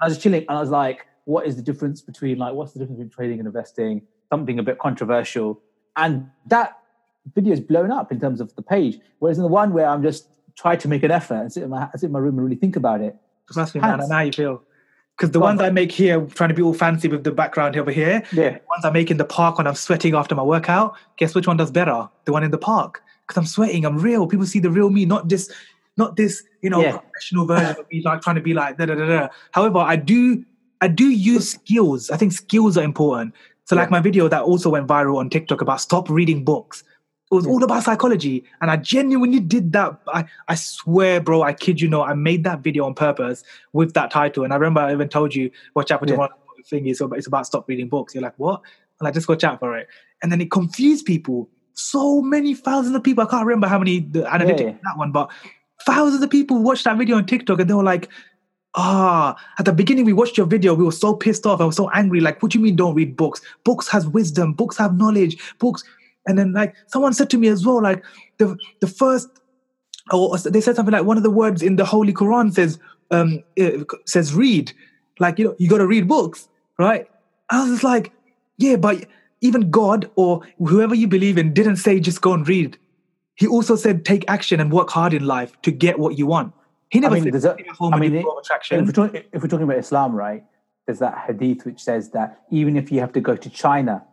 I 0.00 0.08
was 0.08 0.18
chilling 0.18 0.44
and 0.48 0.56
I 0.56 0.60
was 0.60 0.70
like, 0.70 1.06
what 1.24 1.46
is 1.46 1.56
the 1.56 1.62
difference 1.62 2.00
between 2.00 2.38
like 2.38 2.54
what's 2.54 2.72
the 2.72 2.78
difference 2.78 2.98
between 2.98 3.10
trading 3.10 3.38
and 3.38 3.46
investing? 3.46 4.02
Something 4.32 4.58
a 4.58 4.62
bit 4.62 4.78
controversial. 4.78 5.60
And 5.96 6.30
that 6.46 6.78
video 7.34 7.52
is 7.52 7.60
blown 7.60 7.90
up 7.90 8.10
in 8.12 8.20
terms 8.20 8.40
of 8.40 8.54
the 8.54 8.62
page. 8.62 8.98
Whereas 9.18 9.38
in 9.38 9.42
the 9.42 9.48
one 9.48 9.72
where 9.72 9.86
I'm 9.86 10.02
just 10.02 10.28
trying 10.56 10.78
to 10.78 10.88
make 10.88 11.02
an 11.02 11.10
effort 11.10 11.34
and 11.34 11.52
sit 11.52 11.62
in 11.62 11.70
my 11.70 11.88
sit 11.94 12.04
in 12.04 12.12
my 12.12 12.18
room 12.18 12.36
and 12.38 12.44
really 12.44 12.56
think 12.56 12.76
about 12.76 13.00
it. 13.00 13.16
Trust 13.52 13.74
me, 13.74 13.80
man. 13.80 14.00
I 14.00 14.06
know 14.06 14.14
how 14.14 14.20
you 14.20 14.32
feel. 14.32 14.62
Because 15.16 15.32
the 15.32 15.40
ones 15.40 15.60
I 15.60 15.68
make 15.68 15.92
here, 15.92 16.18
trying 16.26 16.48
to 16.48 16.54
be 16.54 16.62
all 16.62 16.72
fancy 16.72 17.06
with 17.06 17.24
the 17.24 17.30
background 17.30 17.76
over 17.76 17.90
here, 17.90 18.22
Yeah. 18.32 18.50
the 18.52 18.60
ones 18.70 18.84
I 18.84 18.90
make 18.90 19.10
in 19.10 19.18
the 19.18 19.24
park 19.26 19.58
when 19.58 19.66
I'm 19.66 19.74
sweating 19.74 20.14
after 20.14 20.34
my 20.34 20.42
workout, 20.42 20.96
guess 21.18 21.34
which 21.34 21.46
one 21.46 21.58
does 21.58 21.70
better? 21.70 22.08
The 22.24 22.32
one 22.32 22.42
in 22.42 22.50
the 22.52 22.58
park. 22.58 23.02
Because 23.26 23.36
I'm 23.36 23.44
sweating, 23.46 23.84
I'm 23.84 23.98
real. 23.98 24.26
People 24.26 24.46
see 24.46 24.60
the 24.60 24.70
real 24.70 24.88
me, 24.88 25.04
not 25.04 25.28
this, 25.28 25.52
not 26.02 26.16
this, 26.20 26.34
you 26.62 26.70
know, 26.72 26.80
Yeah. 26.82 26.96
professional 26.98 27.44
version 27.46 27.76
of 27.82 27.86
me, 27.92 28.02
like 28.08 28.20
trying 28.24 28.38
to 28.42 28.42
be 28.50 28.54
like 28.60 28.72
da 28.78 28.84
da 28.86 28.94
da 29.00 29.06
da. 29.06 29.28
However, 29.58 29.78
I 29.78 29.96
do, 30.12 30.44
I 30.80 30.88
do 30.88 31.06
use 31.34 31.46
skills. 31.58 32.10
I 32.10 32.16
think 32.20 32.32
skills 32.32 32.76
are 32.78 32.86
important. 32.92 33.34
So, 33.66 33.76
like 33.76 33.88
Yeah. 33.88 33.98
my 33.98 34.00
video 34.08 34.24
that 34.34 34.42
also 34.42 34.68
went 34.76 34.86
viral 34.94 35.16
on 35.22 35.30
TikTok 35.30 35.60
about 35.66 35.80
stop 35.80 36.10
reading 36.18 36.44
books. 36.44 36.82
It 37.30 37.34
was 37.36 37.44
Yeah. 37.46 37.52
all 37.52 37.62
about 37.62 37.84
psychology, 37.84 38.36
and 38.60 38.68
I 38.74 38.76
genuinely 38.76 39.38
did 39.54 39.72
that. 39.76 39.90
I, 40.12 40.24
I 40.48 40.56
swear, 40.56 41.20
bro, 41.20 41.42
I 41.42 41.52
kid 41.52 41.80
you 41.80 41.88
not, 41.88 42.08
I 42.08 42.14
made 42.14 42.42
that 42.48 42.58
video 42.66 42.82
on 42.86 42.94
purpose 42.94 43.44
with 43.72 43.92
that 43.94 44.10
title. 44.10 44.42
And 44.44 44.52
I 44.52 44.56
remember 44.56 44.80
I 44.80 44.92
even 44.92 45.08
told 45.08 45.34
you, 45.38 45.50
watch 45.76 45.90
out 45.92 46.00
for 46.00 46.06
Yeah. 46.06 46.14
tomorrow 46.14 46.30
thing 46.68 46.86
is 46.86 47.00
about, 47.00 47.18
it's 47.18 47.26
about 47.26 47.46
stop 47.46 47.68
reading 47.68 47.88
books. 47.88 48.14
You're 48.14 48.22
like, 48.28 48.34
what? 48.36 48.60
And 48.98 49.08
I 49.08 49.10
just 49.12 49.28
watch 49.28 49.44
out 49.44 49.58
for 49.60 49.78
it. 49.78 49.86
And 50.22 50.30
then 50.30 50.40
it 50.40 50.50
confused 50.50 51.06
people. 51.06 51.48
So 51.74 52.20
many 52.20 52.52
thousands 52.54 52.94
of 52.96 53.02
people. 53.02 53.24
I 53.24 53.30
can't 53.30 53.46
remember 53.46 53.66
how 53.68 53.78
many 53.78 54.00
the 54.00 54.22
analytics 54.22 54.60
Yeah. 54.60 54.72
that 54.84 54.96
one, 54.96 55.10
but 55.12 55.30
thousands 55.84 56.22
of 56.22 56.30
people 56.30 56.62
watched 56.62 56.84
that 56.84 56.98
video 56.98 57.16
on 57.16 57.26
TikTok 57.26 57.60
and 57.60 57.68
they 57.68 57.74
were 57.74 57.82
like, 57.82 58.08
ah, 58.74 59.36
at 59.58 59.64
the 59.64 59.72
beginning 59.72 60.04
we 60.04 60.12
watched 60.12 60.36
your 60.36 60.46
video, 60.46 60.74
we 60.74 60.84
were 60.84 60.92
so 60.92 61.14
pissed 61.14 61.46
off. 61.46 61.60
I 61.60 61.64
was 61.64 61.76
so 61.76 61.90
angry. 61.90 62.20
Like, 62.20 62.42
what 62.42 62.52
do 62.52 62.58
you 62.58 62.64
mean 62.64 62.76
don't 62.76 62.94
read 62.94 63.16
books? 63.16 63.40
Books 63.64 63.88
has 63.88 64.06
wisdom, 64.06 64.52
books 64.52 64.76
have 64.78 64.96
knowledge, 64.96 65.38
books. 65.58 65.82
And 66.26 66.38
then 66.38 66.52
like 66.52 66.74
someone 66.86 67.14
said 67.14 67.30
to 67.30 67.38
me 67.38 67.48
as 67.48 67.64
well, 67.64 67.82
like 67.82 68.04
the 68.38 68.56
the 68.80 68.86
first 68.86 69.28
or 70.12 70.36
they 70.38 70.60
said 70.60 70.76
something 70.76 70.92
like 70.92 71.04
one 71.04 71.16
of 71.16 71.22
the 71.22 71.30
words 71.30 71.62
in 71.62 71.76
the 71.76 71.84
Holy 71.84 72.12
Quran 72.12 72.52
says 72.52 72.78
um 73.10 73.42
it 73.56 73.86
says 74.06 74.34
read. 74.34 74.72
Like, 75.18 75.38
you 75.38 75.44
know, 75.46 75.54
you 75.58 75.68
gotta 75.68 75.86
read 75.86 76.08
books, 76.08 76.48
right? 76.78 77.08
I 77.50 77.62
was 77.62 77.70
just 77.70 77.84
like, 77.84 78.12
yeah, 78.58 78.76
but 78.76 79.06
even 79.40 79.70
God 79.70 80.10
or 80.16 80.42
whoever 80.58 80.94
you 80.94 81.08
believe 81.08 81.38
in 81.38 81.52
didn't 81.52 81.76
say 81.76 81.98
just 82.00 82.20
go 82.20 82.32
and 82.32 82.46
read. 82.46 82.78
He 83.40 83.46
also 83.48 83.74
said 83.74 84.04
take 84.04 84.24
action 84.28 84.60
and 84.60 84.70
work 84.70 84.90
hard 84.90 85.14
in 85.14 85.24
life 85.26 85.50
to 85.62 85.70
get 85.72 85.98
what 85.98 86.18
you 86.18 86.26
want. 86.26 86.52
He 86.90 87.00
never 87.00 87.16
I 87.16 87.20
mean, 87.20 87.24
said 87.32 87.34
a- 87.36 87.40
stay 87.54 87.64
at 87.68 87.74
home 87.76 87.94
I 87.94 87.98
mean, 87.98 88.14
it- 88.14 88.24
of 88.26 88.34
if 88.72 88.86
we're, 88.86 88.92
talking, 88.92 89.22
if 89.32 89.42
we're 89.42 89.48
talking 89.48 89.64
about 89.64 89.78
Islam, 89.78 90.14
right? 90.14 90.44
There's 90.86 90.98
that 90.98 91.16
hadith 91.26 91.64
which 91.64 91.80
says 91.82 92.10
that 92.10 92.42
even 92.50 92.76
if 92.76 92.92
you 92.92 93.00
have 93.00 93.12
to 93.14 93.20
go 93.20 93.34
to 93.36 93.48
China 93.48 94.04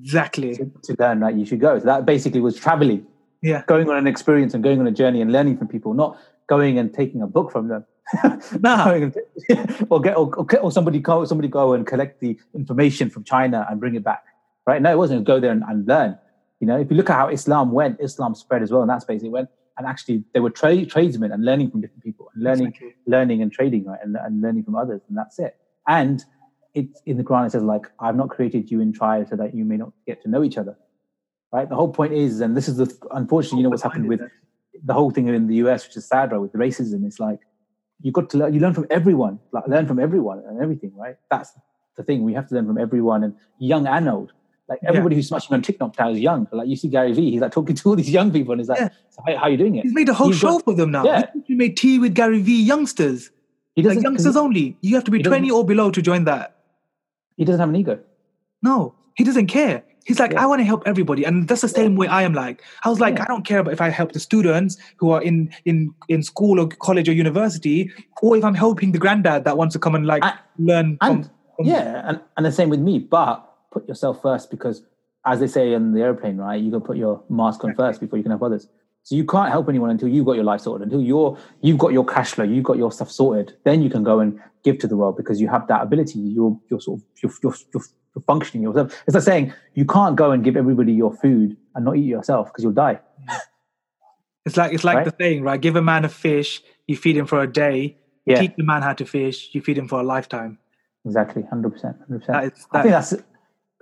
Exactly. 0.00 0.54
to, 0.56 0.70
to 0.84 0.96
learn, 0.98 1.20
right, 1.20 1.34
you 1.34 1.44
should 1.44 1.60
go. 1.60 1.78
So 1.78 1.84
that 1.84 2.06
basically 2.06 2.40
was 2.40 2.56
traveling, 2.56 3.06
Yeah. 3.42 3.62
going 3.66 3.90
on 3.90 3.96
an 3.96 4.06
experience 4.06 4.54
and 4.54 4.62
going 4.62 4.80
on 4.80 4.86
a 4.86 4.92
journey 4.92 5.20
and 5.20 5.30
learning 5.32 5.58
from 5.58 5.68
people, 5.68 5.92
not 5.92 6.16
going 6.48 6.78
and 6.78 6.92
taking 6.94 7.20
a 7.22 7.26
book 7.26 7.50
from 7.52 7.68
them. 7.68 7.84
And- 8.22 9.14
or 9.90 10.00
get 10.00 10.16
or, 10.16 10.34
or, 10.36 10.46
or 10.60 10.70
somebody 10.72 10.98
go 11.00 11.24
somebody 11.24 11.48
go 11.48 11.72
and 11.74 11.86
collect 11.86 12.20
the 12.20 12.38
information 12.54 13.10
from 13.10 13.24
China 13.24 13.66
and 13.68 13.78
bring 13.80 13.94
it 13.94 14.04
back. 14.04 14.24
Right? 14.66 14.80
No, 14.80 14.90
it 14.92 14.98
wasn't 14.98 15.24
go 15.24 15.38
there 15.40 15.52
and, 15.52 15.62
and 15.68 15.86
learn. 15.86 16.18
You 16.60 16.66
know, 16.66 16.78
if 16.78 16.90
you 16.90 16.96
look 16.96 17.10
at 17.10 17.16
how 17.16 17.28
Islam 17.28 17.72
went, 17.72 18.00
Islam 18.00 18.34
spread 18.34 18.62
as 18.62 18.70
well 18.70 18.82
in 18.82 18.88
that 18.88 19.02
space. 19.02 19.22
It 19.22 19.30
went 19.30 19.48
and 19.80 19.86
actually 19.86 20.22
they 20.34 20.40
were 20.40 20.50
trade 20.50 20.90
tradesmen 20.90 21.32
and 21.32 21.44
learning 21.44 21.70
from 21.70 21.80
different 21.80 22.04
people 22.04 22.30
and 22.34 22.44
learning 22.44 22.66
Exactly. 22.68 22.94
learning 23.06 23.42
and 23.42 23.50
trading 23.50 23.86
right 23.86 23.98
and, 24.02 24.16
and 24.16 24.42
learning 24.42 24.62
from 24.62 24.76
others 24.76 25.00
and 25.08 25.16
that's 25.16 25.38
it. 25.38 25.56
And 25.88 26.22
it 26.74 26.88
in 27.06 27.16
the 27.16 27.24
quran 27.24 27.46
it 27.46 27.50
says 27.50 27.64
like 27.64 27.86
i've 27.98 28.14
not 28.14 28.28
created 28.28 28.70
you 28.70 28.80
in 28.80 28.92
tribes 28.92 29.30
so 29.30 29.36
that 29.36 29.54
you 29.54 29.64
may 29.64 29.76
not 29.76 29.92
get 30.06 30.22
to 30.22 30.28
know 30.28 30.44
each 30.44 30.58
other. 30.58 30.76
Right? 31.52 31.68
The 31.68 31.74
whole 31.74 31.92
point 31.92 32.12
is 32.12 32.40
and 32.40 32.56
this 32.56 32.68
is 32.68 32.76
the 32.76 32.88
unfortunately 33.10 33.58
you 33.58 33.64
know 33.64 33.70
what's 33.70 33.82
happened 33.82 34.06
with 34.06 34.20
the 34.84 34.94
whole 34.94 35.10
thing 35.10 35.28
in 35.28 35.46
the 35.46 35.56
us 35.56 35.86
which 35.86 35.96
is 35.96 36.06
sad 36.06 36.30
right 36.32 36.38
with 36.38 36.52
racism. 36.52 37.06
It's 37.06 37.18
like 37.18 37.40
you 38.02 38.12
got 38.12 38.28
to 38.30 38.36
learn 38.38 38.52
you 38.54 38.60
learn 38.60 38.74
from 38.74 38.86
everyone 38.90 39.40
like 39.52 39.66
learn 39.66 39.86
from 39.86 39.98
everyone 39.98 40.42
and 40.46 40.60
everything 40.60 40.92
right? 40.94 41.16
That's 41.30 41.52
the 41.96 42.02
thing. 42.02 42.22
We 42.22 42.34
have 42.34 42.48
to 42.48 42.54
learn 42.54 42.66
from 42.66 42.78
everyone 42.78 43.24
and 43.24 43.34
young 43.58 43.86
and 43.86 44.08
old 44.08 44.32
like 44.70 44.78
Yeah. 44.82 44.88
everybody 44.90 45.16
who's 45.16 45.28
smashing 45.28 45.52
on 45.54 45.60
TikTok 45.62 45.98
now 45.98 46.10
is 46.10 46.18
young. 46.20 46.46
Like 46.52 46.68
you 46.68 46.76
see 46.76 46.88
Gary 46.88 47.12
Vee, 47.12 47.30
he's 47.32 47.40
like 47.40 47.52
talking 47.52 47.74
to 47.76 47.88
all 47.88 47.96
these 47.96 48.08
young 48.10 48.30
people, 48.32 48.52
and 48.52 48.60
he's 48.60 48.68
like, 48.68 48.78
Yeah. 48.78 48.88
so 49.10 49.22
how, 49.26 49.36
how 49.36 49.42
are 49.42 49.50
you 49.50 49.56
doing 49.58 49.74
it? 49.76 49.82
He's 49.84 49.92
made 49.94 50.08
a 50.08 50.14
whole 50.14 50.28
He's 50.28 50.38
show 50.38 50.52
got- 50.52 50.64
for 50.64 50.74
them 50.74 50.90
now. 50.92 51.04
Yeah. 51.04 51.26
He 51.46 51.54
made 51.54 51.76
tea 51.76 51.98
with 51.98 52.14
Gary 52.14 52.40
Vee 52.40 52.62
youngsters. 52.62 53.30
He 53.74 53.82
Like 53.82 54.02
youngsters 54.02 54.36
only. 54.36 54.76
You 54.80 54.94
have 54.94 55.04
to 55.04 55.10
be 55.10 55.22
20 55.22 55.50
or 55.50 55.64
below 55.64 55.90
to 55.90 56.00
join 56.02 56.24
that. 56.24 56.56
he 57.36 57.44
doesn't 57.44 57.60
have 57.60 57.68
an 57.68 57.76
ego. 57.76 57.98
No, 58.62 58.94
he 59.16 59.24
doesn't 59.24 59.46
care. 59.46 59.82
He's 60.04 60.18
like, 60.18 60.32
Yeah. 60.32 60.42
I 60.42 60.46
want 60.46 60.60
to 60.60 60.64
help 60.64 60.82
everybody, 60.86 61.24
and 61.24 61.46
that's 61.48 61.60
the 61.62 61.68
same 61.68 61.94
way 61.96 62.06
I 62.06 62.22
am. 62.22 62.32
Like, 62.34 62.62
I 62.84 62.88
was 62.90 63.00
like, 63.00 63.16
Yeah. 63.16 63.24
I 63.24 63.26
don't 63.26 63.44
care 63.46 63.58
about 63.60 63.72
if 63.72 63.80
I 63.80 63.88
help 63.90 64.12
the 64.12 64.20
students 64.20 64.76
who 64.96 65.10
are 65.10 65.22
in 65.22 65.50
in 65.64 65.92
in 66.08 66.22
school 66.22 66.58
or 66.60 66.66
college 66.68 67.08
or 67.08 67.12
university, 67.12 67.90
or 68.22 68.36
if 68.36 68.44
I'm 68.44 68.54
helping 68.54 68.92
the 68.92 68.98
granddad 68.98 69.44
that 69.44 69.56
wants 69.56 69.72
to 69.74 69.78
come 69.78 69.94
and 69.94 70.06
like 70.06 70.24
And- 70.24 70.34
learn 70.58 70.96
from. 71.00 71.10
and 71.16 71.24
from- 71.56 71.66
yeah 71.66 72.02
and, 72.08 72.20
and 72.36 72.46
the 72.46 72.52
same 72.52 72.70
with 72.70 72.80
me 72.80 72.98
but 72.98 73.46
put 73.72 73.86
yourself 73.88 74.20
first 74.22 74.50
because 74.50 74.82
as 75.24 75.40
they 75.40 75.46
say 75.46 75.74
on 75.74 75.92
the 75.92 76.00
airplane 76.02 76.36
right 76.36 76.60
you 76.62 76.70
got 76.70 76.78
to 76.78 76.84
put 76.84 76.96
your 76.96 77.22
mask 77.28 77.62
on 77.64 77.74
first 77.74 78.00
before 78.00 78.16
you 78.18 78.22
can 78.22 78.30
help 78.32 78.42
others 78.42 78.68
so 79.02 79.14
you 79.14 79.24
can't 79.24 79.50
help 79.50 79.68
anyone 79.68 79.90
until 79.90 80.08
you've 80.08 80.26
got 80.26 80.32
your 80.34 80.44
life 80.44 80.60
sorted 80.60 80.86
until 80.86 81.00
you're 81.02 81.38
you've 81.62 81.78
got 81.78 81.92
your 81.92 82.04
cash 82.04 82.32
flow 82.32 82.44
you've 82.44 82.64
got 82.64 82.76
your 82.78 82.90
stuff 82.92 83.10
sorted 83.10 83.56
then 83.64 83.82
you 83.82 83.90
can 83.90 84.02
go 84.02 84.20
and 84.20 84.38
give 84.64 84.78
to 84.78 84.86
the 84.86 84.96
world 84.96 85.16
because 85.16 85.40
you 85.40 85.48
have 85.48 85.66
that 85.68 85.82
ability 85.82 86.18
you're 86.18 86.58
you're 86.70 86.80
sort 86.80 87.00
of 87.00 87.06
you're, 87.22 87.32
you're, 87.42 87.54
you're, 87.74 87.82
you're 88.14 88.24
functioning 88.26 88.62
yourself 88.62 89.02
it's 89.06 89.14
like 89.14 89.22
saying 89.24 89.52
you 89.74 89.84
can't 89.84 90.16
go 90.16 90.30
and 90.32 90.42
give 90.44 90.56
everybody 90.56 90.92
your 90.92 91.12
food 91.14 91.56
and 91.74 91.84
not 91.84 91.96
eat 91.96 92.04
yourself 92.06 92.48
because 92.48 92.62
you'll 92.64 92.72
die 92.72 92.98
It's 94.46 94.56
like 94.56 94.72
it's 94.72 94.84
like 94.84 94.96
Right? 94.96 95.04
the 95.04 95.14
saying, 95.20 95.42
right? 95.42 95.60
Give 95.60 95.76
a 95.76 95.82
man 95.82 96.04
a 96.04 96.08
fish, 96.08 96.62
you 96.86 96.96
feed 96.96 97.16
him 97.16 97.26
for 97.26 97.42
a 97.42 97.46
day. 97.46 97.98
yeah 98.26 98.40
Teach 98.40 98.52
the 98.56 98.64
man 98.64 98.82
how 98.82 98.94
to 98.94 99.04
fish, 99.04 99.50
you 99.52 99.60
feed 99.60 99.76
him 99.76 99.86
for 99.86 100.00
a 100.00 100.02
lifetime. 100.02 100.58
exactly 101.04 101.42
100% 101.42 101.72
100% 102.10 102.26
That 102.26 102.44
is, 102.44 102.66
i 102.72 102.82
think 102.82 102.92
that's 102.92 103.14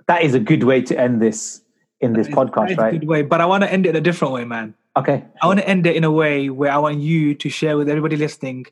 that 0.09 0.23
is 0.23 0.33
a 0.33 0.39
good 0.39 0.63
way 0.63 0.81
to 0.89 0.99
end 0.99 1.21
this 1.21 1.61
in 2.01 2.13
this 2.13 2.27
that 2.27 2.31
is- 2.31 2.35
that 2.35 2.51
podcast 2.51 2.77
right 2.77 2.93
good 2.99 3.07
way, 3.13 3.21
but 3.21 3.39
I 3.41 3.45
want 3.45 3.63
to 3.63 3.71
end 3.71 3.85
it 3.85 3.89
in 3.89 3.95
a 3.95 4.05
different 4.09 4.33
way, 4.37 4.43
man. 4.55 4.73
okay 4.97 5.17
I 5.41 5.45
want 5.49 5.59
to 5.61 5.67
end 5.73 5.83
it 5.89 5.95
in 5.99 6.03
a 6.03 6.13
way 6.21 6.49
where 6.59 6.71
I 6.77 6.79
want 6.85 6.97
you 6.99 7.21
to 7.43 7.47
share 7.59 7.75
with 7.79 7.87
everybody 7.93 8.17
listening 8.25 8.65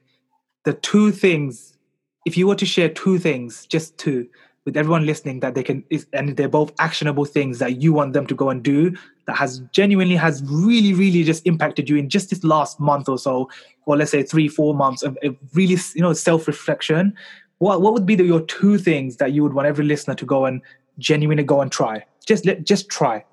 the 0.67 0.73
two 0.73 1.07
things. 1.11 1.77
If 2.25 2.33
you 2.37 2.45
were 2.49 2.59
to 2.63 2.65
share 2.75 2.89
two 2.89 3.17
things, 3.27 3.65
just 3.75 3.97
two, 4.03 4.27
with 4.65 4.75
everyone 4.81 5.05
listening, 5.05 5.39
that 5.43 5.53
they 5.55 5.63
can, 5.63 5.77
and 6.11 6.35
they're 6.35 6.55
both 6.59 6.73
actionable 6.87 7.23
things 7.35 7.59
that 7.59 7.81
you 7.81 7.93
want 7.99 8.11
them 8.11 8.25
to 8.31 8.35
go 8.35 8.49
and 8.49 8.61
do, 8.63 8.79
that 9.27 9.37
has 9.37 9.51
genuinely 9.79 10.17
has 10.17 10.43
really, 10.65 10.93
really 11.03 11.23
just 11.23 11.45
impacted 11.51 11.87
you 11.89 11.95
in 12.01 12.09
just 12.09 12.29
this 12.31 12.43
last 12.43 12.77
month 12.89 13.07
or 13.07 13.17
so, 13.27 13.49
or 13.85 13.95
let's 13.95 14.11
say 14.11 14.23
three, 14.23 14.49
four 14.49 14.73
months 14.83 15.03
of, 15.03 15.17
of 15.23 15.37
really, 15.53 15.77
you 15.95 16.01
know, 16.01 16.11
self 16.11 16.47
reflection. 16.47 17.13
What 17.59 17.81
what 17.81 17.93
would 17.93 18.05
be 18.11 18.15
the, 18.15 18.25
your 18.25 18.41
two 18.41 18.77
things 18.77 19.17
that 19.17 19.31
you 19.31 19.41
would 19.43 19.53
want 19.53 19.67
every 19.67 19.85
listener 19.85 20.15
to 20.15 20.25
go 20.25 20.45
and 20.45 20.61
genuinely 20.97 21.43
go 21.43 21.61
and 21.61 21.71
try? 21.71 22.05
Just 22.25 22.45
let, 22.45 22.63
just 22.65 22.89
try. 22.89 23.23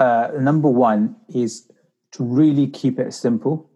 uh, 0.00 0.30
number 0.38 0.68
one 0.68 1.14
is 1.28 1.70
to 2.12 2.24
really 2.24 2.66
keep 2.66 2.98
it 2.98 3.12
simple. 3.12 3.70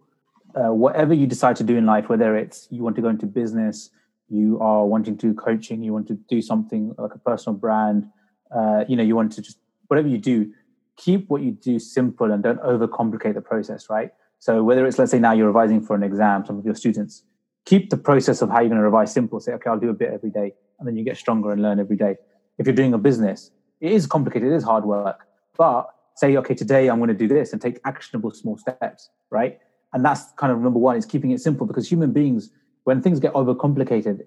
Uh, 0.55 0.73
whatever 0.73 1.13
you 1.13 1.27
decide 1.27 1.57
to 1.57 1.65
do 1.65 1.77
in 1.77 1.87
life, 1.87 2.09
whether 2.09 2.37
it's 2.37 2.67
you 2.71 2.83
want 2.83 2.97
to 2.97 3.03
go 3.03 3.09
into 3.09 3.27
business, 3.27 3.91
you 4.29 4.59
are 4.61 4.87
wanting 4.87 5.17
to 5.19 5.29
do 5.29 5.35
coaching, 5.35 5.83
you 5.83 5.93
want 5.93 6.09
to 6.09 6.15
do 6.29 6.41
something 6.41 6.95
like 6.99 7.15
a 7.15 7.19
personal 7.19 7.57
brand, 7.59 8.09
uh, 8.55 8.85
you 8.89 8.97
know, 8.97 9.03
you 9.03 9.15
want 9.15 9.33
to 9.33 9.43
just 9.43 9.59
whatever 9.89 10.09
you 10.09 10.19
do, 10.19 10.51
keep 10.97 11.29
what 11.29 11.43
you 11.43 11.51
do 11.51 11.79
simple 11.79 12.33
and 12.33 12.43
don't 12.43 12.61
overcomplicate 12.63 13.35
the 13.35 13.41
process, 13.41 13.91
right? 13.91 14.13
So 14.39 14.63
whether 14.63 14.87
it's 14.87 14.99
let's 14.99 15.11
say 15.11 15.19
now 15.19 15.33
you're 15.33 15.47
revising 15.49 15.85
for 15.85 15.95
an 15.95 16.03
exam, 16.03 16.47
some 16.47 16.59
of 16.59 16.65
your 16.65 16.75
students, 16.75 17.25
keep 17.65 17.91
the 17.91 17.97
process 17.97 18.41
of 18.41 18.49
how 18.49 18.61
you're 18.61 18.69
going 18.69 18.79
to 18.79 18.85
revise 18.85 19.13
simple. 19.13 19.41
Say, 19.41 19.53
okay, 19.53 19.69
I'll 19.69 19.79
do 19.79 19.91
a 19.91 19.95
bit 19.95 20.11
every 20.13 20.31
day, 20.31 20.55
and 20.79 20.89
then 20.89 20.97
you 20.97 21.05
get 21.05 21.17
stronger 21.17 21.51
and 21.53 21.61
learn 21.61 21.79
every 21.81 21.97
day. 21.97 22.17
If 22.59 22.67
you're 22.67 22.75
doing 22.75 22.95
a 22.95 22.99
business, 22.99 23.51
it 23.81 23.93
is 23.93 24.07
complicated, 24.07 24.53
it 24.53 24.55
is 24.55 24.65
hard 24.65 24.85
work, 24.85 25.27
but 25.57 25.89
say, 26.17 26.37
okay, 26.37 26.55
today 26.55 26.89
I'm 26.89 26.99
going 26.99 27.09
to 27.09 27.15
do 27.15 27.27
this 27.29 27.53
and 27.53 27.61
take 27.61 27.81
actionable 27.85 28.31
small 28.31 28.57
steps, 28.57 29.11
right? 29.31 29.59
And 29.93 30.05
that's 30.05 30.23
kind 30.37 30.53
of 30.53 30.61
number 30.61 30.79
one 30.79 30.97
is 30.97 31.05
keeping 31.07 31.33
it 31.33 31.41
simple 31.41 31.67
because 31.67 31.91
human 31.91 32.13
beings, 32.13 32.51
when 32.85 33.03
things 33.03 33.19
get 33.21 33.33
overcomplicated, 33.35 34.21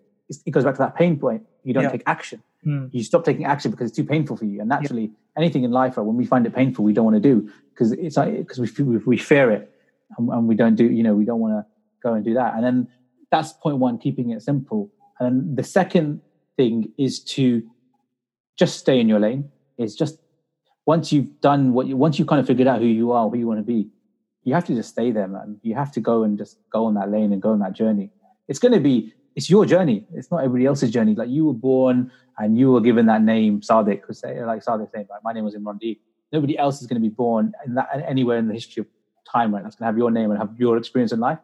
it 0.46 0.52
goes 0.52 0.66
back 0.66 0.74
to 0.76 0.80
that 0.80 0.96
pain 0.96 1.18
point. 1.18 1.44
You 1.64 1.74
don't 1.74 1.84
Yeah. 1.84 1.92
take 1.92 2.04
action. 2.06 2.44
Mm. 2.66 2.90
You 2.94 3.04
stop 3.04 3.24
taking 3.24 3.46
action 3.46 3.72
because 3.72 3.88
it's 3.90 3.96
too 3.96 4.04
painful 4.04 4.36
for 4.36 4.44
you. 4.46 4.60
And 4.60 4.68
naturally, 4.68 5.12
anything 5.38 5.64
in 5.64 5.72
life, 5.72 5.96
right, 5.96 6.04
when 6.06 6.18
we 6.18 6.26
find 6.26 6.46
it 6.46 6.54
painful, 6.54 6.84
we 6.84 6.92
don't 6.92 7.06
want 7.06 7.16
to 7.16 7.22
do 7.22 7.50
because 7.70 7.94
it's 7.94 8.18
like 8.18 8.36
because 8.38 8.60
we, 8.60 8.68
feel- 8.68 8.86
we 9.06 9.18
fear 9.18 9.52
it 9.52 9.72
and, 10.18 10.30
and 10.30 10.48
we 10.48 10.56
don't 10.56 10.76
do. 10.76 10.84
You 10.84 11.04
know, 11.04 11.16
we 11.16 11.24
don't 11.24 11.40
want 11.40 11.54
to 11.54 11.66
go 12.04 12.14
and 12.14 12.26
do 12.26 12.34
that. 12.34 12.56
And 12.56 12.64
then 12.64 12.88
that's 13.32 13.54
point 13.54 13.78
one, 13.78 13.98
keeping 13.98 14.32
it 14.32 14.42
simple. 14.42 14.92
And 15.20 15.28
then 15.28 15.56
the 15.56 15.64
second 15.64 16.20
thing 16.58 16.92
is 16.98 17.20
to 17.36 17.64
just 18.58 18.80
stay 18.80 19.00
in 19.00 19.08
your 19.08 19.20
lane. 19.20 19.50
Is 19.78 19.96
just 19.96 20.20
once 20.86 21.12
you've 21.12 21.40
done 21.42 21.74
what 21.74 21.88
you 21.88 21.96
once 21.96 22.18
you've 22.18 22.28
kind 22.28 22.42
of 22.42 22.48
figured 22.48 22.68
out 22.68 22.80
who 22.80 22.88
you 22.88 23.12
are, 23.12 23.30
who 23.30 23.38
you 23.38 23.48
want 23.48 23.60
to 23.60 23.64
be, 23.64 23.90
you 24.44 24.54
have 24.54 24.66
to 24.66 24.76
just 24.76 24.90
stay 24.90 25.12
there, 25.12 25.28
man. 25.28 25.60
You 25.62 25.76
have 25.76 25.92
to 25.94 26.00
go 26.00 26.24
and 26.24 26.38
just 26.38 26.58
go 26.72 26.86
on 26.86 26.96
that 26.96 27.12
lane 27.12 27.34
and 27.34 27.42
go 27.42 27.52
on 27.52 27.60
that 27.60 27.74
journey. 27.74 28.10
It's 28.48 28.60
going 28.60 28.74
to 28.74 28.80
be 28.80 29.14
it's 29.36 29.52
your 29.52 29.66
journey. 29.68 30.08
It's 30.16 30.32
not 30.32 30.38
everybody 30.38 30.66
else's 30.66 30.90
journey. 30.90 31.14
Like 31.14 31.30
you 31.30 31.46
were 31.46 31.54
born 31.54 32.12
and 32.40 32.58
you 32.58 32.72
were 32.72 32.82
given 32.82 33.06
that 33.06 33.22
name, 33.22 33.62
Sadiq. 33.62 34.02
Because 34.02 34.24
like 34.24 34.66
Sadiq's 34.66 34.94
name, 34.96 35.06
like 35.10 35.24
my 35.24 35.32
name 35.32 35.44
was 35.44 35.54
Imran 35.54 35.80
D. 35.80 36.00
Nobody 36.32 36.58
else 36.58 36.82
is 36.82 36.88
going 36.88 37.02
to 37.02 37.08
be 37.08 37.14
born 37.14 37.54
in 37.66 37.76
that 37.76 37.90
anywhere 38.08 38.38
in 38.38 38.48
the 38.48 38.56
history 38.56 38.82
of 38.82 38.88
time, 39.32 39.54
right? 39.54 39.64
That's 39.64 39.76
going 39.76 39.86
to 39.86 39.92
have 39.92 39.98
your 39.98 40.10
name 40.10 40.32
and 40.32 40.40
have 40.40 40.58
your 40.58 40.76
experience 40.78 41.12
in 41.12 41.20
life. 41.20 41.38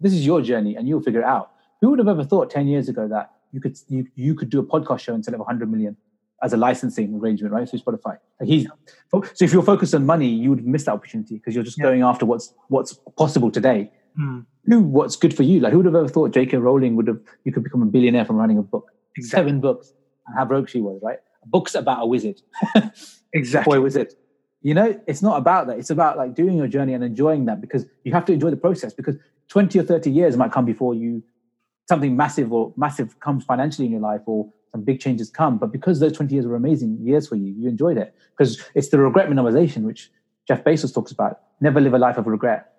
This 0.00 0.12
is 0.12 0.24
your 0.24 0.40
journey, 0.40 0.76
and 0.76 0.88
you'll 0.88 1.02
figure 1.02 1.20
it 1.20 1.26
out. 1.26 1.50
Who 1.80 1.90
would 1.90 1.98
have 1.98 2.08
ever 2.08 2.24
thought 2.24 2.50
ten 2.50 2.68
years 2.68 2.88
ago 2.88 3.08
that 3.08 3.32
you 3.50 3.60
could 3.60 3.76
you, 3.88 4.06
you 4.14 4.34
could 4.34 4.48
do 4.48 4.60
a 4.60 4.64
podcast 4.64 5.00
show 5.00 5.14
it 5.14 5.24
for 5.24 5.36
100 5.36 5.70
million 5.70 5.96
as 6.42 6.52
a 6.52 6.56
licensing 6.56 7.14
arrangement, 7.14 7.52
right? 7.54 7.68
Through 7.68 7.78
Spotify. 7.80 8.18
Like 8.40 8.48
he's 8.48 8.66
so 9.10 9.22
if 9.40 9.52
you're 9.52 9.62
focused 9.62 9.94
on 9.94 10.04
money, 10.06 10.28
you 10.28 10.50
would 10.50 10.66
miss 10.66 10.84
that 10.84 10.92
opportunity 10.92 11.36
because 11.36 11.54
you're 11.54 11.64
just 11.64 11.78
Yeah. 11.78 11.84
going 11.84 12.02
after 12.02 12.26
what's 12.26 12.52
what's 12.68 12.94
possible 13.16 13.50
today. 13.50 13.90
Mm. 14.18 14.44
Who 14.66 14.80
what's 14.82 15.16
good 15.16 15.34
for 15.34 15.42
you? 15.42 15.60
Like 15.60 15.72
who 15.72 15.78
would 15.78 15.86
have 15.86 15.94
ever 15.94 16.08
thought 16.08 16.32
J.K. 16.32 16.56
Rowling 16.58 16.96
would 16.96 17.06
have 17.08 17.20
you 17.44 17.52
could 17.52 17.62
become 17.64 17.82
a 17.82 17.86
billionaire 17.86 18.24
from 18.24 18.36
writing 18.36 18.58
a 18.58 18.62
book, 18.62 18.90
Exactly. 19.16 19.38
seven 19.38 19.60
books, 19.60 19.92
and 20.26 20.36
how 20.36 20.44
broke 20.44 20.68
she 20.68 20.80
was, 20.80 21.00
right? 21.02 21.18
Books 21.46 21.74
about 21.74 22.02
a 22.02 22.06
wizard, 22.06 22.40
Exactly. 23.32 23.76
boy 23.78 23.80
wizard. 23.82 24.12
You 24.62 24.74
know, 24.74 25.00
it's 25.06 25.22
not 25.22 25.38
about 25.38 25.66
that. 25.68 25.78
It's 25.78 25.90
about 25.90 26.16
like 26.16 26.34
doing 26.34 26.56
your 26.56 26.68
journey 26.68 26.92
and 26.94 27.02
enjoying 27.02 27.46
that 27.46 27.60
because 27.60 27.86
you 28.04 28.12
have 28.12 28.24
to 28.26 28.32
enjoy 28.32 28.50
the 28.50 28.56
process 28.56 28.92
because 28.94 29.16
20 29.48 29.78
or 29.78 29.82
30 29.82 30.10
years 30.10 30.36
might 30.36 30.52
come 30.52 30.64
before 30.64 30.94
you 30.94 31.22
something 31.88 32.16
massive 32.16 32.52
or 32.52 32.72
massive 32.76 33.18
comes 33.18 33.44
financially 33.44 33.86
in 33.86 33.92
your 33.92 34.00
life 34.00 34.20
or 34.26 34.48
some 34.72 34.82
big 34.82 35.00
changes 35.00 35.30
come. 35.30 35.58
But 35.58 35.70
because 35.70 36.00
those 36.00 36.12
20 36.12 36.34
years 36.34 36.46
were 36.46 36.56
amazing 36.56 36.98
years 37.00 37.28
for 37.28 37.36
you, 37.36 37.54
you 37.56 37.68
enjoyed 37.68 37.98
it. 37.98 38.14
Because 38.36 38.60
it's 38.74 38.88
the 38.88 38.98
regret 38.98 39.28
minimization, 39.28 39.82
which 39.82 40.10
Jeff 40.48 40.64
Bezos 40.64 40.92
talks 40.92 41.12
about. 41.12 41.40
Never 41.60 41.80
live 41.80 41.94
a 41.94 41.98
life 41.98 42.16
of 42.16 42.26
regret. 42.26 42.72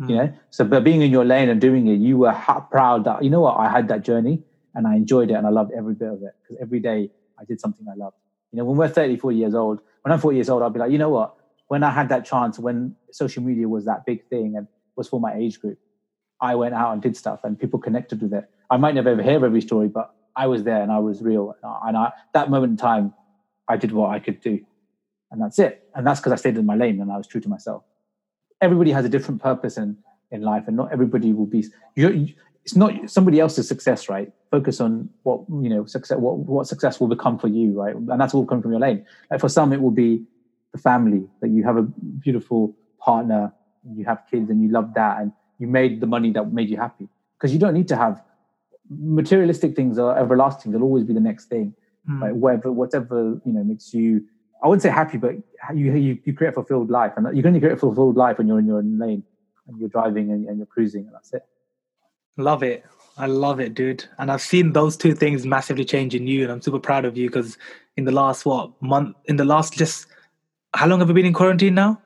Mm. 0.00 0.10
You 0.10 0.16
know? 0.16 0.32
So 0.50 0.64
but 0.64 0.84
being 0.84 1.02
in 1.02 1.10
your 1.10 1.24
lane 1.24 1.48
and 1.48 1.60
doing 1.60 1.88
it, 1.88 1.96
you 1.96 2.18
were 2.18 2.32
proud 2.70 3.04
that, 3.04 3.24
you 3.24 3.30
know 3.30 3.40
what, 3.40 3.56
I 3.56 3.68
had 3.68 3.88
that 3.88 4.02
journey 4.02 4.42
and 4.74 4.86
I 4.86 4.94
enjoyed 4.94 5.30
it 5.30 5.34
and 5.34 5.46
I 5.46 5.50
loved 5.50 5.72
every 5.76 5.94
bit 5.94 6.08
of 6.08 6.22
it. 6.22 6.34
Because 6.42 6.62
every 6.62 6.80
day 6.80 7.10
I 7.40 7.44
did 7.44 7.60
something 7.60 7.86
I 7.90 7.96
loved. 7.96 8.16
You 8.52 8.58
know, 8.58 8.64
when 8.64 8.76
we're 8.76 8.88
30, 8.88 9.16
40 9.16 9.36
years 9.36 9.54
old, 9.54 9.80
when 10.02 10.12
I'm 10.12 10.20
40 10.20 10.36
years 10.36 10.48
old, 10.48 10.62
I'll 10.62 10.70
be 10.70 10.78
like, 10.78 10.92
you 10.92 10.98
know 10.98 11.10
what? 11.10 11.34
When 11.68 11.82
I 11.82 11.90
had 11.90 12.08
that 12.10 12.24
chance, 12.24 12.58
when 12.58 12.96
social 13.12 13.42
media 13.42 13.68
was 13.68 13.84
that 13.84 14.06
big 14.06 14.26
thing 14.28 14.56
and 14.56 14.66
was 14.96 15.08
for 15.08 15.20
my 15.20 15.34
age 15.34 15.60
group, 15.60 15.78
I 16.40 16.54
went 16.54 16.74
out 16.74 16.92
and 16.92 17.02
did 17.02 17.16
stuff 17.16 17.40
and 17.44 17.58
people 17.58 17.78
connected 17.78 18.22
with 18.22 18.32
it. 18.32 18.48
I 18.70 18.76
might 18.76 18.94
never 18.94 19.10
ever 19.10 19.22
hear 19.22 19.44
every 19.44 19.60
story, 19.60 19.88
but 19.88 20.14
I 20.42 20.46
was 20.52 20.60
there 20.68 20.82
and 20.84 20.90
I 20.98 21.00
was 21.08 21.16
real. 21.30 21.44
And 21.86 21.96
I, 21.96 22.12
that 22.34 22.48
moment 22.50 22.70
in 22.72 22.78
time, 22.78 23.06
I 23.68 23.76
did 23.76 23.92
what 23.92 24.10
I 24.16 24.20
could 24.20 24.40
do. 24.40 24.54
And 25.30 25.42
that's 25.42 25.58
it. 25.58 25.74
And 25.94 26.06
that's 26.06 26.20
because 26.20 26.32
I 26.32 26.36
stayed 26.36 26.56
in 26.56 26.66
my 26.72 26.76
lane 26.76 27.00
and 27.02 27.10
I 27.12 27.18
was 27.18 27.26
true 27.26 27.42
to 27.46 27.50
myself. 27.56 27.82
everybody 28.60 28.90
has 28.92 29.04
a 29.04 29.08
different 29.08 29.42
purpose 29.42 29.76
in 29.78 29.96
in 30.30 30.42
life, 30.42 30.64
and 30.68 30.76
not 30.76 30.92
everybody 30.92 31.32
will 31.32 31.46
be. 31.46 31.64
You, 31.96 32.28
it's 32.64 32.76
not 32.76 32.92
somebody 33.10 33.40
else's 33.40 33.66
success, 33.66 34.10
right? 34.10 34.30
Focus 34.50 34.80
on 34.80 35.08
what 35.22 35.42
you 35.48 35.70
know 35.70 35.86
success. 35.86 36.18
What 36.18 36.38
what 36.38 36.66
success 36.66 37.00
will 37.00 37.08
become 37.08 37.38
for 37.38 37.48
you, 37.48 37.80
right? 37.80 37.94
And 37.94 38.20
that's 38.20 38.34
all 38.34 38.46
coming 38.46 38.62
from 38.62 38.72
your 38.72 38.80
lane. 38.80 39.06
Like 39.30 39.40
for 39.40 39.48
some, 39.48 39.72
it 39.72 39.80
will 39.80 39.90
be 39.90 40.24
the 40.72 40.78
family 40.78 41.26
that 41.40 41.48
you 41.48 41.64
have 41.64 41.76
a 41.78 41.82
beautiful 41.82 42.76
partner, 43.00 43.52
you 43.96 44.04
have 44.04 44.22
kids, 44.30 44.50
and 44.50 44.62
you 44.62 44.70
love 44.70 44.94
that, 44.94 45.20
and 45.20 45.32
you 45.58 45.66
made 45.66 46.00
the 46.00 46.06
money 46.06 46.32
that 46.32 46.52
made 46.52 46.68
you 46.68 46.76
happy. 46.76 47.08
Because 47.38 47.52
you 47.52 47.58
don't 47.58 47.74
need 47.74 47.88
to 47.88 47.96
have 47.96 48.22
materialistic 48.90 49.76
things 49.76 49.98
are 49.98 50.18
everlasting. 50.18 50.72
They'll 50.72 50.82
always 50.82 51.04
be 51.04 51.14
the 51.14 51.20
next 51.20 51.46
thing. 51.46 51.74
Mm. 52.08 52.20
Like 52.20 52.32
whatever, 52.32 52.72
whatever 52.72 53.40
you 53.44 53.52
know 53.52 53.64
makes 53.64 53.92
you. 53.92 54.24
I 54.62 54.66
wouldn't 54.66 54.82
say 54.82 54.88
happy, 54.88 55.18
but 55.18 55.34
you 55.74 55.94
you, 55.94 56.18
you 56.24 56.32
create 56.32 56.50
a 56.50 56.52
fulfilled 56.52 56.90
life, 56.90 57.12
and 57.16 57.26
you 57.36 57.42
can 57.42 57.48
only 57.48 57.60
create 57.60 57.74
a 57.74 57.76
fulfilled 57.76 58.16
life 58.16 58.38
when 58.38 58.48
you're 58.48 58.58
in 58.58 58.66
your 58.66 58.78
own 58.78 58.98
lane 58.98 59.22
and 59.66 59.78
you're 59.78 59.88
driving 59.88 60.30
and, 60.32 60.46
and 60.48 60.56
you're 60.58 60.66
cruising, 60.66 61.06
and 61.06 61.14
that's 61.14 61.32
it. 61.32 61.42
Love 62.36 62.62
it. 62.62 62.84
I 63.16 63.26
love 63.26 63.58
it, 63.60 63.74
dude. 63.74 64.04
And 64.18 64.30
I've 64.30 64.40
seen 64.40 64.72
those 64.72 64.96
two 64.96 65.12
things 65.14 65.44
massively 65.44 65.84
change 65.84 66.14
in 66.14 66.26
you, 66.26 66.44
and 66.44 66.52
I'm 66.52 66.62
super 66.62 66.78
proud 66.78 67.04
of 67.04 67.16
you 67.16 67.28
because 67.28 67.58
in 67.96 68.04
the 68.04 68.12
last 68.12 68.46
what 68.46 68.80
month, 68.80 69.16
in 69.26 69.36
the 69.36 69.44
last 69.44 69.74
just 69.74 70.06
how 70.74 70.86
long 70.86 71.00
have 71.00 71.08
you 71.08 71.14
been 71.14 71.26
in 71.26 71.32
quarantine 71.32 71.74
now? 71.74 72.00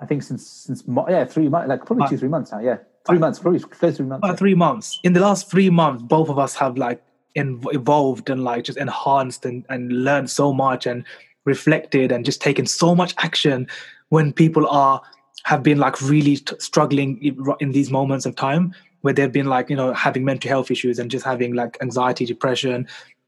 I 0.00 0.06
think 0.06 0.22
since 0.22 0.46
since 0.46 0.84
yeah 1.08 1.24
three 1.24 1.48
months, 1.48 1.68
like 1.68 1.84
probably 1.84 2.08
two 2.08 2.18
three 2.18 2.28
months 2.28 2.52
now. 2.52 2.60
Yeah, 2.60 2.78
three 3.08 3.18
months, 3.18 3.38
probably 3.38 3.60
close 3.60 3.96
three 3.96 4.06
months. 4.06 4.24
About 4.24 4.38
three 4.38 4.54
months. 4.54 5.00
In 5.02 5.12
the 5.12 5.20
last 5.20 5.50
three 5.50 5.70
months, 5.70 6.02
both 6.02 6.28
of 6.28 6.38
us 6.38 6.54
have 6.54 6.76
like 6.76 7.02
evolved 7.34 8.30
and 8.30 8.42
like 8.42 8.64
just 8.64 8.78
enhanced 8.78 9.44
and 9.44 9.64
and 9.68 9.92
learned 9.92 10.28
so 10.30 10.52
much 10.52 10.86
and 10.86 11.04
reflected 11.44 12.12
and 12.12 12.24
just 12.24 12.40
taken 12.40 12.66
so 12.66 12.94
much 12.94 13.14
action 13.18 13.66
when 14.08 14.32
people 14.32 14.66
are 14.68 15.00
have 15.44 15.62
been 15.62 15.78
like 15.78 16.00
really 16.02 16.36
t- 16.36 16.56
struggling 16.58 17.10
in 17.60 17.72
these 17.72 17.90
moments 17.90 18.26
of 18.26 18.34
time 18.34 18.74
where 19.02 19.14
they've 19.14 19.32
been 19.32 19.46
like 19.46 19.70
you 19.70 19.76
know 19.76 19.92
having 19.92 20.24
mental 20.24 20.48
health 20.48 20.70
issues 20.70 20.98
and 20.98 21.10
just 21.10 21.24
having 21.24 21.54
like 21.54 21.78
anxiety 21.80 22.26
depression 22.26 22.86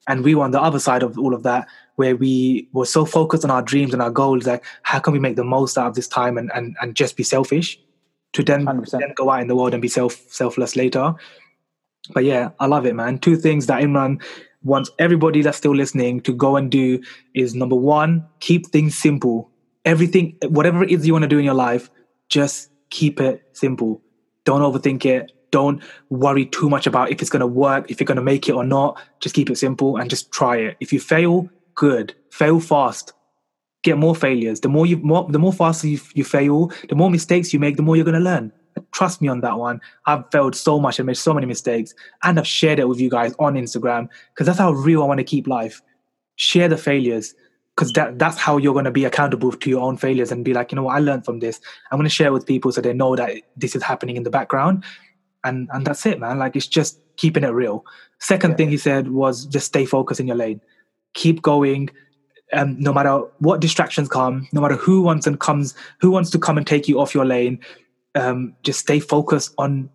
and 0.08 0.24
we 0.24 0.34
were 0.34 0.44
on 0.44 0.50
the 0.50 0.60
other 0.60 0.80
side 0.80 1.02
of 1.02 1.18
all 1.18 1.34
of 1.34 1.42
that 1.44 1.68
where 1.96 2.16
we 2.16 2.68
were 2.72 2.86
so 2.86 3.04
focused 3.04 3.44
on 3.44 3.50
our 3.50 3.62
dreams 3.62 3.92
and 3.92 4.02
our 4.02 4.10
goals 4.10 4.46
like 4.46 4.64
how 4.82 4.98
can 4.98 5.12
we 5.12 5.18
make 5.18 5.36
the 5.36 5.44
most 5.44 5.78
out 5.78 5.86
of 5.86 5.94
this 5.94 6.08
time 6.08 6.36
and 6.36 6.50
and, 6.54 6.76
and 6.82 6.96
just 6.96 7.16
be 7.16 7.22
selfish 7.22 7.78
to 8.32 8.42
then, 8.42 8.64
then 8.64 9.12
go 9.16 9.30
out 9.30 9.42
in 9.42 9.48
the 9.48 9.56
world 9.56 9.72
and 9.74 9.82
be 9.82 9.88
self 9.88 10.14
selfless 10.28 10.76
later 10.76 11.14
but 12.14 12.24
yeah 12.24 12.50
i 12.60 12.66
love 12.66 12.86
it 12.86 12.94
man 12.94 13.18
two 13.18 13.36
things 13.36 13.66
that 13.66 13.82
imran 13.82 14.22
wants 14.62 14.90
everybody 14.98 15.42
that's 15.42 15.58
still 15.58 15.74
listening 15.74 16.20
to 16.20 16.32
go 16.32 16.56
and 16.56 16.70
do 16.70 17.02
is 17.34 17.54
number 17.54 17.76
one 17.76 18.26
keep 18.40 18.66
things 18.66 18.96
simple 18.96 19.50
everything 19.84 20.36
whatever 20.48 20.82
it 20.82 20.90
is 20.90 21.06
you 21.06 21.12
want 21.12 21.22
to 21.22 21.28
do 21.28 21.38
in 21.38 21.44
your 21.44 21.54
life 21.54 21.90
just 22.28 22.70
keep 22.90 23.20
it 23.20 23.42
simple 23.52 24.00
don't 24.44 24.62
overthink 24.62 25.04
it 25.04 25.32
don't 25.50 25.82
worry 26.10 26.46
too 26.46 26.68
much 26.68 26.86
about 26.86 27.10
if 27.10 27.20
it's 27.20 27.30
going 27.30 27.40
to 27.40 27.46
work, 27.46 27.90
if 27.90 28.00
you're 28.00 28.06
going 28.06 28.16
to 28.16 28.22
make 28.22 28.48
it 28.48 28.52
or 28.52 28.64
not. 28.64 29.00
Just 29.20 29.34
keep 29.34 29.50
it 29.50 29.56
simple 29.56 29.96
and 29.96 30.08
just 30.08 30.30
try 30.30 30.56
it. 30.56 30.76
If 30.80 30.92
you 30.92 31.00
fail, 31.00 31.48
good. 31.74 32.14
Fail 32.30 32.60
fast. 32.60 33.12
Get 33.82 33.98
more 33.98 34.14
failures. 34.14 34.60
The 34.60 34.68
more 34.68 34.86
you, 34.86 34.98
more, 34.98 35.26
the 35.30 35.38
more 35.38 35.52
faster 35.52 35.88
you, 35.88 35.98
you 36.14 36.24
fail, 36.24 36.70
the 36.88 36.94
more 36.94 37.10
mistakes 37.10 37.52
you 37.52 37.58
make, 37.58 37.76
the 37.76 37.82
more 37.82 37.96
you're 37.96 38.04
going 38.04 38.14
to 38.14 38.20
learn. 38.20 38.52
Trust 38.92 39.20
me 39.20 39.28
on 39.28 39.40
that 39.40 39.58
one. 39.58 39.80
I've 40.06 40.24
failed 40.30 40.54
so 40.54 40.78
much 40.78 40.98
and 40.98 41.06
made 41.06 41.16
so 41.16 41.34
many 41.34 41.46
mistakes, 41.46 41.94
and 42.22 42.38
I've 42.38 42.46
shared 42.46 42.78
it 42.78 42.88
with 42.88 43.00
you 43.00 43.10
guys 43.10 43.34
on 43.38 43.54
Instagram 43.54 44.08
because 44.32 44.46
that's 44.46 44.58
how 44.58 44.72
real 44.72 45.02
I 45.02 45.06
want 45.06 45.18
to 45.18 45.24
keep 45.24 45.46
life. 45.46 45.82
Share 46.36 46.68
the 46.68 46.76
failures 46.76 47.34
because 47.74 47.92
that 47.94 48.18
that's 48.18 48.36
how 48.36 48.58
you're 48.58 48.72
going 48.72 48.84
to 48.84 48.90
be 48.90 49.04
accountable 49.04 49.52
to 49.52 49.70
your 49.70 49.80
own 49.80 49.96
failures 49.96 50.30
and 50.30 50.44
be 50.44 50.54
like, 50.54 50.72
you 50.72 50.76
know 50.76 50.84
what, 50.84 50.96
I 50.96 51.00
learned 51.00 51.24
from 51.24 51.40
this. 51.40 51.60
I'm 51.90 51.98
going 51.98 52.08
to 52.08 52.14
share 52.14 52.32
with 52.32 52.46
people 52.46 52.72
so 52.72 52.80
they 52.80 52.92
know 52.92 53.16
that 53.16 53.32
this 53.56 53.74
is 53.74 53.82
happening 53.82 54.16
in 54.16 54.22
the 54.22 54.30
background 54.30 54.84
and 55.44 55.68
and 55.72 55.86
that's 55.86 56.06
it 56.06 56.18
man 56.18 56.38
like 56.38 56.56
it's 56.56 56.66
just 56.66 57.00
keeping 57.16 57.44
it 57.44 57.48
real 57.48 57.84
second 58.18 58.50
yeah. 58.52 58.56
thing 58.56 58.68
he 58.68 58.76
said 58.76 59.08
was 59.08 59.46
just 59.46 59.66
stay 59.66 59.84
focused 59.84 60.20
in 60.20 60.26
your 60.26 60.36
lane 60.36 60.60
keep 61.14 61.42
going 61.42 61.90
um, 62.52 62.78
no 62.78 62.92
matter 62.92 63.18
what 63.38 63.60
distractions 63.60 64.08
come 64.08 64.48
no 64.52 64.60
matter 64.60 64.76
who 64.76 65.02
wants 65.02 65.26
and 65.26 65.40
comes 65.40 65.74
who 66.00 66.10
wants 66.10 66.30
to 66.30 66.38
come 66.38 66.58
and 66.58 66.66
take 66.66 66.88
you 66.88 67.00
off 67.00 67.14
your 67.14 67.24
lane 67.24 67.58
um, 68.14 68.54
just 68.62 68.80
stay 68.80 69.00
focused 69.00 69.54
on 69.58 69.88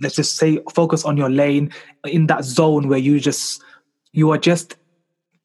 let's 0.00 0.14
just 0.14 0.36
say 0.36 0.58
focus 0.74 1.04
on 1.04 1.16
your 1.16 1.30
lane 1.30 1.72
in 2.04 2.26
that 2.26 2.44
zone 2.44 2.88
where 2.88 2.98
you 2.98 3.18
just 3.18 3.62
you 4.12 4.30
are 4.30 4.38
just 4.38 4.76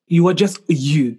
you 0.08 0.28
are 0.28 0.34
just 0.34 0.60
you 0.68 1.18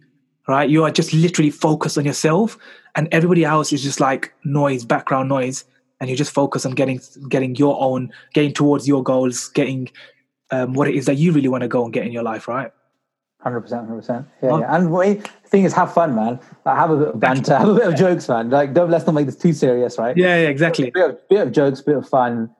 right? 0.48 0.68
You 0.68 0.84
are 0.84 0.90
just 0.90 1.12
literally 1.12 1.50
focused 1.50 1.98
on 1.98 2.04
yourself 2.04 2.56
and 2.94 3.08
everybody 3.12 3.44
else 3.44 3.72
is 3.72 3.82
just 3.82 4.00
like 4.00 4.32
noise 4.44 4.84
background 4.84 5.28
noise 5.28 5.64
and 6.00 6.08
you 6.10 6.16
just 6.16 6.32
focus 6.32 6.64
on 6.64 6.72
getting 6.72 7.00
getting 7.28 7.54
your 7.56 7.80
own 7.80 8.12
getting 8.34 8.52
towards 8.52 8.86
your 8.86 9.02
goals 9.02 9.48
getting 9.48 9.88
um, 10.50 10.74
what 10.74 10.88
it 10.88 10.94
is 10.94 11.06
that 11.06 11.16
you 11.16 11.32
really 11.32 11.48
want 11.48 11.62
to 11.62 11.68
go 11.68 11.84
and 11.84 11.92
get 11.92 12.06
in 12.06 12.12
your 12.12 12.22
life 12.22 12.46
right 12.48 12.70
100% 13.44 13.68
100% 13.68 14.26
yeah, 14.42 14.48
oh. 14.50 14.58
yeah. 14.58 14.76
and 14.76 14.92
the 14.92 15.48
thing 15.48 15.64
is 15.64 15.72
have 15.72 15.92
fun 15.92 16.14
man. 16.14 16.40
Like, 16.64 16.76
have 16.76 16.90
a 16.90 16.96
bit 16.96 17.08
of 17.08 17.20
banter 17.20 17.56
have 17.56 17.68
a 17.68 17.74
bit 17.74 17.86
of 17.86 17.94
jokes 18.04 18.28
man. 18.28 18.50
Like 18.50 18.74
don't 18.74 18.90
let's 18.90 19.06
not 19.06 19.14
make 19.14 19.26
this 19.26 19.36
too 19.36 19.52
serious 19.52 19.98
right? 19.98 20.16
Yeah, 20.16 20.40
yeah 20.42 20.48
exactly. 20.48 20.88
A 20.88 20.92
bit, 20.92 21.10
of, 21.10 21.28
bit 21.28 21.40
of 21.40 21.52
jokes 21.52 21.80
bit 21.80 21.96
of 21.96 22.08
fun 22.08 22.50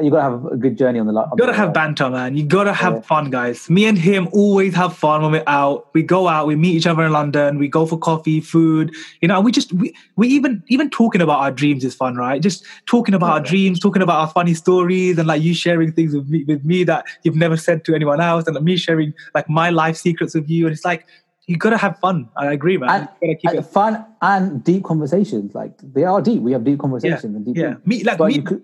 you 0.00 0.10
gotta 0.10 0.22
have 0.22 0.46
a 0.46 0.56
good 0.56 0.78
journey 0.78 0.98
on 0.98 1.06
the. 1.06 1.12
lot. 1.12 1.28
you 1.32 1.36
gotta 1.36 1.52
have 1.52 1.68
ride. 1.68 1.74
banter, 1.74 2.08
man. 2.08 2.36
You 2.36 2.44
gotta 2.44 2.72
have 2.72 2.94
yeah. 2.94 3.00
fun, 3.02 3.30
guys. 3.30 3.68
Me 3.68 3.84
and 3.84 3.98
him 3.98 4.26
always 4.32 4.74
have 4.74 4.96
fun 4.96 5.22
when 5.22 5.32
we're 5.32 5.44
out. 5.46 5.90
We 5.92 6.02
go 6.02 6.28
out, 6.28 6.46
we 6.46 6.56
meet 6.56 6.74
each 6.74 6.86
other 6.86 7.04
in 7.04 7.12
London. 7.12 7.58
We 7.58 7.68
go 7.68 7.84
for 7.84 7.98
coffee, 7.98 8.40
food. 8.40 8.94
You 9.20 9.28
know, 9.28 9.40
we 9.40 9.52
just 9.52 9.72
we, 9.74 9.94
we 10.16 10.28
even 10.28 10.62
even 10.68 10.88
talking 10.88 11.20
about 11.20 11.40
our 11.40 11.50
dreams 11.50 11.84
is 11.84 11.94
fun, 11.94 12.16
right? 12.16 12.40
Just 12.40 12.64
talking 12.86 13.14
about 13.14 13.26
yeah. 13.26 13.32
our 13.32 13.40
dreams, 13.40 13.80
talking 13.80 14.00
about 14.00 14.20
our 14.20 14.28
funny 14.28 14.54
stories, 14.54 15.18
and 15.18 15.28
like 15.28 15.42
you 15.42 15.52
sharing 15.52 15.92
things 15.92 16.14
with 16.14 16.26
me 16.28 16.44
with 16.44 16.64
me 16.64 16.84
that 16.84 17.04
you've 17.22 17.36
never 17.36 17.58
said 17.58 17.84
to 17.84 17.94
anyone 17.94 18.20
else, 18.20 18.46
and 18.46 18.54
like, 18.54 18.64
me 18.64 18.78
sharing 18.78 19.12
like 19.34 19.48
my 19.50 19.68
life 19.68 19.96
secrets 19.98 20.34
with 20.34 20.48
you. 20.48 20.66
And 20.66 20.72
it's 20.74 20.86
like 20.86 21.06
you 21.46 21.58
gotta 21.58 21.76
have 21.76 21.98
fun. 21.98 22.30
I 22.36 22.52
agree, 22.52 22.78
man. 22.78 22.88
And, 22.88 23.08
you 23.20 23.28
gotta 23.28 23.38
keep 23.38 23.60
it 23.60 23.66
fun 23.66 24.06
and 24.22 24.64
deep 24.64 24.84
conversations. 24.84 25.54
Like 25.54 25.72
they 25.82 26.04
are 26.04 26.22
deep. 26.22 26.40
We 26.40 26.52
have 26.52 26.64
deep 26.64 26.78
conversations. 26.78 27.24
Yeah, 27.24 27.36
and 27.36 27.44
deep 27.44 27.56
yeah. 27.56 27.74
Me, 27.84 28.02
like 28.04 28.20
me, 28.20 28.40
could, 28.40 28.62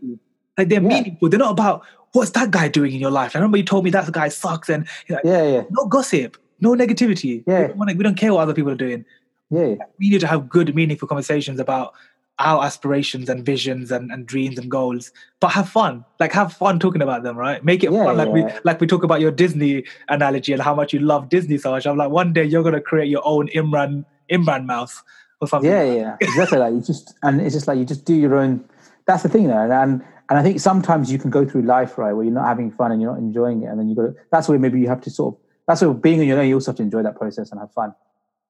like 0.59 0.69
they're 0.69 0.83
yeah. 0.83 0.89
meaningful. 0.89 1.29
They're 1.29 1.39
not 1.39 1.53
about 1.53 1.85
what's 2.13 2.33
that 2.33 2.51
guy 2.51 2.69
doing 2.69 2.93
in 2.93 3.01
your 3.01 3.11
life. 3.11 3.35
I 3.35 3.39
remember 3.39 3.57
you 3.57 3.65
told 3.65 3.85
me 3.85 3.91
that 3.91 4.11
guy 4.13 4.29
sucks, 4.29 4.69
and 4.69 4.87
like, 5.09 5.25
yeah, 5.25 5.45
yeah, 5.45 5.63
no 5.71 5.87
gossip, 5.87 6.37
no 6.61 6.75
negativity. 6.75 7.45
Yeah, 7.47 7.61
we 7.61 7.67
don't, 7.69 7.77
wanna, 7.79 7.95
we 7.95 8.05
don't 8.05 8.17
care 8.17 8.35
what 8.35 8.41
other 8.41 8.55
people 8.55 8.73
are 8.73 8.77
doing. 8.77 9.05
Yeah, 9.51 9.77
we 9.99 10.11
need 10.11 10.21
to 10.21 10.27
have 10.27 10.49
good, 10.49 10.75
meaningful 10.75 11.09
conversations 11.09 11.61
about 11.61 11.95
our 12.39 12.65
aspirations 12.65 13.29
and 13.29 13.45
visions 13.45 13.91
and, 13.91 14.13
and 14.13 14.27
dreams 14.27 14.59
and 14.59 14.71
goals, 14.71 15.11
but 15.41 15.49
have 15.49 15.69
fun. 15.69 16.05
Like 16.21 16.33
have 16.33 16.53
fun 16.53 16.79
talking 16.79 17.03
about 17.03 17.25
them, 17.25 17.37
right? 17.37 17.65
Make 17.65 17.83
it 17.83 17.91
yeah, 17.91 18.05
fun. 18.05 18.17
Like 18.17 18.29
yeah. 18.29 18.33
we 18.33 18.45
like 18.65 18.81
we 18.81 18.87
talk 18.87 19.03
about 19.03 19.21
your 19.21 19.31
Disney 19.31 19.85
analogy 20.09 20.53
and 20.53 20.63
how 20.63 20.75
much 20.75 20.93
you 20.93 21.01
love 21.01 21.29
Disney 21.29 21.59
so 21.59 21.71
much. 21.71 21.87
I'm 21.87 21.97
like, 21.97 22.11
one 22.11 22.33
day 22.33 22.45
you're 22.45 22.63
gonna 22.63 22.81
create 22.81 23.09
your 23.09 23.23
own 23.25 23.49
Imran 23.49 24.05
Imran 24.31 24.67
mouth 24.67 25.03
or 25.41 25.49
something. 25.49 25.71
Yeah, 25.71 25.85
yeah, 25.85 26.17
exactly. 26.21 26.59
like 26.59 26.75
you 26.75 26.81
just 26.81 27.15
and 27.23 27.41
it's 27.41 27.55
just 27.55 27.67
like 27.67 27.79
you 27.79 27.85
just 27.85 28.05
do 28.05 28.15
your 28.15 28.37
own. 28.37 28.65
That's 29.07 29.23
the 29.23 29.29
thing, 29.29 29.49
though, 29.49 29.59
and 29.59 29.73
and 29.73 30.05
I 30.37 30.43
think 30.43 30.61
sometimes 30.61 31.11
you 31.11 31.19
can 31.19 31.31
go 31.31 31.47
through 31.47 31.63
life, 31.63 31.97
right, 31.97 32.13
where 32.13 32.25
you're 32.25 32.35
not 32.35 32.47
having 32.47 32.71
fun 32.71 32.93
and 32.93 33.01
you're 33.01 33.13
not 33.13 33.19
enjoying 33.19 33.63
it. 33.63 33.67
And 33.67 33.79
then 33.79 33.89
you 33.89 33.95
got 33.95 34.03
to, 34.03 34.15
that's 34.31 34.49
where 34.49 34.59
maybe 34.59 34.79
you 34.79 34.89
have 34.89 35.01
to 35.03 35.11
sort 35.11 35.35
of, 35.35 35.41
that's 35.67 35.81
where 35.81 35.95
being 35.95 36.21
on 36.21 36.27
your 36.27 36.39
own, 36.39 36.49
you 36.49 36.55
also 36.55 36.73
have 36.73 36.77
to 36.77 36.83
enjoy 36.83 37.03
that 37.03 37.17
process 37.17 37.51
and 37.51 37.59
have 37.61 37.73
fun. 37.73 37.95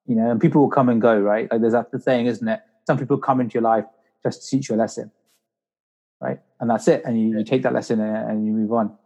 You 0.06 0.16
know, 0.16 0.30
and 0.30 0.40
people 0.40 0.62
will 0.62 0.70
come 0.70 0.88
and 0.88 1.00
go, 1.00 1.20
right? 1.20 1.48
Like 1.52 1.60
there's 1.60 1.74
that 1.74 1.92
the 1.92 2.00
saying, 2.00 2.26
isn't 2.26 2.48
it? 2.48 2.60
Some 2.86 2.98
people 2.98 3.18
come 3.18 3.40
into 3.40 3.54
your 3.54 3.62
life 3.62 3.84
just 4.24 4.42
to 4.42 4.56
teach 4.56 4.70
you 4.70 4.74
a 4.74 4.78
lesson, 4.78 5.12
right? 6.20 6.40
And 6.58 6.70
that's 6.70 6.88
it. 6.88 7.02
And 7.04 7.20
you, 7.20 7.38
you 7.38 7.44
take 7.44 7.62
that 7.62 7.74
lesson 7.74 8.00
and, 8.00 8.30
and 8.30 8.46
you 8.46 8.52
move 8.52 8.72
on. 8.72 8.96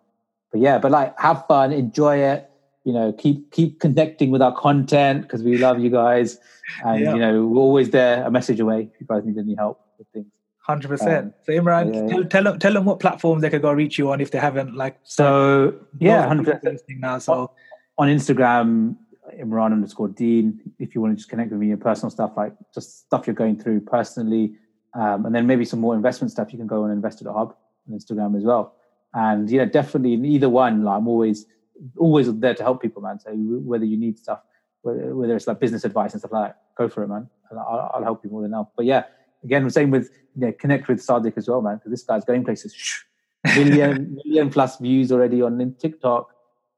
But 0.52 0.60
yeah, 0.60 0.78
but 0.78 0.92
like 0.92 1.18
have 1.18 1.44
fun, 1.46 1.72
enjoy 1.72 2.18
it. 2.18 2.48
You 2.84 2.92
know, 2.92 3.12
keep 3.12 3.50
keep 3.52 3.80
connecting 3.80 4.30
with 4.30 4.42
our 4.42 4.54
content 4.54 5.22
because 5.22 5.42
we 5.42 5.56
love 5.56 5.78
you 5.78 5.88
guys, 5.88 6.38
and 6.84 7.00
yeah. 7.00 7.14
you 7.14 7.20
know 7.20 7.46
we're 7.46 7.60
always 7.60 7.90
there, 7.90 8.24
a 8.24 8.30
message 8.30 8.58
away. 8.58 8.90
If 8.92 9.00
you 9.00 9.06
guys 9.06 9.24
need 9.24 9.38
any 9.38 9.54
help 9.54 9.80
with 9.98 10.08
things. 10.12 10.26
Hundred 10.62 10.86
um, 10.86 10.90
percent. 10.90 11.34
So 11.44 11.52
Imran, 11.52 11.92
yeah, 11.92 12.06
tell, 12.06 12.24
tell, 12.24 12.44
them 12.44 12.58
tell 12.60 12.72
them 12.72 12.84
what 12.84 13.00
platforms 13.00 13.42
they 13.42 13.50
could 13.50 13.62
go 13.62 13.72
reach 13.72 13.98
you 13.98 14.12
on 14.12 14.20
if 14.20 14.30
they 14.30 14.38
haven't 14.38 14.74
like. 14.76 14.96
So 15.02 15.74
yeah, 15.98 16.26
hundred 16.26 16.60
percent. 16.60 16.80
Now, 17.00 17.18
so 17.18 17.50
on 17.98 18.08
Instagram, 18.08 18.96
Imran 19.40 19.72
underscore 19.72 20.08
Dean. 20.08 20.60
If 20.78 20.94
you 20.94 21.00
want 21.00 21.14
to 21.14 21.16
just 21.16 21.28
connect 21.28 21.50
with 21.50 21.58
me, 21.58 21.66
your 21.66 21.78
personal 21.78 22.10
stuff 22.10 22.32
like 22.36 22.54
just 22.72 23.06
stuff 23.06 23.26
you're 23.26 23.34
going 23.34 23.58
through 23.58 23.80
personally, 23.80 24.54
um, 24.94 25.26
and 25.26 25.34
then 25.34 25.48
maybe 25.48 25.64
some 25.64 25.80
more 25.80 25.96
investment 25.96 26.30
stuff, 26.30 26.52
you 26.52 26.58
can 26.58 26.68
go 26.68 26.84
on 26.84 26.92
Investor 26.92 27.32
Hub 27.32 27.56
on 27.90 27.98
Instagram 27.98 28.36
as 28.36 28.44
well. 28.44 28.76
And 29.14 29.50
you 29.50 29.58
know, 29.58 29.66
definitely 29.66 30.14
in 30.14 30.24
either 30.24 30.48
one, 30.48 30.84
like, 30.84 30.96
I'm 30.96 31.08
always 31.08 31.44
always 31.96 32.32
there 32.34 32.54
to 32.54 32.62
help 32.62 32.80
people, 32.80 33.02
man. 33.02 33.18
So 33.18 33.32
whether 33.32 33.84
you 33.84 33.96
need 33.96 34.16
stuff, 34.16 34.38
whether, 34.82 35.12
whether 35.16 35.34
it's 35.34 35.48
like 35.48 35.58
business 35.58 35.84
advice 35.84 36.12
and 36.12 36.20
stuff 36.20 36.30
like 36.30 36.50
that, 36.50 36.62
go 36.78 36.88
for 36.88 37.02
it, 37.02 37.08
man. 37.08 37.28
I'll, 37.50 37.90
I'll 37.94 38.04
help 38.04 38.22
you 38.22 38.30
more 38.30 38.42
than 38.42 38.52
now. 38.52 38.70
But 38.76 38.86
yeah 38.86 39.04
again, 39.44 39.68
same 39.70 39.90
with 39.90 40.10
you 40.34 40.46
know, 40.46 40.52
connect 40.52 40.88
with 40.88 40.98
Sadiq 40.98 41.36
as 41.36 41.48
well, 41.48 41.62
man, 41.62 41.76
because 41.76 41.90
this 41.90 42.02
guy's 42.02 42.24
going 42.24 42.44
places. 42.44 42.74
million 43.56 44.18
million 44.24 44.50
plus 44.50 44.78
views 44.78 45.12
already 45.12 45.42
on 45.42 45.74
TikTok. 45.78 46.30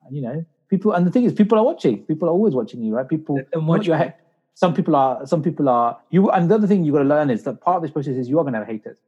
And, 0.07 0.17
you 0.17 0.23
know, 0.23 0.45
people 0.69 0.93
and 0.93 1.07
the 1.07 1.11
thing 1.11 1.25
is 1.25 1.33
people 1.33 1.59
are 1.59 1.65
watching. 1.65 2.05
People 2.05 2.29
are 2.29 2.33
always 2.33 2.55
watching 2.55 2.83
you, 2.83 2.95
right? 2.95 3.09
People 3.09 3.41
watch 3.55 3.87
your 3.87 3.97
head. 3.97 4.15
some 4.55 4.73
people 4.73 4.97
are 4.97 5.27
some 5.27 5.43
people 5.43 5.69
are 5.69 5.99
you 6.11 6.31
and 6.31 6.51
the 6.51 6.55
other 6.55 6.67
thing 6.67 6.85
you've 6.85 6.95
got 6.95 7.03
to 7.03 7.09
learn 7.09 7.31
is 7.31 7.43
that 7.45 7.61
part 7.61 7.77
of 7.77 7.83
this 7.83 7.91
process 7.91 8.17
is 8.17 8.29
you 8.29 8.39
are 8.39 8.45
going 8.45 8.55
to 8.55 8.61
have 8.61 8.69
haters 8.69 8.99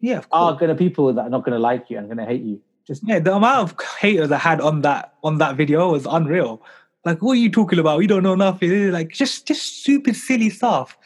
Yeah, 0.00 0.18
of 0.18 0.28
are 0.32 0.54
going 0.54 0.68
to 0.68 0.74
people 0.74 1.12
that 1.12 1.22
are 1.22 1.30
not 1.30 1.44
going 1.44 1.52
to 1.54 1.58
like 1.58 1.88
you 1.88 1.98
and 1.98 2.06
going 2.08 2.18
to 2.18 2.26
hate 2.26 2.42
you 2.42 2.60
just 2.86 3.02
Yeah, 3.06 3.20
the 3.20 3.34
amount 3.34 3.70
of 3.70 3.86
haters 4.00 4.30
I 4.32 4.38
had 4.38 4.60
on 4.60 4.82
that 4.82 5.14
on 5.22 5.38
that 5.38 5.56
video 5.56 5.92
was 5.92 6.06
unreal. 6.06 6.62
Like, 7.04 7.22
what 7.22 7.32
are 7.32 7.36
you 7.36 7.50
talking 7.50 7.78
about? 7.78 7.98
We 7.98 8.06
don't 8.06 8.22
know 8.22 8.34
nothing. 8.34 8.90
Like, 8.90 9.10
just 9.10 9.46
just 9.46 9.80
stupid, 9.80 10.16
silly 10.16 10.50
stuff. 10.50 10.98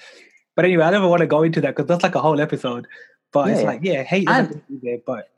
But 0.55 0.64
anyway, 0.66 0.84
I 0.84 0.90
never 0.90 1.09
want 1.09 1.20
to 1.20 1.26
go 1.26 1.42
into 1.42 1.61
that 1.62 1.74
because 1.74 1.86
that's 1.88 2.03
like 2.03 2.14
a 2.14 2.20
whole 2.20 2.40
episode. 2.40 2.86
But 3.32 3.48
it's 3.50 3.61
Yeah. 3.62 3.66
like, 3.66 3.80
yeah, 3.82 4.03
hate 4.03 4.28
And- 4.28 4.62
there, 4.82 4.98
but 5.07 5.28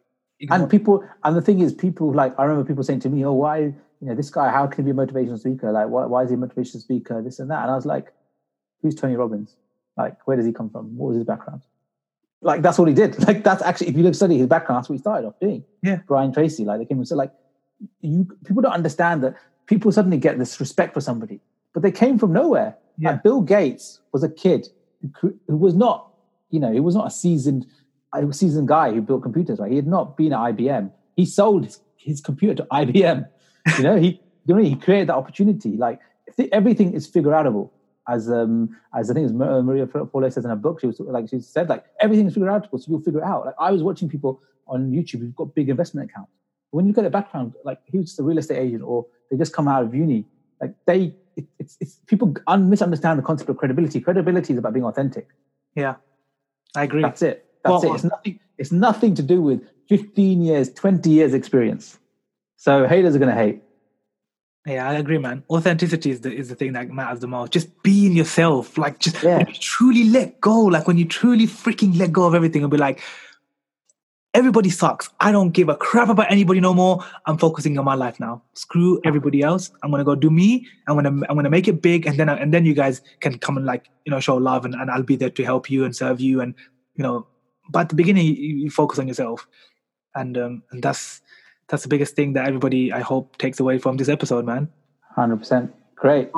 and 0.51 0.69
people 0.69 1.05
and 1.23 1.37
the 1.37 1.41
thing 1.41 1.61
is 1.61 1.73
people 1.73 2.13
like 2.13 2.35
i 2.39 2.43
remember 2.43 2.67
people 2.67 2.83
saying 2.83 2.99
to 3.01 3.09
me 3.09 3.25
oh 3.25 3.33
why 3.33 3.59
you 3.59 3.75
know 4.03 4.15
this 4.15 4.29
guy 4.31 4.51
how 4.51 4.67
can 4.67 4.85
he 4.85 4.93
be 4.93 4.99
a 4.99 5.07
motivational 5.07 5.39
speaker? 5.39 5.71
Like 5.73 5.89
why, 5.89 6.05
why 6.07 6.25
is 6.25 6.29
he 6.29 6.35
a 6.35 6.39
motivational 6.39 6.81
speaker? 6.81 7.23
This 7.23 7.39
and 7.39 7.49
that. 7.51 7.63
And 7.63 7.71
i 7.71 7.75
was 7.77 7.87
like 7.87 8.13
who's 8.83 8.95
tony 8.97 9.17
robbins? 9.17 9.57
Like 9.97 10.17
where 10.27 10.37
does 10.37 10.45
he 10.45 10.53
come 10.53 10.69
from? 10.69 10.97
What 10.99 11.09
was 11.09 11.17
his 11.17 11.25
background? 11.25 11.63
Like 12.43 12.61
that's 12.63 12.79
all 12.79 12.85
he 12.85 12.93
did. 12.95 13.17
Like 13.27 13.45
that's 13.45 13.63
actually 13.63 13.89
if 13.89 13.97
you 13.97 14.03
look 14.03 14.15
study 14.15 14.37
his 14.37 14.49
background 14.49 14.79
that's 14.81 14.89
what 14.91 14.97
he 14.97 14.99
started 15.01 15.27
off 15.29 15.39
doing. 15.41 15.65
Yeah. 15.83 16.01
brian 16.07 16.33
tracy 16.33 16.65
like 16.65 16.81
they 16.81 16.85
came 16.85 16.99
and 16.99 17.09
said 17.09 17.17
like 17.17 17.33
you 18.01 18.27
people 18.45 18.61
don't 18.61 18.73
understand 18.73 19.23
that 19.23 19.37
people 19.67 19.93
suddenly 19.93 20.19
get 20.19 20.37
this 20.39 20.59
respect 20.61 20.93
for 20.95 21.01
somebody 21.01 21.41
but 21.73 21.83
they 21.85 21.93
came 21.93 22.19
from 22.19 22.33
nowhere. 22.33 22.77
Yeah. 22.99 23.13
like 23.13 23.23
bill 23.23 23.41
gates 23.41 24.01
was 24.13 24.23
a 24.25 24.29
kid 24.29 24.69
who, 25.21 25.35
was 25.49 25.75
not 25.75 26.13
you 26.51 26.61
know 26.61 26.73
he 26.73 26.81
was 26.81 26.95
not 26.95 27.07
a 27.07 27.11
seasoned 27.11 27.67
a 28.13 28.33
seasoned 28.33 28.69
guy 28.69 28.93
who 28.93 29.01
built 29.01 29.23
computers, 29.23 29.59
right? 29.59 29.71
He 29.71 29.77
had 29.77 29.87
not 29.87 30.17
been 30.17 30.33
at 30.33 30.39
IBM. 30.39 30.91
He 31.17 31.27
sold 31.27 31.65
his, 31.65 31.81
his 31.97 32.21
computer 32.21 32.55
to 32.55 32.63
IBM. 32.71 33.27
You 33.79 33.83
know, 33.83 33.97
he 33.97 34.21
you 34.47 34.55
know, 34.55 34.63
he 34.63 34.77
created 34.77 35.09
that 35.09 35.17
opportunity. 35.17 35.77
Like 35.77 36.01
everything 36.53 36.93
is 36.93 37.07
figure 37.07 37.31
outable, 37.31 37.71
as 38.09 38.31
um 38.31 38.77
as 38.95 39.11
I 39.11 39.15
think 39.15 39.27
as 39.27 39.33
Marie 39.33 39.81
Forleo 39.81 40.33
says 40.33 40.45
in 40.45 40.51
her 40.51 40.57
book, 40.57 40.81
she 40.81 40.87
was 40.87 41.01
like 41.01 41.29
she 41.29 41.41
said 41.41 41.69
like 41.69 41.85
everything 42.01 42.27
is 42.27 42.35
figure 42.35 42.49
outable, 42.49 42.81
so 42.81 42.87
you'll 42.89 43.01
figure 43.01 43.21
it 43.21 43.25
out. 43.25 43.47
Like 43.47 43.55
I 43.59 43.71
was 43.71 43.83
watching 43.83 44.09
people 44.09 44.43
on 44.67 44.91
YouTube 44.91 45.21
who've 45.21 45.37
got 45.37 45.55
big 45.55 45.69
investment 45.69 46.11
accounts. 46.11 46.33
When 46.71 46.87
you 46.87 46.93
at 46.93 46.97
their 46.97 47.11
background, 47.11 47.55
like 47.65 47.79
he 47.85 47.99
was 47.99 48.07
just 48.07 48.19
a 48.19 48.23
real 48.23 48.39
estate 48.39 48.59
agent 48.59 48.83
or 48.83 49.07
they 49.31 49.37
just 49.37 49.53
come 49.53 49.69
out 49.69 49.85
of 49.85 49.95
uni, 49.95 50.25
like 50.61 50.75
they 50.87 51.15
it, 51.37 51.45
it's, 51.59 51.77
it's 51.81 52.01
people 52.07 52.35
un- 52.47 52.69
misunderstand 52.71 53.19
the 53.19 53.23
concept 53.23 53.51
of 53.51 53.57
credibility. 53.57 54.01
Credibility 54.01 54.53
is 54.53 54.59
about 54.59 54.73
being 54.73 54.85
authentic. 54.85 55.29
yeah, 55.75 55.97
I 56.77 56.85
agree. 56.85 57.03
That's 57.03 57.23
it. 57.23 57.45
That's 57.65 57.83
Well, 57.85 57.93
it. 57.93 57.95
It's 57.97 58.05
nothing. 58.05 58.41
It's 58.59 58.73
nothing 58.73 59.15
to 59.17 59.23
do 59.23 59.41
with 59.43 59.63
15 59.89 60.43
years, 60.43 60.73
20 60.73 61.11
years 61.11 61.35
experience. 61.35 61.99
So 62.57 62.87
haters 62.87 63.15
are 63.17 63.19
going 63.19 63.35
to 63.35 63.41
hate. 63.43 63.63
Yeah, 64.67 64.89
I 64.89 64.95
agree, 64.95 65.19
man. 65.19 65.45
Authenticity 65.51 66.11
is 66.11 66.21
the 66.23 66.33
is 66.33 66.49
the 66.49 66.55
thing 66.55 66.73
that 66.73 66.89
matters 66.91 67.21
the 67.21 67.27
most. 67.27 67.53
Just 67.53 67.69
being 67.83 68.13
yourself, 68.13 68.79
like 68.79 68.99
just 68.99 69.23
Yeah. 69.23 69.45
truly 69.61 70.05
let 70.05 70.41
go, 70.41 70.59
like 70.65 70.87
when 70.87 70.97
you 70.97 71.05
truly 71.05 71.47
freaking 71.47 71.99
let 71.99 72.13
go 72.13 72.27
of 72.27 72.35
everything 72.35 72.63
and 72.63 72.71
be 72.71 72.79
like, 72.79 73.03
everybody 74.35 74.69
sucks. 74.69 75.09
I 75.21 75.33
don't 75.33 75.51
give 75.51 75.69
a 75.69 75.77
crap 75.77 76.09
about 76.09 76.31
anybody 76.31 76.61
no 76.61 76.75
more. 76.75 77.05
I'm 77.27 77.39
focusing 77.39 77.79
on 77.79 77.85
my 77.85 77.95
life 77.95 78.21
now. 78.21 78.43
Screw 78.55 79.01
everybody 79.05 79.43
else. 79.43 79.71
I'm 79.83 79.91
gonna 79.91 80.05
go 80.05 80.15
do 80.15 80.31
me. 80.31 80.67
I'm 80.89 80.97
gonna 80.97 81.25
I'm 81.29 81.37
gonna 81.37 81.51
make 81.51 81.69
it 81.69 81.81
big, 81.81 82.07
and 82.07 82.19
then 82.19 82.29
and 82.29 82.53
then 82.53 82.67
you 82.67 82.75
guys 82.75 83.01
can 83.21 83.39
come 83.39 83.57
and 83.57 83.65
like 83.65 83.89
you 84.05 84.11
know 84.11 84.21
show 84.21 84.37
love, 84.37 84.65
and, 84.65 84.75
and 84.75 84.91
I'll 84.91 85.03
be 85.03 85.17
there 85.17 85.31
to 85.31 85.45
help 85.45 85.71
you 85.71 85.85
and 85.85 85.97
serve 85.97 86.21
you, 86.21 86.41
and 86.41 86.55
you 86.97 87.03
know. 87.03 87.27
But 87.71 87.81
at 87.81 87.89
the 87.89 87.95
beginning, 87.95 88.27
you, 88.27 88.35
you 88.35 88.71
focus 88.71 88.99
on 88.99 89.09
yourself, 89.09 89.47
and 90.15 90.37
um 90.37 90.63
and 90.71 90.83
that's 90.83 91.23
that's 91.69 91.83
the 91.83 91.89
biggest 91.89 92.15
thing 92.15 92.35
that 92.35 92.47
everybody 92.47 92.93
I 92.93 93.01
hope 93.01 93.39
takes 93.39 93.61
away 93.61 93.79
from 93.79 93.97
this 93.97 94.09
episode, 94.09 94.45
man. 94.45 94.69
100%. 95.17 95.73
Great. 95.95 96.31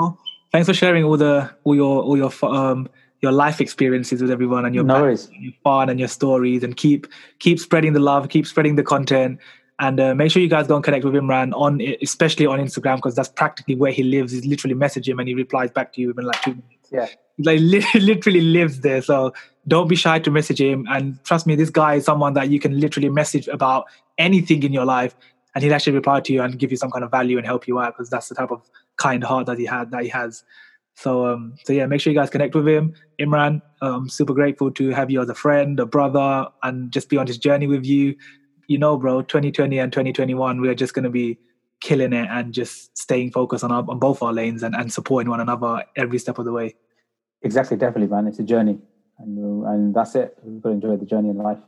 Thanks 0.53 0.69
for 0.69 0.75
sharing 0.75 1.03
all 1.03 1.17
the 1.17 1.51
all 1.65 1.75
your 1.75 2.03
all 2.03 2.17
your 2.17 2.31
um 2.45 2.89
your 3.27 3.33
life 3.33 3.61
experiences 3.61 4.23
with 4.23 4.31
everyone 4.31 4.65
and 4.67 4.75
your 4.75 4.85
No 4.85 5.01
worries. 5.03 5.29
your 5.33 5.53
fun 5.65 5.89
and 5.91 5.99
your 5.99 6.09
stories 6.09 6.63
and 6.65 6.77
keep 6.77 7.07
keep 7.39 7.59
spreading 7.59 7.93
the 7.93 8.01
love, 8.01 8.29
keep 8.29 8.47
spreading 8.47 8.77
the 8.77 8.83
content, 8.83 9.39
and 9.79 10.01
uh, 10.01 10.15
make 10.15 10.31
sure 10.33 10.41
you 10.43 10.49
guys 10.49 10.67
go 10.67 10.77
and 10.77 10.85
connect 10.85 11.05
with 11.05 11.15
Imran 11.15 11.53
on 11.55 11.81
especially 12.03 12.47
on 12.47 12.59
Instagram 12.61 12.97
because 12.97 13.15
that's 13.15 13.29
practically 13.29 13.75
where 13.75 13.93
he 13.93 14.03
lives. 14.03 14.33
He's 14.33 14.47
literally 14.47 14.75
message 14.75 15.09
him 15.09 15.19
and 15.19 15.29
he 15.29 15.35
replies 15.35 15.71
back 15.71 15.93
to 15.95 16.01
you 16.01 16.09
within 16.09 16.25
like 16.25 16.41
two 16.43 16.53
minutes. 16.53 16.91
Yeah. 16.93 17.07
like 17.39 17.61
li- 17.61 17.85
literally 18.13 18.41
lives 18.41 18.81
there. 18.81 19.03
So 19.03 19.35
don't 19.69 19.89
be 19.89 19.97
shy 19.97 20.19
to 20.21 20.31
message 20.31 20.61
him. 20.61 20.87
And 20.89 21.23
trust 21.25 21.47
me, 21.47 21.57
this 21.57 21.71
guy 21.71 21.95
is 21.97 22.05
someone 22.05 22.35
that 22.35 22.49
you 22.51 22.61
can 22.61 22.79
literally 22.81 23.09
message 23.11 23.49
about 23.49 23.87
anything 24.19 24.63
in 24.63 24.73
your 24.73 24.85
life, 24.85 25.15
and 25.55 25.65
he'll 25.65 25.75
actually 25.75 25.95
reply 25.95 26.21
to 26.21 26.33
you 26.33 26.43
and 26.43 26.59
give 26.59 26.71
you 26.71 26.77
some 26.77 26.91
kind 26.91 27.05
of 27.05 27.11
value 27.11 27.37
and 27.39 27.47
help 27.47 27.67
you 27.67 27.81
out 27.81 27.95
because 27.97 28.09
that's 28.09 28.29
the 28.29 28.35
type 28.35 28.51
of 28.53 28.63
kind 28.97 29.25
heart 29.25 29.47
that 29.47 29.59
he 29.59 29.67
had 29.67 29.91
that 29.91 30.03
he 30.05 30.09
has. 30.09 30.45
So 30.97 31.27
um, 31.27 31.55
so 31.65 31.75
yeah, 31.75 31.85
make 31.87 32.01
sure 32.01 32.11
you 32.11 32.19
guys 32.19 32.31
connect 32.31 32.55
with 32.55 32.67
him, 32.67 32.95
Imran. 33.21 33.61
Um, 33.83 34.09
super 34.09 34.33
grateful 34.33 34.71
to 34.73 34.91
have 34.91 35.11
you 35.11 35.21
as 35.21 35.29
a 35.29 35.35
friend, 35.35 35.79
a 35.79 35.85
brother, 35.85 36.49
and 36.63 36.91
just 36.91 37.11
be 37.11 37.19
on 37.19 37.27
this 37.27 37.37
journey 37.37 37.67
with 37.67 37.85
you. 37.85 38.17
You 38.67 38.79
know, 38.79 38.97
bro, 38.97 39.21
2020 39.21 39.79
and 39.79 39.93
2021, 39.93 40.61
we're 40.61 40.75
just 40.75 40.95
gonna 40.95 41.11
be 41.11 41.39
killing 41.81 42.15
it 42.15 42.27
and 42.31 42.55
just 42.55 42.97
staying 42.97 43.31
focused 43.31 43.63
on 43.63 43.71
our, 43.71 43.85
on 43.89 43.99
both 43.99 44.23
our 44.23 44.33
lanes 44.33 44.63
and, 44.63 44.75
and 44.75 44.91
supporting 44.91 45.29
one 45.29 45.41
another 45.41 45.85
every 45.97 46.19
step 46.19 46.39
of 46.39 46.47
the 46.47 46.53
way. 46.53 46.75
Exactly. 47.43 47.77
Definitely, 47.77 48.09
man. 48.09 48.27
It's 48.27 48.39
a 48.39 48.43
journey. 48.43 48.79
And, 49.19 49.65
uh, 49.65 49.69
and 49.69 49.95
that's 49.95 50.15
it. 50.15 50.37
We've 50.43 50.63
got 50.63 50.71
to 50.71 50.75
enjoy 50.75 50.97
the 50.97 51.05
journey 51.05 51.29
in 51.29 51.37
life. 51.37 51.59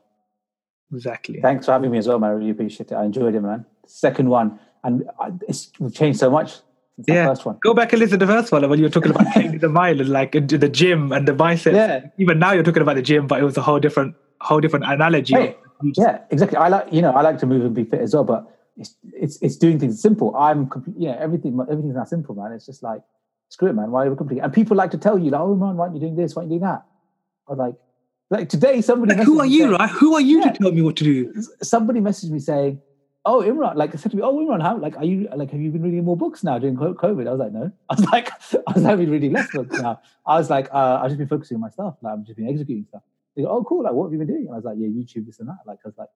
Exactly. 0.92 1.40
Thanks 1.42 1.66
for 1.66 1.72
having 1.72 1.90
me 1.90 1.98
as 1.98 2.08
well, 2.08 2.18
man. 2.18 2.30
I 2.30 2.32
really 2.32 2.50
appreciate 2.50 2.90
it. 2.90 2.94
I 2.94 3.04
enjoyed 3.04 3.34
it, 3.34 3.42
man. 3.42 3.66
Second 3.86 4.30
one. 4.30 4.58
And 4.84 5.04
it's 5.46 5.70
we've 5.78 5.94
changed 5.94 6.18
so 6.18 6.30
much 6.30 6.60
since 7.04 7.08
Yeah. 7.08 7.24
the 7.24 7.30
first 7.30 7.46
one. 7.46 7.58
Go 7.62 7.74
back 7.74 7.92
and 7.92 8.00
listen 8.00 8.18
to 8.18 8.26
the 8.26 8.32
first 8.32 8.52
one 8.52 8.68
when 8.68 8.78
you 8.78 8.84
were 8.86 8.90
talking 8.90 9.10
about 9.12 9.26
the 9.60 9.68
mile 9.68 10.00
and 10.00 10.08
like 10.10 10.34
into 10.34 10.58
the 10.58 10.68
gym 10.68 11.12
and 11.12 11.26
the 11.26 11.32
biceps. 11.32 11.74
Yeah. 11.76 12.06
Even 12.18 12.38
now 12.38 12.52
you're 12.52 12.62
talking 12.64 12.82
about 12.82 12.96
the 12.96 13.02
gym, 13.02 13.26
but 13.26 13.40
it 13.40 13.44
was 13.44 13.56
a 13.56 13.62
whole 13.62 13.78
different, 13.80 14.14
whole 14.40 14.60
different 14.60 14.84
analogy. 14.86 15.34
Hey, 15.34 15.56
yeah, 15.96 16.20
exactly. 16.30 16.56
I 16.58 16.68
like 16.68 16.92
you 16.92 17.00
know 17.02 17.12
I 17.12 17.22
like 17.22 17.38
to 17.38 17.46
move 17.46 17.64
and 17.64 17.74
be 17.74 17.84
fit 17.84 18.00
as 18.00 18.14
well, 18.14 18.24
but 18.24 18.46
it's 18.76 18.96
it's 19.12 19.38
it's 19.42 19.56
doing 19.56 19.78
things 19.78 20.00
simple. 20.02 20.34
I'm 20.36 20.68
complete. 20.68 20.96
Yeah, 20.98 21.16
everything 21.18 21.58
everything's 21.60 21.94
not 21.94 22.08
simple, 22.08 22.34
man. 22.34 22.52
It's 22.52 22.66
just 22.66 22.82
like 22.82 23.00
screw 23.48 23.68
it, 23.68 23.74
man. 23.74 23.90
Why 23.92 24.06
are 24.06 24.10
we 24.10 24.16
complicated? 24.16 24.44
And 24.44 24.52
people 24.52 24.76
like 24.76 24.90
to 24.90 24.98
tell 24.98 25.18
you, 25.18 25.30
like, 25.30 25.40
oh 25.40 25.54
man, 25.54 25.76
why 25.76 25.84
aren't 25.84 25.94
you 25.94 26.00
doing 26.00 26.16
this? 26.16 26.34
Why 26.34 26.40
aren't 26.42 26.52
you 26.52 26.58
doing 26.58 26.68
that? 26.70 26.82
I 27.46 27.52
was 27.52 27.58
like, 27.58 27.74
like 28.30 28.48
today 28.48 28.80
somebody. 28.80 29.14
Like, 29.14 29.24
who 29.24 29.38
are 29.40 29.46
you, 29.46 29.58
saying- 29.60 29.70
right? 29.72 29.90
Who 29.90 30.14
are 30.14 30.20
you 30.20 30.40
Yeah. 30.40 30.50
to 30.52 30.58
tell 30.58 30.72
me 30.72 30.82
what 30.82 30.96
to 30.96 31.04
do? 31.04 31.32
Somebody 31.62 32.00
messaged 32.00 32.30
me 32.30 32.40
saying, 32.40 32.80
"Oh, 33.30 33.42
Imran, 33.48 33.74
like 33.76 33.92
said 33.98 34.10
to 34.12 34.16
me, 34.16 34.22
oh 34.22 34.34
Imran, 34.38 34.62
how 34.62 34.76
like 34.78 34.96
are 34.96 35.04
you 35.04 35.28
like 35.40 35.50
have 35.54 35.60
you 35.60 35.70
been 35.70 35.82
reading 35.82 36.04
more 36.04 36.16
books 36.16 36.42
now 36.48 36.58
during 36.58 36.76
COVID?" 36.76 37.26
I 37.28 37.30
was 37.34 37.40
like, 37.44 37.52
"No." 37.52 37.70
I 37.90 37.94
was 37.94 38.04
like, 38.14 38.30
"I 38.68 38.72
was 38.74 38.82
like, 38.84 38.96
been 38.98 39.10
reading 39.10 39.32
less 39.32 39.48
books 39.52 39.78
now." 39.86 40.00
I 40.26 40.38
was 40.38 40.48
like, 40.50 40.68
uh, 40.72 41.00
"I've 41.02 41.08
just 41.10 41.18
been 41.18 41.28
focusing 41.28 41.56
on 41.56 41.60
my 41.60 41.68
stuff. 41.70 41.94
Like, 42.02 42.12
I've 42.14 42.24
just 42.24 42.36
been 42.38 42.48
executing 42.48 42.86
stuff." 42.88 43.02
They 43.36 43.42
go, 43.42 43.48
"Oh, 43.50 43.62
cool. 43.64 43.82
Like, 43.84 43.92
what 43.92 44.04
have 44.06 44.12
you 44.12 44.18
been 44.18 44.28
doing?" 44.34 44.46
And 44.46 44.52
I 44.54 44.56
was 44.56 44.64
like, 44.64 44.76
"Yeah, 44.78 44.88
YouTube, 44.88 45.26
this 45.26 45.38
and 45.40 45.48
that." 45.48 45.58
Like, 45.66 45.78
I 45.84 45.88
was 45.88 45.98
like, 45.98 46.08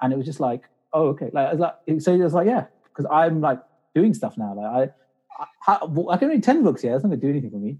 and 0.00 0.12
it 0.12 0.16
was 0.16 0.26
just 0.26 0.40
like, 0.40 0.62
"Oh, 0.92 1.08
okay." 1.14 1.30
Like, 1.32 1.46
I 1.48 1.52
was 1.54 1.60
like, 1.60 2.00
so 2.00 2.14
it 2.14 2.18
was 2.30 2.34
like, 2.34 2.46
"Yeah," 2.46 2.64
because 2.88 3.06
I'm 3.20 3.40
like 3.40 3.60
doing 3.94 4.14
stuff 4.14 4.36
now. 4.38 4.54
Like, 4.54 4.66
I, 4.66 5.42
I, 5.42 5.46
how- 5.60 6.08
I 6.10 6.16
can 6.16 6.28
read 6.28 6.42
ten 6.42 6.62
books. 6.64 6.82
Yeah, 6.82 6.92
that's 6.92 7.04
not 7.04 7.10
gonna 7.10 7.20
do 7.20 7.30
anything 7.30 7.50
for 7.50 7.58
me. 7.58 7.78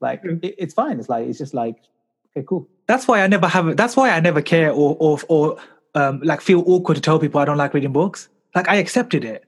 Like, 0.00 0.20
it, 0.24 0.54
it's 0.58 0.74
fine. 0.74 0.98
It's 0.98 1.08
like, 1.08 1.28
it's 1.28 1.38
just 1.38 1.54
like, 1.54 1.76
okay, 2.36 2.44
cool. 2.48 2.68
That's 2.86 3.08
why 3.08 3.22
I 3.22 3.26
never 3.26 3.46
have. 3.48 3.76
That's 3.76 3.96
why 3.96 4.10
I 4.10 4.20
never 4.20 4.42
care 4.42 4.70
or 4.70 4.96
or 5.00 5.18
or 5.28 5.56
um 5.94 6.20
like 6.22 6.40
feel 6.40 6.62
awkward 6.66 6.96
to 6.96 7.00
tell 7.00 7.18
people 7.18 7.40
I 7.40 7.44
don't 7.44 7.56
like 7.58 7.74
reading 7.74 7.92
books. 7.92 8.28
Like 8.54 8.68
I 8.68 8.76
accepted 8.76 9.24
it. 9.24 9.44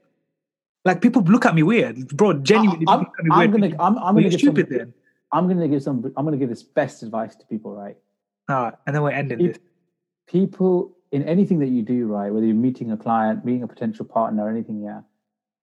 Like 0.85 1.01
people 1.01 1.21
look 1.23 1.45
at 1.45 1.53
me 1.55 1.63
weird, 1.63 2.07
bro. 2.09 2.33
Genuinely, 2.33 2.85
I'm, 2.87 2.99
look 2.99 3.13
at 3.19 3.25
me 3.25 3.31
I'm 3.31 3.51
gonna, 3.51 3.67
I'm, 3.79 3.97
I'm 3.97 4.15
gonna 4.15 4.29
give 4.29 4.39
some, 4.41 4.53
then. 4.53 4.93
I'm 5.33 5.47
gonna 5.47 5.67
give 5.67 5.83
some. 5.83 6.13
I'm 6.15 6.23
gonna 6.25 6.37
give 6.37 6.49
this 6.49 6.63
best 6.63 7.03
advice 7.03 7.35
to 7.35 7.45
people. 7.47 7.73
Right, 7.73 7.97
All 8.49 8.63
right, 8.63 8.73
and 8.85 8.95
then 8.95 9.03
we're 9.03 9.11
ending 9.11 9.41
If- 9.41 9.53
this. 9.53 9.61
people 10.27 10.95
in 11.11 11.23
anything 11.23 11.59
that 11.59 11.67
you 11.67 11.81
do, 11.81 12.05
right, 12.07 12.31
whether 12.33 12.45
you're 12.45 12.55
meeting 12.55 12.91
a 12.91 12.97
client, 12.97 13.45
meeting 13.45 13.63
a 13.63 13.67
potential 13.67 14.05
partner, 14.05 14.45
or 14.45 14.49
anything, 14.49 14.81
yeah, 14.81 15.01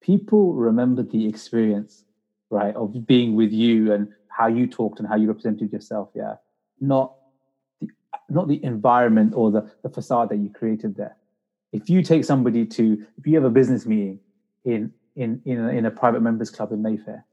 people 0.03 0.55
remember 0.55 1.03
the 1.03 1.26
experience, 1.26 2.05
right, 2.51 2.74
of 2.76 3.07
being 3.07 3.35
with 3.35 3.53
you 3.53 3.93
and 3.93 4.09
how 4.28 4.47
you 4.47 4.66
talked 4.66 4.99
and 5.01 5.09
how 5.09 5.16
you 5.16 5.26
represented 5.28 5.72
yourself, 5.72 6.11
yeah, 6.14 6.35
not 6.80 7.14
not 8.29 8.49
the 8.49 8.62
environment 8.65 9.35
or 9.35 9.51
the, 9.51 9.71
the 9.83 9.89
facade 9.89 10.29
that 10.31 10.37
you 10.37 10.51
created 10.51 10.97
there. 10.97 11.17
If 11.73 11.89
you 11.89 12.03
take 12.03 12.25
somebody 12.25 12.65
to, 12.67 13.05
if 13.19 13.27
you 13.27 13.35
have 13.35 13.45
a 13.45 13.51
business 13.51 13.87
meeting 13.87 14.21
in 14.65 14.93
in 15.17 15.41
in 15.45 15.61
a, 15.61 15.69
in 15.69 15.87
a 15.87 15.91
private 15.91 16.23
members 16.23 16.51
club 16.51 16.73
in 16.73 16.83
Mayfair, 16.83 17.25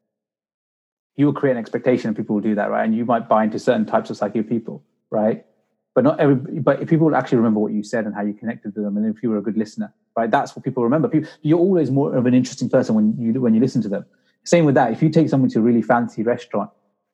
you 1.15 1.25
will 1.25 1.33
create 1.33 1.53
an 1.53 1.57
expectation 1.57 2.07
and 2.07 2.17
people 2.17 2.35
will 2.35 2.41
do 2.41 2.55
that, 2.55 2.69
right? 2.71 2.83
And 2.83 2.95
you 2.95 3.05
might 3.05 3.29
buy 3.29 3.43
into 3.43 3.59
certain 3.59 3.85
types 3.85 4.09
of 4.09 4.17
psyche 4.17 4.41
people, 4.43 4.83
right? 5.09 5.45
But 5.93 6.03
not 6.03 6.19
every, 6.19 6.35
but 6.35 6.81
if 6.81 6.89
people 6.89 7.07
will 7.07 7.15
actually 7.15 7.39
remember 7.39 7.59
what 7.59 7.73
you 7.73 7.83
said 7.83 8.05
and 8.05 8.15
how 8.15 8.21
you 8.21 8.33
connected 8.33 8.73
to 8.75 8.81
them, 8.81 8.95
and 8.97 9.13
if 9.13 9.21
you 9.21 9.29
were 9.29 9.37
a 9.37 9.41
good 9.41 9.57
listener, 9.57 9.93
right? 10.15 10.31
That's 10.31 10.55
what 10.55 10.63
people 10.63 10.83
remember. 10.83 11.09
People, 11.09 11.29
you're 11.41 11.59
always 11.59 11.91
more 11.91 12.15
of 12.15 12.25
an 12.25 12.33
interesting 12.33 12.69
person 12.69 12.95
when 12.95 13.15
you 13.19 13.39
when 13.41 13.53
you 13.53 13.59
listen 13.59 13.81
to 13.81 13.89
them. 13.89 14.05
Same 14.43 14.65
with 14.65 14.75
that. 14.75 14.91
If 14.91 15.03
you 15.03 15.09
take 15.09 15.29
someone 15.29 15.49
to 15.51 15.59
a 15.59 15.61
really 15.61 15.81
fancy 15.81 16.23
restaurant 16.23 16.71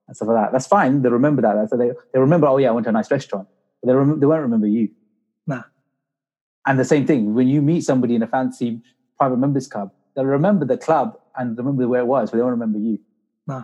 and 0.07 0.15
stuff 0.15 0.29
like 0.29 0.37
that, 0.37 0.51
that's 0.51 0.67
fine. 0.67 1.01
They 1.01 1.09
remember 1.09 1.41
that. 1.41 1.69
So 1.69 1.75
they 1.75 1.91
they 2.13 2.19
remember, 2.19 2.47
oh 2.47 2.57
yeah, 2.57 2.69
I 2.69 2.71
went 2.71 2.85
to 2.85 2.89
a 2.89 2.93
nice 2.93 3.09
restaurant. 3.09 3.47
They 3.87 3.93
rem- 3.93 4.19
they 4.19 4.25
won't 4.25 4.41
remember 4.41 4.67
you. 4.67 4.89
Nah. 5.45 5.63
And 6.65 6.79
the 6.79 6.85
same 6.85 7.05
thing 7.05 7.33
when 7.33 7.47
you 7.47 7.61
meet 7.61 7.81
somebody 7.81 8.15
in 8.15 8.23
a 8.23 8.27
fancy 8.27 8.81
private 9.17 9.37
members 9.37 9.67
club, 9.67 9.91
they'll 10.15 10.25
remember 10.25 10.65
the 10.65 10.77
club 10.77 11.17
and 11.35 11.57
remember 11.57 11.87
where 11.87 12.01
it 12.01 12.07
was, 12.07 12.31
but 12.31 12.37
they 12.37 12.43
won't 12.43 12.51
remember 12.51 12.79
you. 12.79 12.99
Nah. 13.47 13.63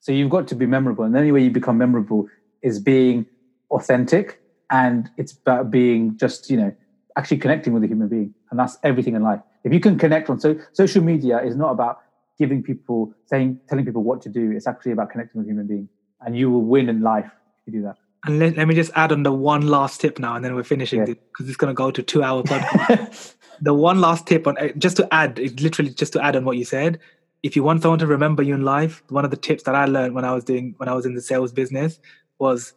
So 0.00 0.12
you've 0.12 0.30
got 0.30 0.48
to 0.48 0.54
be 0.54 0.66
memorable. 0.66 1.04
And 1.04 1.14
the 1.14 1.18
only 1.18 1.32
way 1.32 1.42
you 1.42 1.50
become 1.50 1.78
memorable 1.78 2.28
is 2.62 2.80
being 2.80 3.26
authentic 3.70 4.40
and 4.70 5.10
it's 5.16 5.32
about 5.32 5.70
being 5.70 6.16
just, 6.16 6.50
you 6.50 6.56
know, 6.56 6.74
actually 7.16 7.38
connecting 7.38 7.72
with 7.72 7.84
a 7.84 7.86
human 7.86 8.08
being. 8.08 8.34
And 8.50 8.58
that's 8.58 8.78
everything 8.82 9.14
in 9.14 9.22
life. 9.22 9.40
If 9.64 9.72
you 9.72 9.80
can 9.80 9.98
connect 9.98 10.30
on 10.30 10.38
so 10.40 10.58
social 10.72 11.02
media 11.02 11.42
is 11.42 11.56
not 11.56 11.70
about 11.70 11.98
giving 12.38 12.62
people 12.62 13.12
saying 13.26 13.60
telling 13.68 13.84
people 13.84 14.02
what 14.02 14.22
to 14.22 14.28
do. 14.28 14.52
It's 14.52 14.66
actually 14.66 14.92
about 14.92 15.10
connecting 15.10 15.40
with 15.40 15.46
a 15.46 15.50
human 15.50 15.66
being. 15.66 15.88
And 16.20 16.36
you 16.36 16.50
will 16.50 16.62
win 16.62 16.88
in 16.88 17.02
life 17.02 17.30
if 17.60 17.66
you 17.66 17.80
do 17.80 17.82
that. 17.86 17.96
And 18.24 18.38
let, 18.40 18.56
let 18.56 18.66
me 18.66 18.74
just 18.74 18.90
add 18.94 19.12
on 19.12 19.22
the 19.22 19.32
one 19.32 19.62
last 19.68 20.00
tip 20.00 20.18
now, 20.18 20.34
and 20.34 20.44
then 20.44 20.54
we're 20.54 20.64
finishing 20.64 21.00
Yeah. 21.00 21.14
because 21.14 21.48
it's 21.48 21.56
going 21.56 21.70
to 21.70 21.74
go 21.74 21.90
to 21.90 22.02
two 22.02 22.22
hour 22.22 22.42
podcast. 22.52 23.34
the 23.60 23.74
one 23.74 24.00
last 24.00 24.26
tip 24.26 24.46
on 24.46 24.58
eh, 24.58 24.72
just 24.76 24.96
to 24.96 25.12
add, 25.14 25.38
it 25.38 25.60
literally 25.60 25.90
just 25.90 26.12
to 26.14 26.24
add 26.24 26.34
on 26.36 26.44
what 26.44 26.56
you 26.56 26.64
said. 26.64 26.98
If 27.44 27.54
you 27.54 27.62
want 27.62 27.82
someone 27.82 28.00
to 28.00 28.06
remember 28.06 28.42
you 28.42 28.54
in 28.54 28.64
life, 28.64 29.02
one 29.10 29.24
of 29.24 29.30
the 29.30 29.36
tips 29.36 29.62
that 29.64 29.74
I 29.76 29.84
learned 29.84 30.14
when 30.14 30.24
I 30.24 30.34
was 30.34 30.42
doing 30.44 30.74
when 30.78 30.88
I 30.88 30.94
was 30.94 31.06
in 31.06 31.14
the 31.14 31.22
sales 31.22 31.52
business 31.52 32.00
was 32.40 32.74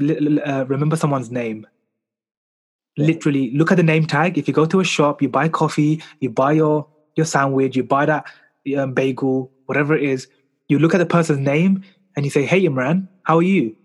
uh, 0.00 0.64
remember 0.66 0.96
someone's 0.96 1.30
name. 1.30 1.66
Literally, 2.96 3.50
look 3.56 3.70
at 3.70 3.76
the 3.76 3.82
name 3.84 4.06
tag. 4.06 4.38
If 4.38 4.46
you 4.48 4.54
go 4.54 4.66
to 4.66 4.80
a 4.80 4.84
shop, 4.84 5.22
you 5.22 5.28
buy 5.28 5.48
coffee, 5.48 6.02
you 6.20 6.30
buy 6.30 6.52
your 6.52 6.86
your 7.16 7.26
sandwich, 7.26 7.76
you 7.76 7.84
buy 7.84 8.06
that 8.06 8.24
um, 8.76 8.92
bagel, 8.94 9.52
whatever 9.66 9.96
it 9.96 10.02
is. 10.02 10.26
You 10.68 10.78
look 10.80 10.94
at 10.94 10.98
the 10.98 11.06
person's 11.06 11.38
name 11.40 11.84
and 12.16 12.24
you 12.24 12.30
say, 12.30 12.44
"Hey, 12.44 12.62
Imran, 12.62 13.08
how 13.22 13.36
are 13.38 13.42
you?" 13.42 13.76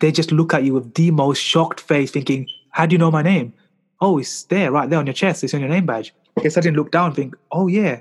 They 0.00 0.12
just 0.12 0.32
look 0.32 0.54
at 0.54 0.64
you 0.64 0.74
with 0.74 0.94
the 0.94 1.10
most 1.10 1.38
shocked 1.40 1.80
face, 1.80 2.10
thinking, 2.10 2.48
"How 2.70 2.86
do 2.86 2.94
you 2.94 2.98
know 2.98 3.10
my 3.10 3.22
name?" 3.22 3.52
Oh, 4.00 4.18
it's 4.18 4.44
there, 4.44 4.72
right 4.72 4.88
there 4.88 4.98
on 4.98 5.06
your 5.06 5.14
chest. 5.14 5.44
It's 5.44 5.52
on 5.52 5.60
your 5.60 5.68
name 5.68 5.86
badge. 5.86 6.14
They 6.42 6.48
suddenly 6.48 6.76
look 6.76 6.90
down, 6.90 7.06
and 7.06 7.16
think, 7.16 7.36
"Oh 7.52 7.66
yeah," 7.66 8.00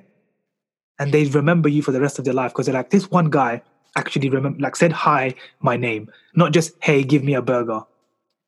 and 1.00 1.12
they 1.12 1.26
remember 1.26 1.68
you 1.68 1.82
for 1.82 1.92
the 1.92 2.00
rest 2.00 2.20
of 2.20 2.26
their 2.26 2.34
life 2.34 2.52
because 2.52 2.68
they're 2.68 2.76
like, 2.76 2.92
"This 2.92 3.12
one 3.12 3.30
guy 3.30 3.62
actually 3.98 4.30
remember, 4.30 4.60
like, 4.62 4.76
said 4.76 4.94
hi, 4.94 5.36
my 5.62 5.76
name, 5.76 6.10
not 6.36 6.54
just 6.54 6.72
hey, 6.82 7.04
give 7.04 7.24
me 7.24 7.34
a 7.34 7.42
burger, 7.42 7.82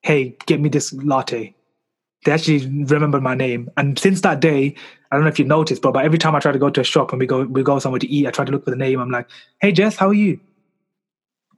hey, 0.04 0.38
get 0.46 0.62
me 0.62 0.70
this 0.70 0.94
latte." 0.94 1.54
They 2.24 2.32
actually 2.32 2.68
remember 2.86 3.20
my 3.20 3.34
name, 3.36 3.70
and 3.78 3.98
since 3.98 4.22
that 4.22 4.40
day, 4.40 4.76
I 5.12 5.16
don't 5.16 5.24
know 5.24 5.30
if 5.30 5.40
you 5.40 5.46
noticed, 5.46 5.82
but, 5.82 5.92
but 5.94 6.06
every 6.06 6.20
time 6.20 6.36
I 6.36 6.40
try 6.40 6.52
to 6.52 6.60
go 6.60 6.70
to 6.70 6.82
a 6.82 6.84
shop 6.86 7.12
and 7.12 7.20
we 7.20 7.26
go 7.26 7.44
we 7.44 7.64
go 7.64 7.80
somewhere 7.80 8.00
to 8.00 8.08
eat, 8.08 8.28
I 8.28 8.32
try 8.32 8.46
to 8.46 8.52
look 8.52 8.64
for 8.64 8.70
the 8.70 8.78
name. 8.78 9.00
I'm 9.00 9.10
like, 9.12 9.28
"Hey, 9.60 9.72
Jess, 9.74 9.98
how 9.98 10.08
are 10.08 10.14
you?" 10.14 10.40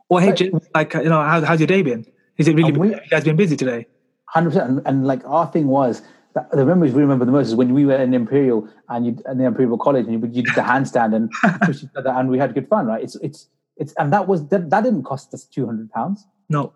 Or 0.10 0.22
"Hey. 0.22 0.51
Like, 0.76 0.93
you 0.93 1.04
know, 1.06 1.22
how, 1.22 1.41
how's 1.41 1.60
your 1.60 1.68
day 1.68 1.82
been? 1.82 2.06
Is 2.38 2.47
it 2.47 2.56
really? 2.56 2.72
We- 2.72 2.89
you 2.89 2.99
guys 3.10 3.24
been 3.24 3.36
busy 3.36 3.56
today?" 3.56 3.88
Hundred 4.26 4.49
percent, 4.51 4.82
and, 4.86 5.06
like 5.06 5.22
our 5.26 5.45
thing 5.51 5.68
was 5.68 6.01
that 6.34 6.49
the 6.49 6.66
memories 6.66 6.93
we 6.93 7.01
remember 7.01 7.26
the 7.26 7.32
most 7.32 7.47
is 7.47 7.56
when 7.56 7.74
we 7.74 7.86
were 7.86 7.95
in 7.95 8.14
Imperial 8.14 8.68
and 8.89 9.06
you 9.06 9.18
in 9.30 9.38
the 9.38 9.45
Imperial 9.45 9.78
College 9.78 10.08
and 10.08 10.14
you, 10.14 10.20
you 10.32 10.41
did 10.41 10.56
the 10.56 10.62
handstand 10.62 11.16
and 11.16 11.32
pushed 11.62 11.84
each 11.84 11.89
other 11.95 12.10
and 12.10 12.30
we 12.30 12.39
had 12.39 12.54
good 12.56 12.68
fun, 12.68 12.88
right? 12.88 13.04
It's 13.04 13.16
it's 13.18 13.47
it's 13.78 13.93
and 13.93 14.12
that 14.12 14.28
was 14.28 14.47
that, 14.47 14.70
that 14.72 14.84
didn't 14.84 15.04
cost 15.04 15.34
us 15.34 15.45
two 15.45 15.66
hundred 15.68 15.91
pounds. 15.91 16.26
No, 16.49 16.74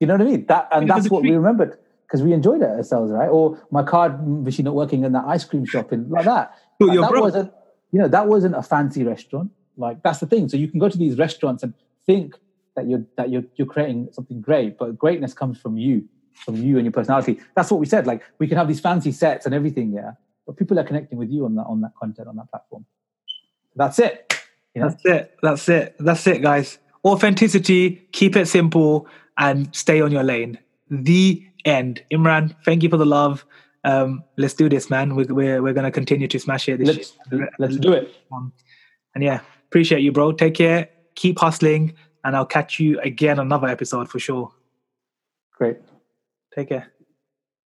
You 0.00 0.06
know 0.06 0.14
what 0.14 0.22
I 0.22 0.24
mean? 0.24 0.46
That 0.46 0.68
and 0.72 0.84
It 0.84 0.88
that's 0.88 1.10
what 1.10 1.22
we 1.22 1.32
remembered 1.32 1.78
because 2.06 2.22
we 2.22 2.32
enjoyed 2.32 2.62
it 2.62 2.68
ourselves, 2.68 3.12
right? 3.12 3.28
Or 3.28 3.62
my 3.70 3.82
card 3.82 4.26
machine 4.26 4.64
not 4.64 4.74
working 4.74 5.04
in 5.04 5.12
that 5.12 5.24
ice 5.26 5.44
cream 5.44 5.64
shop 5.66 5.92
and 5.92 6.10
like 6.10 6.24
that. 6.24 6.54
And 6.80 7.02
that 7.02 7.10
broke. 7.10 7.24
wasn't 7.24 7.52
you 7.92 7.98
know 8.00 8.08
that 8.08 8.26
wasn't 8.26 8.54
a 8.56 8.62
fancy 8.62 9.04
restaurant. 9.04 9.50
Like 9.76 10.02
that's 10.02 10.20
the 10.20 10.26
thing. 10.26 10.48
So 10.48 10.56
you 10.56 10.68
can 10.68 10.80
go 10.80 10.88
to 10.88 10.96
these 10.96 11.18
restaurants 11.18 11.62
and 11.62 11.74
think 12.06 12.36
that 12.76 12.88
you're 12.88 13.04
that 13.16 13.30
you're 13.30 13.44
you're 13.56 13.66
creating 13.66 14.08
something 14.12 14.40
great, 14.40 14.78
but 14.78 14.96
greatness 14.96 15.34
comes 15.34 15.58
from 15.58 15.76
you, 15.76 16.04
from 16.32 16.56
you 16.56 16.76
and 16.76 16.84
your 16.84 16.92
personality. 16.92 17.40
That's 17.54 17.70
what 17.70 17.80
we 17.80 17.86
said. 17.86 18.06
Like 18.06 18.22
we 18.38 18.46
can 18.46 18.56
have 18.56 18.68
these 18.68 18.80
fancy 18.80 19.12
sets 19.12 19.46
and 19.46 19.54
everything, 19.54 19.92
yeah, 19.92 20.12
but 20.46 20.56
people 20.56 20.78
are 20.78 20.84
connecting 20.84 21.18
with 21.18 21.30
you 21.30 21.44
on 21.44 21.54
that 21.56 21.64
on 21.64 21.80
that 21.80 21.92
content 22.00 22.28
on 22.28 22.36
that 22.36 22.50
platform. 22.50 22.86
That's 23.74 23.98
it. 23.98 24.32
You 24.74 24.82
know? 24.82 24.88
That's 24.88 25.04
it. 25.04 25.36
That's 25.42 25.68
it. 25.68 25.96
That's 25.98 26.26
it, 26.26 26.42
guys. 26.42 26.78
Authenticity, 27.04 28.06
keep 28.12 28.36
it 28.36 28.46
simple, 28.46 29.06
and 29.38 29.74
stay 29.74 30.00
on 30.00 30.12
your 30.12 30.22
lane. 30.22 30.58
The 30.90 31.44
end. 31.64 32.02
Imran, 32.12 32.54
thank 32.64 32.82
you 32.82 32.88
for 32.88 32.96
the 32.96 33.06
love. 33.06 33.44
Um, 33.84 34.24
let's 34.36 34.54
do 34.54 34.68
this, 34.68 34.90
man. 34.90 35.14
We're, 35.14 35.32
we're, 35.32 35.62
we're 35.62 35.72
going 35.72 35.84
to 35.84 35.90
continue 35.90 36.26
to 36.26 36.38
smash 36.38 36.68
it. 36.68 36.78
This 36.78 36.88
Let's 36.88 37.12
year. 37.30 37.48
let's 37.58 37.76
do 37.76 37.92
it. 37.92 38.14
Um, 38.32 38.52
and 39.14 39.22
yeah, 39.22 39.40
appreciate 39.68 40.00
you, 40.00 40.10
bro. 40.10 40.32
Take 40.32 40.54
care. 40.54 40.88
Keep 41.14 41.38
hustling, 41.38 41.94
and 42.26 42.34
I'll 42.34 42.44
catch 42.44 42.80
you 42.80 43.00
again 43.00 43.38
another 43.38 43.68
episode 43.68 44.10
for 44.10 44.18
sure. 44.18 44.52
Great. 45.52 45.78
Take 46.54 46.68
care. 46.70 46.92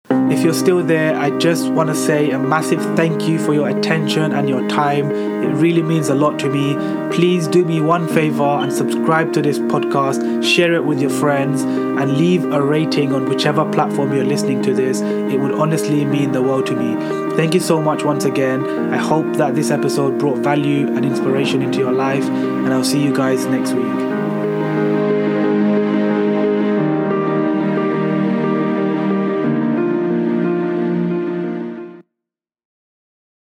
If 0.09 0.44
you're 0.44 0.55
still 0.55 0.84
there, 0.84 1.16
I 1.16 1.36
just 1.36 1.68
want 1.72 1.88
to 1.88 1.94
say 1.94 2.30
a 2.30 2.38
massive 2.38 2.80
thank 2.97 3.26
you 3.28 3.40
for 3.40 3.55
your 3.55 3.68
attention 3.68 4.32
and 4.32 4.49
your 4.49 4.68
time. 4.68 5.11
It 5.11 5.53
really 5.55 5.82
means 5.82 6.09
a 6.09 6.14
lot 6.14 6.38
to 6.40 6.49
me. 6.49 6.74
Please 7.11 7.49
do 7.49 7.64
me 7.64 7.80
one 7.80 8.07
favor 8.07 8.44
and 8.44 8.72
subscribe 8.72 9.32
to 9.32 9.42
this 9.42 9.59
podcast, 9.59 10.44
share 10.44 10.74
it 10.74 10.84
with 10.84 11.01
your 11.01 11.11
friends, 11.11 11.62
and 11.62 12.16
leave 12.16 12.44
a 12.53 12.62
rating 12.62 13.12
on 13.12 13.28
whichever 13.28 13.68
platform 13.72 14.14
you're 14.14 14.24
listening 14.24 14.62
to 14.62 14.72
this. 14.72 15.01
It 15.01 15.40
would 15.40 15.53
honestly 15.55 16.05
mean 16.05 16.30
the 16.30 16.42
world 16.42 16.66
to 16.66 16.76
me. 16.76 16.94
Thank 17.36 17.55
you 17.55 17.61
so 17.61 17.82
much 17.82 18.05
once 18.05 18.24
again. 18.24 18.64
I 18.94 18.99
hope 18.99 19.36
that 19.36 19.57
this 19.57 19.72
episode 19.72 20.18
brought 20.20 20.38
value 20.38 20.86
and 20.86 21.05
inspiration 21.05 21.62
into 21.62 21.78
your 21.78 21.92
life, 21.92 22.24
and 22.24 22.72
I'll 22.72 22.84
see 22.84 23.03
you 23.03 23.14
guys 23.14 23.47
next 23.47 23.72
week. 23.72 24.15